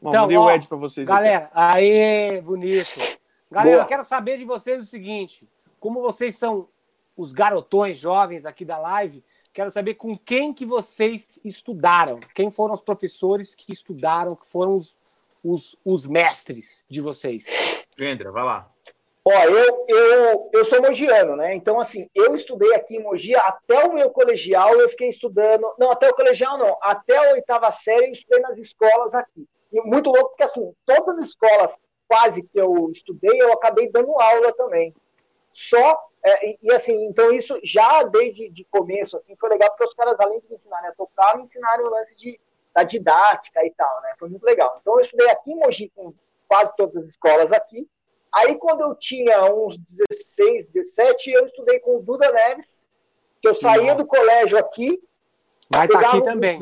[0.00, 1.06] Bom, Então, mandei ó, o Ed pra vocês.
[1.08, 1.14] aqui.
[1.16, 2.98] Galera, aí, bonito.
[3.50, 3.84] Galera, Boa.
[3.84, 5.48] eu quero saber de vocês o seguinte:
[5.80, 6.68] como vocês são
[7.16, 9.22] os garotões jovens aqui da live,
[9.52, 12.20] quero saber com quem que vocês estudaram.
[12.34, 14.96] Quem foram os professores que estudaram, que foram os,
[15.42, 17.81] os, os mestres de vocês.
[17.96, 18.72] Vendra, vai lá.
[19.24, 21.54] Ó, eu, eu, eu sou mogiano, né?
[21.54, 25.72] Então, assim, eu estudei aqui em Mogi até o meu colegial, eu fiquei estudando.
[25.78, 29.46] Não, até o colegial não, até a oitava série eu estudei nas escolas aqui.
[29.72, 31.76] E muito louco, porque assim, todas as escolas
[32.08, 34.92] quase que eu estudei, eu acabei dando aula também.
[35.52, 39.84] Só, é, e, e, assim, então isso já desde de começo, assim, foi legal, porque
[39.84, 42.40] os caras, além de me ensinarem a tocar, me ensinaram o lance de,
[42.74, 44.14] da didática e tal, né?
[44.18, 44.78] Foi muito legal.
[44.80, 46.12] Então, eu estudei aqui em Mogi com
[46.52, 47.88] quase todas as escolas aqui.
[48.34, 52.82] Aí, quando eu tinha uns 16, 17, eu estudei com o Duda Neves,
[53.40, 55.02] que eu saía do colégio aqui,
[55.70, 56.58] Vai estar pegava aqui um também.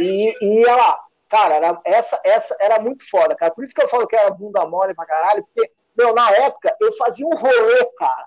[0.00, 1.00] e, e ia lá.
[1.28, 3.52] Cara, era, essa, essa era muito foda, cara.
[3.54, 6.76] Por isso que eu falo que era bunda mole pra caralho, porque, meu, na época,
[6.80, 8.26] eu fazia um rolê, cara.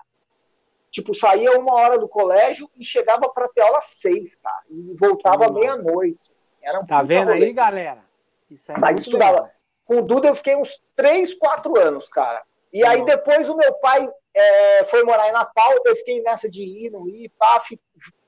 [0.90, 4.62] Tipo, saía uma hora do colégio e chegava pra ter aula seis, cara.
[4.70, 5.52] E voltava Hum.
[5.52, 6.30] meia-noite.
[6.36, 6.54] assim.
[6.62, 7.44] Era um Tá vendo rolê.
[7.46, 8.02] aí, galera?
[8.50, 9.32] Isso é Mas muito estudava.
[9.42, 9.50] legal.
[9.86, 12.42] Com o Duda eu fiquei uns 3, 4 anos, cara.
[12.72, 16.62] E aí depois o meu pai é, foi morar em Natal, eu fiquei nessa de
[16.62, 17.80] ir, não ir, pá, fi-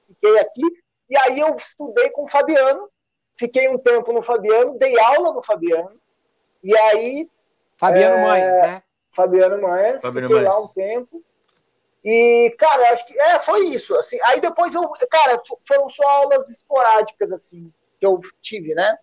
[0.07, 0.63] fiquei aqui.
[1.11, 2.89] E aí eu estudei com o Fabiano,
[3.37, 6.01] fiquei um tempo no Fabiano, dei aula no Fabiano,
[6.63, 7.29] e aí.
[7.75, 8.83] Fabiano É, Manhas, né?
[9.11, 9.61] Fabiano
[10.01, 11.23] Fabiano fiquei lá um tempo.
[12.05, 13.95] E, cara, eu acho que é, foi isso.
[13.97, 14.19] Assim.
[14.25, 18.97] Aí depois eu, cara, foram só aulas esporádicas, assim, que eu tive, né?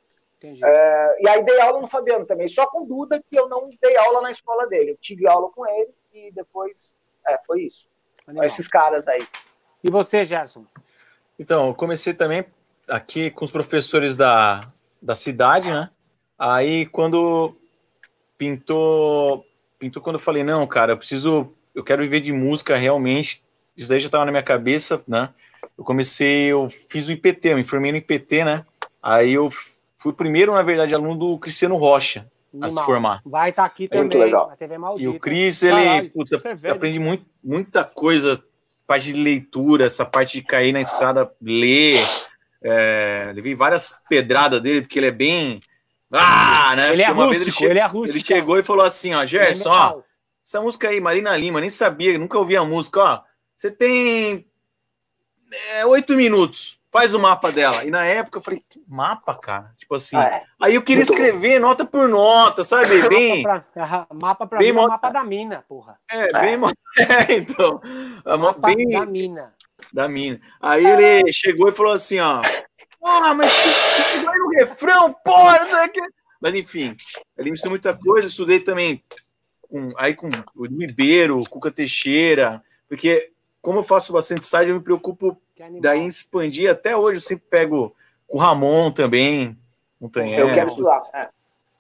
[0.45, 0.63] Entendi.
[0.63, 3.97] É, E aí dei aula no Fabiano também, só com Duda que eu não dei
[3.97, 4.91] aula na escola dele.
[4.91, 6.93] Eu tive aula com ele e depois,
[7.27, 7.89] é, foi isso.
[8.27, 8.45] Animal.
[8.45, 9.25] Esses caras aí.
[9.83, 10.65] E você, Gerson?
[11.37, 12.45] Então, eu comecei também
[12.89, 15.89] aqui com os professores da, da cidade, né?
[16.37, 17.55] Aí quando
[18.37, 19.45] pintou,
[19.79, 23.43] pintou quando eu falei, não, cara, eu preciso, eu quero viver de música realmente.
[23.75, 25.33] Isso aí já estava na minha cabeça, né?
[25.77, 28.65] Eu comecei, eu fiz o IPT, eu me formei no IPT, né?
[29.01, 29.49] Aí eu
[30.05, 32.85] fui primeiro, na verdade, aluno do Cristiano Rocha a se Animal.
[32.85, 33.21] formar.
[33.25, 34.47] Vai estar aqui Muito também, legal.
[34.49, 35.09] na TV E Maldita.
[35.09, 36.73] o Cris, ele, Caralho, putz, é velho.
[36.75, 38.41] aprendi muito, muita coisa,
[38.87, 41.99] parte de leitura, essa parte de cair na estrada, ler.
[42.61, 45.59] É, levei várias pedradas dele, porque ele é bem.
[46.11, 46.93] Ah, né?
[46.93, 48.17] Ele é Porque uma vez rústico, che- ele é rústico.
[48.17, 50.01] Ele chegou e falou assim: ó, Ele é Gerson, ó,
[50.45, 53.21] essa música aí, Marina Lima, nem sabia, nunca ouvi a música, ó.
[53.57, 54.45] Você tem
[55.73, 57.83] é, oito minutos, faz o mapa dela.
[57.83, 59.73] E na época eu falei, que mapa, cara?
[59.77, 60.15] Tipo assim.
[60.15, 60.43] Ah, é.
[60.61, 63.05] Aí eu queria Muito escrever nota por nota, sabe?
[63.09, 63.43] Bem.
[63.43, 65.99] Mapa pra, mapa pra bem mim é mapa da mina, porra.
[66.09, 66.55] É, bem.
[66.57, 67.81] mo- É, então.
[68.25, 69.53] mo- Mapa Bem da mina.
[69.91, 70.39] da mina.
[70.61, 72.41] Aí ele chegou e falou assim, ó.
[73.03, 76.01] Ah, mas tu- tu vai no refrão, porra, não sei o quê.
[76.41, 76.95] Mas enfim,
[77.37, 79.03] ele me ensinou muita coisa, estudei também
[79.69, 83.31] com, aí com o Ribeiro, Cuca Teixeira, porque
[83.61, 85.44] como eu faço bastante site, eu me preocupo Que.
[85.81, 86.69] Daí em expandir.
[86.69, 87.95] Até hoje eu sempre pego
[88.27, 89.57] com o Ramon também.
[89.99, 90.49] Montanhero.
[90.49, 90.99] eu quero estudar.
[91.13, 91.29] É.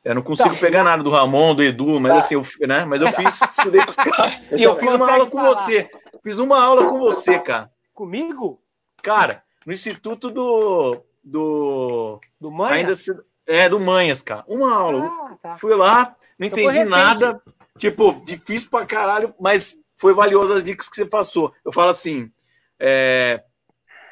[0.03, 0.59] Eu não consigo Tá.
[0.61, 2.17] pegar nada do Ramon, do Edu, mas Tá.
[2.19, 2.85] assim, eu, né?
[2.85, 4.33] Mas eu fiz, estudei com os caras.
[4.51, 5.55] E eu fiz uma aula com falar.
[5.55, 5.89] você.
[6.23, 7.71] Fiz uma aula com você, cara.
[7.93, 8.61] Comigo?
[9.03, 11.03] Cara, no Instituto do.
[11.23, 12.73] do Do mãe?
[12.73, 13.11] ainda se,
[13.47, 14.43] é, do Manhas, cara.
[14.47, 15.05] Uma aula.
[15.05, 15.57] Ah, tá.
[15.57, 17.41] Fui lá, não Então entendi nada.
[17.77, 21.51] Tipo, difícil pra caralho, mas foi valioso as dicas que você passou.
[21.63, 22.31] Eu falo assim.
[22.79, 23.43] é,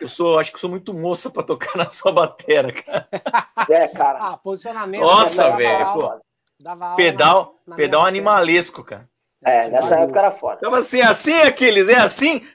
[0.02, 3.08] eu sou, acho que sou muito moça pra tocar na sua batera, cara.
[3.70, 4.20] É, cara.
[4.20, 5.02] Ah, posicionamento.
[5.02, 6.22] Nossa, dava velho, aula.
[6.60, 9.10] Dava aula Pedal, na- na pedal animalesco, cara.
[9.46, 10.62] É, nessa época era foda.
[10.62, 12.46] Tava assim, assim, Aquiles, é assim?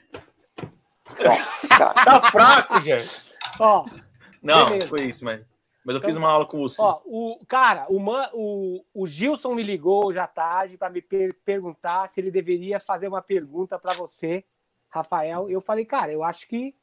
[1.23, 1.67] Nossa.
[1.69, 3.33] Tá fraco, gente.
[3.59, 3.85] Ó,
[4.41, 4.87] Não, Beleza.
[4.87, 5.41] foi isso, mas,
[5.85, 6.81] mas eu Então fiz uma aula com você.
[6.81, 11.01] ó, o cara, o, Man, o, o Gilson me ligou hoje à tarde para me
[11.01, 14.43] per- perguntar se ele deveria fazer uma pergunta para você,
[14.89, 15.49] Rafael.
[15.49, 16.73] Eu falei, cara, eu acho que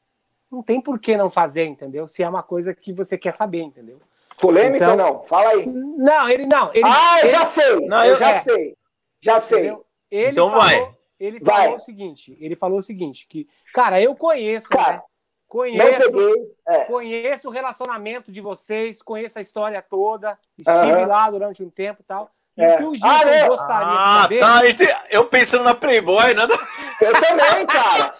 [0.51, 2.07] não tem por que não fazer, entendeu?
[2.07, 3.99] Se é uma coisa que você quer saber, entendeu?
[4.39, 5.23] Polêmica Então- ou não?
[5.23, 5.65] Fala aí.
[5.65, 6.69] Não, ele não.
[6.73, 7.87] Ele, Ah, eu ele- já sei.
[7.87, 8.39] Não, eu eu- já é.
[8.39, 8.75] sei.
[9.21, 9.75] Já sei.
[10.11, 10.91] Então falou, vai.
[11.19, 11.63] Ele Vai.
[11.63, 14.95] falou o seguinte, ele falou o seguinte, que, cara, eu conheço, Cara, né?
[14.97, 15.03] Não
[15.47, 16.33] Conheço, peguei.
[16.67, 16.83] É.
[16.85, 21.07] conheço o relacionamento de vocês, conheço a história toda, estive Aham.
[21.07, 22.29] lá durante um tempo e tal.
[22.55, 22.75] E É.
[22.75, 23.47] o que o Gilson Ah, é?
[23.47, 24.39] gostaria de Ah, saber.
[24.41, 24.65] tá.
[24.65, 26.53] Esse- Eu pensando na Playboy, nada.
[27.01, 28.13] Eu também, cara.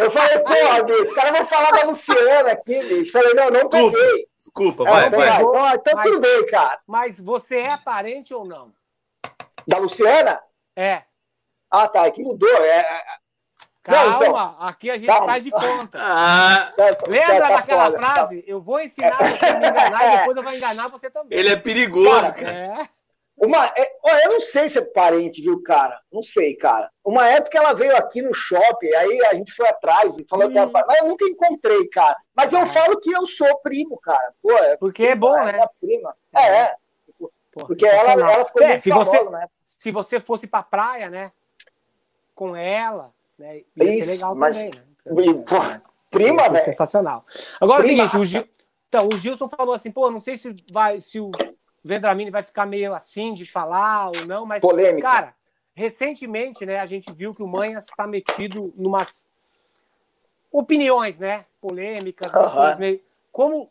[0.00, 3.12] Eu falei, porra, bicho, os caras vão falar da Luciana aqui, bicho.
[3.12, 3.96] Falei, não, não Desculpa.
[3.98, 4.28] peguei.
[4.36, 5.28] Desculpa, É, vai, então vai.
[5.28, 5.42] vai.
[5.42, 6.80] Então, então Mas- tudo bem, cara.
[6.86, 8.72] Mas você é parente ou não?
[9.66, 10.40] Da Luciana?
[10.76, 11.02] É.
[11.70, 12.06] Ah, tá.
[12.06, 12.48] É que mudou.
[12.48, 13.04] É, é,
[13.82, 14.56] Calma, Não, então.
[14.60, 15.26] aqui a gente Calma.
[15.26, 15.98] faz de conta.
[16.00, 17.98] Ah, é, Lembra tá daquela foda.
[17.98, 18.44] frase?
[18.46, 21.38] Eu vou ensinar você a me enganar e depois eu vou enganar você também.
[21.38, 22.52] ele é perigoso, Cara, cara.
[22.82, 22.88] É.
[23.38, 26.00] Uma, é, ó, eu não sei se é parente, viu, cara?
[26.10, 26.90] Não sei, cara.
[27.04, 30.56] Uma época ela veio aqui no shopping, aí a gente foi atrás e falou que
[30.56, 30.72] era Hum.
[30.72, 32.16] mas eu nunca encontrei, cara.
[32.34, 34.32] Mas eu falo que eu sou primo, cara.
[34.42, 35.52] Pô, é Porque é bom, né?
[35.52, 36.16] minha prima.
[36.34, 36.76] É, é.
[37.52, 39.46] Porque ela, ela ficou É, se você, né?
[39.64, 41.30] se você fosse pra praia, né?
[42.34, 43.62] Com ela, né?
[43.76, 45.22] Ia Isso, legal mas- também, né?
[45.24, 45.56] E, pô,
[46.10, 46.64] prima, velho.
[46.64, 47.24] sensacional.
[47.60, 48.48] Agora é o seguinte, o Gil...
[48.88, 51.30] então, o Gilson falou assim, pô, não sei se vai, se o
[51.86, 55.02] Vendramini vai ficar meio assim de falar ou não, mas Polêmica.
[55.08, 55.34] cara,
[55.74, 59.28] recentemente, né, a gente viu que o Manhas está metido numas
[60.50, 63.00] opiniões, né, polêmicas, coisas meio...
[63.30, 63.70] como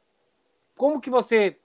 [0.78, 1.58] como que você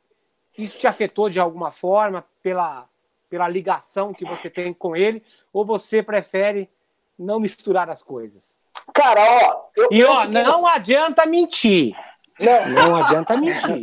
[0.56, 2.89] isso te afetou de alguma forma pela
[3.28, 5.22] pela ligação que você tem com ele
[5.52, 6.68] ou você prefere
[7.16, 8.59] não misturar as coisas?
[8.93, 9.66] Cara, ó.
[9.77, 11.94] Eu, E ó, não adianta mentir.
[12.44, 13.82] Não, Não adianta mentir.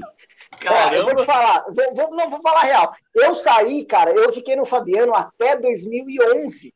[0.68, 1.26] Ó, eu vou te Caramba.
[1.26, 2.96] falar, vou, vou- não vou falar real.
[3.14, 6.74] Eu saí, cara, eu fiquei no Fabiano até 2011.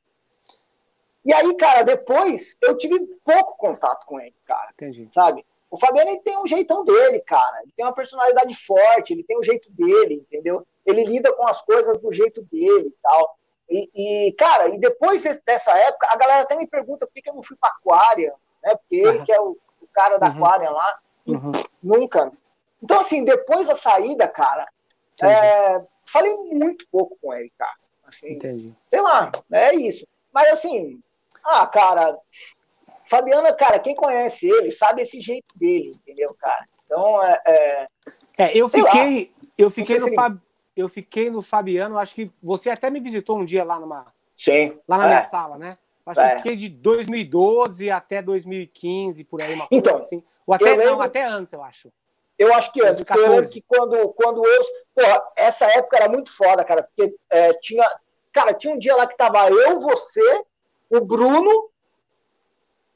[1.23, 5.07] E aí, cara, depois eu tive pouco contato com ele, cara, Entendi.
[5.11, 5.45] sabe?
[5.69, 7.61] O Fabiano ele tem um jeitão dele, cara.
[7.63, 10.65] Ele tem uma personalidade forte, ele tem o jeito dele, entendeu?
[10.85, 13.37] Ele lida com as coisas do jeito dele e tal.
[13.69, 13.89] E,
[14.27, 17.43] e, cara, e depois dessa época, a galera até me pergunta por que eu não
[17.43, 18.33] fui pra Aquária,
[18.63, 18.75] né?
[18.75, 19.25] Porque ele Aham.
[19.25, 20.43] que é o, o cara da Uhum.
[20.43, 20.99] Aquária lá,
[21.35, 21.51] Uhum.
[21.81, 22.31] nunca.
[22.81, 24.65] Então, assim, depois da saída, cara,
[25.21, 27.75] é, falei muito pouco com ele, cara.
[28.05, 28.73] Assim, Entendi.
[28.87, 30.05] sei lá, é isso.
[30.33, 30.99] Mas assim,
[31.43, 32.17] ah, cara,
[33.05, 36.65] Fabiano, cara, quem conhece ele sabe esse jeito dele, entendeu, cara?
[36.85, 37.87] Então, é, é,
[38.37, 40.37] É, eu fiquei, eu fiquei no Fab,
[40.75, 44.03] eu fiquei no Fabiano, acho que você até me visitou um dia lá numa
[44.33, 44.77] sim.
[44.87, 45.07] lá na É.
[45.07, 45.77] minha sala, né?
[46.05, 46.33] Acho que É.
[46.33, 50.23] eu fiquei de 2012 até 2015, por aí, uma coisa Então, assim.
[50.45, 51.91] Ou até, lembro- não, até antes, eu acho.
[52.38, 53.53] Eu acho que antes, porque eu lembro 2014.
[53.53, 54.63] que quando, quando eu.
[54.95, 57.88] Porra, essa época era muito foda, cara, porque é, tinha.
[58.34, 60.43] Cara, tinha um dia lá que tava eu, você,
[60.89, 61.69] o Bruno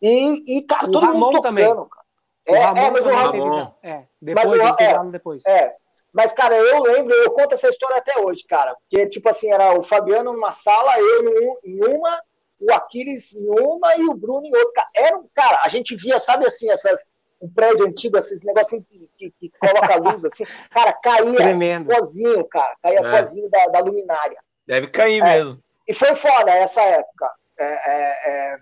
[0.02, 1.66] e, e cara, O todo Ramon mundo tocando, também.
[1.66, 2.06] cara.
[2.48, 3.74] É, Ramon é, mas o Ramon.
[3.84, 5.04] É, depois, teve é.
[5.06, 5.46] depois.
[5.46, 5.76] É,
[6.14, 8.76] mas, cara, eu lembro, eu conto essa história até hoje, cara.
[8.76, 12.22] Porque, tipo assim, era o Fabiano numa sala, eu em uma,
[12.60, 14.72] o Aquiles em uma e o Bruno em outra.
[14.74, 17.12] Cara, Era um, cara, a gente via, sabe assim, essas,
[17.46, 20.46] um prédio antigo, esses negocinhos que, que, que coloca luz, assim.
[20.72, 21.94] Cara, caía Tremendo.
[21.94, 22.76] pozinho, cara.
[22.82, 23.20] Caía É.
[23.22, 24.38] pozinho da, da luminária.
[24.68, 25.24] Deve cair É.
[25.24, 25.60] mesmo.
[25.88, 27.30] E foi foda essa época.
[27.58, 28.58] É, é, é,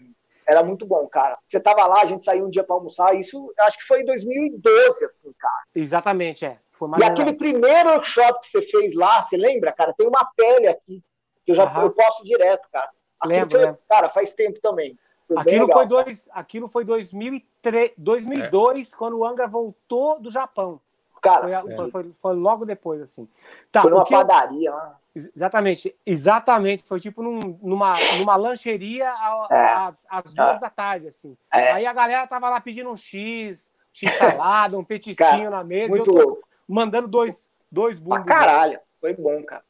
[0.46, 1.38] era muito bom, cara.
[1.48, 3.16] Você tava lá, a gente saiu um dia pra almoçar.
[3.16, 5.64] Isso acho que foi em 2012, assim, cara.
[5.74, 6.58] Exatamente, é.
[6.72, 9.94] Foi E aquele primeiro workshop que você fez lá, você lembra, cara?
[9.98, 11.02] Tem uma pele aqui,
[11.46, 11.84] que eu já Aham.
[11.84, 12.90] eu posto direto, cara.
[13.20, 13.82] Aquilo Lembro, foi, lembro.
[13.88, 14.98] cara, faz tempo também.
[15.28, 20.80] Foi Aquilo foi, dois, aquilo foi 2003, 2002, quando o Angra voltou do Japão.
[21.22, 23.28] Cara, Foi, a- foi, foi- logo depois, assim.
[23.72, 24.98] Tá, foi numa eu- padaria lá.
[25.16, 26.86] Exatamente, exatamente.
[26.86, 29.66] Foi tipo num- numa, numa lancheria a- É.
[29.74, 30.60] às, às duas É.
[30.60, 31.38] da tarde, assim.
[31.54, 31.72] É.
[31.72, 35.86] Aí a galera tava lá pedindo um X, X salada, um petisquinho Cara, na mesa,
[35.94, 36.44] eu Muito tô louco.
[36.68, 38.26] mandando dois, dois Pra bumbos.
[38.26, 38.80] caralho.
[39.00, 39.64] Foi bom, cara.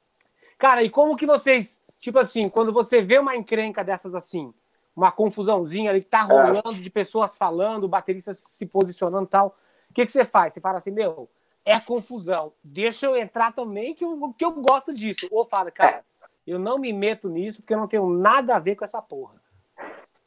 [0.58, 4.52] Cara, e como que vocês, tipo assim, quando você vê uma encrenca dessas assim,
[4.96, 9.56] uma confusãozinha ali que tá rolando de pessoas falando, bateristas se posicionando e tal,
[9.90, 10.54] o que, que você faz?
[10.54, 11.30] Você fala assim, meu,
[11.66, 15.28] é confusão, deixa eu entrar também que eu, que eu gosto disso.
[15.32, 16.04] Ou fala, cara,
[16.46, 19.36] eu não me meto nisso porque eu não tenho nada a ver com essa porra.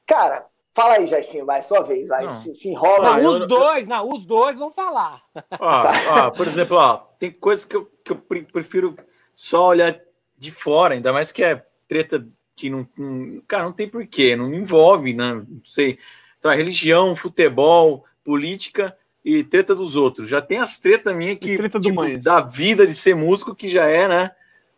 [0.06, 2.28] Cara, fala aí, Jairzinho, vai, sua vez, vai.
[2.28, 3.24] Se, se enrola Não, aí.
[3.24, 5.22] eu- os dois, não, os dois vão falar.
[5.59, 5.82] Ó,
[6.18, 8.94] ó, por exemplo, ó, tem coisas que eu, que eu pre- prefiro
[9.34, 10.01] só olhar
[10.38, 12.26] de fora, ainda mais que é treta
[12.56, 15.34] que não, não- cara, não tem porquê, não me envolve, né?
[15.34, 15.98] Não sei.
[16.38, 20.28] Então, é religião, futebol, política e treta dos outros.
[20.28, 23.54] Já tem as tretas minhas que E treta do tipo, da vida de ser músico
[23.54, 24.30] que já é, né?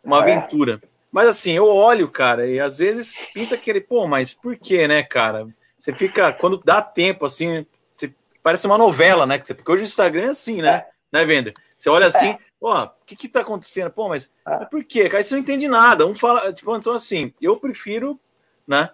[0.03, 0.21] Uma É.
[0.21, 0.81] aventura.
[1.11, 5.01] Mas assim, eu olho, cara, e às vezes pinta aquele, pô, mas por quê, né,
[5.01, 5.47] cara?
[5.79, 7.65] Você fica, quando dá tempo, assim,
[7.95, 9.37] você- parece uma novela, né?
[9.39, 10.85] Porque hoje o Instagram é assim, né?
[11.11, 11.53] Né, Vender?
[11.77, 13.89] Você olha assim, ó, o que que tá acontecendo?
[13.91, 14.59] Pô, mas, É.
[14.59, 15.07] mas por quê?
[15.09, 16.05] Cara, você não entende nada.
[16.05, 18.19] Um fala, tipo, então assim, eu prefiro,
[18.67, 18.89] né?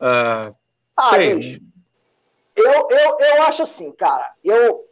[0.00, 0.52] ah,
[0.96, 1.60] Ah, sei.
[2.56, 4.32] Eu, eu, eu acho assim, cara.
[4.42, 4.84] Eu,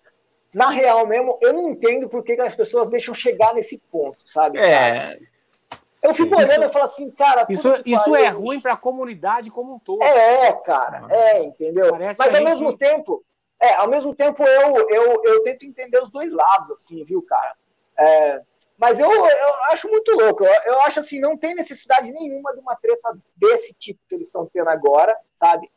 [0.55, 4.19] na real mesmo, eu não entendo por que, que as pessoas deixam chegar nesse ponto,
[4.29, 4.59] sabe?
[4.59, 4.69] cara?
[4.71, 5.19] É.
[6.05, 6.23] Eu sim.
[6.25, 7.45] fico olhando e falo assim, cara.
[7.49, 8.39] Isso, isso é bicho.
[8.41, 10.01] ruim para a comunidade como um todo.
[10.05, 11.91] É, cara, é, entendeu?
[11.91, 13.25] Parece Mas ao gente- mesmo tempo,
[13.61, 17.55] é, ao mesmo tempo eu, eu, eu tento entender os dois lados, assim, viu, cara?
[17.99, 18.41] É,
[18.79, 20.45] mas eu, eu acho muito louco.
[20.45, 24.27] Eu, eu acho assim, não tem necessidade nenhuma de uma treta desse tipo que eles
[24.27, 25.71] estão tendo agora, sabe?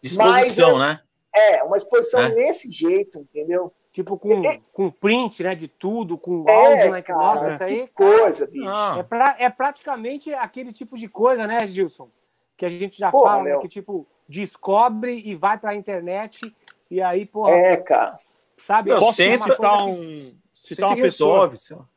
[0.00, 1.00] Disposição, né?
[1.34, 2.28] É, uma exposição É.
[2.34, 3.72] nesse jeito, entendeu?
[3.90, 4.42] Tipo, com,
[4.72, 7.02] com print, né, de tudo, com É, áudio, né?
[7.02, 8.64] que- cara, Nossa, isso que aí, coisa, bicho.
[8.64, 8.98] Não.
[8.98, 12.08] É, pra, é praticamente aquele tipo de coisa, né, Gilson?
[12.56, 16.54] Que a gente já Porra, fala, né, que tipo, descobre e vai pra internet
[16.90, 18.18] e aí, porra, É, cara.
[18.58, 18.90] sabe?
[18.90, 21.48] Meu, Posso sempre uma citar coisa um, que citar uma Sempre pessoa.
[21.48, 21.74] resolve.
[21.82, 21.88] lá.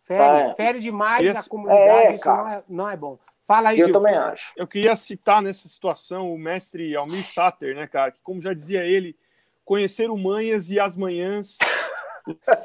[0.00, 0.54] Fere, É.
[0.54, 2.42] fere demais Queria- a comunidade, É, isso cara.
[2.42, 3.18] não é, não é bom.
[3.46, 4.00] Fala aí, Eu Gilson.
[4.02, 4.52] também acho.
[4.56, 8.10] Eu queria citar nessa situação o mestre Almir Sater, né, cara?
[8.12, 9.16] Que, como já dizia ele,
[9.64, 11.56] conhecer o Manhas e as manhãs,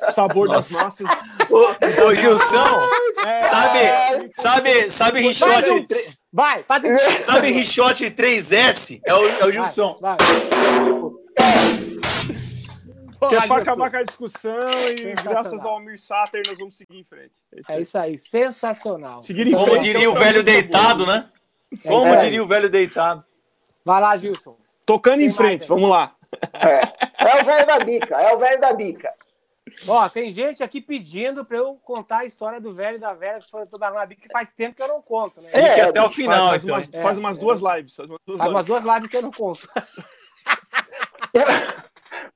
[0.07, 1.03] o sabor das Nossa.
[1.03, 1.07] massas.
[1.49, 2.89] Ô, ô Gilson,
[3.25, 6.65] É, sabe, sabe, sabe Vai, Richote, tre- Vai,
[7.21, 8.99] sabe Richote 3S?
[9.05, 9.95] É o, é o Gilson.
[10.01, 10.17] Vai,
[13.19, 13.53] que é para Gilson.
[13.55, 14.59] acabar com a discussão
[14.97, 17.31] e graças ao Almir Sater nós vamos seguir em frente.
[17.53, 17.81] É isso É aí.
[17.81, 19.19] isso aí, sensacional.
[19.19, 19.83] Seguir em Como frente.
[19.83, 21.29] diria é o velho deitado, né?
[21.83, 22.15] Como É.
[22.17, 23.23] diria o velho deitado.
[23.83, 24.55] Vai lá, Gilson.
[24.85, 26.13] Tocando Tem em frente, mais, vamos lá.
[26.51, 29.13] É o velho da bica, é o velho da bica.
[29.85, 33.39] Ó, tem gente aqui pedindo pra eu contar a história do velho e da velha
[33.39, 35.49] que foi toda na bica, que faz tempo que eu não conto, né?
[35.51, 36.75] É, até o final, faz, então.
[36.75, 37.41] umas, É, faz umas é.
[37.41, 37.95] duas lives.
[37.95, 38.83] Faz umas duas Faz umas lives.
[38.83, 39.67] duas lives que eu não conto.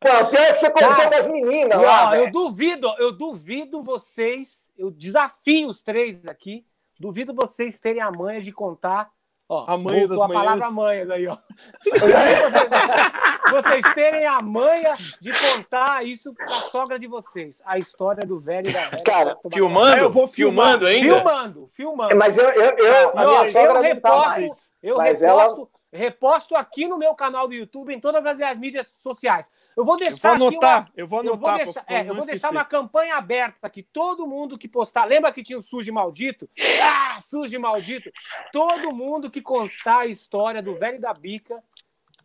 [0.01, 4.71] Pô, pior é que você contou das meninas lá, ó, eu duvido, eu duvido vocês,
[4.75, 6.65] eu desafio os três aqui,
[6.99, 9.11] duvido vocês terem a manha de contar
[9.53, 11.35] Ó, A manha das a palavra manhas aí, ó.
[11.83, 12.53] vocês,
[13.51, 17.61] vocês terem a manha de contar isso pra sogra de vocês.
[17.65, 19.03] A história do velho e da velha.
[19.03, 19.97] Cara, Filmando?
[19.97, 20.79] Eu vou filmar.
[20.79, 21.15] filmando ainda?
[21.15, 22.15] Filmando, filmando.
[22.15, 24.69] Mas eu, eu, eu a minha sogra eu não tá reposto, mais.
[24.81, 28.87] eu Mas reposto, reposto aqui no meu canal do YouTube, em todas as, as mídias
[29.03, 29.49] sociais.
[29.76, 31.65] Eu vou Eu vou deixar aqui anotar, uma, eu vou eu vou anotar.
[31.65, 33.84] deixar, pra é, eu vou deixar uma campanha aberta aqui.
[33.84, 35.06] Todo mundo que postar.
[35.06, 36.49] Lembra que tinha o Sujo Maldito?
[36.84, 38.11] Ah, Sujo Maldito.
[38.52, 41.64] Todo mundo que contar a história do velho da bica,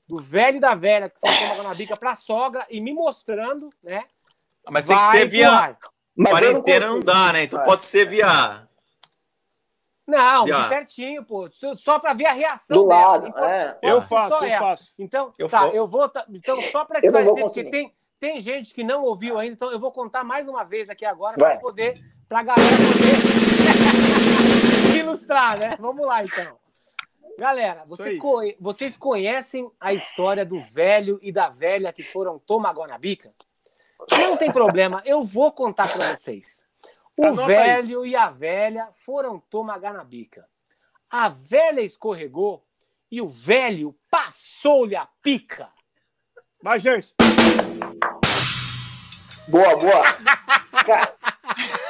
[0.09, 3.71] do velho e da velha que foi tomar na bica pra sogra e me mostrando,
[3.83, 4.05] né?
[4.69, 5.77] Mas tem que ser via
[6.25, 7.45] quarentena, não, dá, né?
[7.45, 8.66] Então pode ser via.
[10.07, 11.49] Não, de pertinho, pô.
[11.77, 13.01] Só- pra ver a reação Do dela.
[13.09, 13.79] lado, Então, é.
[13.83, 14.67] Eu Ó, faço, eu ela.
[14.69, 14.93] faço.
[14.99, 16.09] Então, Eu tá, vou- eu vou.
[16.09, 19.73] tá- Então, só para Eu esclarecer, porque tem, tem gente que não ouviu ainda, então
[19.73, 23.67] eu vou contar mais uma vez aqui agora para poder, pra galera poder
[25.01, 25.77] ilustrar, né?
[25.81, 26.57] Vamos lá, então.
[27.39, 32.71] Galera, você co- vocês conhecem a história do velho e da velha que foram tomar
[32.71, 33.31] água na bica?
[34.11, 36.65] Não tem problema, eu vou contar para vocês.
[37.17, 37.47] O Anota aí.
[37.47, 40.47] velho e a velha foram tomar água na bica.
[41.11, 42.67] A velha escorregou
[43.11, 45.71] e o velho passou-lhe a pica.
[46.63, 47.15] Vai, Gerson.
[49.49, 50.05] Boa, boa.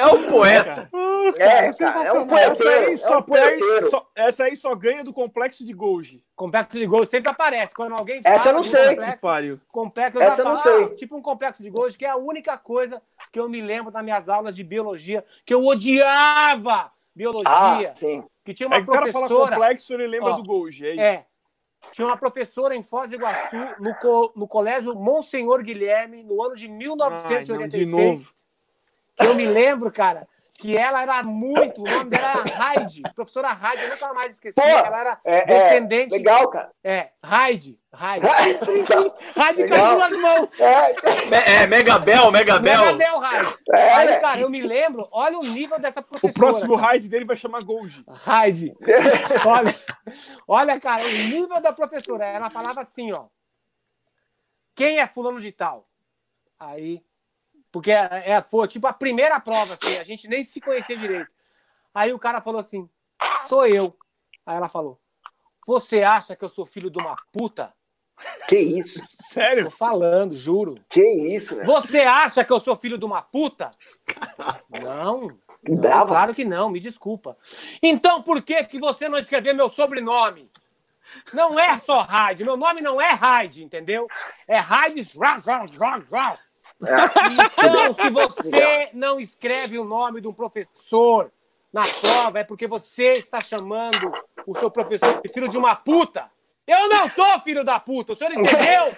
[0.00, 0.90] É o poeta.
[1.38, 2.86] é, cara, é um Essa poeteiro.
[2.86, 3.90] aí, É só um perde, poeteiro.
[3.90, 6.24] só- essa aí só ganha do complexo de Golgi.
[6.34, 7.74] Complexo de Gol sempre aparece.
[7.74, 8.80] Quando alguém Essa fala eu não sei.
[8.88, 9.60] Que Complexo, pariu.
[9.68, 10.84] complexo, eu Essa já eu não sei.
[10.84, 13.00] ah, tipo um complexo de gols, que é a única coisa
[13.32, 17.44] que eu me lembro das minhas aulas de biologia, que eu odiava biologia,
[17.90, 18.24] Ah, sim.
[18.44, 19.52] que tinha uma É que o cara fala professora.
[19.56, 20.86] complexo, ele lembra Ó, do Golgi.
[20.86, 21.00] É isso.
[21.00, 21.26] É.
[21.92, 26.54] Tinha uma professora em Foz do Iguaçu, no, co- no colégio Monsenhor Guilherme, no ano
[26.54, 27.50] de 1986.
[27.50, 28.30] Ai, não, de novo.
[29.20, 31.80] Que eu me lembro, cara, que ela era muito.
[31.82, 33.02] O nome dela era Raide.
[33.14, 34.60] Professora Raide, eu nunca mais esqueci.
[34.60, 36.12] Pô, ela era É, é, descendente.
[36.12, 36.70] legal, cara.
[36.84, 37.78] É, Raide.
[37.92, 38.26] Raide.
[39.36, 40.60] Raide com as duas mãos.
[40.60, 42.84] É, É, Megabel, Megabel.
[42.84, 43.54] Megabel Raide.
[43.72, 44.20] É, Aí, né?
[44.20, 46.32] cara, eu me lembro, olha o nível dessa professora.
[46.32, 46.88] O próximo cara.
[46.88, 48.04] raid dele vai chamar Golgi.
[48.08, 48.74] Raide.
[49.46, 49.74] Olha,
[50.46, 52.26] olha, cara, o nível da professora.
[52.26, 53.26] Ela falava assim, ó.
[54.74, 55.88] Quem é fulano de tal?
[56.58, 57.02] Aí,
[57.72, 61.30] porque é, é- foi tipo a primeira prova, assim, a gente nem se conhecia direito.
[61.94, 62.88] Aí o cara falou assim,
[63.48, 63.96] sou eu.
[64.46, 64.98] Aí ela falou,
[65.66, 67.72] você acha que eu sou filho de uma puta?
[68.48, 69.02] que isso?
[69.08, 69.64] Sério?
[69.64, 70.74] Tô falando, juro.
[70.90, 71.66] Que isso, velho?
[71.66, 73.70] Você acha que eu sou filho de uma puta?
[74.82, 75.28] Não.
[75.64, 76.06] Que Não, brava.
[76.06, 77.36] claro que não, me desculpa.
[77.82, 80.50] Então por que, que você não escreveu meu sobrenome?
[81.32, 84.06] Não é só Hyde, meu nome não é Hyde, entendeu?
[84.48, 85.18] É Hyde.
[86.82, 91.30] Então, se você não escreve o nome de um professor
[91.72, 94.12] na prova, é porque você está chamando
[94.46, 96.30] o seu professor de filho de uma puta.
[96.66, 98.94] Eu não sou filho da puta, o senhor entendeu?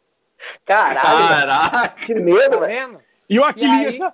[0.64, 1.00] Caralho.
[1.00, 1.88] Caraca.
[2.06, 3.00] que medo, Tá velho.
[3.28, 4.00] E o Aquilinhas.
[4.00, 4.12] aí-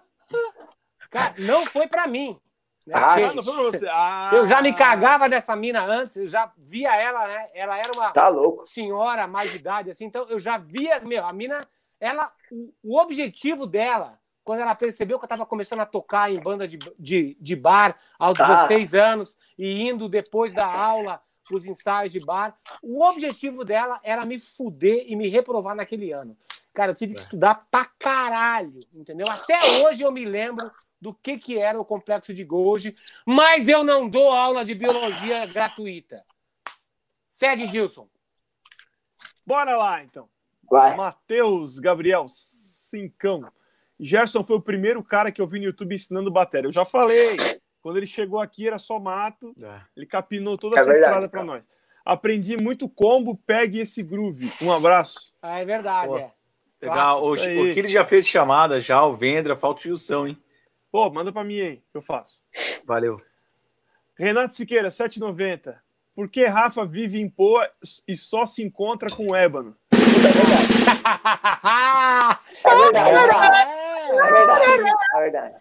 [1.11, 2.39] Cara, não foi pra mim.
[2.87, 2.95] né?
[2.97, 3.89] Ah, Porque Ah, não foi pra você.
[3.91, 4.31] Ah.
[4.33, 7.49] Eu já me cagava dessa mina antes, eu já via ela, né?
[7.55, 8.67] Ela era uma Tá louco.
[8.67, 11.67] senhora mais de idade, assim, então eu já via, meu, a mina,
[12.03, 16.41] ela, o, o objetivo dela, quando ela percebeu que eu tava começando a tocar em
[16.41, 18.67] banda de, de, de bar aos Ah.
[18.67, 21.23] 16 anos e indo depois da aula
[21.53, 26.37] os ensaios de bar, o objetivo dela era me fuder e me reprovar naquele ano.
[26.73, 29.27] Cara, eu tive que estudar pra caralho, entendeu?
[29.29, 30.71] Até hoje eu me lembro
[31.01, 32.91] do que, que era o complexo de Golgi,
[33.27, 36.25] mas eu não dou aula de biologia gratuita.
[37.31, 38.09] Segue, Gilson.
[39.47, 40.32] Bora lá, então.
[40.73, 40.97] Vai.
[40.97, 43.45] Matheus Gabriel Cincão.
[44.01, 46.67] Gerson foi o primeiro cara que eu vi no YouTube ensinando bateria.
[46.69, 47.37] Eu já falei.
[47.83, 49.55] Quando ele chegou aqui era só mato.
[49.95, 51.63] Ele capinou toda É essa verdade, estrada para nós.
[52.03, 54.51] Aprendi muito combo, pegue esse groove.
[54.63, 55.35] Um abraço.
[55.43, 56.17] Ah, é verdade, Pô.
[56.17, 56.33] é.
[56.81, 57.23] Legal.
[57.23, 60.39] O, o que ele já fez chamada já, o Vendra, falta o Gilson, hein?
[60.91, 62.41] Pô, manda para mim aí, que eu faço.
[62.87, 63.21] Valeu.
[64.19, 65.79] Renato Siqueira, 790.
[66.15, 67.69] Por que Rafa vive em Poa
[68.09, 69.75] e só se encontra com o Ébano?
[72.65, 73.59] É verdade, é verdade.
[73.59, 74.67] É, É verdade.
[75.15, 75.57] É verdade.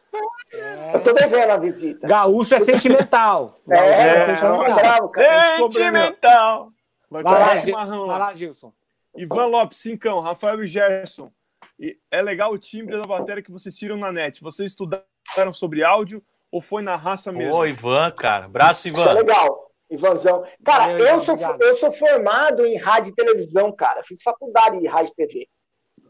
[0.94, 2.08] Eu tô devendo a visita.
[2.08, 3.58] Gaúcho é sentimental.
[3.70, 5.58] É, Gaúcho é, sentimental, é.
[5.58, 6.72] Sentimental.
[7.10, 8.34] Vai Vai lá, tomar Gil- chimarrão vai lá.
[8.34, 8.74] Gilson.
[9.16, 11.32] Ivan Lopes, Cincão, Rafael e Gerson.
[11.80, 14.42] E é legal o timbre da bateria que vocês tiram na net.
[14.42, 17.54] Vocês estudaram sobre áudio ou foi na raça mesmo?
[17.54, 18.48] Ô, Ivan, cara.
[18.48, 19.14] Braço, Isso é Ivan.
[19.14, 19.71] legal.
[19.92, 20.44] Ivanzão.
[20.64, 21.62] Cara, eu, sou, obrigado.
[21.62, 24.02] eu sou formado em rádio e televisão, cara.
[24.04, 25.50] Fiz faculdade de rádio e TV.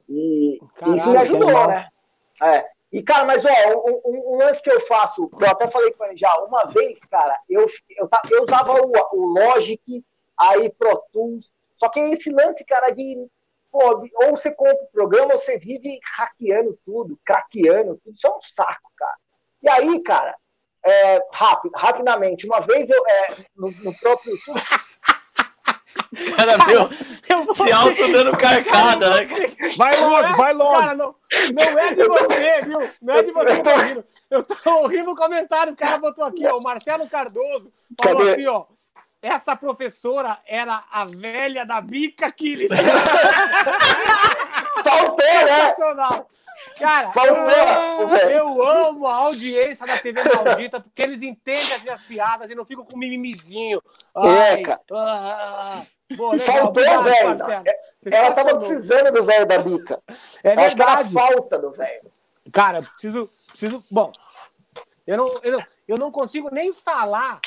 [0.08, 1.88] E Caralho, isso me ajudou, que né?
[2.44, 2.66] É.
[2.92, 6.04] E, cara, mas, ó, um, um- um lance que eu faço, eu até falei com
[6.06, 7.66] ele já, uma vez, cara, eu,
[7.98, 10.04] eu, eu usava o, o Logic,
[10.38, 13.26] aí Pro Tools, só que esse lance, cara, de,
[13.72, 18.30] pô, ou você compra o programa, ou você vive hackeando tudo, craqueando tudo, isso é
[18.30, 19.16] um saco, cara.
[19.64, 20.36] E aí, cara,
[20.86, 24.34] é, rápido, rapidamente, uma vez eu, é, no, no próprio
[26.36, 26.90] Cara, meu,
[27.30, 29.28] Eu se auto dando carcada, né?
[29.78, 30.80] Vai logo, vai logo.
[30.80, 31.16] Cara, não,
[31.54, 32.80] não é de você, viu?
[33.02, 34.06] Não é de você que eu tô rindo.
[34.30, 36.58] Eu tô ouvindo o comentário, o cara botou aqui, ó.
[36.58, 37.72] O Marcelo Cardoso
[38.02, 38.32] falou Cadê?
[38.32, 38.66] assim, ó.
[39.22, 42.72] Essa professora era a velha da bica Aquiles.
[44.92, 46.26] faltou, né?
[46.78, 52.02] Cara, Faltou, eu, eu amo a audiência da TV Maldita, porque eles entendem as minhas
[52.04, 53.82] piadas e não ficam com mimimizinho.
[54.16, 54.82] Ai, É, cara.
[54.92, 55.82] ah,
[56.16, 57.28] boa, legal, faltou, obrigado, velho.
[57.38, 57.64] Marcelo.
[58.06, 60.02] Ela tava precisando do velho da bica.
[60.44, 61.14] É acho verdade.
[61.14, 62.12] falta do velho.
[62.52, 63.84] Cara, eu preciso, preciso.
[63.90, 64.12] Bom,
[65.08, 67.40] eu não, eu, não, eu não consigo nem falar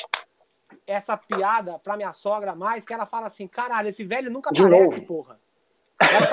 [0.87, 4.61] essa piada pra minha sogra mais, que ela fala assim: caralho, esse velho nunca De
[4.61, 5.05] aparece, novo.
[5.05, 5.39] porra.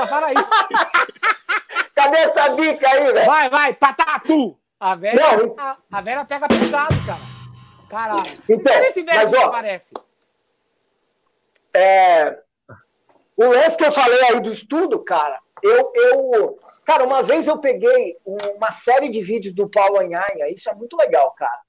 [0.08, 0.50] Fala isso.
[1.94, 3.26] Cadê essa bica aí, velho?
[3.26, 4.58] Vai, vai, patatu!
[4.80, 5.54] A velha, Não.
[5.58, 7.20] a, a velha pega pesado, cara.
[7.88, 8.22] Caralho.
[8.48, 9.94] Então, Cadê esse velho mas que ó, aparece?
[11.74, 12.38] é,
[13.36, 16.58] o lance que eu falei aí do estudo, cara, eu, eu.
[16.84, 20.96] Cara, uma vez eu peguei uma série de vídeos do Paulo Anhanha, isso é muito
[20.96, 21.60] legal, cara.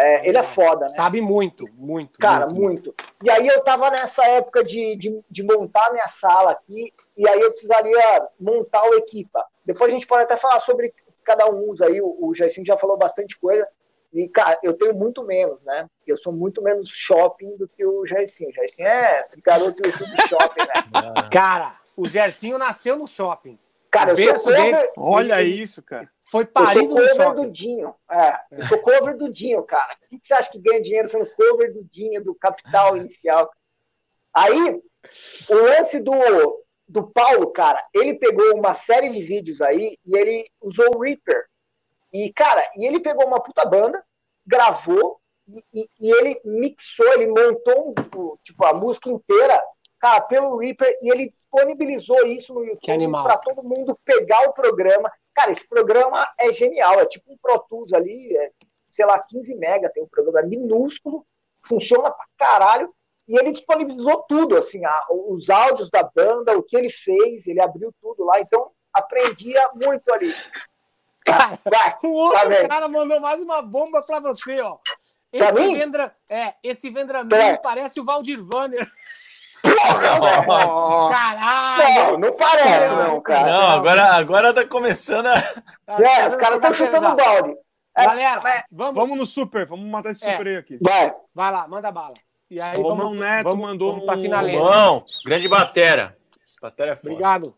[0.00, 0.92] É, ele é foda, né?
[0.92, 2.20] Sabe muito, muito.
[2.20, 2.94] Cara, muito.
[3.20, 7.40] E aí eu tava nessa época de, de, de montar minha sala aqui, e aí
[7.40, 9.44] eu precisaria montar o equipa.
[9.66, 10.94] Depois a gente pode até falar sobre
[11.24, 13.66] cada um usa aí, o, o Jairzinho já falou bastante coisa.
[14.12, 15.90] E, cara, eu tenho muito menos, né?
[16.06, 18.50] Eu sou muito menos shopping do que o Jairzinho.
[18.50, 21.14] O Jairzinho é garoto YouTube shopping, né?
[21.32, 23.58] Cara, o Gersinho nasceu no shopping.
[23.90, 24.90] Cara, eu sou cover.
[24.96, 26.10] Olha isso, cara.
[26.30, 27.50] Foi eu sou parido cover do.
[27.50, 27.94] Dinho.
[28.10, 29.94] É, eu sou cover do Dinho, cara.
[29.94, 33.50] O que você acha que ganha dinheiro sendo cover do Dinho, do capital inicial?
[34.34, 34.80] Aí,
[35.48, 36.12] o lance do,
[36.86, 41.46] do Paulo, cara, ele pegou uma série de vídeos aí e ele usou o Reaper.
[42.12, 44.02] E, cara, e ele pegou uma puta banda,
[44.46, 49.62] gravou e, e- e ele mixou, ele montou um, tipo, a música inteira,
[49.98, 55.10] cara, pelo Reaper e ele disponibilizou isso no YouTube para todo mundo pegar o programa.
[55.34, 58.50] Cara, esse programa é genial, é tipo um Pro Tools ali, é,
[58.88, 61.24] sei lá, 15 mega, tem um programa minúsculo,
[61.62, 62.92] funciona pra caralho.
[63.28, 67.60] E ele disponibilizou tudo, assim, a- os áudios da banda, o que ele fez, ele
[67.60, 70.34] abriu tudo lá, então aprendia muito ali.
[71.24, 74.74] Cara, Vai, o outro Tá cara mandou mais uma bomba pra você, ó.
[75.30, 75.74] Pra Esse mim?
[75.76, 77.56] Vendra, é, esse Vendramin É.
[77.58, 78.88] parece o Valdir Vanner.
[81.10, 82.12] Caralho!
[82.12, 83.46] não, não parece, não, cara.
[83.52, 85.36] Não, agora, agora tá começando a.
[86.00, 87.54] É, os caras estão chutando balde.
[87.96, 90.32] É, Galera, mas- vamos, Vamos no super, vamos matar esse É.
[90.32, 90.76] super aí aqui.
[90.82, 91.12] Vai.
[91.34, 92.14] vai lá, manda bala.
[92.50, 94.60] E aí, Romão vamos, Neto vamos, mandou vamos pra um- finaleira.
[94.62, 96.16] Romão, grande batera.
[96.46, 97.08] Esse batera é foda.
[97.10, 97.54] Obrigado.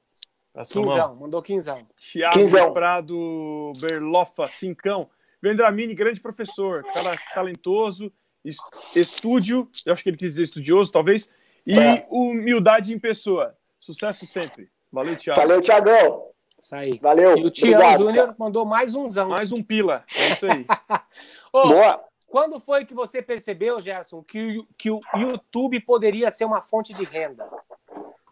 [0.72, 1.76] Quinzão, mandou quinzão.
[1.96, 2.72] Thiago Quinzão.
[2.72, 5.08] Prado Berlofa, Cincão.
[5.40, 8.12] Vendramini, grande professor, cara talentoso,
[8.44, 8.58] es-
[8.94, 11.30] estúdio, eu acho que ele quis dizer estudioso, talvez,
[11.66, 12.06] e É.
[12.10, 13.56] humildade em pessoa.
[13.78, 14.70] Sucesso sempre.
[14.92, 15.40] Valeu, Thiago.
[15.40, 16.26] Valeu, Tiagão.
[16.60, 16.98] Isso aí.
[17.00, 17.36] Valeu.
[17.38, 19.28] E o Obrigado, Júnior mandou mais umzão.
[19.30, 20.04] Mais um pila.
[20.14, 20.66] É isso aí.
[21.52, 22.04] Ô, Boa.
[22.28, 26.92] quando foi que você percebeu, Gerson, que o, que o YouTube poderia ser uma fonte
[26.92, 27.48] de renda?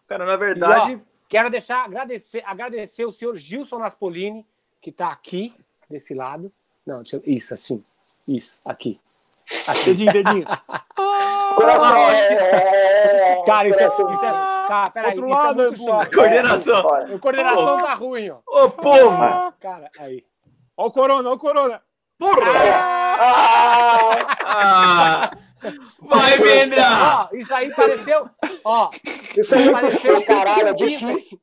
[0.07, 4.43] Cara, na verdade, Quero deixar agradecer, agradecer o senhor Gilson Naspolini,
[4.81, 5.53] que está aqui,
[5.87, 6.51] desse lado.
[6.83, 7.83] Não, deixa eu- isso, assim.
[8.27, 8.99] Isso, aqui.
[9.85, 10.45] Dedinho, dedinho.
[11.55, 12.13] Coração, Ah,
[13.41, 13.45] é...
[13.45, 13.87] Cara, isso é.
[13.87, 14.31] Isso é
[14.67, 16.89] cara, peraí, Outro isso lado, é muito coordenação.
[16.93, 18.37] A coordenação tá ruim, ó.
[18.47, 19.53] Ô, povo!
[19.59, 20.23] Cara, aí.
[20.77, 21.81] Ó o Corona, ó o Corona.
[22.17, 22.41] Porra!
[23.21, 25.31] Ah, Ah,
[26.01, 26.83] vai, Vendra!
[27.31, 28.29] Ó, isso aí pareceu.
[28.63, 28.89] Ó,
[29.35, 30.67] isso é muito pareceu caralho.
[30.69, 30.85] É pinto.
[30.85, 31.39] difícil.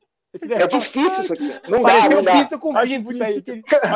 [0.51, 1.61] É difícil isso aqui.
[1.69, 2.31] Não dá, Pareceu não um dá.
[2.33, 3.43] pinto com pinto, isso aí.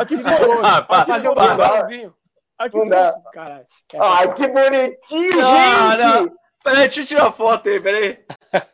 [0.00, 0.60] Aqui fofo.
[0.64, 1.48] Ah, pá, Fazer um pá.
[1.50, 2.14] pingalzinho.
[2.58, 3.14] Aqui Não dá.
[3.32, 3.66] Caralho.
[3.98, 6.32] Ai, que bonitinho, Ah, gente!
[6.62, 8.18] Peraí, deixa eu tirar uma foto aí, peraí.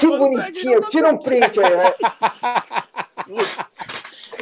[0.00, 0.80] Que bonitinho.
[0.88, 1.94] Tira um print aí, né?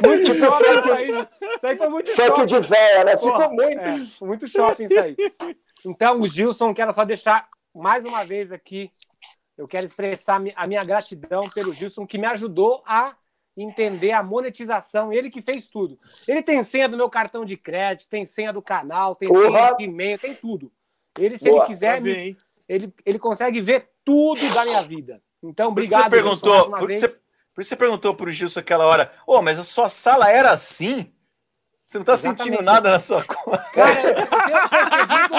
[0.05, 1.09] Muito Tipo, shopping isso aí.
[1.57, 2.45] Isso aí foi muito Só que shopping.
[2.45, 3.17] de véia, né?
[3.17, 3.79] Ficou muito.
[3.79, 5.15] é, muito shopping isso aí.
[5.85, 8.89] Então, o Gilson, quero só deixar mais uma vez aqui.
[9.57, 13.13] Eu quero expressar a minha gratidão pelo Gilson, que me ajudou a
[13.57, 15.13] entender a monetização.
[15.13, 15.99] Ele que fez tudo.
[16.27, 19.51] Ele tem senha do meu cartão de crédito, tem senha do canal, tem Porra.
[19.51, 20.71] senha de e-mail, tem tudo.
[21.19, 21.59] Ele, se Boa.
[21.59, 22.37] ele quiser, ver, hein?
[22.67, 25.21] Ele, ele consegue ver tudo da minha vida.
[25.41, 26.09] Então, Por que obrigado.
[26.11, 28.85] você Gilson, mais perguntou, uma por que você, por que você perguntou pro Gilson aquela
[28.85, 31.11] hora, ô, mas a sua sala era assim?
[31.77, 33.57] Você não tá sentindo nada na sua conta.
[33.73, 35.35] Cara, eu tenho percebido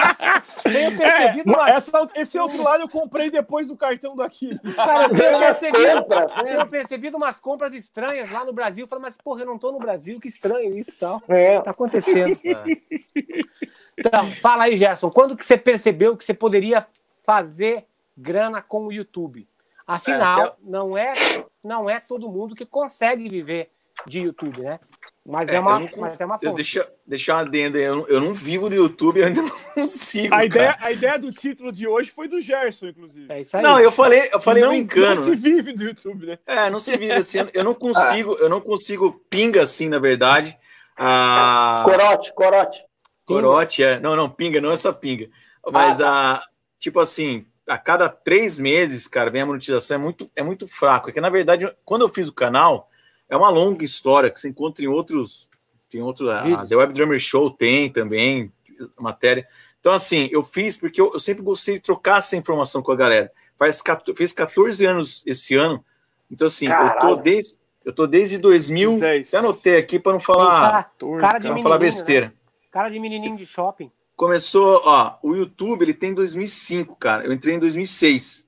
[0.62, 4.56] tenho percebido É, essa, esse outro lado eu comprei depois do cartão daqui.
[4.76, 6.42] cara, eu tenho percebido, compras, né?
[6.44, 8.84] tenho percebido umas compras estranhas lá no Brasil.
[8.84, 11.22] Eu falo, mas porra, eu não tô no Brasil, que estranho isso e tal.
[11.28, 11.60] É.
[11.62, 12.38] Tá acontecendo.
[13.96, 16.86] Então, fala aí, Gerson, quando que você percebeu que você poderia
[17.24, 17.86] fazer
[18.16, 19.48] grana com o YouTube?
[19.86, 21.12] Afinal, É, eu- não, é,
[21.62, 23.70] não é todo mundo que consegue viver
[24.06, 24.80] de YouTube, né?
[25.26, 26.56] Mas é, É, uma, eu não mas é uma Eu fonte.
[26.56, 29.48] deixa, deixar uma adenda aí, eu não, eu não vivo no YouTube, eu ainda não
[29.74, 30.26] consigo.
[30.26, 30.44] A cara.
[30.46, 33.32] ideia, a ideia do título de hoje foi do Gerson, inclusive.
[33.32, 33.62] É isso aí.
[33.62, 35.06] Não, eu falei, eu falei não, brincando.
[35.14, 35.36] Não se né?
[35.36, 36.38] vive do YouTube, né?
[36.46, 37.38] É, não se vive assim.
[37.54, 40.56] Eu não consigo, eu não consigo pinga assim, na verdade.
[40.96, 42.84] A Corote, corote.
[43.24, 43.98] corote é.
[44.00, 45.28] Não, não, pinga, não essa pinga.
[45.72, 46.42] Mas a
[46.84, 51.08] tipo assim, a cada três meses, cara, vem a monetização é muito, é muito fraco.
[51.08, 52.90] É que na verdade, quando eu fiz o canal,
[53.26, 55.48] é uma longa história que você encontra em outros,
[55.90, 56.66] tem outros, a.
[56.66, 58.52] The Web Drummer Show tem também
[59.00, 59.46] matéria.
[59.80, 62.96] Então assim, eu fiz porque eu, eu sempre gostei de trocar essa informação com a
[62.96, 63.32] galera.
[63.58, 65.82] Faz 14, fiz 14 anos esse ano.
[66.30, 67.16] Então assim, eu tô Caralho.
[67.16, 69.28] desde eu tô desde 2000, Uns 10.
[69.28, 71.84] até anotei aqui para não falar, cara, cara de pra não falar né?
[71.84, 72.34] besteira.
[72.70, 73.90] Cara de menininho de shopping.
[74.16, 77.24] Começou, ó, o YouTube ele tem 2005, cara.
[77.24, 78.46] Eu entrei em 2006.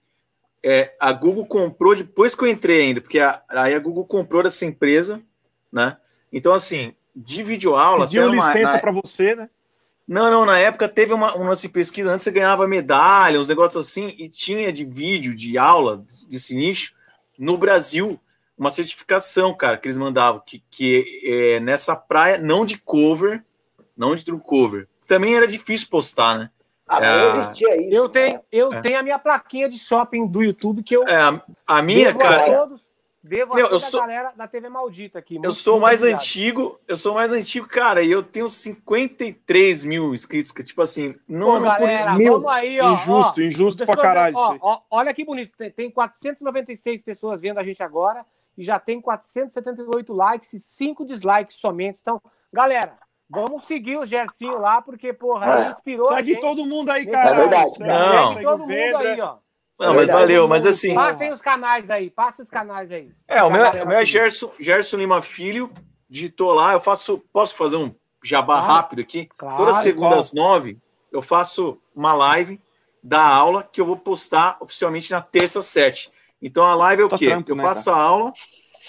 [0.62, 4.42] É, a Google comprou depois que eu entrei ainda, porque a- aí a Google comprou
[4.44, 5.20] essa empresa,
[5.72, 5.96] né?
[6.32, 8.06] Então, assim, de videoaula.
[8.06, 9.48] Pediu uma- licença na- pra você, né?
[10.06, 13.48] Não, não, na época teve uma, um lance de pesquisa, antes você ganhava medalha, uns
[13.48, 16.94] negócios assim, e tinha de vídeo, de aula desse nicho,
[17.36, 18.18] no Brasil,
[18.56, 23.42] uma certificação, cara, que eles mandavam, que, que é, nessa praia, não de cover,
[23.96, 24.86] não de true cover.
[25.06, 26.50] Também era difícil postar, né?
[26.88, 27.36] Ah, É.
[27.38, 27.94] existia isso.
[27.96, 28.80] Eu tenho, eu É.
[28.80, 32.24] tenho a minha plaquinha de shopping do YouTube que eu É, a, a minha, devo
[32.24, 32.94] a cara, todos.
[33.24, 35.40] Devo a eu sou- a galera da TV Maldita aqui.
[35.42, 36.20] eu sou mais obrigado.
[36.20, 41.16] antigo, eu sou mais antigo, cara, e eu tenho 53 mil inscritos, que tipo assim,
[41.28, 42.04] não, Pô, não por isso.
[42.04, 42.32] galera, mil.
[42.34, 42.92] vamos aí, ó.
[42.92, 44.36] injusto, ó, injusto pra caralho.
[44.36, 45.56] ó, ó, olha que bonito.
[45.58, 48.24] Tem, tem 496 pessoas vendo a gente agora
[48.56, 51.98] e já tem 478 likes e 5 dislikes somente.
[52.00, 52.22] Então,
[52.52, 52.96] galera,
[53.28, 55.60] vamos seguir o Gercinho lá, porque, porra, É.
[55.62, 56.40] ele inspirou a Segue gente.
[56.40, 57.30] todo mundo aí, cara.
[57.30, 57.78] É verdade.
[57.80, 58.32] Não.
[58.32, 59.36] Segue todo mundo aí, ó.
[59.78, 60.94] Não, mas valeu, mas assim.
[60.94, 63.10] Passem os canais aí, passem os canais aí.
[63.28, 64.12] É, o meu, galera o meu é seguir.
[64.12, 65.70] Gerson, Gerson Lima Filho,
[66.08, 67.94] digitou lá, eu faço, posso fazer um
[68.24, 68.72] jabá Claro.
[68.72, 69.28] rápido aqui?
[69.36, 70.78] Claro, Toda segunda às nove,
[71.12, 72.58] eu faço uma live
[73.02, 76.10] da aula que eu vou postar oficialmente na terça às sete.
[76.40, 77.26] Então a live é o Tá quê?
[77.28, 78.32] trampo, eu né, passo a aula,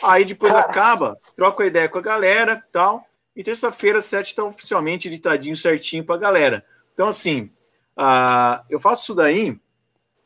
[0.04, 3.06] aí depois acaba, troco a ideia com a galera tal,
[3.38, 6.66] e terça-feira às sete está oficialmente editadinho certinho pra galera.
[6.94, 7.50] Então assim,
[7.96, 9.58] ah, eu faço isso daí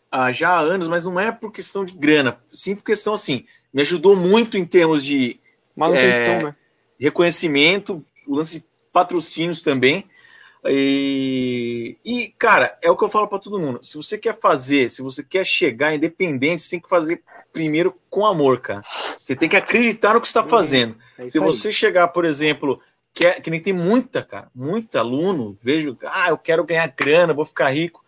[0.10, 3.46] ah, já há anos, mas não é por questão de grana, sim por questão assim,
[3.74, 5.40] me ajudou muito em termos de
[5.76, 6.56] Manutenção, É, né?
[7.00, 10.06] reconhecimento, o lance de patrocínios também.
[10.66, 13.80] E, e, cara, é o que eu falo para todo mundo.
[13.82, 18.26] Se você quer fazer, se você quer chegar independente, você tem que fazer primeiro com
[18.26, 18.82] amor, cara.
[18.82, 20.96] Você tem que acreditar no que está fazendo.
[21.18, 21.44] É Se aí.
[21.44, 22.80] você chegar, por exemplo,
[23.14, 27.34] que, é- que nem tem muita, cara, muito aluno, vejo, ah, eu quero ganhar grana,
[27.34, 28.04] vou ficar rico.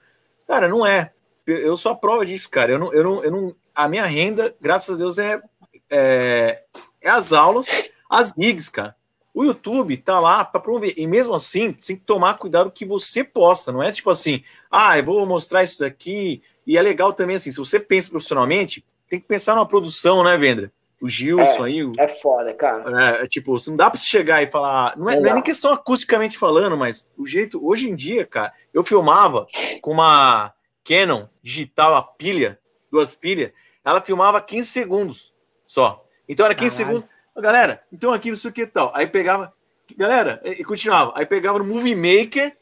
[0.48, 1.12] Cara, não é.
[1.46, 2.72] Eu- sou a prova disso, cara.
[2.74, 5.42] Eu não, eu não, eu não, a minha renda, graças a Deus, é,
[5.90, 6.64] é,
[7.02, 7.68] é as aulas,
[8.10, 8.96] as gigs, cara.
[9.34, 10.94] O YouTube tá lá para promover.
[10.96, 13.72] E mesmo assim, tem que tomar cuidado que você posta.
[13.72, 16.42] Não é tipo assim, ah, eu vou mostrar isso daqui.
[16.68, 20.38] E é legal também, assim, se você pensa profissionalmente, tem que pensar numa produção, né,
[20.38, 20.72] Vendra?
[21.04, 23.22] O Gilson aí, o, É foda, cara.
[23.22, 24.98] é, tipo, não dá pra você chegar e falar.
[24.98, 27.60] Não é, não é nem questão acusticamente falando, mas o jeito.
[27.66, 29.46] Hoje em dia, cara, eu filmava
[29.82, 30.54] com uma
[30.86, 32.58] Canon digital, a pilha,
[32.90, 33.52] duas pilhas,
[33.84, 35.34] ela filmava 15 segundos
[35.66, 36.06] só.
[36.28, 36.98] Então era 15 Caralho.
[37.00, 37.16] segundos.
[37.36, 38.92] Galera, então aqui não sei o que tal.
[38.96, 39.52] Aí pegava.
[39.98, 41.12] Galera, e continuava.
[41.16, 42.56] Aí pegava no Movie Maker,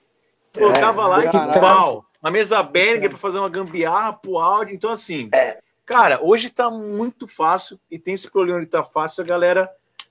[0.58, 2.06] colocava lá e pau.
[2.24, 4.74] Uma mesa Behringer pra fazer uma gambiarra pro áudio.
[4.76, 5.60] Então, assim, É.
[5.92, 9.70] cara, hoje tá muito fácil e tem esse problema de tá fácil a galera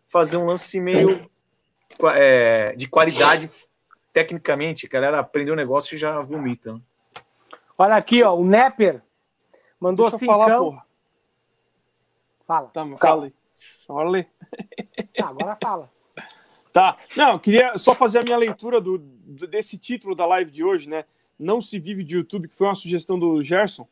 [0.09, 1.29] fazer um lance meio
[2.15, 3.51] é, de qualidade
[4.13, 4.87] tecnicamente.
[4.87, 6.75] A galera aprendeu o negócio e já vomita.
[6.75, 6.81] né?
[7.79, 9.01] Olha aqui, ó, o Nepper
[9.81, 10.87] mandou Deixa eu falar, porra.
[12.45, 12.69] Fala.
[12.69, 12.87] Tá,
[13.87, 14.27] fala aí.
[15.21, 15.91] Ah, agora fala.
[16.73, 16.99] Tá.
[17.17, 20.89] Não, eu queria só fazer a minha leitura do- desse título da live de hoje,
[20.89, 21.05] né?
[21.39, 23.89] Não se vive de YouTube, que foi uma sugestão do Gerson.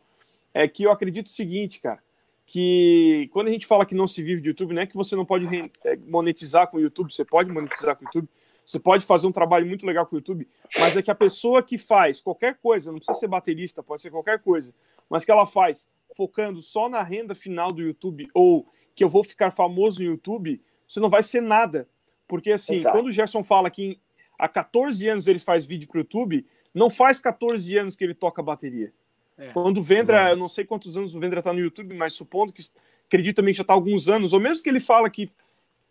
[0.53, 2.03] É que eu acredito o seguinte, cara,
[2.47, 5.15] que quando a gente fala que não se vive de YouTube, não é que você
[5.15, 5.47] não pode
[5.85, 8.29] é, monetizar com o YouTube, você pode monetizar com o YouTube,
[8.65, 10.49] você pode fazer um trabalho muito legal com o YouTube,
[10.79, 14.11] mas é que a pessoa que faz qualquer coisa, não precisa ser baterista, pode ser
[14.11, 14.75] qualquer coisa,
[15.09, 19.23] mas que ela faz focando só na renda final do YouTube ou que eu vou
[19.23, 21.89] ficar famoso no YouTube, você não vai ser nada.
[22.27, 22.97] Porque assim, Exato.
[22.97, 23.99] quando o Gerson fala que
[24.39, 28.43] há 14 anos ele faz vídeo pro YouTube, não faz 14 anos que ele toca
[28.43, 28.93] bateria.
[29.39, 29.52] É.
[29.52, 32.52] Quando o Vendra, eu não sei quantos anos o Vendra tá no YouTube, mas supondo
[32.52, 32.62] que
[33.06, 35.31] acredito também que já tá há alguns anos, ou mesmo que ele fala que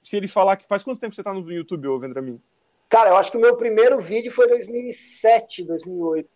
[0.03, 2.41] se ele falar que faz quanto tempo você tá no YouTube, ô Vendramin?
[2.89, 6.29] Cara, eu acho que o meu primeiro vídeo foi 2007, 2008.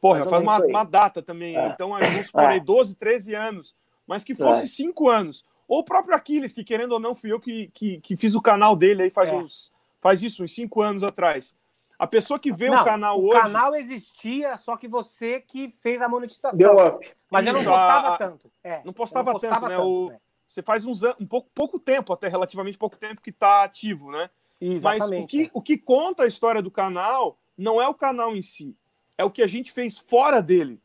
[0.00, 1.56] Porra, faz uma, uma data também.
[1.56, 1.68] É.
[1.68, 3.74] Então, vamos supor aí, 12, 13 anos.
[4.06, 4.68] Mas que fosse É.
[4.68, 5.44] 5 anos.
[5.68, 8.42] Ou o próprio Aquiles, que querendo ou não, fui eu que, que, que fiz o
[8.42, 9.34] canal dele aí faz, É.
[9.34, 11.56] uns, faz isso, uns 5 anos atrás.
[11.98, 13.40] A pessoa que vê Não, o canal o hoje.
[13.40, 16.58] canal existia, só que você que fez a monetização.
[16.58, 17.10] Deu up.
[17.30, 18.50] Mas eu não postava a- tanto.
[18.62, 19.78] É, Não postava não tanto, né?
[19.78, 20.18] O- é.
[20.46, 24.10] Você faz uns anos, um pouco, pouco tempo, até relativamente pouco tempo que tá ativo,
[24.12, 24.30] né?
[24.60, 25.28] Mas o Exatamente.
[25.30, 28.76] que, o que conta a história do canal não é o canal em si,
[29.18, 30.80] é o que a gente fez fora dele.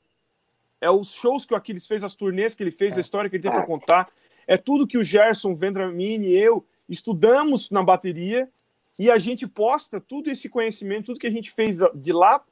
[0.80, 3.36] É os shows que o Aquiles fez, as turnês que ele fez, a história que
[3.36, 4.10] ele tem para contar.
[4.48, 8.50] É tudo que o Gerson, Vendramini e eu estudamos na bateria
[9.00, 12.44] e a gente posta tudo esse conhecimento, tudo que a gente fez de lá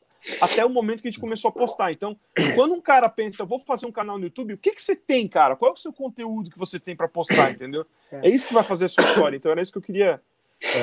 [0.42, 1.92] até o momento que a gente começou a postar.
[1.92, 2.18] Então,
[2.56, 5.28] quando um cara pensa, vou fazer um canal no YouTube, o que, que você tem,
[5.28, 5.56] cara?
[5.56, 7.86] Qual é o seu conteúdo que você tem para postar, entendeu?
[8.12, 8.28] É.
[8.28, 9.38] É isso que vai fazer a sua história.
[9.38, 10.22] Então, era isso que eu queria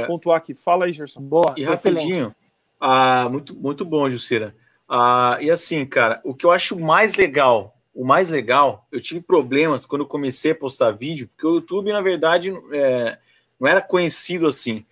[0.06, 0.54] pontuar aqui.
[0.54, 1.20] Fala aí, Gerson.
[1.20, 2.34] Boa, E rapidinho,
[2.80, 4.54] ah, muito, muito bom, Jucira.
[4.88, 9.20] Ah, e assim, cara, o que eu acho mais legal, o mais legal, eu tive
[9.20, 13.18] problemas quando eu comecei a postar vídeo, porque o YouTube, na verdade, é,
[13.58, 14.84] não era conhecido assim,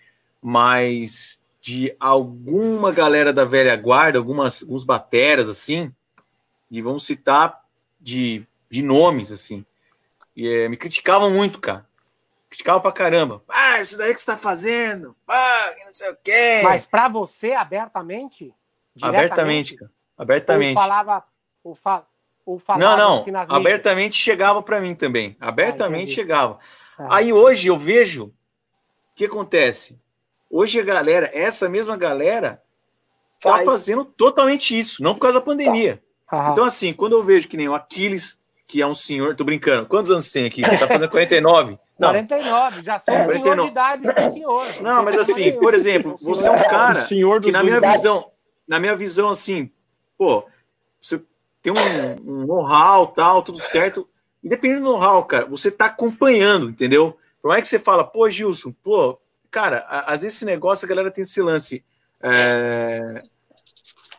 [0.47, 5.91] mas de alguma galera da velha guarda, algumas, alguns bateras, assim,
[6.71, 7.65] e vamos citar
[7.99, 9.65] de, de nomes, assim,
[10.37, 11.87] e é, me criticavam muito, cara.
[12.51, 13.43] Criticavam pra caramba.
[13.49, 15.17] Ah, isso daí que você tá fazendo.
[15.27, 16.61] Ah, não sei o quê.
[16.63, 18.55] Mas para você, abertamente?
[19.01, 19.91] Abertamente, cara.
[20.19, 20.77] Abertamente.
[20.77, 21.25] Ou falava.
[21.65, 22.07] Ou, fa,
[22.45, 23.21] ou falava Não, não.
[23.23, 23.61] assim nas mídias?
[23.61, 25.37] Abertamente chegava para mim também.
[25.41, 26.15] Abertamente entendi.
[26.15, 26.59] chegava.
[26.99, 27.17] Ah.
[27.17, 28.33] Aí hoje eu vejo o
[29.17, 29.99] que acontece.
[30.57, 32.63] Hoje a galera, essa mesma galera,
[33.41, 33.65] tá Faz.
[33.65, 36.01] fazendo totalmente isso, não por causa da pandemia.
[36.33, 36.53] Aham.
[36.53, 39.85] Então, assim, quando eu vejo que nem o Aquiles, que é um senhor, tô brincando,
[39.87, 40.63] quantos anos tem aqui?
[40.63, 41.77] Você tá fazendo 49?
[41.99, 43.63] Não, 49, já sou senhor 49.
[43.63, 44.67] de idade, sim, senhor.
[44.83, 48.03] não, mas assim, por exemplo, você é um O cara senhor que na minha unidades.
[48.03, 48.31] visão,
[48.67, 49.71] na minha visão, assim,
[50.17, 50.45] pô,
[51.01, 51.21] você
[51.63, 54.09] tem um, um know-how, tal, tudo certo.
[54.43, 57.17] Independente do know-how, cara, você tá acompanhando, entendeu?
[57.43, 59.19] Por mais que você fala, pô, Gilson, pô,
[59.55, 61.85] cara, às vezes esse negócio a galera tem esse lance.
[62.21, 63.01] é,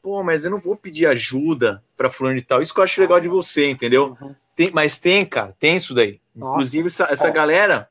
[0.01, 2.61] Pô, mas eu não vou pedir ajuda pra fulano e tal.
[2.61, 4.17] Isso que eu acho legal de você, entendeu?
[4.55, 6.21] Tem, mas tem, cara, tem isso daí.
[6.33, 6.53] Nossa.
[6.53, 7.89] Inclusive, essa, essa galera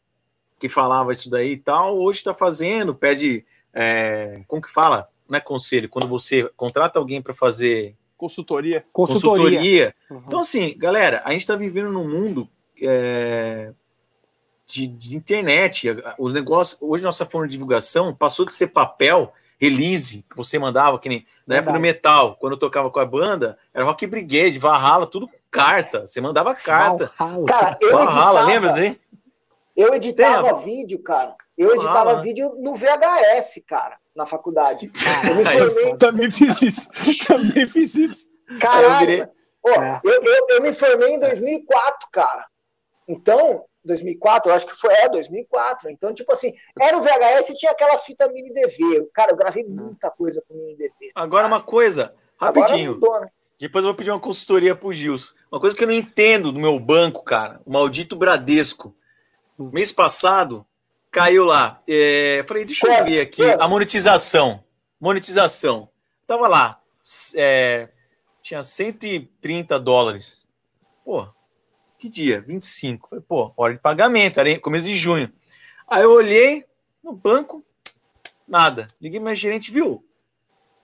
[0.58, 3.44] que falava isso daí e tal, hoje tá fazendo, pede.
[3.74, 5.06] é, como que fala?
[5.28, 8.84] Não é conselho, quando você contrata alguém para fazer Consultoria.
[8.92, 9.58] Consultoria.
[9.58, 9.94] consultoria.
[10.10, 10.22] Uhum.
[10.26, 12.48] Então, assim, galera, a gente está vivendo num mundo
[12.80, 13.72] é,
[14.66, 15.88] de, de internet.
[16.18, 16.78] Os negócios.
[16.80, 21.26] Hoje, nossa forma de divulgação passou de ser papel, release, que você mandava, que nem
[21.46, 25.28] na época do metal, quando eu tocava com a banda, era Rock Brigade, Valhalla, tudo
[25.50, 26.06] carta.
[26.06, 27.10] Você mandava carta.
[27.18, 27.46] Valhalla.
[27.46, 29.00] Cara, eu Valhalla, editava, lembra aí?
[29.76, 31.34] eu editava Tem, vídeo, cara.
[31.56, 32.22] Eu editava Valhalla, né?
[32.22, 34.90] vídeo no VHS, cara, na faculdade.
[35.28, 36.88] Eu me formei, Também fiz isso.
[37.26, 38.26] Também fiz isso.
[38.60, 39.06] caralho.
[39.06, 39.26] virei-
[39.66, 40.00] Ó, É.
[40.04, 42.44] eu, eu, eu me formei em 2004, cara.
[43.08, 45.90] Então, 2004, eu acho que foi, é, 2004.
[45.90, 49.08] Então, tipo assim, era o VHS e tinha aquela fita mini DV.
[49.12, 51.10] Cara, eu gravei muita coisa com mini DV.
[51.14, 52.92] Agora, uma coisa, rapidinho.
[52.92, 53.28] mudou, né?
[53.58, 55.34] Depois eu vou pedir uma consultoria pro Gilson.
[55.50, 57.60] Uma coisa que eu não entendo do meu banco, cara.
[57.64, 58.94] O maldito Bradesco.
[59.56, 60.66] Mês passado,
[61.10, 61.80] caiu lá.
[61.88, 63.42] É, falei, deixa eu ver aqui.
[63.42, 64.64] A monetização.
[65.00, 65.88] Monetização.
[66.26, 66.80] Tava lá.
[67.36, 67.88] é,
[68.42, 70.46] tinha 130 dólares.
[71.04, 71.28] Pô,
[72.04, 72.42] que dia?
[72.42, 73.08] 25.
[73.08, 74.38] Falei, pô, hora de pagamento.
[74.38, 75.32] Era começo de junho.
[75.88, 76.64] Aí eu olhei
[77.02, 77.64] no banco,
[78.46, 78.86] nada.
[79.00, 80.04] Liguei meu gerente, viu?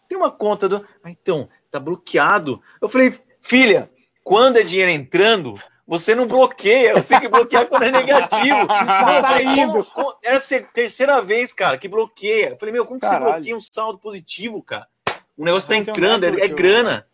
[0.09, 0.85] Tem uma conta do.
[1.05, 2.63] Ah, então, tá bloqueado.
[2.81, 3.91] Eu falei, filha,
[4.25, 8.67] quando é dinheiro entrando, você não bloqueia, você tem que bloquear quando é negativo.
[8.67, 9.85] Tá saindo.
[9.93, 10.41] como- é a
[10.73, 12.51] terceira vez, cara, que bloqueia.
[12.51, 14.89] Eu falei, meu, como que você bloqueia um saldo positivo, cara?
[15.37, 17.07] O negócio tá entrando, é, é grana.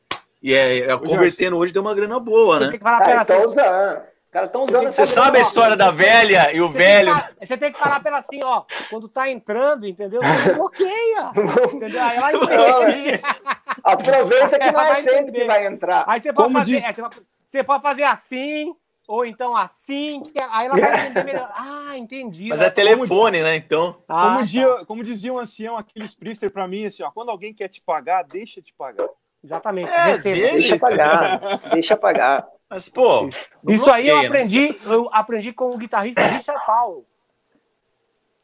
[0.46, 2.68] E é, é- convertendo hoje deu uma grana boa, né?
[2.68, 4.02] tem que falar Cara, pela estão assim, usando.
[4.24, 6.78] Os caras estão usando Você sabe a história da velha e o você tem que
[6.84, 7.08] velho.
[7.14, 8.62] falar- Você tem que falar pela assim, ó.
[8.88, 10.20] Quando tá entrando, entendeu?
[10.22, 11.30] Você bloqueia.
[11.72, 12.02] Entendeu?
[12.02, 13.20] Aí ela entende.
[13.82, 15.40] Aproveita que Ela não é vai sempre entender.
[15.40, 16.04] que vai entrar.
[16.06, 16.72] Aí você pode Como fazer.
[16.76, 17.10] diz- é, você, vai-
[17.46, 18.74] você pode fazer assim,
[19.08, 20.22] ou então assim.
[20.22, 21.50] que- Aí ela vai entender melhor.
[21.56, 22.48] Ah, entendi.
[22.50, 23.56] Mas é telefone, né?
[23.56, 23.96] Então.
[24.08, 24.44] Ah, Como, tá.
[24.44, 27.80] dia, como dizia um ancião, aqueles Priester, pra mim, assim, ó, quando alguém quer te
[27.80, 29.06] pagar, deixa te pagar.
[29.42, 29.90] Exatamente.
[29.90, 30.34] É, receba.
[30.34, 30.52] deixa.
[30.52, 31.40] Deixa pagar.
[31.72, 32.48] Deixa pagar.
[32.68, 33.28] Mas, pô.
[33.62, 34.26] não Isso aí eu né?
[34.26, 37.06] aprendi, eu aprendi com o guitarrista Richard Powell.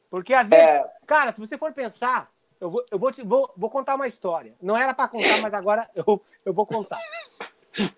[0.08, 2.28] Porque às vezes, É, cara, se você for pensar,
[2.60, 4.54] eu vou, eu vou, te, vou, vou contar uma história.
[4.62, 7.00] Não era para contar, mas agora eu, eu vou contar.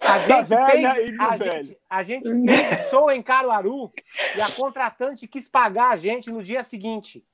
[0.01, 3.93] A gente, velha fez, a, gente, a gente fez show em Caruaru
[4.37, 7.27] e a contratante quis pagar a gente no dia seguinte.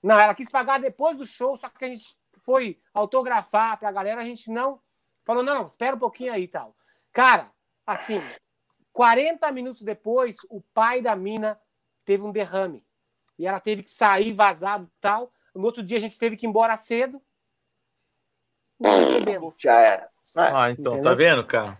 [0.00, 2.16] Não, ela quis pagar depois do show, só que a gente
[2.48, 4.80] foi autografar pra galera, a gente não.
[5.22, 6.74] Falou, não, não, espera um pouquinho aí e tal.
[7.12, 7.50] Cara,
[7.86, 8.22] assim,
[8.90, 11.60] 40 minutos depois, o pai da mina
[12.06, 12.82] teve um derrame.
[13.38, 15.30] E ela teve que sair vazado e tal.
[15.54, 17.20] No outro dia a gente teve que ir embora cedo.
[18.80, 19.58] Não recebemos.
[19.60, 20.08] Já era.
[20.34, 21.02] Ah, então, Entendeu?
[21.02, 21.78] tá vendo, cara?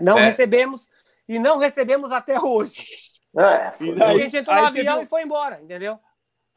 [0.00, 0.24] Não É.
[0.24, 0.90] recebemos
[1.28, 2.82] e não recebemos até hoje.
[3.36, 6.00] É, E a daí- gente entrou no avião teve- e foi embora, entendeu?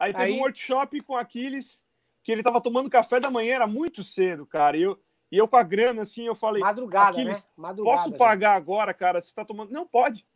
[0.00, 1.81] Aí teve Aí- um workshop com Aquiles,
[2.22, 4.76] que ele tava tomando café da manhã, era muito cedo, cara.
[4.76, 4.98] E eu,
[5.30, 7.36] e eu com a grana, assim, eu falei, Madrugada, né?
[7.56, 7.96] Madrugada.
[7.96, 8.16] posso né?
[8.16, 9.20] pagar agora, cara?
[9.20, 9.70] Você tá tomando...
[9.70, 10.26] Não, pode.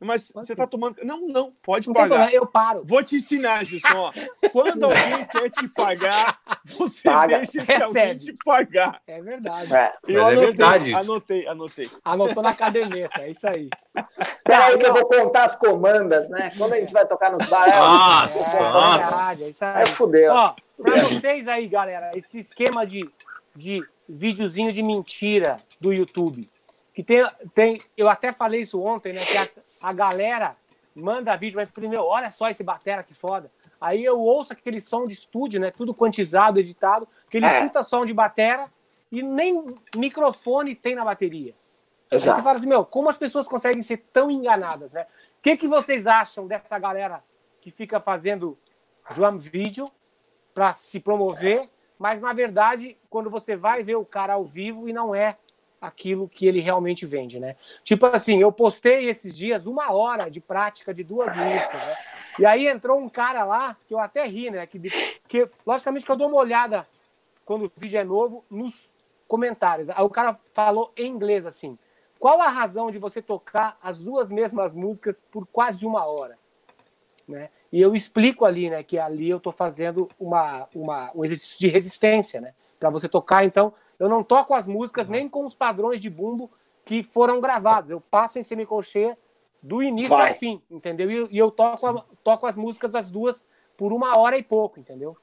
[0.00, 0.56] Mas Pode você sim.
[0.56, 0.96] tá tomando...
[1.02, 2.08] Não, não, pode Não pagar.
[2.08, 2.82] problema, eu paro.
[2.84, 4.12] Vou te ensinar, Gilson.
[4.52, 7.38] Quando alguém quer te pagar, você Paga.
[7.38, 8.20] deixa esse alguém Recebe.
[8.24, 9.00] te pagar.
[9.06, 9.72] É verdade.
[9.74, 9.94] é.
[10.06, 11.00] Eu é anotei, verdade isso.
[11.12, 11.90] anotei, anotei.
[12.04, 13.70] Anotou na caderneta, é isso aí.
[14.44, 16.50] Peraí que eu vou contar as comandas, né?
[16.58, 18.98] Quando a gente vai tocar nos bar, é, Nossa, É, nossa.
[18.98, 19.74] verdade, é isso aí.
[19.76, 20.32] aí fudeu.
[20.32, 23.08] Ó, pra vocês aí, galera, esse esquema de,
[23.54, 26.50] de videozinho de mentira do YouTube.
[26.94, 27.80] Que tem, tem.
[27.96, 29.24] Eu até falei isso ontem, né?
[29.24, 29.46] Que a,
[29.82, 30.56] a galera
[30.94, 33.50] manda vídeo, vai dizer, meu, olha só esse batera que foda.
[33.80, 35.70] Aí eu ouço aquele som de estúdio, né?
[35.70, 37.62] Tudo quantizado, editado, aquele É.
[37.62, 38.70] puta som de batera
[39.10, 39.64] e nem
[39.96, 41.52] microfone tem na bateria.
[42.10, 42.42] Aí você Exato.
[42.44, 45.06] fala assim, meu, como as pessoas conseguem ser tão enganadas, né?
[45.40, 47.24] O que, que vocês acham dessa galera
[47.60, 48.56] que fica fazendo
[49.14, 49.90] drum video
[50.54, 51.68] para se promover,
[51.98, 55.36] mas na verdade, quando você vai ver o cara ao vivo e não é
[55.86, 57.56] aquilo que ele realmente vende, né?
[57.82, 61.96] Tipo assim, eu postei esses dias uma hora de prática de duas músicas, né?
[62.38, 64.66] E aí entrou um cara lá, que eu até ri, né?
[64.66, 64.80] Que,
[65.28, 66.86] que logicamente que eu dou uma olhada
[67.44, 68.90] quando o vídeo é novo nos
[69.28, 69.90] comentários.
[69.90, 71.78] Aí o cara falou em inglês assim:
[72.18, 76.38] qual a razão de você tocar as duas mesmas músicas por quase uma hora?
[77.26, 77.50] Né?
[77.72, 81.68] E eu explico ali, né, que ali eu estou fazendo uma, uma, um exercício de
[81.68, 83.44] resistência, né, para você tocar.
[83.44, 86.50] Então, eu não toco as músicas nem com os padrões de bumbo
[86.84, 87.90] que foram gravados.
[87.90, 89.16] Eu passo em semicolcheia
[89.62, 90.30] do início Vai.
[90.30, 91.10] ao fim, entendeu?
[91.10, 93.44] E, e eu toco, toco as músicas as duas
[93.76, 95.16] por uma hora e pouco, entendeu?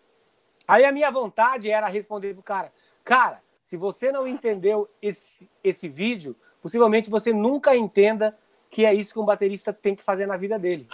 [0.68, 2.72] Aí a minha vontade era responder pro cara,
[3.04, 8.38] cara, se você não entendeu esse, esse vídeo, possivelmente você nunca entenda
[8.70, 10.88] que é isso que um baterista tem que fazer na vida dele.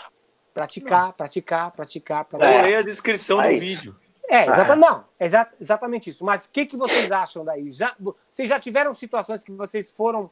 [0.54, 2.64] Praticar, praticar, praticar, praticar.
[2.64, 3.60] Leia a descrição do Aí.
[3.60, 3.96] vídeo.
[4.30, 6.24] É, exata, não, exa- exatamente isso.
[6.24, 7.72] Mas o que, que vocês acham daí?
[7.72, 10.30] Já, vocês já tiveram situações que vocês foram.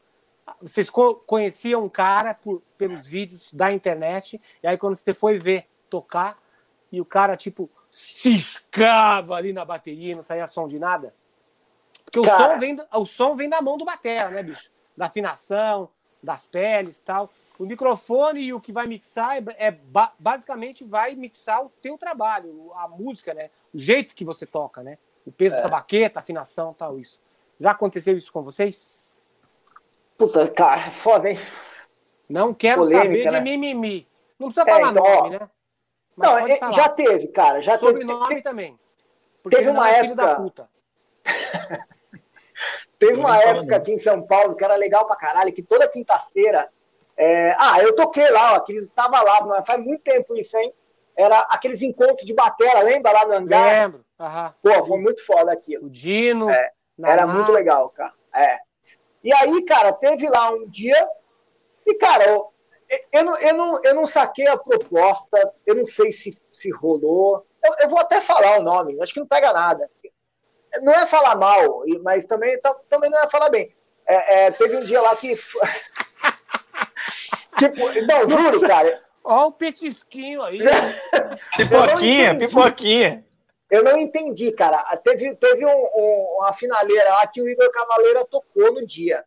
[0.61, 5.39] Vocês co- conheciam um cara por, pelos vídeos da internet, e aí quando você foi
[5.39, 6.37] ver tocar,
[6.91, 11.13] e o cara, tipo, ciscava ali na bateria não saía som de nada?
[12.03, 12.53] Porque o, Cara.
[12.53, 14.69] som vem, o som vem da mão do batera, né, bicho?
[14.95, 15.89] Da afinação,
[16.21, 17.31] das peles e tal.
[17.57, 21.97] O microfone e o que vai mixar é, é ba- basicamente vai mixar o teu
[21.97, 23.49] trabalho, a música, né?
[23.75, 24.97] O jeito que você toca, né?
[25.25, 27.19] O peso da baqueta, a afinação, tal isso.
[27.59, 29.21] Já aconteceu isso com vocês?
[30.17, 31.37] Puta, cara, foda, hein?
[32.29, 33.39] Não quero Polêmica, saber de né?
[33.41, 34.07] mimimi.
[34.39, 35.49] Não precisa É, falar então, nome, ó, né?
[36.15, 36.37] Mas Não,
[36.69, 37.91] é- já teve, cara, já teve.
[37.91, 38.79] Sobrenome também.
[39.43, 40.69] Porque teve uma é época- puta.
[42.97, 43.75] Teve uma época não.
[43.77, 46.69] aqui em São Paulo que era legal pra caralho, que toda quinta-feira.
[47.17, 50.73] é, Ah, eu toquei lá, ó, aqueles tava lá, mas faz muito tempo isso, hein?
[51.17, 53.83] Era aqueles encontros de batera, lembra lá no hangar?
[53.83, 54.05] Lembro.
[54.19, 54.53] Aham.
[54.61, 55.87] Pô, foi muito foda aquilo.
[55.87, 56.49] O Dino.
[56.49, 56.71] É,
[57.03, 58.13] Era muito legal, cara.
[58.33, 58.57] É.
[59.23, 61.07] E aí, cara, teve lá um dia.
[61.85, 62.53] E, cara, eu,
[63.11, 67.45] eu, não, eu, não, eu não saquei a proposta, eu não sei se, se rolou.
[67.63, 69.89] Eu, eu vou até falar o nome, acho que não pega nada.
[70.81, 73.73] Não é falar mal, mas também, tam- também não é falar bem.
[74.05, 75.35] É, é, teve um dia lá que.
[77.57, 80.59] tipo, não, juro, cara, Ó o petisquinho aí.
[81.57, 83.25] Pipoquinha, pipoquinha.
[83.71, 84.77] eu não entendi, cara.
[85.03, 89.23] Teve, teve um- um- uma finaleira lá que o Igor Cavaleira tocou no dia.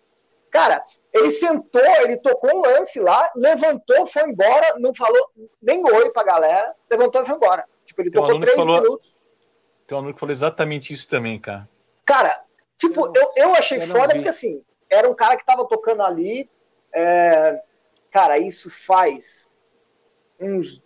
[0.50, 5.20] Cara, ele sentou, ele tocou um lance lá, levantou, foi embora, não falou
[5.60, 7.64] nem oi pra galera, levantou e foi embora.
[7.84, 9.18] Tipo, ele Tem um tocou aluno que três falou- minutos.
[9.86, 11.68] Tem um aluno que falou exatamente isso também, cara.
[12.06, 12.42] Cara,
[12.78, 14.14] tipo, Eu eu, eu achei eu foda vi.
[14.20, 16.48] porque assim, era um cara que tava tocando ali.
[16.94, 17.60] é,
[18.10, 19.46] cara, isso faz
[20.40, 20.82] uns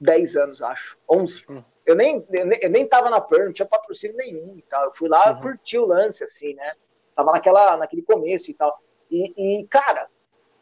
[0.00, 0.98] 10 anos, acho.
[1.10, 1.44] 11.
[1.48, 1.62] Hum.
[1.84, 4.84] Eu, nem, eu, nem, eu nem tava na PER, não tinha patrocínio nenhum e tal.
[4.86, 5.40] Eu fui lá Uhum.
[5.40, 6.72] curtir o lance, assim, né?
[7.14, 8.76] Tava naquela, naquele começo e tal.
[9.10, 10.08] E, e, cara,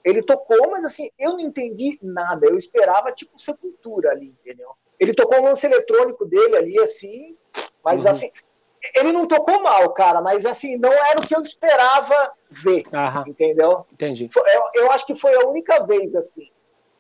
[0.05, 2.47] ele tocou, mas assim, eu não entendi nada.
[2.47, 4.71] Eu esperava, tipo, sepultura ali, entendeu?
[5.01, 7.37] Ele tocou um lance eletrônico dele ali, assim,
[7.83, 8.11] Mas Uhum.
[8.11, 8.31] assim,
[8.97, 12.85] ele não tocou mal, cara, mas assim, não era o que eu esperava ver,
[13.27, 13.87] entendeu?
[13.93, 14.29] entendi.
[14.35, 16.51] Eu, eu acho que foi a única vez, assim.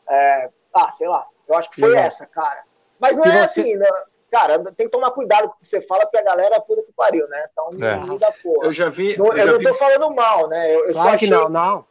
[0.09, 2.05] É, ah, sei lá, eu acho que foi Legal.
[2.05, 2.64] essa, cara.
[2.98, 3.86] Mas não E é você- assim, não-
[4.30, 6.82] cara, tem que tomar cuidado com o que você fala, porque a galera é puta
[6.82, 7.46] que pariu, né?
[7.52, 7.96] Então, É.
[8.01, 8.66] me dá porra.
[8.66, 9.16] Eu já vi.
[9.16, 10.74] Não- Eu eu já não vi tô falando mal, né?
[10.74, 11.86] Eu, eu só Claro que achei não, não.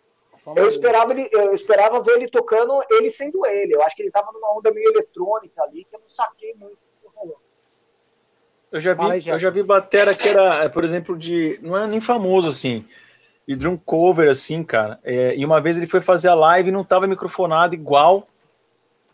[0.55, 3.73] eu esperava, ele, eu esperava ver ele tocando ele sendo ele.
[3.75, 6.73] Eu acho que ele tava numa onda meio eletrônica ali, que eu não saquei muito.
[6.73, 7.37] o que rolou.
[8.71, 11.59] Eu já vi, eu já vi batera que era, é, por exemplo, de.
[11.61, 12.85] Não é nem famoso assim.
[13.47, 14.99] De drum cover, assim, cara.
[15.03, 18.23] É, e uma vez ele foi fazer a live e não tava microfonado igual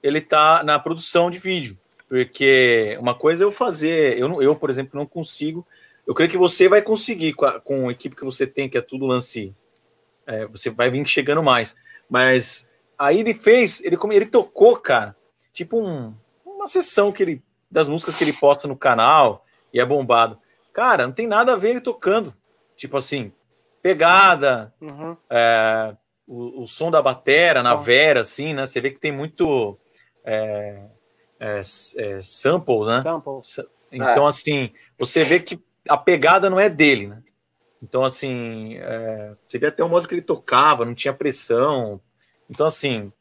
[0.03, 1.77] ele tá na produção de vídeo.
[2.07, 4.17] Porque uma coisa é eu fazer.
[4.17, 5.65] Eu, não- eu por exemplo, não consigo.
[6.07, 8.77] Eu creio que você vai conseguir com a, com a equipe que você tem, que
[8.77, 9.53] é tudo lance.
[10.25, 11.75] é, você vai vir chegando mais.
[12.09, 12.69] Mas
[12.99, 15.15] aí ele fez, ele, ele tocou, cara,
[15.51, 16.13] tipo um-
[16.45, 19.43] uma sessão que ele das músicas que ele posta no canal
[19.73, 20.37] e é bombado.
[20.73, 22.33] Cara, não tem nada a ver ele tocando.
[22.75, 23.31] Tipo assim,
[23.81, 25.15] pegada, Uhum.
[25.29, 25.95] é,
[26.27, 27.75] o, o som da batera na.
[27.75, 28.65] Vera, assim, né?
[28.67, 29.77] Você vê que tem muito
[30.29, 30.79] é,
[31.39, 33.01] é, é, samples, né?
[33.01, 33.41] Sample.
[33.91, 37.15] Então, assim, você vê que a pegada não é dele, né?
[37.81, 41.99] Então, assim, é, você vê até o modo que ele tocava, não tinha pressão.
[42.49, 43.11] Então, assim,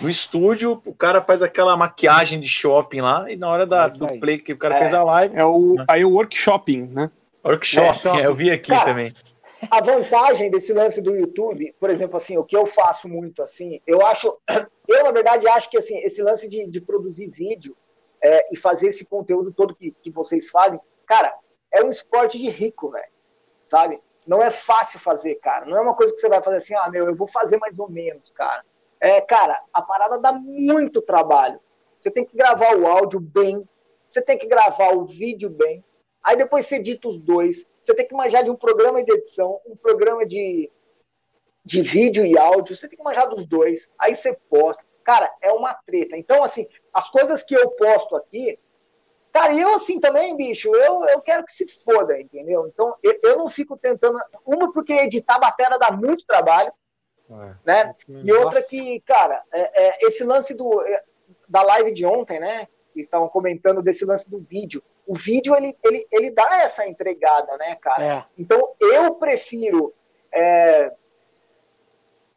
[0.00, 3.88] no estúdio, o cara faz aquela maquiagem de shopping lá, e na hora da, É
[3.90, 4.78] do play que o cara É.
[4.80, 7.10] fez a live, É o, aí o workshopping, né?
[7.44, 8.08] Workshop.
[8.08, 9.14] é, eu vi aqui Cara, também.
[9.70, 13.80] A vantagem desse lance do YouTube, por exemplo, assim, o que eu faço muito assim,
[13.86, 14.38] eu acho,
[14.88, 17.76] eu na verdade acho que assim, esse lance de, de produzir vídeo
[18.22, 21.34] é, e fazer esse conteúdo todo que, que vocês fazem, cara,
[21.72, 23.10] é um esporte de rico, velho,
[23.66, 24.00] sabe?
[24.26, 25.64] Não é fácil fazer, cara.
[25.64, 27.78] Não é uma coisa que você vai fazer assim, ah, meu, eu vou fazer mais
[27.78, 28.64] ou menos, cara.
[29.00, 31.60] É, cara, a parada dá muito trabalho.
[31.98, 33.66] Você tem que gravar o áudio bem,
[34.08, 35.84] você tem que gravar o vídeo bem,
[36.22, 39.60] aí depois você edita os dois, você tem que manjar de um programa de edição,
[39.66, 40.70] um programa de,
[41.64, 44.84] de vídeo e áudio, você tem que manjar dos dois, aí você posta.
[45.04, 46.18] Cara, é uma treta.
[46.18, 48.58] Então, assim, as coisas que eu posto aqui,
[49.32, 52.66] cara, eu assim também, bicho, eu, eu quero que se foda, entendeu?
[52.68, 54.18] Então, eu, eu não fico tentando.
[54.44, 56.70] Uma, porque editar a bateria dá muito trabalho,
[57.64, 57.94] né?
[58.06, 61.02] E outra que, cara, é, é, esse lance do, é,
[61.48, 62.66] da live de ontem, né?
[62.92, 64.82] Que estavam comentando desse lance do vídeo.
[65.08, 68.04] O vídeo, ele, ele, ele dá essa entregada, né, cara?
[68.04, 68.24] É.
[68.36, 69.94] Então, eu prefiro
[70.30, 70.92] é,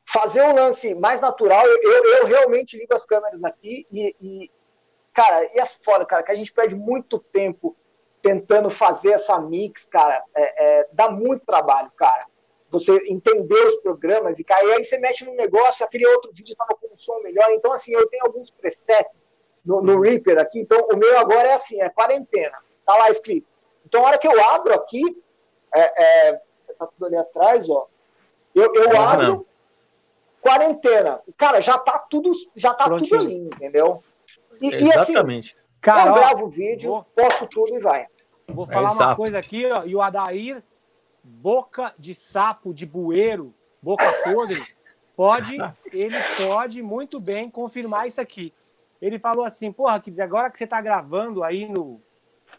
[0.06, 1.68] fazer um lance mais natural.
[1.68, 4.52] Eu, eu, eu realmente ligo as câmeras aqui e, e,
[5.14, 7.76] cara, e é foda, cara, que a gente perde muito tempo
[8.22, 10.24] tentando fazer essa mix, cara.
[10.34, 12.26] É, é, dá muito trabalho, cara.
[12.70, 16.54] Você entender os programas e cara, e aí você mexe num negócio, aquele outro vídeo
[16.54, 17.52] estava com um som melhor.
[17.52, 19.26] Então, assim, eu tenho alguns presets
[19.66, 20.60] no, no Reaper aqui.
[20.60, 22.58] Então, o meu agora é assim, é quarentena.
[22.86, 23.48] Tá lá escrito.
[23.86, 25.02] Então, a hora que eu abro aqui,
[25.74, 26.42] é, é,
[26.78, 27.88] tá tudo ali atrás, ó.
[28.54, 29.46] Eu, eu Ah, abro não.
[30.42, 31.22] quarentena.
[31.38, 34.04] Cara, já tá tudo, já tá tudo ali, entendeu?
[34.62, 35.56] E, e assim, Exatamente.
[35.80, 38.06] Cara, eu gravo o vídeo, vou- posto tudo e vai.
[38.48, 39.16] Vou falar uma exato.
[39.16, 40.62] coisa aqui, ó, e o Adair,
[41.24, 44.62] boca de sapo, de bueiro, boca podre,
[45.16, 45.56] pode,
[45.92, 48.54] ele pode muito bem confirmar isso aqui.
[49.02, 52.00] Ele falou assim, porra, dizer, agora que você tá gravando aí no,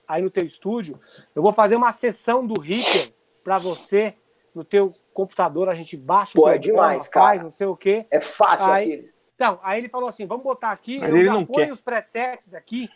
[0.09, 0.99] aí no teu estúdio,
[1.35, 3.13] eu vou fazer uma sessão do Reaper
[3.45, 4.17] para você
[4.55, 7.43] no teu computador, a gente baixa Pô, é programa, demais, faz, cara.
[7.43, 8.07] não sei o quê.
[8.11, 9.23] É fácil Aí- aqueles.
[9.35, 11.73] Então, aí ele falou assim: vamos botar aqui, Mas eu ele já não quer.
[11.73, 12.89] os presets aqui,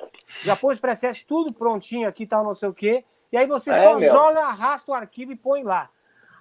[0.44, 3.05] já põe os presets tudo prontinho aqui, tal, não sei o quê.
[3.32, 4.12] E aí você É, só meu.
[4.12, 5.89] joga, arrasta o arquivo e põe lá.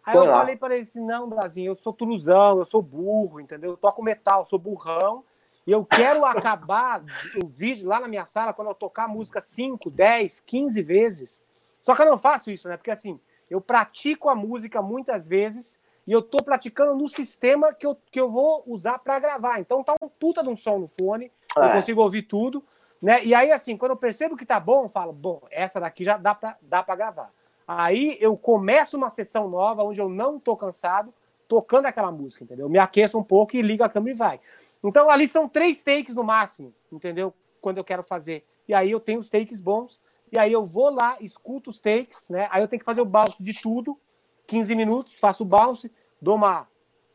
[0.05, 0.39] Aí Põe eu lá.
[0.39, 3.71] falei para ele assim: não, Brazinho, eu sou truzão, eu sou burro, entendeu?
[3.71, 5.23] Eu toco metal, eu sou burrão.
[5.65, 7.03] E eu quero acabar
[7.43, 11.43] o vídeo lá na minha sala quando eu tocar a música 5, 10, 15 vezes.
[11.81, 12.77] Só que eu não faço isso, né?
[12.77, 13.19] Porque assim,
[13.49, 18.19] eu pratico a música muitas vezes e eu tô praticando no sistema que eu, que
[18.19, 19.59] eu vou usar para gravar.
[19.59, 21.71] Então tá um puta de um som no fone, eu É.
[21.73, 22.63] consigo ouvir tudo,
[23.01, 23.25] né?
[23.25, 26.15] E aí, assim, quando eu percebo que tá bom, eu falo, bom, essa daqui já
[26.17, 27.31] dá pra, dá pra gravar.
[27.67, 31.11] Aí eu começo uma sessão nova onde eu não tô cansado,
[31.47, 32.69] tocando aquela música, entendeu?
[32.69, 34.39] Me aqueço um pouco e ligo a câmera e vai.
[34.87, 37.33] Então ali são três takes no máximo, entendeu?
[37.61, 38.45] Quando eu quero fazer.
[38.67, 39.99] E aí eu tenho os takes bons,
[40.31, 42.47] e aí eu vou lá, escuto os takes, né?
[42.51, 43.99] Aí eu tenho que fazer o bounce de tudo,
[44.47, 45.91] 15 minutos, faço o bounce,
[46.21, 46.67] dou uma.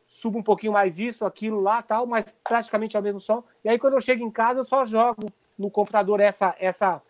[0.05, 3.43] subo um pouquinho mais isso, aquilo lá, tal, mas praticamente é o mesmo som.
[3.63, 5.25] E aí quando eu chego em casa, eu só jogo
[5.57, 7.01] no computador essa essa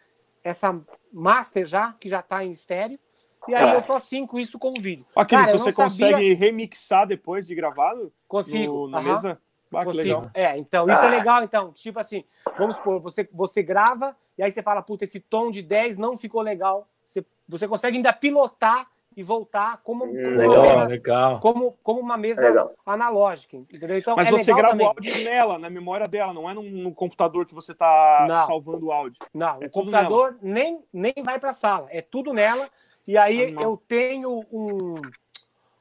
[0.43, 0.79] essa
[1.11, 2.99] master já, que já tá em estéreo.
[3.47, 3.75] E aí É.
[3.75, 5.05] eu só sinco isso com o vídeo.
[5.15, 8.73] Aquiles, Cara, você sabia- consegue remixar depois de gravado Consigo.
[8.73, 9.13] no- na aham.
[9.13, 9.41] mesa?
[9.73, 10.29] Ah, que legal.
[10.33, 11.09] É, então, isso é Ah.
[11.11, 11.71] legal, então.
[11.73, 12.23] Tipo assim,
[12.57, 16.15] vamos supor, você, você grava e aí você fala, puta, esse tom de 10 não
[16.17, 16.87] ficou legal.
[17.07, 18.87] você, você consegue ainda pilotar
[19.17, 21.39] e voltar como, como, Legal, uma, legal.
[21.41, 22.71] como, como uma mesa Legal.
[22.85, 23.97] analógica, entendeu?
[23.97, 24.87] Então, Mas é você legal grava também.
[24.87, 28.47] o áudio nela, na memória dela, não é no, no computador que você tá Não.
[28.47, 29.17] salvando o áudio.
[29.33, 32.69] Não, É o computador nem, nem vai para a sala, é tudo nela.
[33.05, 33.63] E aí Animal.
[33.65, 35.01] eu tenho um,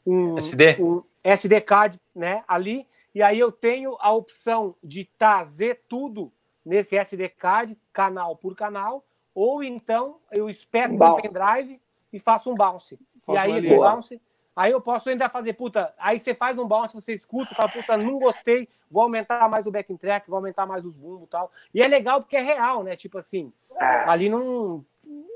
[0.05, 0.77] um SD?
[0.81, 2.85] um SD card, né, ali.
[3.15, 6.33] E aí eu tenho a opção de trazer tudo
[6.65, 9.05] nesse SD card, canal por canal,
[9.35, 11.23] ou então eu espeto Um no bounce.
[11.23, 11.81] pendrive
[12.13, 12.99] e faço um bounce.
[13.23, 13.79] Faz e aí um esse ali.
[13.79, 14.23] bounce,
[14.55, 17.97] aí eu posso ainda fazer, puta, aí você faz um bounce, você escuta, fala, puta,
[17.97, 21.51] não gostei, vou aumentar mais o backing track, vou aumentar mais os bumbos e tal.
[21.75, 22.95] E é legal porque é real, né?
[22.97, 24.85] Tipo assim, Ah, ali não.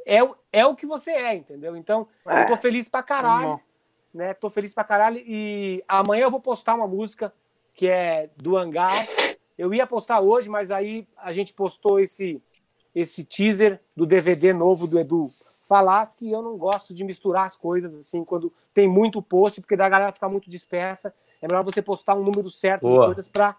[0.07, 1.75] É, o- é o que você é, entendeu?
[1.77, 3.59] Então, eu tô feliz pra caralho,
[4.13, 4.35] né?
[4.35, 5.17] Tô feliz pra caralho.
[5.27, 7.33] E amanhã eu vou postar uma música
[7.75, 8.95] que é do Hangar.
[9.59, 12.41] Eu ia postar hoje, mas aí a gente postou esse,
[12.95, 15.29] esse teaser do DVD novo do Edu
[15.69, 19.77] Falas, que eu não gosto de misturar as coisas, assim, quando tem muito post, porque
[19.77, 21.15] da galera ficar muito dispersa.
[21.41, 23.01] É melhor você postar um número certo Boa.
[23.01, 23.57] de coisas pra,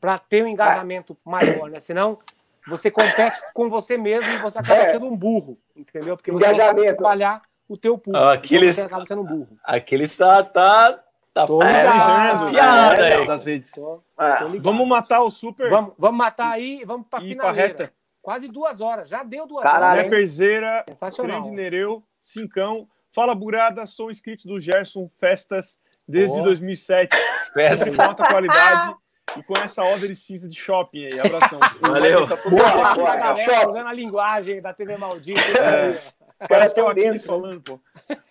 [0.00, 1.78] pra ter um engajamento maior, né?
[1.80, 2.18] Senão
[2.66, 4.92] você compete com você mesmo e você acaba É.
[4.92, 6.16] sendo um burro, entendeu?
[6.16, 6.96] Porque você não Engajamento.
[6.96, 8.24] trabalhar o teu público.
[8.24, 9.48] Ah, Aquiles- Então você acaba sendo um burro.
[9.64, 10.42] Aquele está.
[10.42, 11.02] Tá,
[11.42, 12.50] tá Tô É, ligado.
[12.50, 13.26] piada é, aí.
[13.26, 13.72] das redes.
[13.72, 14.62] Tô- ah, tô ligado.
[14.62, 17.92] Vamos matar o Super Vamos, vamos matar aí e vamos pra finaleira.
[18.22, 19.08] Quase duas horas.
[19.08, 20.04] Já deu duas Caralho, horas.
[20.04, 21.40] Leperzeira, Sensacional.
[21.42, 22.88] Grande Nereu, Cincão.
[23.14, 26.44] Fala, Burada, sou inscrito do Gerson Festas desde Boa.
[26.44, 27.16] 2007.
[27.54, 27.84] Festa.
[27.86, 28.94] Sempre com alta qualidade
[29.36, 31.20] e com essa odre cinza de shopping aí.
[31.20, 31.58] Abração.
[31.80, 32.26] Valeu.
[32.28, 35.40] Tá Boa, galera usando a linguagem da TV Maldita.
[35.58, 35.98] É.
[36.40, 37.26] Os caras Parece que é o estão Aquiles dentro.
[37.26, 37.80] falando, pô.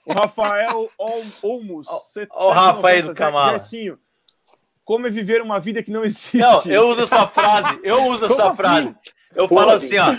[0.06, 1.88] O Rafael Ol- Olmos.
[1.88, 3.52] Ó o Rafa aí do 790, Camala.
[3.60, 4.00] Gersinho,
[4.86, 6.38] como é viver uma vida que não existe?
[6.38, 7.80] Não, eu uso essa frase.
[7.84, 8.56] Eu uso Como essa assim?
[8.56, 8.96] frase.
[9.36, 10.16] Eu Porra, falo assim, ó.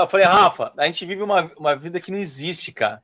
[0.00, 3.02] Eu falei, Rafa, a gente vive uma, uma vida que não existe, cara.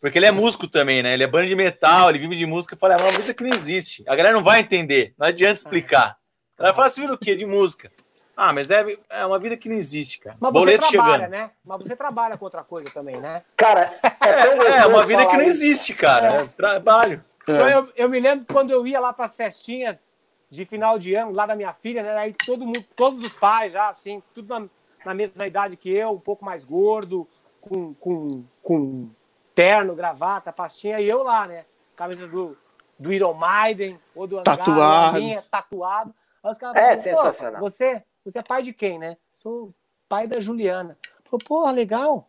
[0.00, 1.12] Porque ele é músico também, né?
[1.14, 2.74] Ele é banda de metal, ele vive de música.
[2.74, 4.02] Eu falei, é uma vida que não existe.
[4.08, 5.14] A galera não vai entender.
[5.18, 6.16] Não adianta explicar.
[6.58, 7.36] Ela fala assim, vida do quê?
[7.36, 7.90] De música.
[8.36, 8.98] Ah, mas deve.
[9.08, 10.36] É uma vida que não existe, cara.
[10.38, 11.30] Mas você Boleto trabalha, chegando.
[11.30, 11.50] né?
[11.64, 13.42] Mas você trabalha com outra coisa também, né?
[13.56, 16.42] Cara, é, É, gostoso uma vida que não existe, cara.
[16.42, 17.24] É trabalho.
[17.42, 20.12] Então, Eu, eu me lembro quando eu ia lá para as festinhas
[20.50, 22.14] de final de ano, lá da minha filha, né?
[22.16, 24.66] Aí todo mundo, todos os pais já, assim, tudo na,
[25.04, 27.26] na mesma idade que eu, um pouco mais gordo,
[27.60, 29.10] com, com, com
[29.54, 31.64] terno, gravata, pastinha, e eu lá, né?
[31.96, 32.56] Camisa do,
[32.98, 35.18] do Iron Maiden ou do Hangar, Tatuado.
[35.18, 36.14] minha, tatuado.
[36.44, 37.02] Aí os caras É falaram, "Pô,
[37.32, 37.60] sensacional.
[37.62, 39.16] Você, você é pai de quem, né?
[39.42, 39.72] Sou
[40.08, 40.98] pai da Juliana.
[41.24, 42.28] Falei, porra, legal.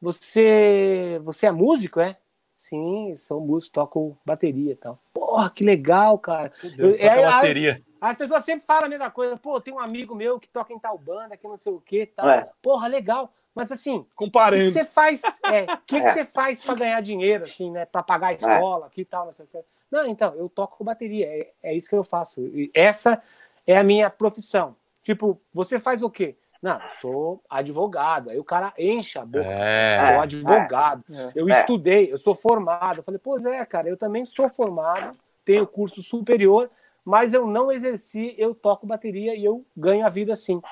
[0.00, 2.16] Você, você é músico, é?
[2.56, 4.98] Sim, sou músico, toco bateria e tal.
[5.12, 6.52] Porra, que legal, cara.
[6.76, 7.82] Deus, Eu- toca é, a bateria.
[8.00, 9.36] As pessoas sempre falam a mesma coisa.
[9.36, 12.04] Pô, tem um amigo meu que toca em tal banda, que não sei o que
[12.06, 12.28] tal.
[12.28, 12.48] É.
[12.60, 13.32] Porra, legal.
[13.54, 14.70] Mas assim, o que, que Comparando.
[14.70, 15.22] você faz?
[15.44, 16.08] É, o que, que É.
[16.12, 17.84] você faz para ganhar dinheiro, assim, né?
[17.84, 19.58] Para pagar a escola aqui e tal, não sei o que.
[19.90, 21.26] Não, então, eu toco bateria.
[21.26, 22.40] É, é isso que eu faço.
[22.46, 23.22] E essa
[23.66, 24.74] é a minha profissão.
[25.02, 26.36] Tipo, você faz o quê?
[26.62, 28.30] Não, eu sou advogado.
[28.30, 29.44] Aí o cara enche a boca.
[29.44, 30.12] É.
[30.14, 31.04] Sou advogado.
[31.12, 31.32] É.
[31.34, 31.60] Eu É.
[31.60, 32.98] estudei, eu sou formado.
[32.98, 36.68] Eu falei, pois é, cara, eu também sou formado, tenho curso superior,
[37.04, 40.62] mas eu não exerci, eu toco bateria e eu ganho a vida assim.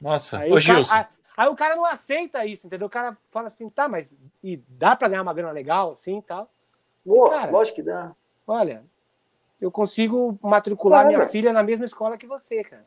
[0.00, 0.38] Nossa.
[0.38, 0.94] Aí, Ô, o cara, Gilson.
[0.94, 1.04] aí,
[1.38, 2.86] aí o cara não aceita isso, entendeu?
[2.86, 6.22] O cara fala assim, tá, mas e dá pra ganhar uma grana legal assim e
[6.22, 6.48] tal?
[7.04, 7.50] Pô, Cara.
[7.50, 8.12] lógico que dá.
[8.46, 8.84] Olha,
[9.60, 11.16] eu consigo matricular Claro.
[11.16, 12.86] minha filha na mesma escola que você, cara.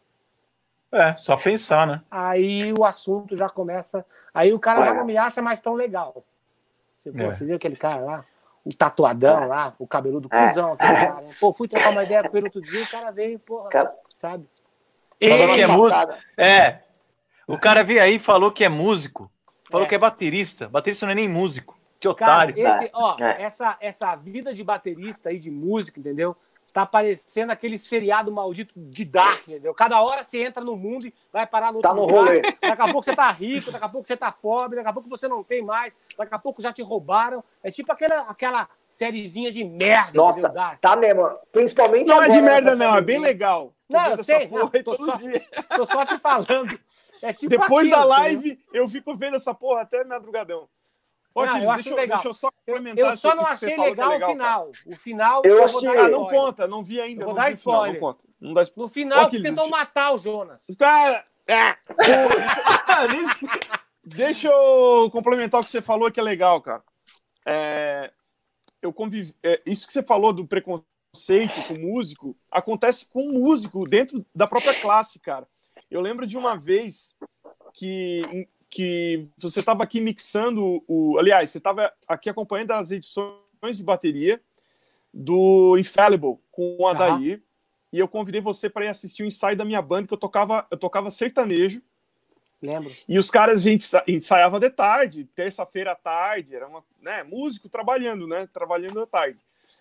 [0.95, 2.01] É, só pensar, né?
[2.09, 4.05] Aí o assunto já começa.
[4.33, 4.93] Aí o cara já É.
[4.95, 6.23] não me acha mais tão legal.
[6.97, 7.33] Você, pô, É.
[7.33, 8.25] você viu aquele cara lá?
[8.63, 9.45] O tatuadão É.
[9.45, 10.47] lá, o cabeludo É.
[10.47, 10.77] cuzão, aquele
[11.19, 11.21] cara.
[11.21, 11.29] né?
[11.39, 14.47] Pô, fui trocar uma ideia com ele outro dia, o cara veio, porra, Cara- sabe?
[15.21, 16.13] Falou E- que é músico.
[16.37, 16.79] É.
[17.47, 19.29] O cara veio aí e falou que é músico.
[19.69, 19.89] Falou É.
[19.89, 20.67] que é baterista.
[20.69, 21.77] Baterista não é nem músico.
[21.99, 22.67] Que Cara, otário.
[22.67, 23.41] esse, ó, É.
[23.41, 26.35] essa, essa vida de baterista aí, de músico, entendeu?
[26.75, 29.73] Tá parecendo aquele seriado maldito de Dark, entendeu?
[29.73, 32.17] Cada hora você entra no mundo e vai parar no outro Tá no lugar.
[32.17, 32.41] rolê.
[32.41, 35.07] Daqui a pouco você tá rico, daqui a pouco você tá pobre, daqui a pouco
[35.07, 37.41] você não tem mais, daqui a pouco já te roubaram.
[37.63, 40.53] É tipo aquela, aquela sériezinha de merda, Nossa, entendeu?
[40.55, 40.81] Dark.
[40.81, 41.39] tá mesmo.
[41.49, 42.97] Principalmente Não é de merda, não.
[42.97, 43.71] É bem legal.
[43.87, 45.45] Não, eu sei, não, tô todo só- dia.
[45.77, 46.77] Tô só te falando.
[47.21, 50.67] É tipo Depois da aquilo, live, eu fico vendo essa porra até madrugadão.
[51.35, 52.17] Ô, Não, eu acho deixa, legal.
[52.17, 54.07] deixa eu só Eu, complementar eu só isso não que você achei que é legal,
[54.07, 54.31] o cara.
[54.31, 54.71] final.
[54.87, 56.41] O final Eu vou achei- dar Ah, não spoiler.
[56.41, 57.23] conta, não vi ainda.
[57.23, 57.93] Eu vou não dar o final, spoiler.
[57.93, 58.23] Não conta.
[58.39, 58.87] Não dá spoiler.
[58.87, 60.65] No final, tentam matar o Jonas.
[60.79, 61.75] Cara, é,
[64.03, 66.83] deixa eu complementar o que você falou que é legal, cara.
[67.45, 68.11] É,
[68.81, 74.23] eu convivi, é, isso que você falou do preconceito com músico acontece com músico dentro
[74.33, 75.47] da própria classe, cara.
[75.89, 77.15] Eu lembro de uma vez
[77.73, 81.17] que, que você estava aqui mixando o.
[81.17, 83.39] Aliás, você estava aqui acompanhando as edições
[83.73, 84.41] de bateria
[85.13, 87.37] do Infallible com o Adair.
[87.37, 87.43] Uhum.
[87.93, 90.67] E eu convidei você para ir assistir o ensaio da minha banda, que eu tocava,
[90.69, 91.81] eu tocava sertanejo.
[92.61, 92.93] Lembro.
[93.07, 97.69] E os caras, a gente ensaiava de tarde, terça-feira à tarde, era uma, né, músico
[97.69, 99.39] trabalhando, né, trabalhando à tarde.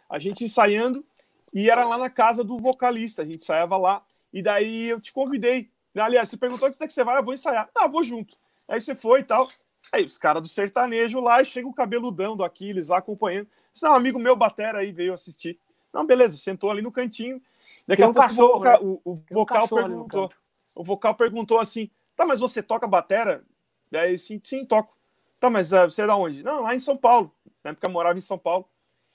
[0.08, 1.04] A gente ensaiando
[1.52, 4.04] e era lá na casa do vocalista, a gente ensaiava lá.
[4.32, 5.68] E daí eu te convidei.
[5.96, 7.68] Aliás, você perguntou onde é que você vai, eu vou ensaiar.
[7.74, 8.36] Ah, vou junto.
[8.68, 9.48] Aí você foi e tal.
[9.92, 13.48] Aí os caras do sertanejo lá, e chega o cabeludão do Aquiles lá acompanhando.
[13.82, 15.58] É um amigo meu, Batera, aí veio assistir.
[15.92, 17.40] Não, beleza, sentou ali no cantinho.
[17.86, 19.00] Daqui Tem a um pouco cachorro, o vocal, né?
[19.04, 20.32] o, o vocal um perguntou.
[20.76, 23.44] O vocal perguntou assim: tá, mas você toca batera?
[23.90, 24.96] Daí sim, sim, toco.
[25.38, 26.42] Tá, mas uh, você é da onde?
[26.42, 27.32] Não, lá em São Paulo.
[27.62, 28.66] Na época eu morava em São Paulo.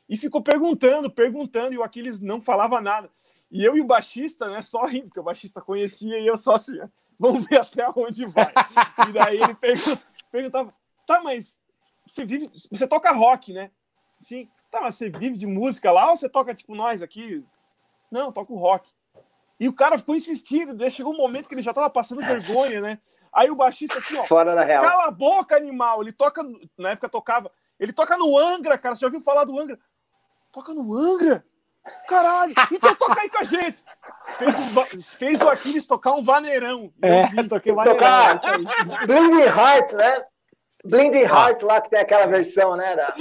[0.07, 3.09] E ficou perguntando, perguntando, e o Aquiles não falava nada.
[3.51, 6.55] E eu e o baixista, né, só rindo, porque o baixista conhecia e eu só
[6.55, 6.79] assim,
[7.19, 8.51] vamos ver até onde vai.
[9.09, 9.55] e daí ele
[10.31, 10.73] perguntava,
[11.05, 11.59] tá, mas
[12.05, 13.69] você vive, você toca rock, né?
[14.19, 14.49] Sim.
[14.71, 17.43] Tá, mas você vive de música lá ou você toca tipo nós aqui?
[18.11, 18.89] Não, toco rock.
[19.59, 22.79] E o cara ficou insistindo, daí chegou um momento que ele já tava passando vergonha,
[22.79, 22.99] né?
[23.33, 24.81] Aí o baixista assim, ó, Fora da real.
[24.81, 26.01] cala a boca, animal.
[26.01, 26.41] Ele toca,
[26.77, 28.95] na época tocava, ele toca no Angra, cara.
[28.95, 29.77] Você já ouviu falar do Angra?
[30.51, 31.45] Toca no Angra?
[32.07, 33.83] Caralho, então toca aí com a gente.
[34.37, 36.93] Fez o, fez o Aquiles tocar um vaneirão.
[37.01, 37.99] É, toquei vaneirão.
[37.99, 38.39] Tocar
[39.07, 40.23] Blinding Heart, né?
[40.85, 42.95] Blinding Heart lá, que tem aquela versão, né?
[42.95, 43.15] Da...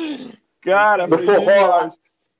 [0.60, 1.88] Cara, do forró lá.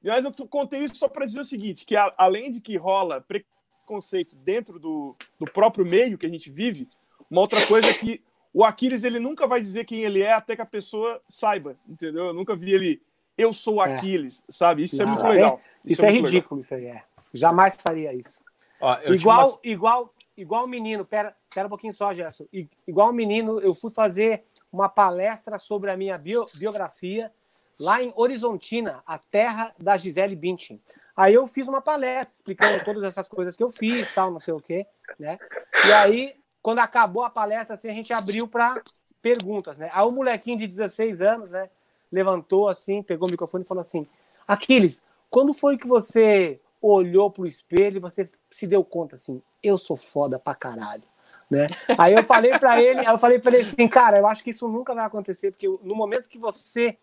[0.03, 3.21] Mas eu contei isso só para dizer o seguinte, que a, além de que rola
[3.21, 6.87] preconceito dentro do, do próprio meio que a gente vive,
[7.31, 8.23] uma outra coisa é que
[8.53, 12.27] o Aquiles ele nunca vai dizer quem ele é até que a pessoa saiba, entendeu?
[12.27, 13.03] Eu nunca vi ele
[13.39, 13.95] eu sou é.
[13.95, 14.53] Aquiles, é.
[14.53, 14.83] sabe?
[14.83, 15.61] Isso é Não, é muito legal.
[15.85, 16.61] Isso, isso é, é ridículo, legal.
[16.61, 17.03] isso aí é.
[17.33, 18.43] Jamais faria isso.
[18.81, 19.61] Ó, igual, umas...
[19.63, 22.47] igual, igual menino, pera, pera um pouquinho só, Gerson.
[22.87, 27.33] Igual menino, eu fui fazer uma palestra sobre a minha bio, biografia
[27.79, 30.83] lá em Horizontina, a terra da Gisele Bündchen.
[31.17, 34.53] Aí eu fiz uma palestra explicando todas essas coisas que eu fiz, tal, não sei
[34.53, 34.87] o quê,
[35.19, 35.39] né?
[35.87, 38.81] E aí, quando acabou a palestra, assim, a gente abriu para
[39.23, 39.91] perguntas, né?
[39.93, 41.71] Aí o molequinho de 16 anos, né,
[42.11, 44.07] levantou assim, pegou o microfone e falou assim:
[44.47, 49.79] "Aquiles, quando foi que você olhou pro espelho e você se deu conta assim, eu
[49.79, 51.05] sou foda pra caralho?"
[51.51, 51.67] Né?
[51.97, 54.69] Aí eu falei para ele, eu falei para ele assim, cara, eu acho que isso
[54.69, 56.99] nunca vai acontecer, porque no momento que você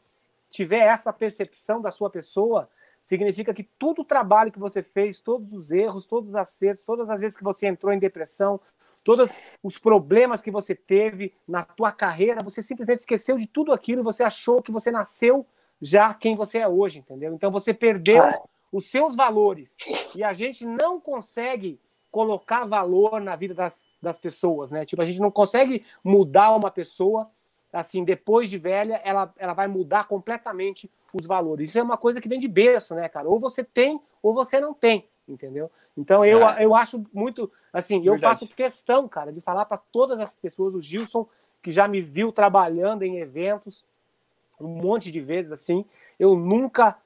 [0.52, 2.70] tiver essa percepção da sua pessoa,
[3.04, 7.10] significa que todo o trabalho que você fez, todos os erros, todos os acertos, todas
[7.10, 8.60] as vezes que você entrou em depressão,
[9.06, 14.04] todos os problemas que você teve na tua carreira, você simplesmente esqueceu de tudo aquilo
[14.04, 15.46] você achou que você nasceu
[15.80, 17.32] já quem você é hoje, entendeu?
[17.34, 18.24] Então você perdeu
[18.72, 19.78] os seus valores.
[20.16, 21.80] E a gente não consegue
[22.10, 24.86] colocar valor na vida das, das pessoas, né?
[24.86, 27.30] Tipo, a gente não consegue mudar uma pessoa
[27.72, 31.70] assim, depois de velha, ela, ela vai mudar completamente os valores.
[31.70, 33.30] Isso é uma coisa que vem de berço, né, cara?
[33.30, 35.72] Ou você tem, ou você não tem, entendeu?
[35.98, 36.64] Então eu, é.
[36.64, 38.24] eu acho muito, assim, Verdade.
[38.24, 41.28] eu faço questão, cara, de falar para todas as pessoas, o Gilson,
[41.62, 43.86] que já me viu trabalhando em eventos
[44.60, 45.84] um monte de vezes, assim,
[46.18, 46.98] eu nunca,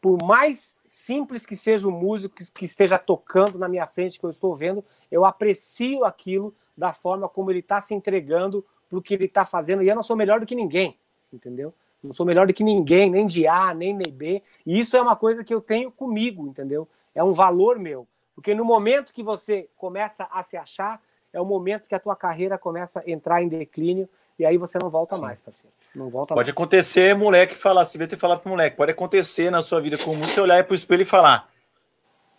[0.00, 4.30] por mais simples que seja o músico que esteja tocando na minha frente, que eu
[4.30, 9.26] estou vendo, eu aprecio aquilo da forma como ele está se entregando pro que ele
[9.26, 9.82] está fazendo.
[9.82, 10.98] E eu não sou melhor do que ninguém,
[11.32, 11.72] entendeu?
[12.02, 14.42] Não sou melhor do que ninguém, nem de A, nem de B.
[14.66, 16.88] E isso é uma coisa que eu tenho comigo, entendeu?
[17.20, 18.08] É um valor meu.
[18.34, 20.98] Porque no momento que você começa a se achar,
[21.30, 24.78] é o momento que a tua carreira começa a entrar em declínio e aí você
[24.78, 25.20] não volta Sim.
[25.20, 25.68] mais, parceiro.
[25.94, 26.56] Não volta pode mais.
[26.56, 30.22] acontecer, moleque, falar, se vê ter falado pro moleque, pode acontecer na sua vida comum
[30.22, 31.46] você olhar pro espelho e falar: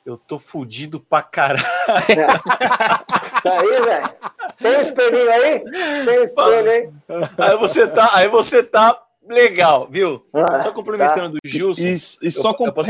[0.03, 1.61] Eu tô fudido pra caralho.
[3.43, 4.15] tá aí, velho.
[4.57, 5.59] Tem um espelhinho aí?
[6.05, 6.89] Tem um espelho aí?
[7.37, 8.99] Aí você tá, aí você tá
[9.29, 10.25] legal, viu?
[10.33, 11.39] Ah, só complementando tá.
[11.43, 11.83] do Gilson.
[11.83, 11.93] E,
[12.27, 12.71] e só com...
[12.71, 12.89] posso...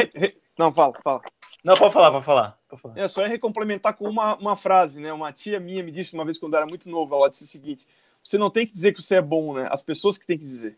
[0.57, 1.21] Não, fala, fala.
[1.63, 2.59] Não, pode falar, pode falar.
[2.67, 2.99] Pode falar.
[2.99, 5.13] É só recomplementar com uma, uma frase, né?
[5.13, 7.47] Uma tia minha me disse uma vez quando eu era muito novo, ela disse o
[7.47, 7.87] seguinte:
[8.23, 9.67] você não tem que dizer que você é bom, né?
[9.71, 10.77] As pessoas que têm que dizer.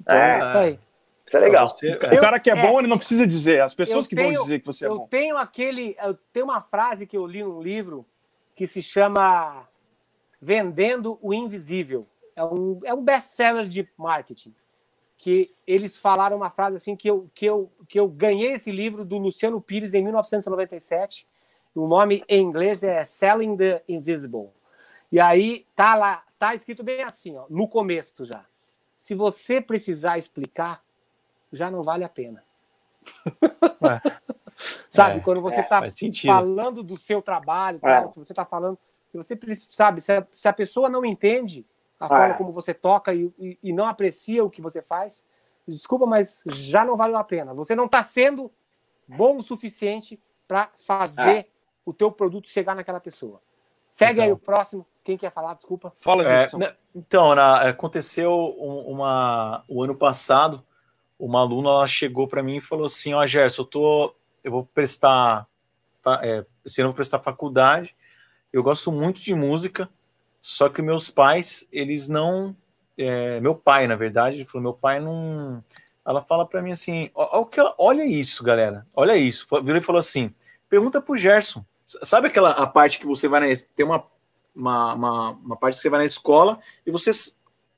[0.00, 0.78] Então, é, isso aí.
[1.24, 1.68] Isso é legal.
[1.68, 3.62] Você, o cara que é, é, bom, ele não precisa dizer.
[3.62, 5.02] As pessoas que tenho, vão dizer que você é eu bom.
[5.04, 5.96] Eu tenho aquele.
[6.02, 8.04] Eu tenho uma frase que eu li num livro
[8.56, 9.68] que se chama
[10.40, 12.06] Vendendo o Invisível.
[12.34, 14.54] É um, é um best-seller de marketing.
[15.22, 19.04] Que eles falaram uma frase assim que eu, que, eu, que eu ganhei esse livro
[19.04, 21.28] do Luciano Pires em 1997.
[21.74, 24.50] O nome em inglês é Selling the Invisible.
[25.12, 28.44] E aí tá lá, tá escrito bem assim, ó, no começo já.
[28.96, 30.82] Se você precisar explicar,
[31.52, 32.42] já não vale a pena.
[34.90, 38.08] Sabe, é, quando você está é, falando do seu trabalho, é.
[38.08, 38.76] se você está falando
[39.20, 41.66] se você sabe, se a, se a pessoa não entende,
[42.04, 42.34] a forma É.
[42.34, 45.24] como você toca e, e- e não aprecia o que você faz,
[45.66, 47.54] desculpa, mas já não valeu a pena.
[47.54, 48.50] Você não está sendo
[49.06, 51.46] bom o suficiente para fazer É.
[51.84, 53.40] o teu produto chegar naquela pessoa.
[53.90, 54.36] Segue aí Então.
[54.36, 54.86] o próximo.
[55.04, 55.54] Quem quer falar?
[55.54, 55.92] Desculpa.
[55.98, 56.58] Fala, É, Gerson.
[56.58, 60.64] né, então, na- aconteceu um- uma, o ano passado,
[61.18, 64.64] uma aluna ela chegou para mim e falou assim: Ó, Gerson, eu, tô, eu vou
[64.64, 65.46] prestar,
[66.22, 67.94] é, ano eu vou prestar faculdade,
[68.52, 69.88] eu gosto muito de música,
[70.42, 72.54] só que meus pais, eles não.
[72.98, 75.64] é, meu pai, na verdade, ele falou: meu pai não.
[76.04, 79.46] Ela fala para mim assim: ó, ó o que ela- olha isso, galera, olha isso.
[79.62, 80.34] Virou e falou assim:
[80.68, 81.64] pergunta pro Gerson.
[81.86, 83.46] Sabe aquela a parte que você vai na.
[83.76, 84.04] Tem uma,
[84.54, 87.10] uma, uma, uma parte que você vai na escola e você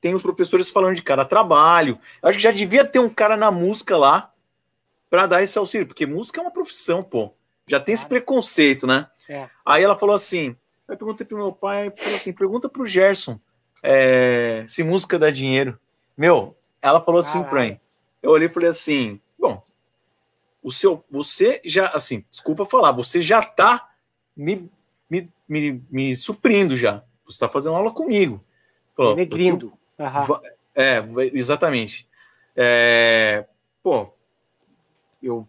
[0.01, 1.99] tem os professores falando de cada trabalho.
[2.21, 4.31] Eu acho que já devia ter um cara na música lá
[5.09, 7.31] para dar esse auxílio, porque música é uma profissão, pô.
[7.67, 9.07] Já tem esse preconceito, né?
[9.29, 9.47] É.
[9.65, 10.55] Aí ela falou assim:
[10.87, 13.39] eu perguntei pro meu pai, falou assim: pergunta pro Gerson
[13.87, 15.79] é, se música dá dinheiro.
[16.17, 17.71] Meu, ela falou assim pra Caralho.
[17.73, 17.79] mim.
[18.21, 19.61] Eu olhei e falei assim: bom,
[20.63, 23.91] o seu, você já, assim, desculpa falar, você já tá
[24.35, 24.69] me,
[25.07, 27.03] me, me, me suprindo já.
[27.25, 28.43] Você tá fazendo aula comigo.
[28.95, 29.73] Falou, Negrindo.
[30.73, 31.03] É,
[31.33, 32.07] exatamente.
[32.55, 33.45] É,
[33.83, 34.11] pô,
[35.21, 35.47] eu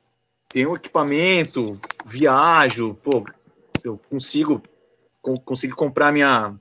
[0.49, 3.25] tenho equipamento, viajo, pô,
[3.83, 4.63] eu consigo
[5.27, 6.55] con- consigo comprar minha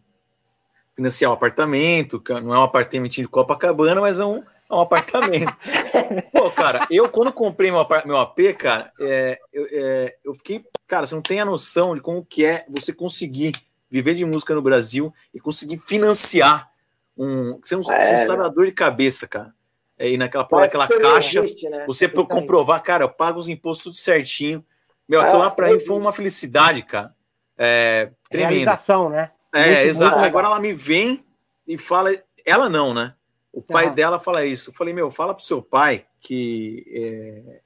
[0.96, 4.80] financiar um apartamento, que não é um apartamentinho de Copacabana, mas é um, é um
[4.80, 5.56] apartamento.
[6.34, 11.06] Pô, cara, eu quando comprei meu, meu AP, cara, é, eu, é, eu fiquei, cara,
[11.06, 13.54] você não tem a noção de como que é você conseguir
[13.92, 16.70] viver de música no Brasil e conseguir financiar
[17.18, 19.54] um, você É, sabe a dor de cabeça, cara.
[19.98, 21.86] É, e naquela porra, aquela caixa, existe, né?
[21.86, 22.30] você Exatamente.
[22.30, 24.66] comprovar, cara, eu pago os impostos tudo certinho.
[25.08, 27.14] Meu, Ah, aquilo lá pra eu mim foi uma felicidade, cara.
[27.58, 28.52] É, tremenda.
[28.52, 29.32] Realização, né?
[29.54, 30.20] É, Muito, exato.
[30.20, 31.24] Agora ela me vem
[31.68, 32.12] e fala.
[32.46, 33.14] Ela não, né?
[33.54, 34.70] O pai dela fala isso.
[34.70, 37.62] Eu falei, meu, fala pro seu pai que, é,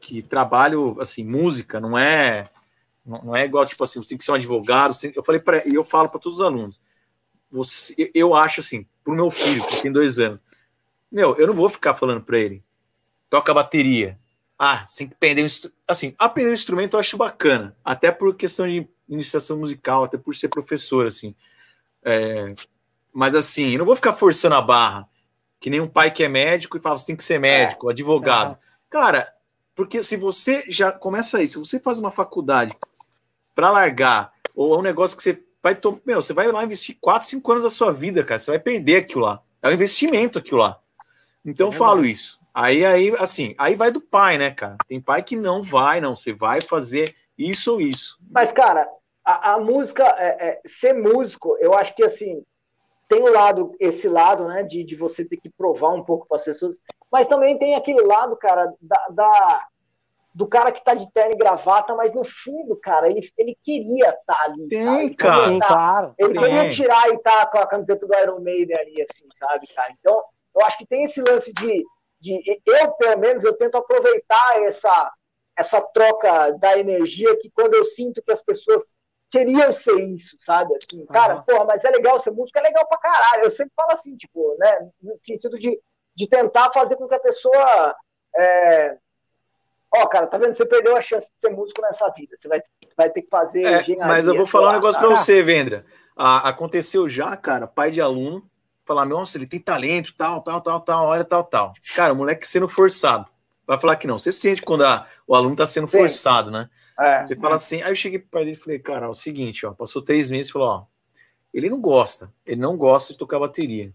[0.00, 2.44] que trabalho, assim, música não é.
[3.04, 4.92] Não é igual, tipo assim, você tem que ser um advogado.
[4.94, 6.78] você- Eu falei para e eu falo para todos os alunos.
[7.50, 10.38] Você, eu- acho assim, pro meu filho, que tem dois anos,
[11.10, 12.62] meu, eu não vou ficar falando para ele,
[13.28, 14.18] toca bateria.
[14.58, 15.46] Ah, você tem que aprender um
[15.88, 20.34] assim, aprender um instrumento eu acho bacana, até por questão de iniciação musical, até por
[20.34, 21.34] ser professor, assim.
[22.04, 22.54] É,
[23.12, 25.08] mas assim, eu não vou ficar forçando a barra,
[25.60, 28.52] que nem um pai que é médico e fala, você tem que ser médico, advogado.
[28.52, 28.58] Aham.
[28.90, 29.32] Cara,
[29.74, 32.76] porque se você já começa aí, se você faz uma faculdade
[33.54, 36.96] para largar, ou é um negócio que você vai tomar, meu, você vai lá investir
[37.00, 39.40] 4, 5 anos da sua vida, cara, você vai perder aquilo lá.
[39.62, 40.78] É um investimento aquilo lá.
[41.44, 42.40] Então eu É falo isso.
[42.54, 44.76] Aí, aí, assim, aí vai do pai, né, cara?
[44.86, 46.14] Tem pai que não vai, não.
[46.14, 48.18] Você vai fazer isso ou isso.
[48.30, 48.86] Mas, cara,
[49.24, 52.44] a, a música, é, é, ser músico, eu acho que assim,
[53.08, 56.38] tem o lado, esse lado, né, de, de você ter que provar um pouco para
[56.38, 56.78] as pessoas,
[57.10, 59.66] mas também tem aquele lado, cara, da, da-
[60.34, 64.08] do cara que tá de terno e gravata, mas no fundo, cara, ele, ele queria
[64.08, 64.66] estar ali.
[64.68, 65.04] Tem, sabe?
[65.04, 65.42] Ele cara.
[65.44, 66.14] queria tá- claro.
[66.18, 66.42] Ele Tem.
[66.42, 69.92] queria tirar e tá com a camiseta do Iron Maiden ali, assim, sabe, cara?
[70.00, 70.24] Então,
[70.54, 71.84] eu acho que tem esse lance de,
[72.18, 75.12] de eu, pelo menos, eu tento aproveitar essa,
[75.54, 78.96] essa troca da energia que quando eu sinto que as pessoas
[79.32, 80.74] queriam ser isso, sabe?
[80.76, 81.42] Assim, cara, Aham.
[81.44, 83.44] porra, mas é legal ser músico, é legal pra caralho.
[83.44, 84.90] Eu sempre falo assim, tipo, né?
[85.02, 85.80] No sentido de,
[86.14, 87.96] de tentar fazer com que a pessoa.
[88.36, 88.96] é,
[89.94, 90.54] Ó, cara, tá vendo?
[90.54, 92.34] Você perdeu a chance de ser músico nessa vida.
[92.36, 92.62] Você vai,
[92.96, 94.06] vai ter que fazer É, engenharia.
[94.14, 95.06] mas eu vou falar um negócio sabe?
[95.06, 95.84] para você, Vendra.
[96.16, 98.48] Ah, aconteceu já, cara, pai de aluno,
[98.84, 101.72] falar, nossa, ele tem talento, tal, tal, tal, tal, olha, tal, tal.
[101.94, 103.26] Cara, o moleque sendo forçado.
[103.66, 104.18] Vai falar que não.
[104.18, 105.98] Você sente quando a- o aluno tá sendo Sim.
[105.98, 106.68] forçado, né?
[106.98, 107.26] É.
[107.26, 109.64] Você fala assim, aí eu cheguei pro pai dele e falei, cara, é o seguinte,
[109.66, 110.84] ó, passou três meses e falou, ó,
[111.52, 113.92] ele não gosta, ele não gosta de tocar bateria.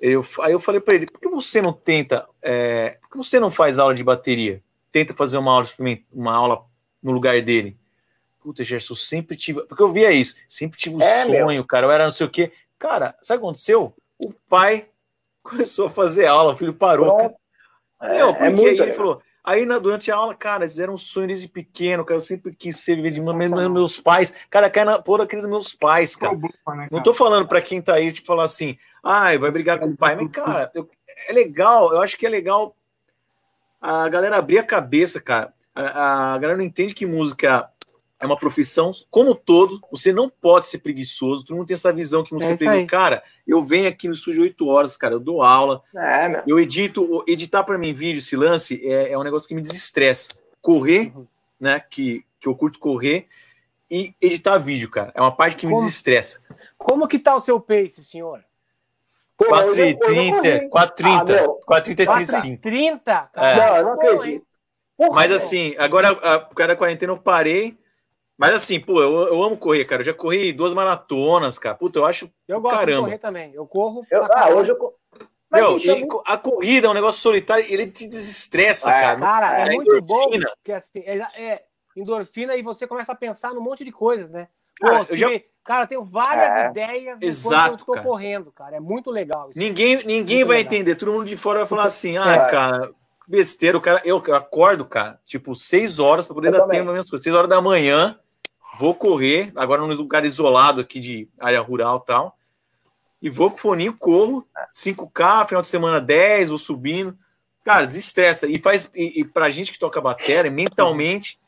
[0.00, 3.40] Eu, aí eu falei para ele, por que você não tenta, é, por que você
[3.40, 4.62] não faz aula de bateria?
[4.92, 5.66] Tenta fazer uma aula,
[6.12, 6.64] uma aula
[7.02, 7.76] no lugar dele.
[8.40, 11.86] Puta, Gerson, eu sempre tive, porque eu via isso, sempre tive um É, sonho, cara,
[11.86, 12.52] eu era não sei o quê.
[12.78, 13.94] Cara, sabe o que aconteceu?
[14.18, 14.88] O pai
[15.42, 17.28] começou a fazer aula, o filho parou, cara.
[17.28, 17.40] Pronto.
[18.18, 19.22] Não, porque é muito aí ele falou.
[19.46, 22.16] Aí na, durante a aula, cara, eles eram um sonho desde pequeno, cara.
[22.18, 24.34] Eu sempre quis ser viver de mesmo meus pais.
[24.50, 26.32] Cara, cai na porra daqueles meus pais, cara.
[26.34, 29.86] Né, Não tô falando pra quem tá aí, tipo, falar assim, ai, vai brigar com
[29.86, 30.16] o pai.
[30.16, 30.90] Mas, cara, eu-
[31.28, 32.74] é legal, eu acho que é legal
[33.80, 35.52] a galera abrir a cabeça, cara.
[35.74, 37.70] A, a galera não entende que música
[38.18, 39.80] é uma profissão como um todo.
[39.90, 41.44] Você não pode ser preguiçoso.
[41.44, 42.86] Todo mundo tem essa visão que música É.
[42.86, 45.14] Cara, eu venho aqui no estúdio 8 horas, cara.
[45.14, 45.82] Eu dou aula.
[45.94, 46.42] É, meu.
[46.46, 50.30] Eu edito, editar para mim vídeo, esse lance, é, é um negócio que me desestressa.
[50.60, 51.26] Correr, Uhum.
[51.60, 51.78] né?
[51.80, 53.26] Que, que eu curto correr,
[53.90, 55.12] e editar vídeo, cara.
[55.14, 55.84] É uma parte que me Como?
[55.84, 56.40] desestressa.
[56.78, 58.42] Como que tá o seu pace, senhor?
[59.36, 60.40] Pô, hoje eu- 4 hoje e eu corri.
[60.40, 61.52] 30, 4 e Ah, 30, meu.
[61.66, 62.62] 4 e 30 e 35.
[62.62, 63.30] 30?
[63.34, 63.56] É.
[63.56, 64.46] Não, eu não acredito.
[64.96, 67.76] Porra, Mas assim, agora por causa da quarentena eu parei.
[68.38, 70.02] Mas assim, pô, eu, eu amo correr, cara.
[70.02, 71.74] Eu já corri duas maratonas, cara.
[71.74, 72.30] Puta, eu acho.
[72.46, 72.96] Eu gosto Caramba.
[72.98, 73.52] de correr também.
[73.54, 74.02] Eu corro.
[74.10, 74.94] Eu- ah, hoje eu.
[75.48, 79.20] Mas, Meu, muito- a corrida é um negócio solitário, ele te desestressa, É, cara.
[79.20, 80.50] Cara, é, É muito bom, endorfina.
[80.56, 81.62] porque assim, é, é
[81.96, 84.48] endorfina e você começa a pensar num monte de coisas, né?
[84.78, 85.28] Pô, Cara, eu já-
[85.64, 86.68] cara eu tenho várias É.
[86.70, 88.06] ideias Exato, enquanto eu tô cara.
[88.06, 88.76] correndo, cara.
[88.76, 89.58] É muito legal isso.
[89.58, 90.72] Ninguém, ninguém Muito vai legal.
[90.74, 90.94] entender.
[90.96, 92.46] Todo mundo de fora vai falar Você- assim: ah, É.
[92.50, 92.90] cara,
[93.26, 93.78] besteira.
[93.78, 96.78] O cara, eu, eu acordo, cara, tipo, seis horas para poder Eu dar também.
[96.78, 97.22] tempo das minhas coisas.
[97.22, 98.18] Seis horas da manhã,
[98.78, 102.36] vou correr, agora num lugar isolado aqui de área rural e tal.
[103.20, 107.16] E vou com o foninho, corro, 5K, final de semana 10, vou subindo.
[107.64, 108.46] Cara, desestressa.
[108.46, 108.90] E faz.
[108.94, 111.40] E, e pra gente que toca bateria, mentalmente,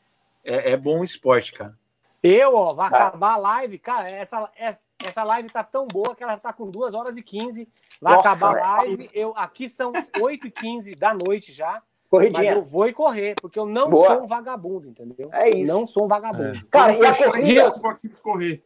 [0.43, 1.77] é, é bom o esporte, cara.
[2.21, 3.07] Eu, ó, vai Ah.
[3.07, 6.69] acabar a live, cara, essa, essa, essa live tá tão boa que ela tá com
[6.69, 7.69] 2 horas e 15.
[8.01, 8.97] Vai Nossa, acabar a velho.
[8.97, 9.09] live.
[9.13, 11.81] Eu, aqui são 8 e 15 da noite já.
[12.11, 12.53] Mas Corridinha.
[12.53, 14.07] eu vou e correr, porque eu não Boa.
[14.07, 15.29] sou um vagabundo, entendeu?
[15.31, 15.71] É isso.
[15.71, 16.65] Não sou um vagabundo.
[16.67, 17.61] Cara, e a corrida.
[17.61, 18.63] eu correr.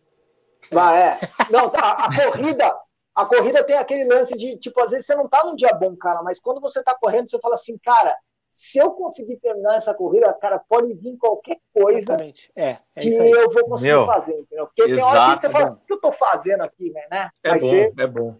[0.71, 1.19] Vai, é.
[1.49, 2.75] Não, a, a corrida,
[3.13, 5.93] a corrida tem aquele lance de, tipo, às vezes você não tá num dia bom,
[5.97, 8.15] cara, mas quando você tá correndo, você fala assim, cara,
[8.53, 12.51] se eu conseguir terminar essa corrida, cara, pode vir qualquer coisa Exatamente.
[12.55, 13.31] É, é que isso aí.
[13.31, 14.67] eu vou conseguir Meu, fazer, entendeu?
[14.67, 17.29] Porque tem hora exato, que você é fala, o que eu tô fazendo aqui, né?
[17.43, 17.93] É Vai bom, ser.
[17.97, 18.35] é bom.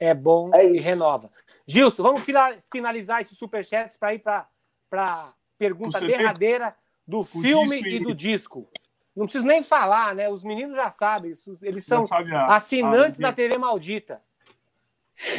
[0.00, 0.84] É bom É e isso.
[0.84, 1.30] renova.
[1.72, 2.22] Gilson, vamos
[2.70, 4.46] finalizar esses superchats para ir para
[4.92, 6.76] a pergunta derradeira
[7.06, 8.68] do Com filme e do disco.
[9.14, 10.28] Não preciso nem falar, né?
[10.28, 11.32] Os meninos já sabem,
[11.62, 14.22] eles são sabe a- assinantes a- da TV Maldita.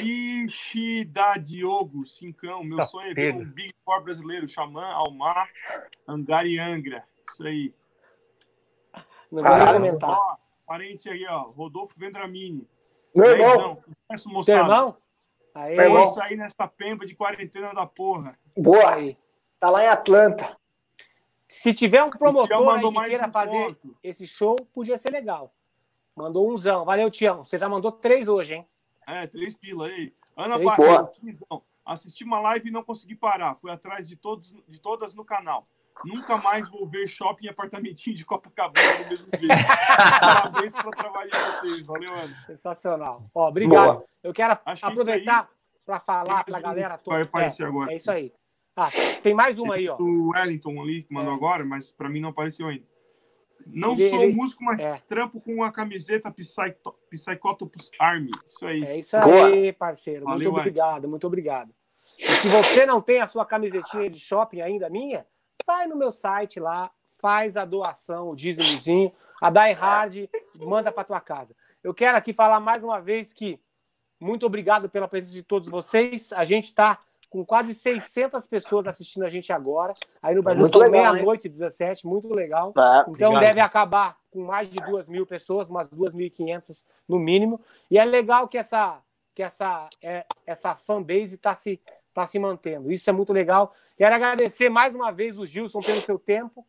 [0.04, 2.64] Ixi, da Diogo, Cincão.
[2.64, 4.48] Meu Tá sonho é ver um Big Four brasileiro.
[4.48, 5.50] Xamã, Almar,
[6.08, 7.04] Angar e Angra.
[7.30, 7.74] Isso aí.
[9.32, 9.74] Não vou Caralho.
[9.80, 10.10] comentar.
[10.12, 10.36] Ó,
[10.66, 11.50] parente aí, ó.
[11.50, 12.68] Rodolfo Vendramini.
[13.16, 14.60] Meu irmão, sucesso, moçada.
[14.60, 14.98] irmão?
[15.54, 16.02] Aí, irmão.
[16.02, 18.38] Vamos sair nessa pemba de quarentena da porra.
[18.58, 19.18] boa, aí.
[19.60, 20.58] tá lá em Atlanta.
[21.48, 23.96] Se tiver um promotor aí que queira um fazer ponto.
[24.02, 25.54] esse show, podia ser legal.
[26.16, 26.84] Mandou umzão.
[26.84, 27.46] Valeu, Tião.
[27.46, 28.68] Você já mandou três hoje, hein?
[29.06, 30.14] É, três pila aí.
[30.36, 30.58] Ana
[31.20, 31.64] quinzão.
[31.86, 33.56] Assisti uma live e não consegui parar.
[33.56, 35.64] Fui atrás de, todos, de todas no canal.
[36.06, 39.56] Nunca mais vou ver shopping e apartamentinho de Copacabana do mesmo jeito.
[40.20, 41.82] Parabéns pelo trabalho de vocês.
[41.84, 42.44] Valeu, Ana.
[42.46, 43.24] Sensacional.
[43.34, 43.94] Ó, obrigado.
[43.94, 44.06] Boa.
[44.24, 45.50] Eu quero Acho que aproveitar
[45.86, 47.18] para falar para a galera que toda.
[47.18, 47.92] vai aparecer é, agora.
[47.92, 48.34] é isso aí.
[48.76, 48.90] Ah,
[49.22, 49.96] tem mais uma aí, ó.
[50.00, 51.36] O Wellington ali que mandou É.
[51.36, 52.86] agora, mas pra mim não apareceu ainda.
[53.66, 54.98] Não Ele- sou ele- músico, mas é.
[55.08, 58.32] trampo com a camiseta Psycho- Psychotopus Army.
[58.46, 58.84] Isso aí.
[58.84, 59.48] É isso Boa.
[59.48, 60.26] aí, parceiro.
[60.26, 61.74] Valeu, muito obrigado, muito obrigado.
[62.20, 65.26] E se você não tem a sua camisetinha de shopping ainda, minha,
[65.66, 69.12] vai no meu site lá, faz a doação, o dízimozinho,
[69.42, 70.30] a Die Hard,
[70.62, 71.56] manda para tua casa.
[71.84, 73.60] Eu quero aqui falar mais uma vez que
[74.20, 76.32] muito obrigado pela presença de todos vocês.
[76.34, 79.92] A gente está com quase 600 pessoas assistindo a gente agora.
[80.22, 82.72] Aí no Brasil Muito são meia-noite e 17, muito legal.
[82.78, 83.02] É.
[83.10, 83.40] Então Obrigado.
[83.40, 87.60] deve acabar com mais de duas mil pessoas, umas 2.500 no mínimo.
[87.90, 89.02] E é legal que essa,
[89.34, 91.82] que essa, é, essa fanbase está se,
[92.14, 92.92] tá se mantendo.
[92.92, 93.74] Isso é muito legal.
[93.98, 96.66] Quero agradecer mais uma vez o Gilson pelo seu tempo.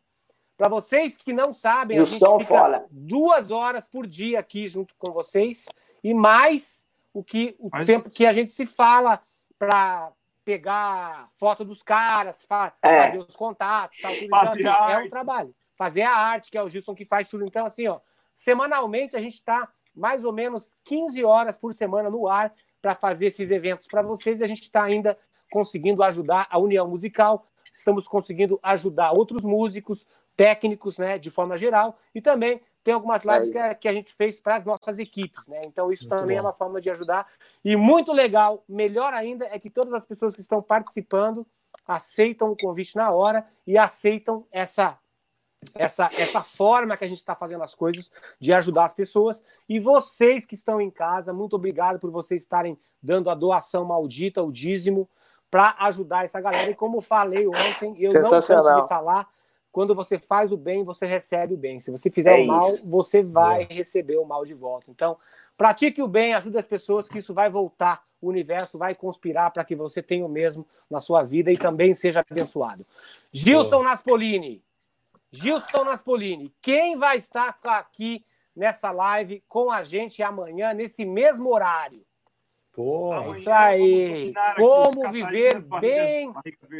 [0.57, 2.85] Para vocês que não sabem, a gente Gilson, fica foda.
[2.89, 5.65] duas horas por dia aqui junto com vocês
[6.03, 9.21] e mais o que o Mas- tempo que a gente se fala
[9.57, 10.11] para
[10.43, 13.05] pegar foto dos caras, fa- É.
[13.07, 14.25] fazer os contatos, tal, tudo.
[14.25, 15.09] Então, Fazer assim, a é um arte.
[15.09, 15.55] trabalho.
[15.75, 17.43] Fazer a arte, que é o Gilson que faz tudo.
[17.45, 17.99] Então, assim, ó,
[18.33, 23.27] semanalmente a gente está mais ou menos 15 horas por semana no ar para fazer
[23.27, 24.39] esses eventos para vocês.
[24.39, 25.17] E a gente está ainda
[25.55, 31.97] conseguindo ajudar a União Musical, estamos conseguindo ajudar outros músicos, técnicos, né, de forma geral,
[32.13, 34.99] e também tem algumas lives É que, a- que a gente fez para as nossas
[34.99, 35.63] equipes, né?
[35.63, 36.41] Então isso Muito também bom.
[36.43, 37.25] é uma forma de ajudar.
[37.63, 41.47] E muito legal, melhor ainda, é que todas as pessoas que estão participando
[41.87, 44.97] aceitam o convite na hora e aceitam essa
[45.73, 49.41] essa, essa forma que a gente está fazendo as coisas de ajudar as pessoas.
[49.67, 54.43] E vocês que estão em casa, muito obrigado por vocês estarem dando a doação maldita,
[54.43, 55.09] o dízimo,
[55.49, 56.69] para ajudar essa galera.
[56.69, 59.27] E como falei ontem, eu não canso de falar,
[59.71, 61.79] quando você faz o bem, você recebe o bem.
[61.79, 62.89] Se você fizer É o mal, isso.
[62.89, 64.89] você vai receber o mal de volta.
[64.89, 65.17] Então,
[65.57, 68.03] pratique o bem, ajude as pessoas, que isso vai voltar.
[68.21, 71.93] O universo vai conspirar para que você tenha o mesmo na sua vida e também
[71.93, 72.85] seja abençoado.
[73.31, 74.63] Gilson Naspolini.
[75.29, 78.25] Gilson Naspolini, quem vai estar aqui
[78.55, 82.01] nessa live com a gente amanhã, nesse mesmo horário?
[82.75, 84.33] Pô, Amanhã isso aí.
[84.57, 86.33] Como viver bem.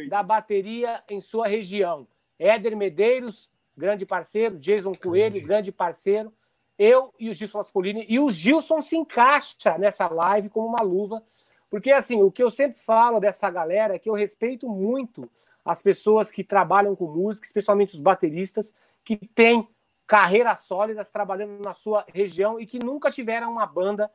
[0.08, 2.06] Da bateria em sua região.
[2.38, 4.58] Éder Medeiros, grande parceiro.
[4.58, 6.32] Jason Coelho, grande parceiro.
[6.78, 11.22] eu e o Gilson Aspolini, e o Gilson se encaixa nessa live como uma luva,
[11.70, 15.28] porque assim, o que eu sempre falo dessa galera é que eu respeito muito
[15.64, 19.66] as pessoas que trabalham com música, especialmente os bateristas, que têm
[20.06, 24.10] carreiras sólidas trabalhando na sua região e que nunca tiveram uma banda,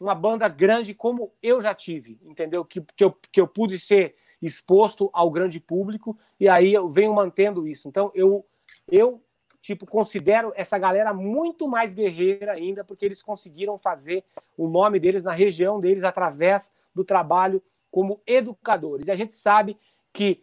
[0.00, 2.64] uma banda grande como eu já tive, entendeu?
[2.64, 7.12] Que, que, eu, que eu pude ser exposto ao grande público e aí eu venho
[7.12, 7.86] mantendo isso.
[7.86, 8.44] Então eu
[8.90, 9.22] eu
[9.60, 14.24] tipo considero essa galera muito mais guerreira ainda porque eles conseguiram fazer
[14.56, 19.06] o nome deles na região deles através do trabalho como educadores.
[19.06, 19.76] E a gente sabe
[20.12, 20.42] que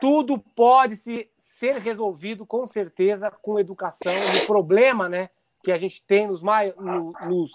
[0.00, 4.12] tudo pode se, ser resolvido com certeza com educação.
[4.42, 5.30] o problema, né,
[5.62, 7.52] que a gente tem nos, no, nos,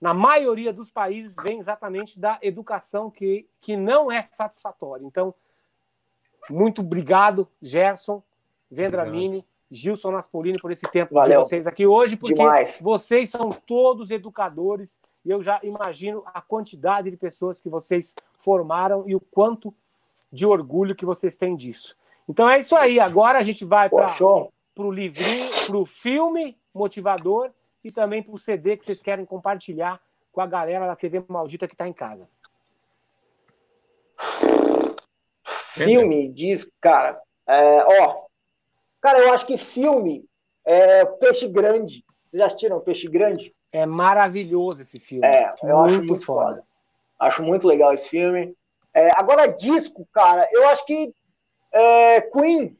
[0.00, 5.04] na maioria dos países vem exatamente da educação que, que não é satisfatória.
[5.04, 5.34] Então,
[6.50, 8.22] muito obrigado, Gerson,
[8.70, 11.42] Vendramini, Gilson Naspolini, por esse tempo Valeu.
[11.42, 12.78] de vocês aqui hoje, porque Demais.
[12.80, 19.04] vocês são todos educadores e eu já imagino a quantidade de pessoas que vocês formaram
[19.08, 19.74] e o quanto
[20.30, 21.96] de orgulho que vocês têm disso.
[22.28, 23.00] Então é isso aí.
[23.00, 24.14] Agora a gente vai para
[24.78, 27.50] o livrinho, para o filme motivador
[27.86, 30.00] e também para o CD que vocês querem compartilhar
[30.32, 32.28] com a galera da TV Maldita que está em casa.
[35.72, 37.20] Filme, disco, cara.
[37.46, 38.24] É, ó,
[39.00, 40.24] cara, eu acho que filme
[40.64, 42.04] é Peixe Grande.
[42.30, 43.52] Vocês já assistiram Peixe Grande?
[43.70, 45.26] É maravilhoso esse filme.
[45.26, 46.46] É, eu muito acho muito foda.
[46.46, 46.64] foda.
[47.18, 48.54] Acho muito legal esse filme.
[48.92, 51.14] É, agora, disco, cara, eu acho que
[51.72, 52.76] é, Queen,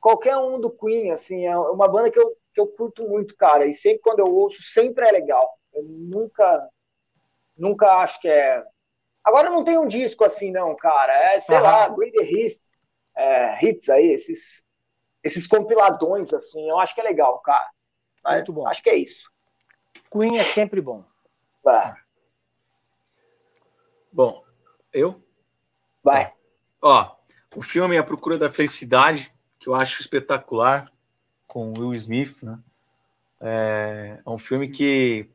[0.00, 3.66] qualquer um do Queen, assim, é uma banda que eu, que eu curto muito, cara.
[3.66, 5.58] E sempre quando eu ouço, sempre é legal.
[5.72, 6.68] Eu nunca,
[7.58, 8.64] nunca acho que é.
[9.24, 11.12] Agora não tem um disco assim, não, cara.
[11.12, 11.62] É, sei uhum.
[11.62, 12.60] lá, Great Hits,
[13.16, 14.64] é, hits aí, esses,
[15.22, 17.68] esses compiladões, assim, eu acho que é legal, cara.
[18.26, 18.66] Muito bom.
[18.66, 19.30] Acho que é isso.
[20.10, 21.04] Queen é sempre bom.
[21.66, 21.94] É.
[24.12, 24.44] Bom,
[24.92, 25.20] eu?
[26.02, 26.32] Vai.
[26.80, 27.16] Ó,
[27.56, 30.92] o filme A Procura da Felicidade, que eu acho espetacular,
[31.54, 32.58] com Will Smith, né?
[33.40, 35.30] É, é um filme que,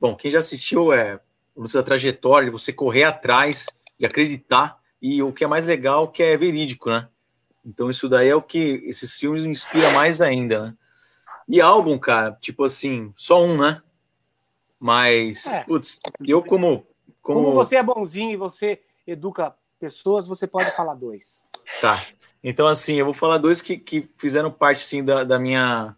[0.00, 1.20] bom, quem já assistiu é
[1.56, 6.20] a trajetória de você correr atrás e acreditar, e o que é mais legal que
[6.20, 7.08] é verídico, né?
[7.64, 10.76] Então isso daí é o que esses filmes me inspira mais ainda, né?
[11.48, 13.80] E álbum, cara, tipo assim, só um, né?
[14.80, 15.62] Mas, é.
[15.62, 16.84] putz, eu como,
[17.22, 17.44] como.
[17.44, 21.40] Como você é bonzinho e você educa pessoas, você pode falar dois.
[21.80, 22.04] Tá.
[22.42, 25.94] Então, assim, eu vou falar dois que, que fizeram parte, sim, da, da minha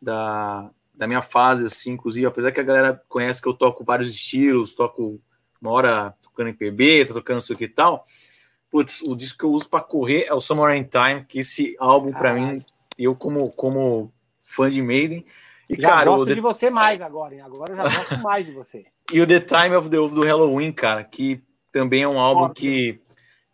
[0.00, 4.10] da, da minha fase, assim, inclusive, apesar que a galera conhece que eu toco vários
[4.10, 5.20] estilos, toco
[5.60, 8.04] uma hora tocando em PB, tô tocando isso aqui e tal.
[8.70, 11.74] Putz, o disco que eu uso para correr é o Summer in Time, que esse
[11.80, 12.64] álbum, para mim,
[12.98, 14.12] eu como, como
[14.44, 15.24] fã de Maiden,
[15.68, 16.34] e, já cara, gosto The...
[16.34, 17.42] de você mais agora, hein?
[17.42, 18.82] Agora eu já gosto mais de você.
[19.12, 21.42] E o The Time of the do Halloween, cara, que
[21.72, 23.00] também é um álbum que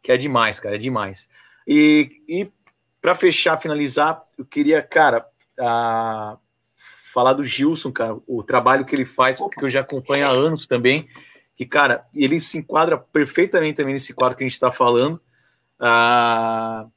[0.03, 1.29] que é demais, cara, é demais.
[1.67, 2.53] E, e
[3.01, 5.27] para fechar, finalizar, eu queria, cara,
[5.59, 6.39] a,
[7.13, 10.67] falar do Gilson, cara, o trabalho que ele faz, que eu já acompanho há anos
[10.67, 11.09] também,
[11.55, 15.21] que, cara, ele se enquadra perfeitamente também nesse quadro que a gente está falando.
[15.79, 16.89] Ah,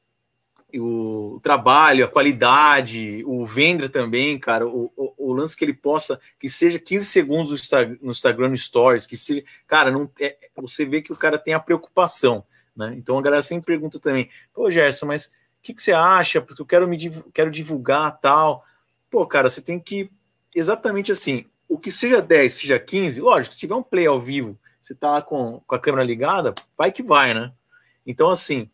[0.74, 5.72] o, o, trabalho, a qualidade, o Vendra também, cara, o, o, o, lance que ele
[5.72, 10.36] possa, que seja 15 segundos no Instagram, no Instagram Stories, que seja, cara, não, é,
[10.56, 12.44] você vê que o cara tem a preocupação.
[12.78, 12.94] Né?
[12.96, 16.40] Então a galera sempre pergunta também, pô, Gerson, mas o que, que, você acha?
[16.40, 16.96] Porque eu quero me
[17.34, 18.64] quero divulgar tal.
[19.10, 20.08] Pô, cara, você tem que
[20.54, 24.56] exatamente assim, o que seja 10, seja 15, lógico, se tiver um play ao vivo,
[24.80, 27.52] você tá lá com, com a câmera ligada, vai que vai, né?
[28.06, 28.70] Então, assim,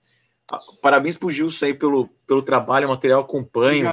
[0.82, 3.92] parabéns pro Gilson aí pelo, pelo trabalho, o material acompanho,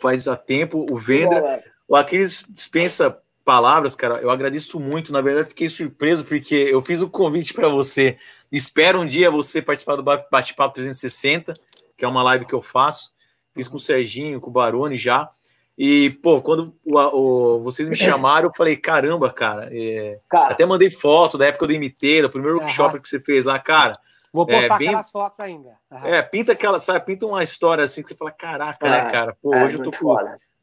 [0.00, 5.48] faz a tempo, o Vendra, o Aquiles dispensa palavras, cara, eu agradeço muito, na verdade
[5.48, 8.18] fiquei surpreso porque eu fiz o convite para você
[8.50, 11.52] Espero um dia você participar do Bate-Papo 360,
[11.96, 13.12] que é uma live que eu faço.
[13.54, 15.28] Fiz com o Serginho, com o Baroni já.
[15.76, 20.18] E, pô, quando o, o, vocês me chamaram, eu falei, caramba, cara, é...
[20.28, 20.52] cara.
[20.52, 23.92] Até mandei foto da época do MT, do primeiro workshop que você fez lá, cara.
[24.32, 24.88] Vou postar é, bem...
[24.88, 25.70] aquelas fotos ainda.
[26.04, 29.36] É, pinta aquela, sabe, pinta uma história assim que você fala, caraca, né, é, cara?
[29.40, 30.16] Pô, é, hoje eu tô com,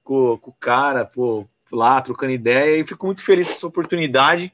[0.04, 4.54] com, com, o cara, pô, lá, trocando ideia, e fico muito feliz com essa oportunidade.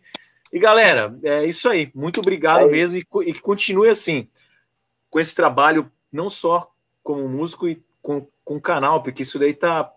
[0.51, 1.91] E galera, é isso aí.
[1.95, 4.27] Muito obrigado é mesmo e, e que continue assim
[5.09, 6.71] com esse trabalho, não só
[7.03, 9.91] como músico e com, com o canal, porque isso daí tá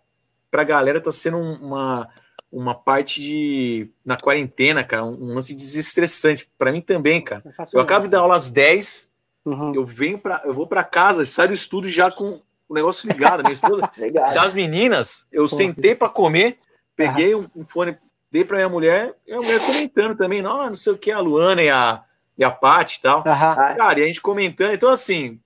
[0.50, 2.08] pra galera tá sendo uma
[2.50, 7.42] uma parte de na quarentena, cara, um lance desestressante para mim também, cara.
[7.72, 9.10] Eu acabo de dar aula às 10,
[9.44, 9.74] uhum.
[9.74, 13.42] eu venho para eu vou para casa, saio do estúdio já com o negócio ligado,
[13.42, 13.90] minha esposa.
[14.34, 16.58] das meninas, eu sentei para comer,
[16.94, 17.98] peguei um, um fone,
[18.34, 21.20] dei pra minha mulher, e a mulher comentando também, não, não sei o que, a
[21.20, 22.02] Luana e a,
[22.36, 23.22] e a Paty e tal.
[23.24, 23.76] Aham.
[23.76, 25.38] Cara, e a gente comentando, então assim,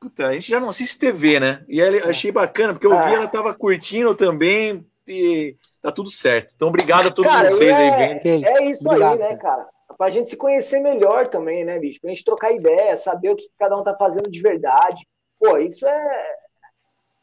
[0.00, 1.64] puta, a gente já não assiste TV, né?
[1.68, 3.12] E aí eu achei bacana, porque eu vi Ah.
[3.12, 6.52] ela tava curtindo também e tá tudo certo.
[6.56, 8.20] Então, obrigado a todos Cara, vocês aí é- vendo.
[8.22, 8.48] Que isso.
[8.48, 9.68] É isso Obrigado, aí, né, cara?
[9.96, 12.00] Pra gente se conhecer melhor também, né, bicho?
[12.00, 15.06] Pra gente trocar ideia, saber o que cada um tá fazendo de verdade.
[15.38, 16.34] Pô, isso é.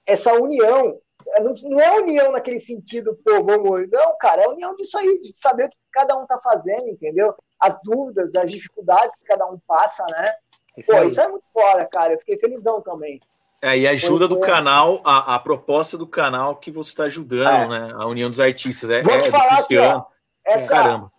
[0.06, 0.98] Essa união.
[1.36, 3.90] É, Não não é união naquele sentido, pô, vamos.
[3.92, 7.34] Não, cara, é união disso aí, de saber o que cada um tá fazendo, entendeu?
[7.60, 10.34] As dúvidas, as dificuldades que cada um passa, né?
[10.78, 11.08] Isso Pô, aí.
[11.08, 12.14] isso é muito foda, cara.
[12.14, 13.20] Eu fiquei felizão também.
[13.60, 17.70] É, e a ajuda do canal, a, a proposta do canal que você está ajudando,
[17.72, 17.92] né?
[17.96, 18.90] A união dos artistas.
[18.92, 20.06] É, Vou é te falar aqui, Cristiano.
[20.46, 21.12] Essa, Caramba.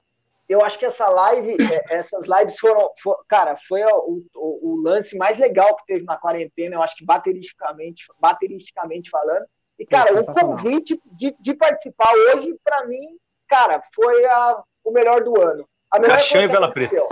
[0.49, 4.81] eu acho que essa live, é, essas lives foram, fo- cara, foi o, o- o
[4.81, 9.45] lance mais legal que teve na quarentena, eu acho que bateristicamente, bateristicamente falando.
[9.79, 13.17] E, cara, o convite de, de participar hoje, pra mim,
[13.49, 15.65] cara, foi a- o melhor do ano.
[15.91, 17.09] A melhor Caixão e vela aconteceu.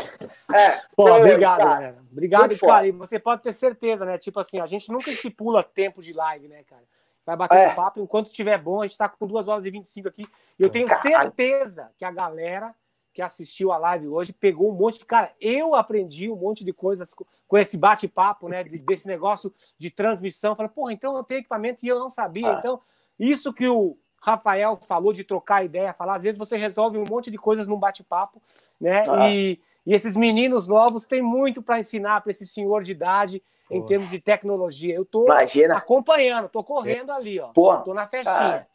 [0.55, 1.70] É, Pô, foi, obrigado, cara.
[1.75, 1.99] galera.
[2.12, 2.73] Obrigado, Muito cara.
[2.75, 2.86] foda.
[2.86, 4.19] E você pode ter certeza, né?
[4.19, 6.83] Tipo assim, a gente nunca estipula tempo de live, né, cara?
[7.25, 7.69] Vai bater É.
[7.70, 10.27] um papo, enquanto estiver bom, a gente tá com 2 horas e 25 aqui.
[10.59, 11.03] E eu tenho Caralho.
[11.11, 12.75] certeza que a galera
[13.17, 15.07] que assistiu a live hoje pegou um monte de.
[15.07, 18.62] Cara, eu aprendi um monte de coisas co- com esse bate-papo, né?
[18.62, 20.55] de- desse negócio de transmissão.
[20.55, 22.51] Falei, porra, então eu tenho equipamento e eu não sabia.
[22.51, 22.57] Ah.
[22.59, 22.78] Então,
[23.19, 27.31] isso que o Rafael falou de trocar ideia, falar, às vezes você resolve um monte
[27.31, 28.43] de coisas num bate-papo,
[28.78, 29.07] né?
[29.09, 29.31] Ah.
[29.31, 33.81] E, e esses meninos novos têm muito para ensinar para esse senhor de idade em
[33.81, 33.86] Pô.
[33.86, 34.95] termos de tecnologia.
[34.95, 35.78] Eu tô Imagina.
[35.78, 37.49] acompanhando, tô correndo ali, ó.
[37.49, 37.83] Porra.
[37.83, 38.35] Tô na festinha.
[38.36, 38.69] Cara.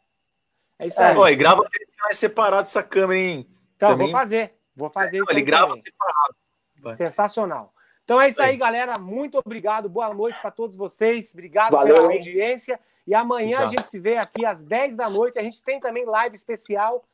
[0.80, 1.16] É isso aí.
[1.16, 3.46] Ó, e grava três canais separados essa câmera, hein?
[3.86, 4.54] Então, também- vou fazer.
[4.74, 5.30] Vou fazer isso.
[5.30, 5.82] Ele aí grava também.
[5.82, 6.36] separado.
[6.80, 6.92] Vai.
[6.94, 7.74] Sensacional.
[8.04, 8.56] Então é isso aí, Aí.
[8.56, 8.98] galera.
[8.98, 9.88] Muito obrigado.
[9.88, 11.32] Boa noite para todos vocês.
[11.32, 12.78] Obrigado Valeu, pela audiência.
[13.06, 13.80] E amanhã a Obrigado.
[13.82, 15.38] gente se vê aqui às 10 da noite.
[15.38, 17.04] A gente tem também live especial.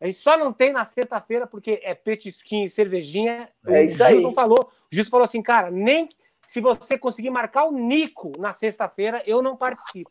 [0.00, 3.48] A gente só não tem na sexta-feira porque é petisquinho e cervejinha.
[3.66, 4.16] É o isso aí.
[4.18, 4.70] Gilson falou.
[4.90, 6.08] O Gilson falou assim, cara, nem
[6.46, 10.10] se você conseguir marcar o Nico na sexta-feira, eu não participo.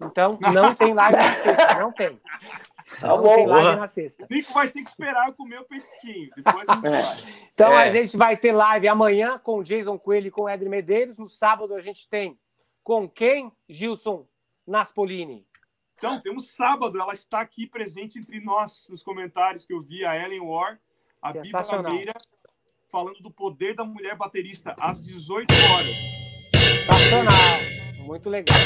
[0.00, 1.78] Então, não tem live na sexta.
[1.80, 2.18] Não tem.
[3.00, 3.34] Tá não bom.
[3.34, 4.26] tem live na sexta.
[4.30, 6.30] Nico vai ter que esperar eu comer o petisquinho.
[6.34, 7.02] Depois a gente É.
[7.02, 7.14] vai.
[7.52, 7.82] Então É.
[7.88, 11.18] a gente vai ter live amanhã com o Jason Coelho e com o Edri Medeiros.
[11.18, 12.38] No sábado a gente tem
[12.82, 14.26] com quem, Gilson
[14.66, 15.46] Naspolini?
[15.98, 20.16] Então, temos sábado, ela está aqui presente entre nós nos comentários que eu vi, a
[20.16, 20.80] Ellen War,
[21.20, 21.60] a Biba.
[21.60, 22.14] Rabeira,
[22.90, 25.98] falando do poder da mulher baterista às 18 horas.
[26.56, 27.77] Sensacional.
[28.08, 28.56] Muito legal.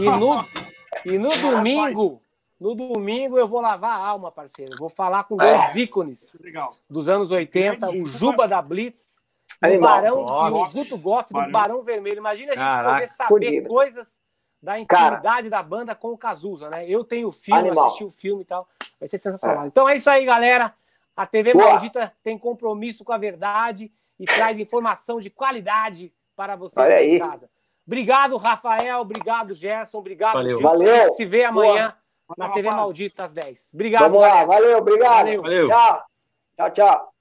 [0.00, 2.22] E no, e no domingo,
[2.58, 4.72] no domingo eu vou lavar a alma, parceiro.
[4.78, 6.70] Vou falar com dois ícones Legal.
[6.88, 9.20] dos anos 80, o Juba da Blitz,
[9.62, 9.78] o.
[9.78, 10.72] Barão, e o.
[10.72, 11.82] Guto Goff do Barão.
[11.82, 12.16] Vermelho.
[12.16, 12.94] Imagina a gente Caraca.
[12.94, 14.18] poder saber coisas
[14.62, 15.16] da Cara.
[15.16, 16.88] intimidade da banda com o Cazuza, né?
[16.88, 17.86] Eu tenho o filme, Animal.
[17.86, 18.66] assisti o filme e tal.
[18.98, 19.66] Vai ser sensacional.
[19.66, 20.74] Então é isso aí, galera.
[21.14, 21.72] A TV Boa.
[21.72, 27.50] Maldita tem compromisso com a verdade e traz informação de qualidade para você em casa.
[27.86, 29.00] Obrigado, Rafael.
[29.00, 29.98] Obrigado, Gerson.
[29.98, 30.58] Obrigado, Valeu.
[30.58, 30.68] Gilson.
[30.68, 30.94] Valeu.
[30.94, 31.94] A gente se vê amanhã
[32.36, 32.82] na TV rapaz.
[32.82, 33.70] Maldita às 10.
[33.74, 35.26] Obrigado, Vamos lá, valeu, obrigado.
[35.26, 35.42] Valeu.
[35.42, 35.68] Valeu.
[35.68, 36.04] Tchau.
[36.56, 37.12] Tchau, tchau.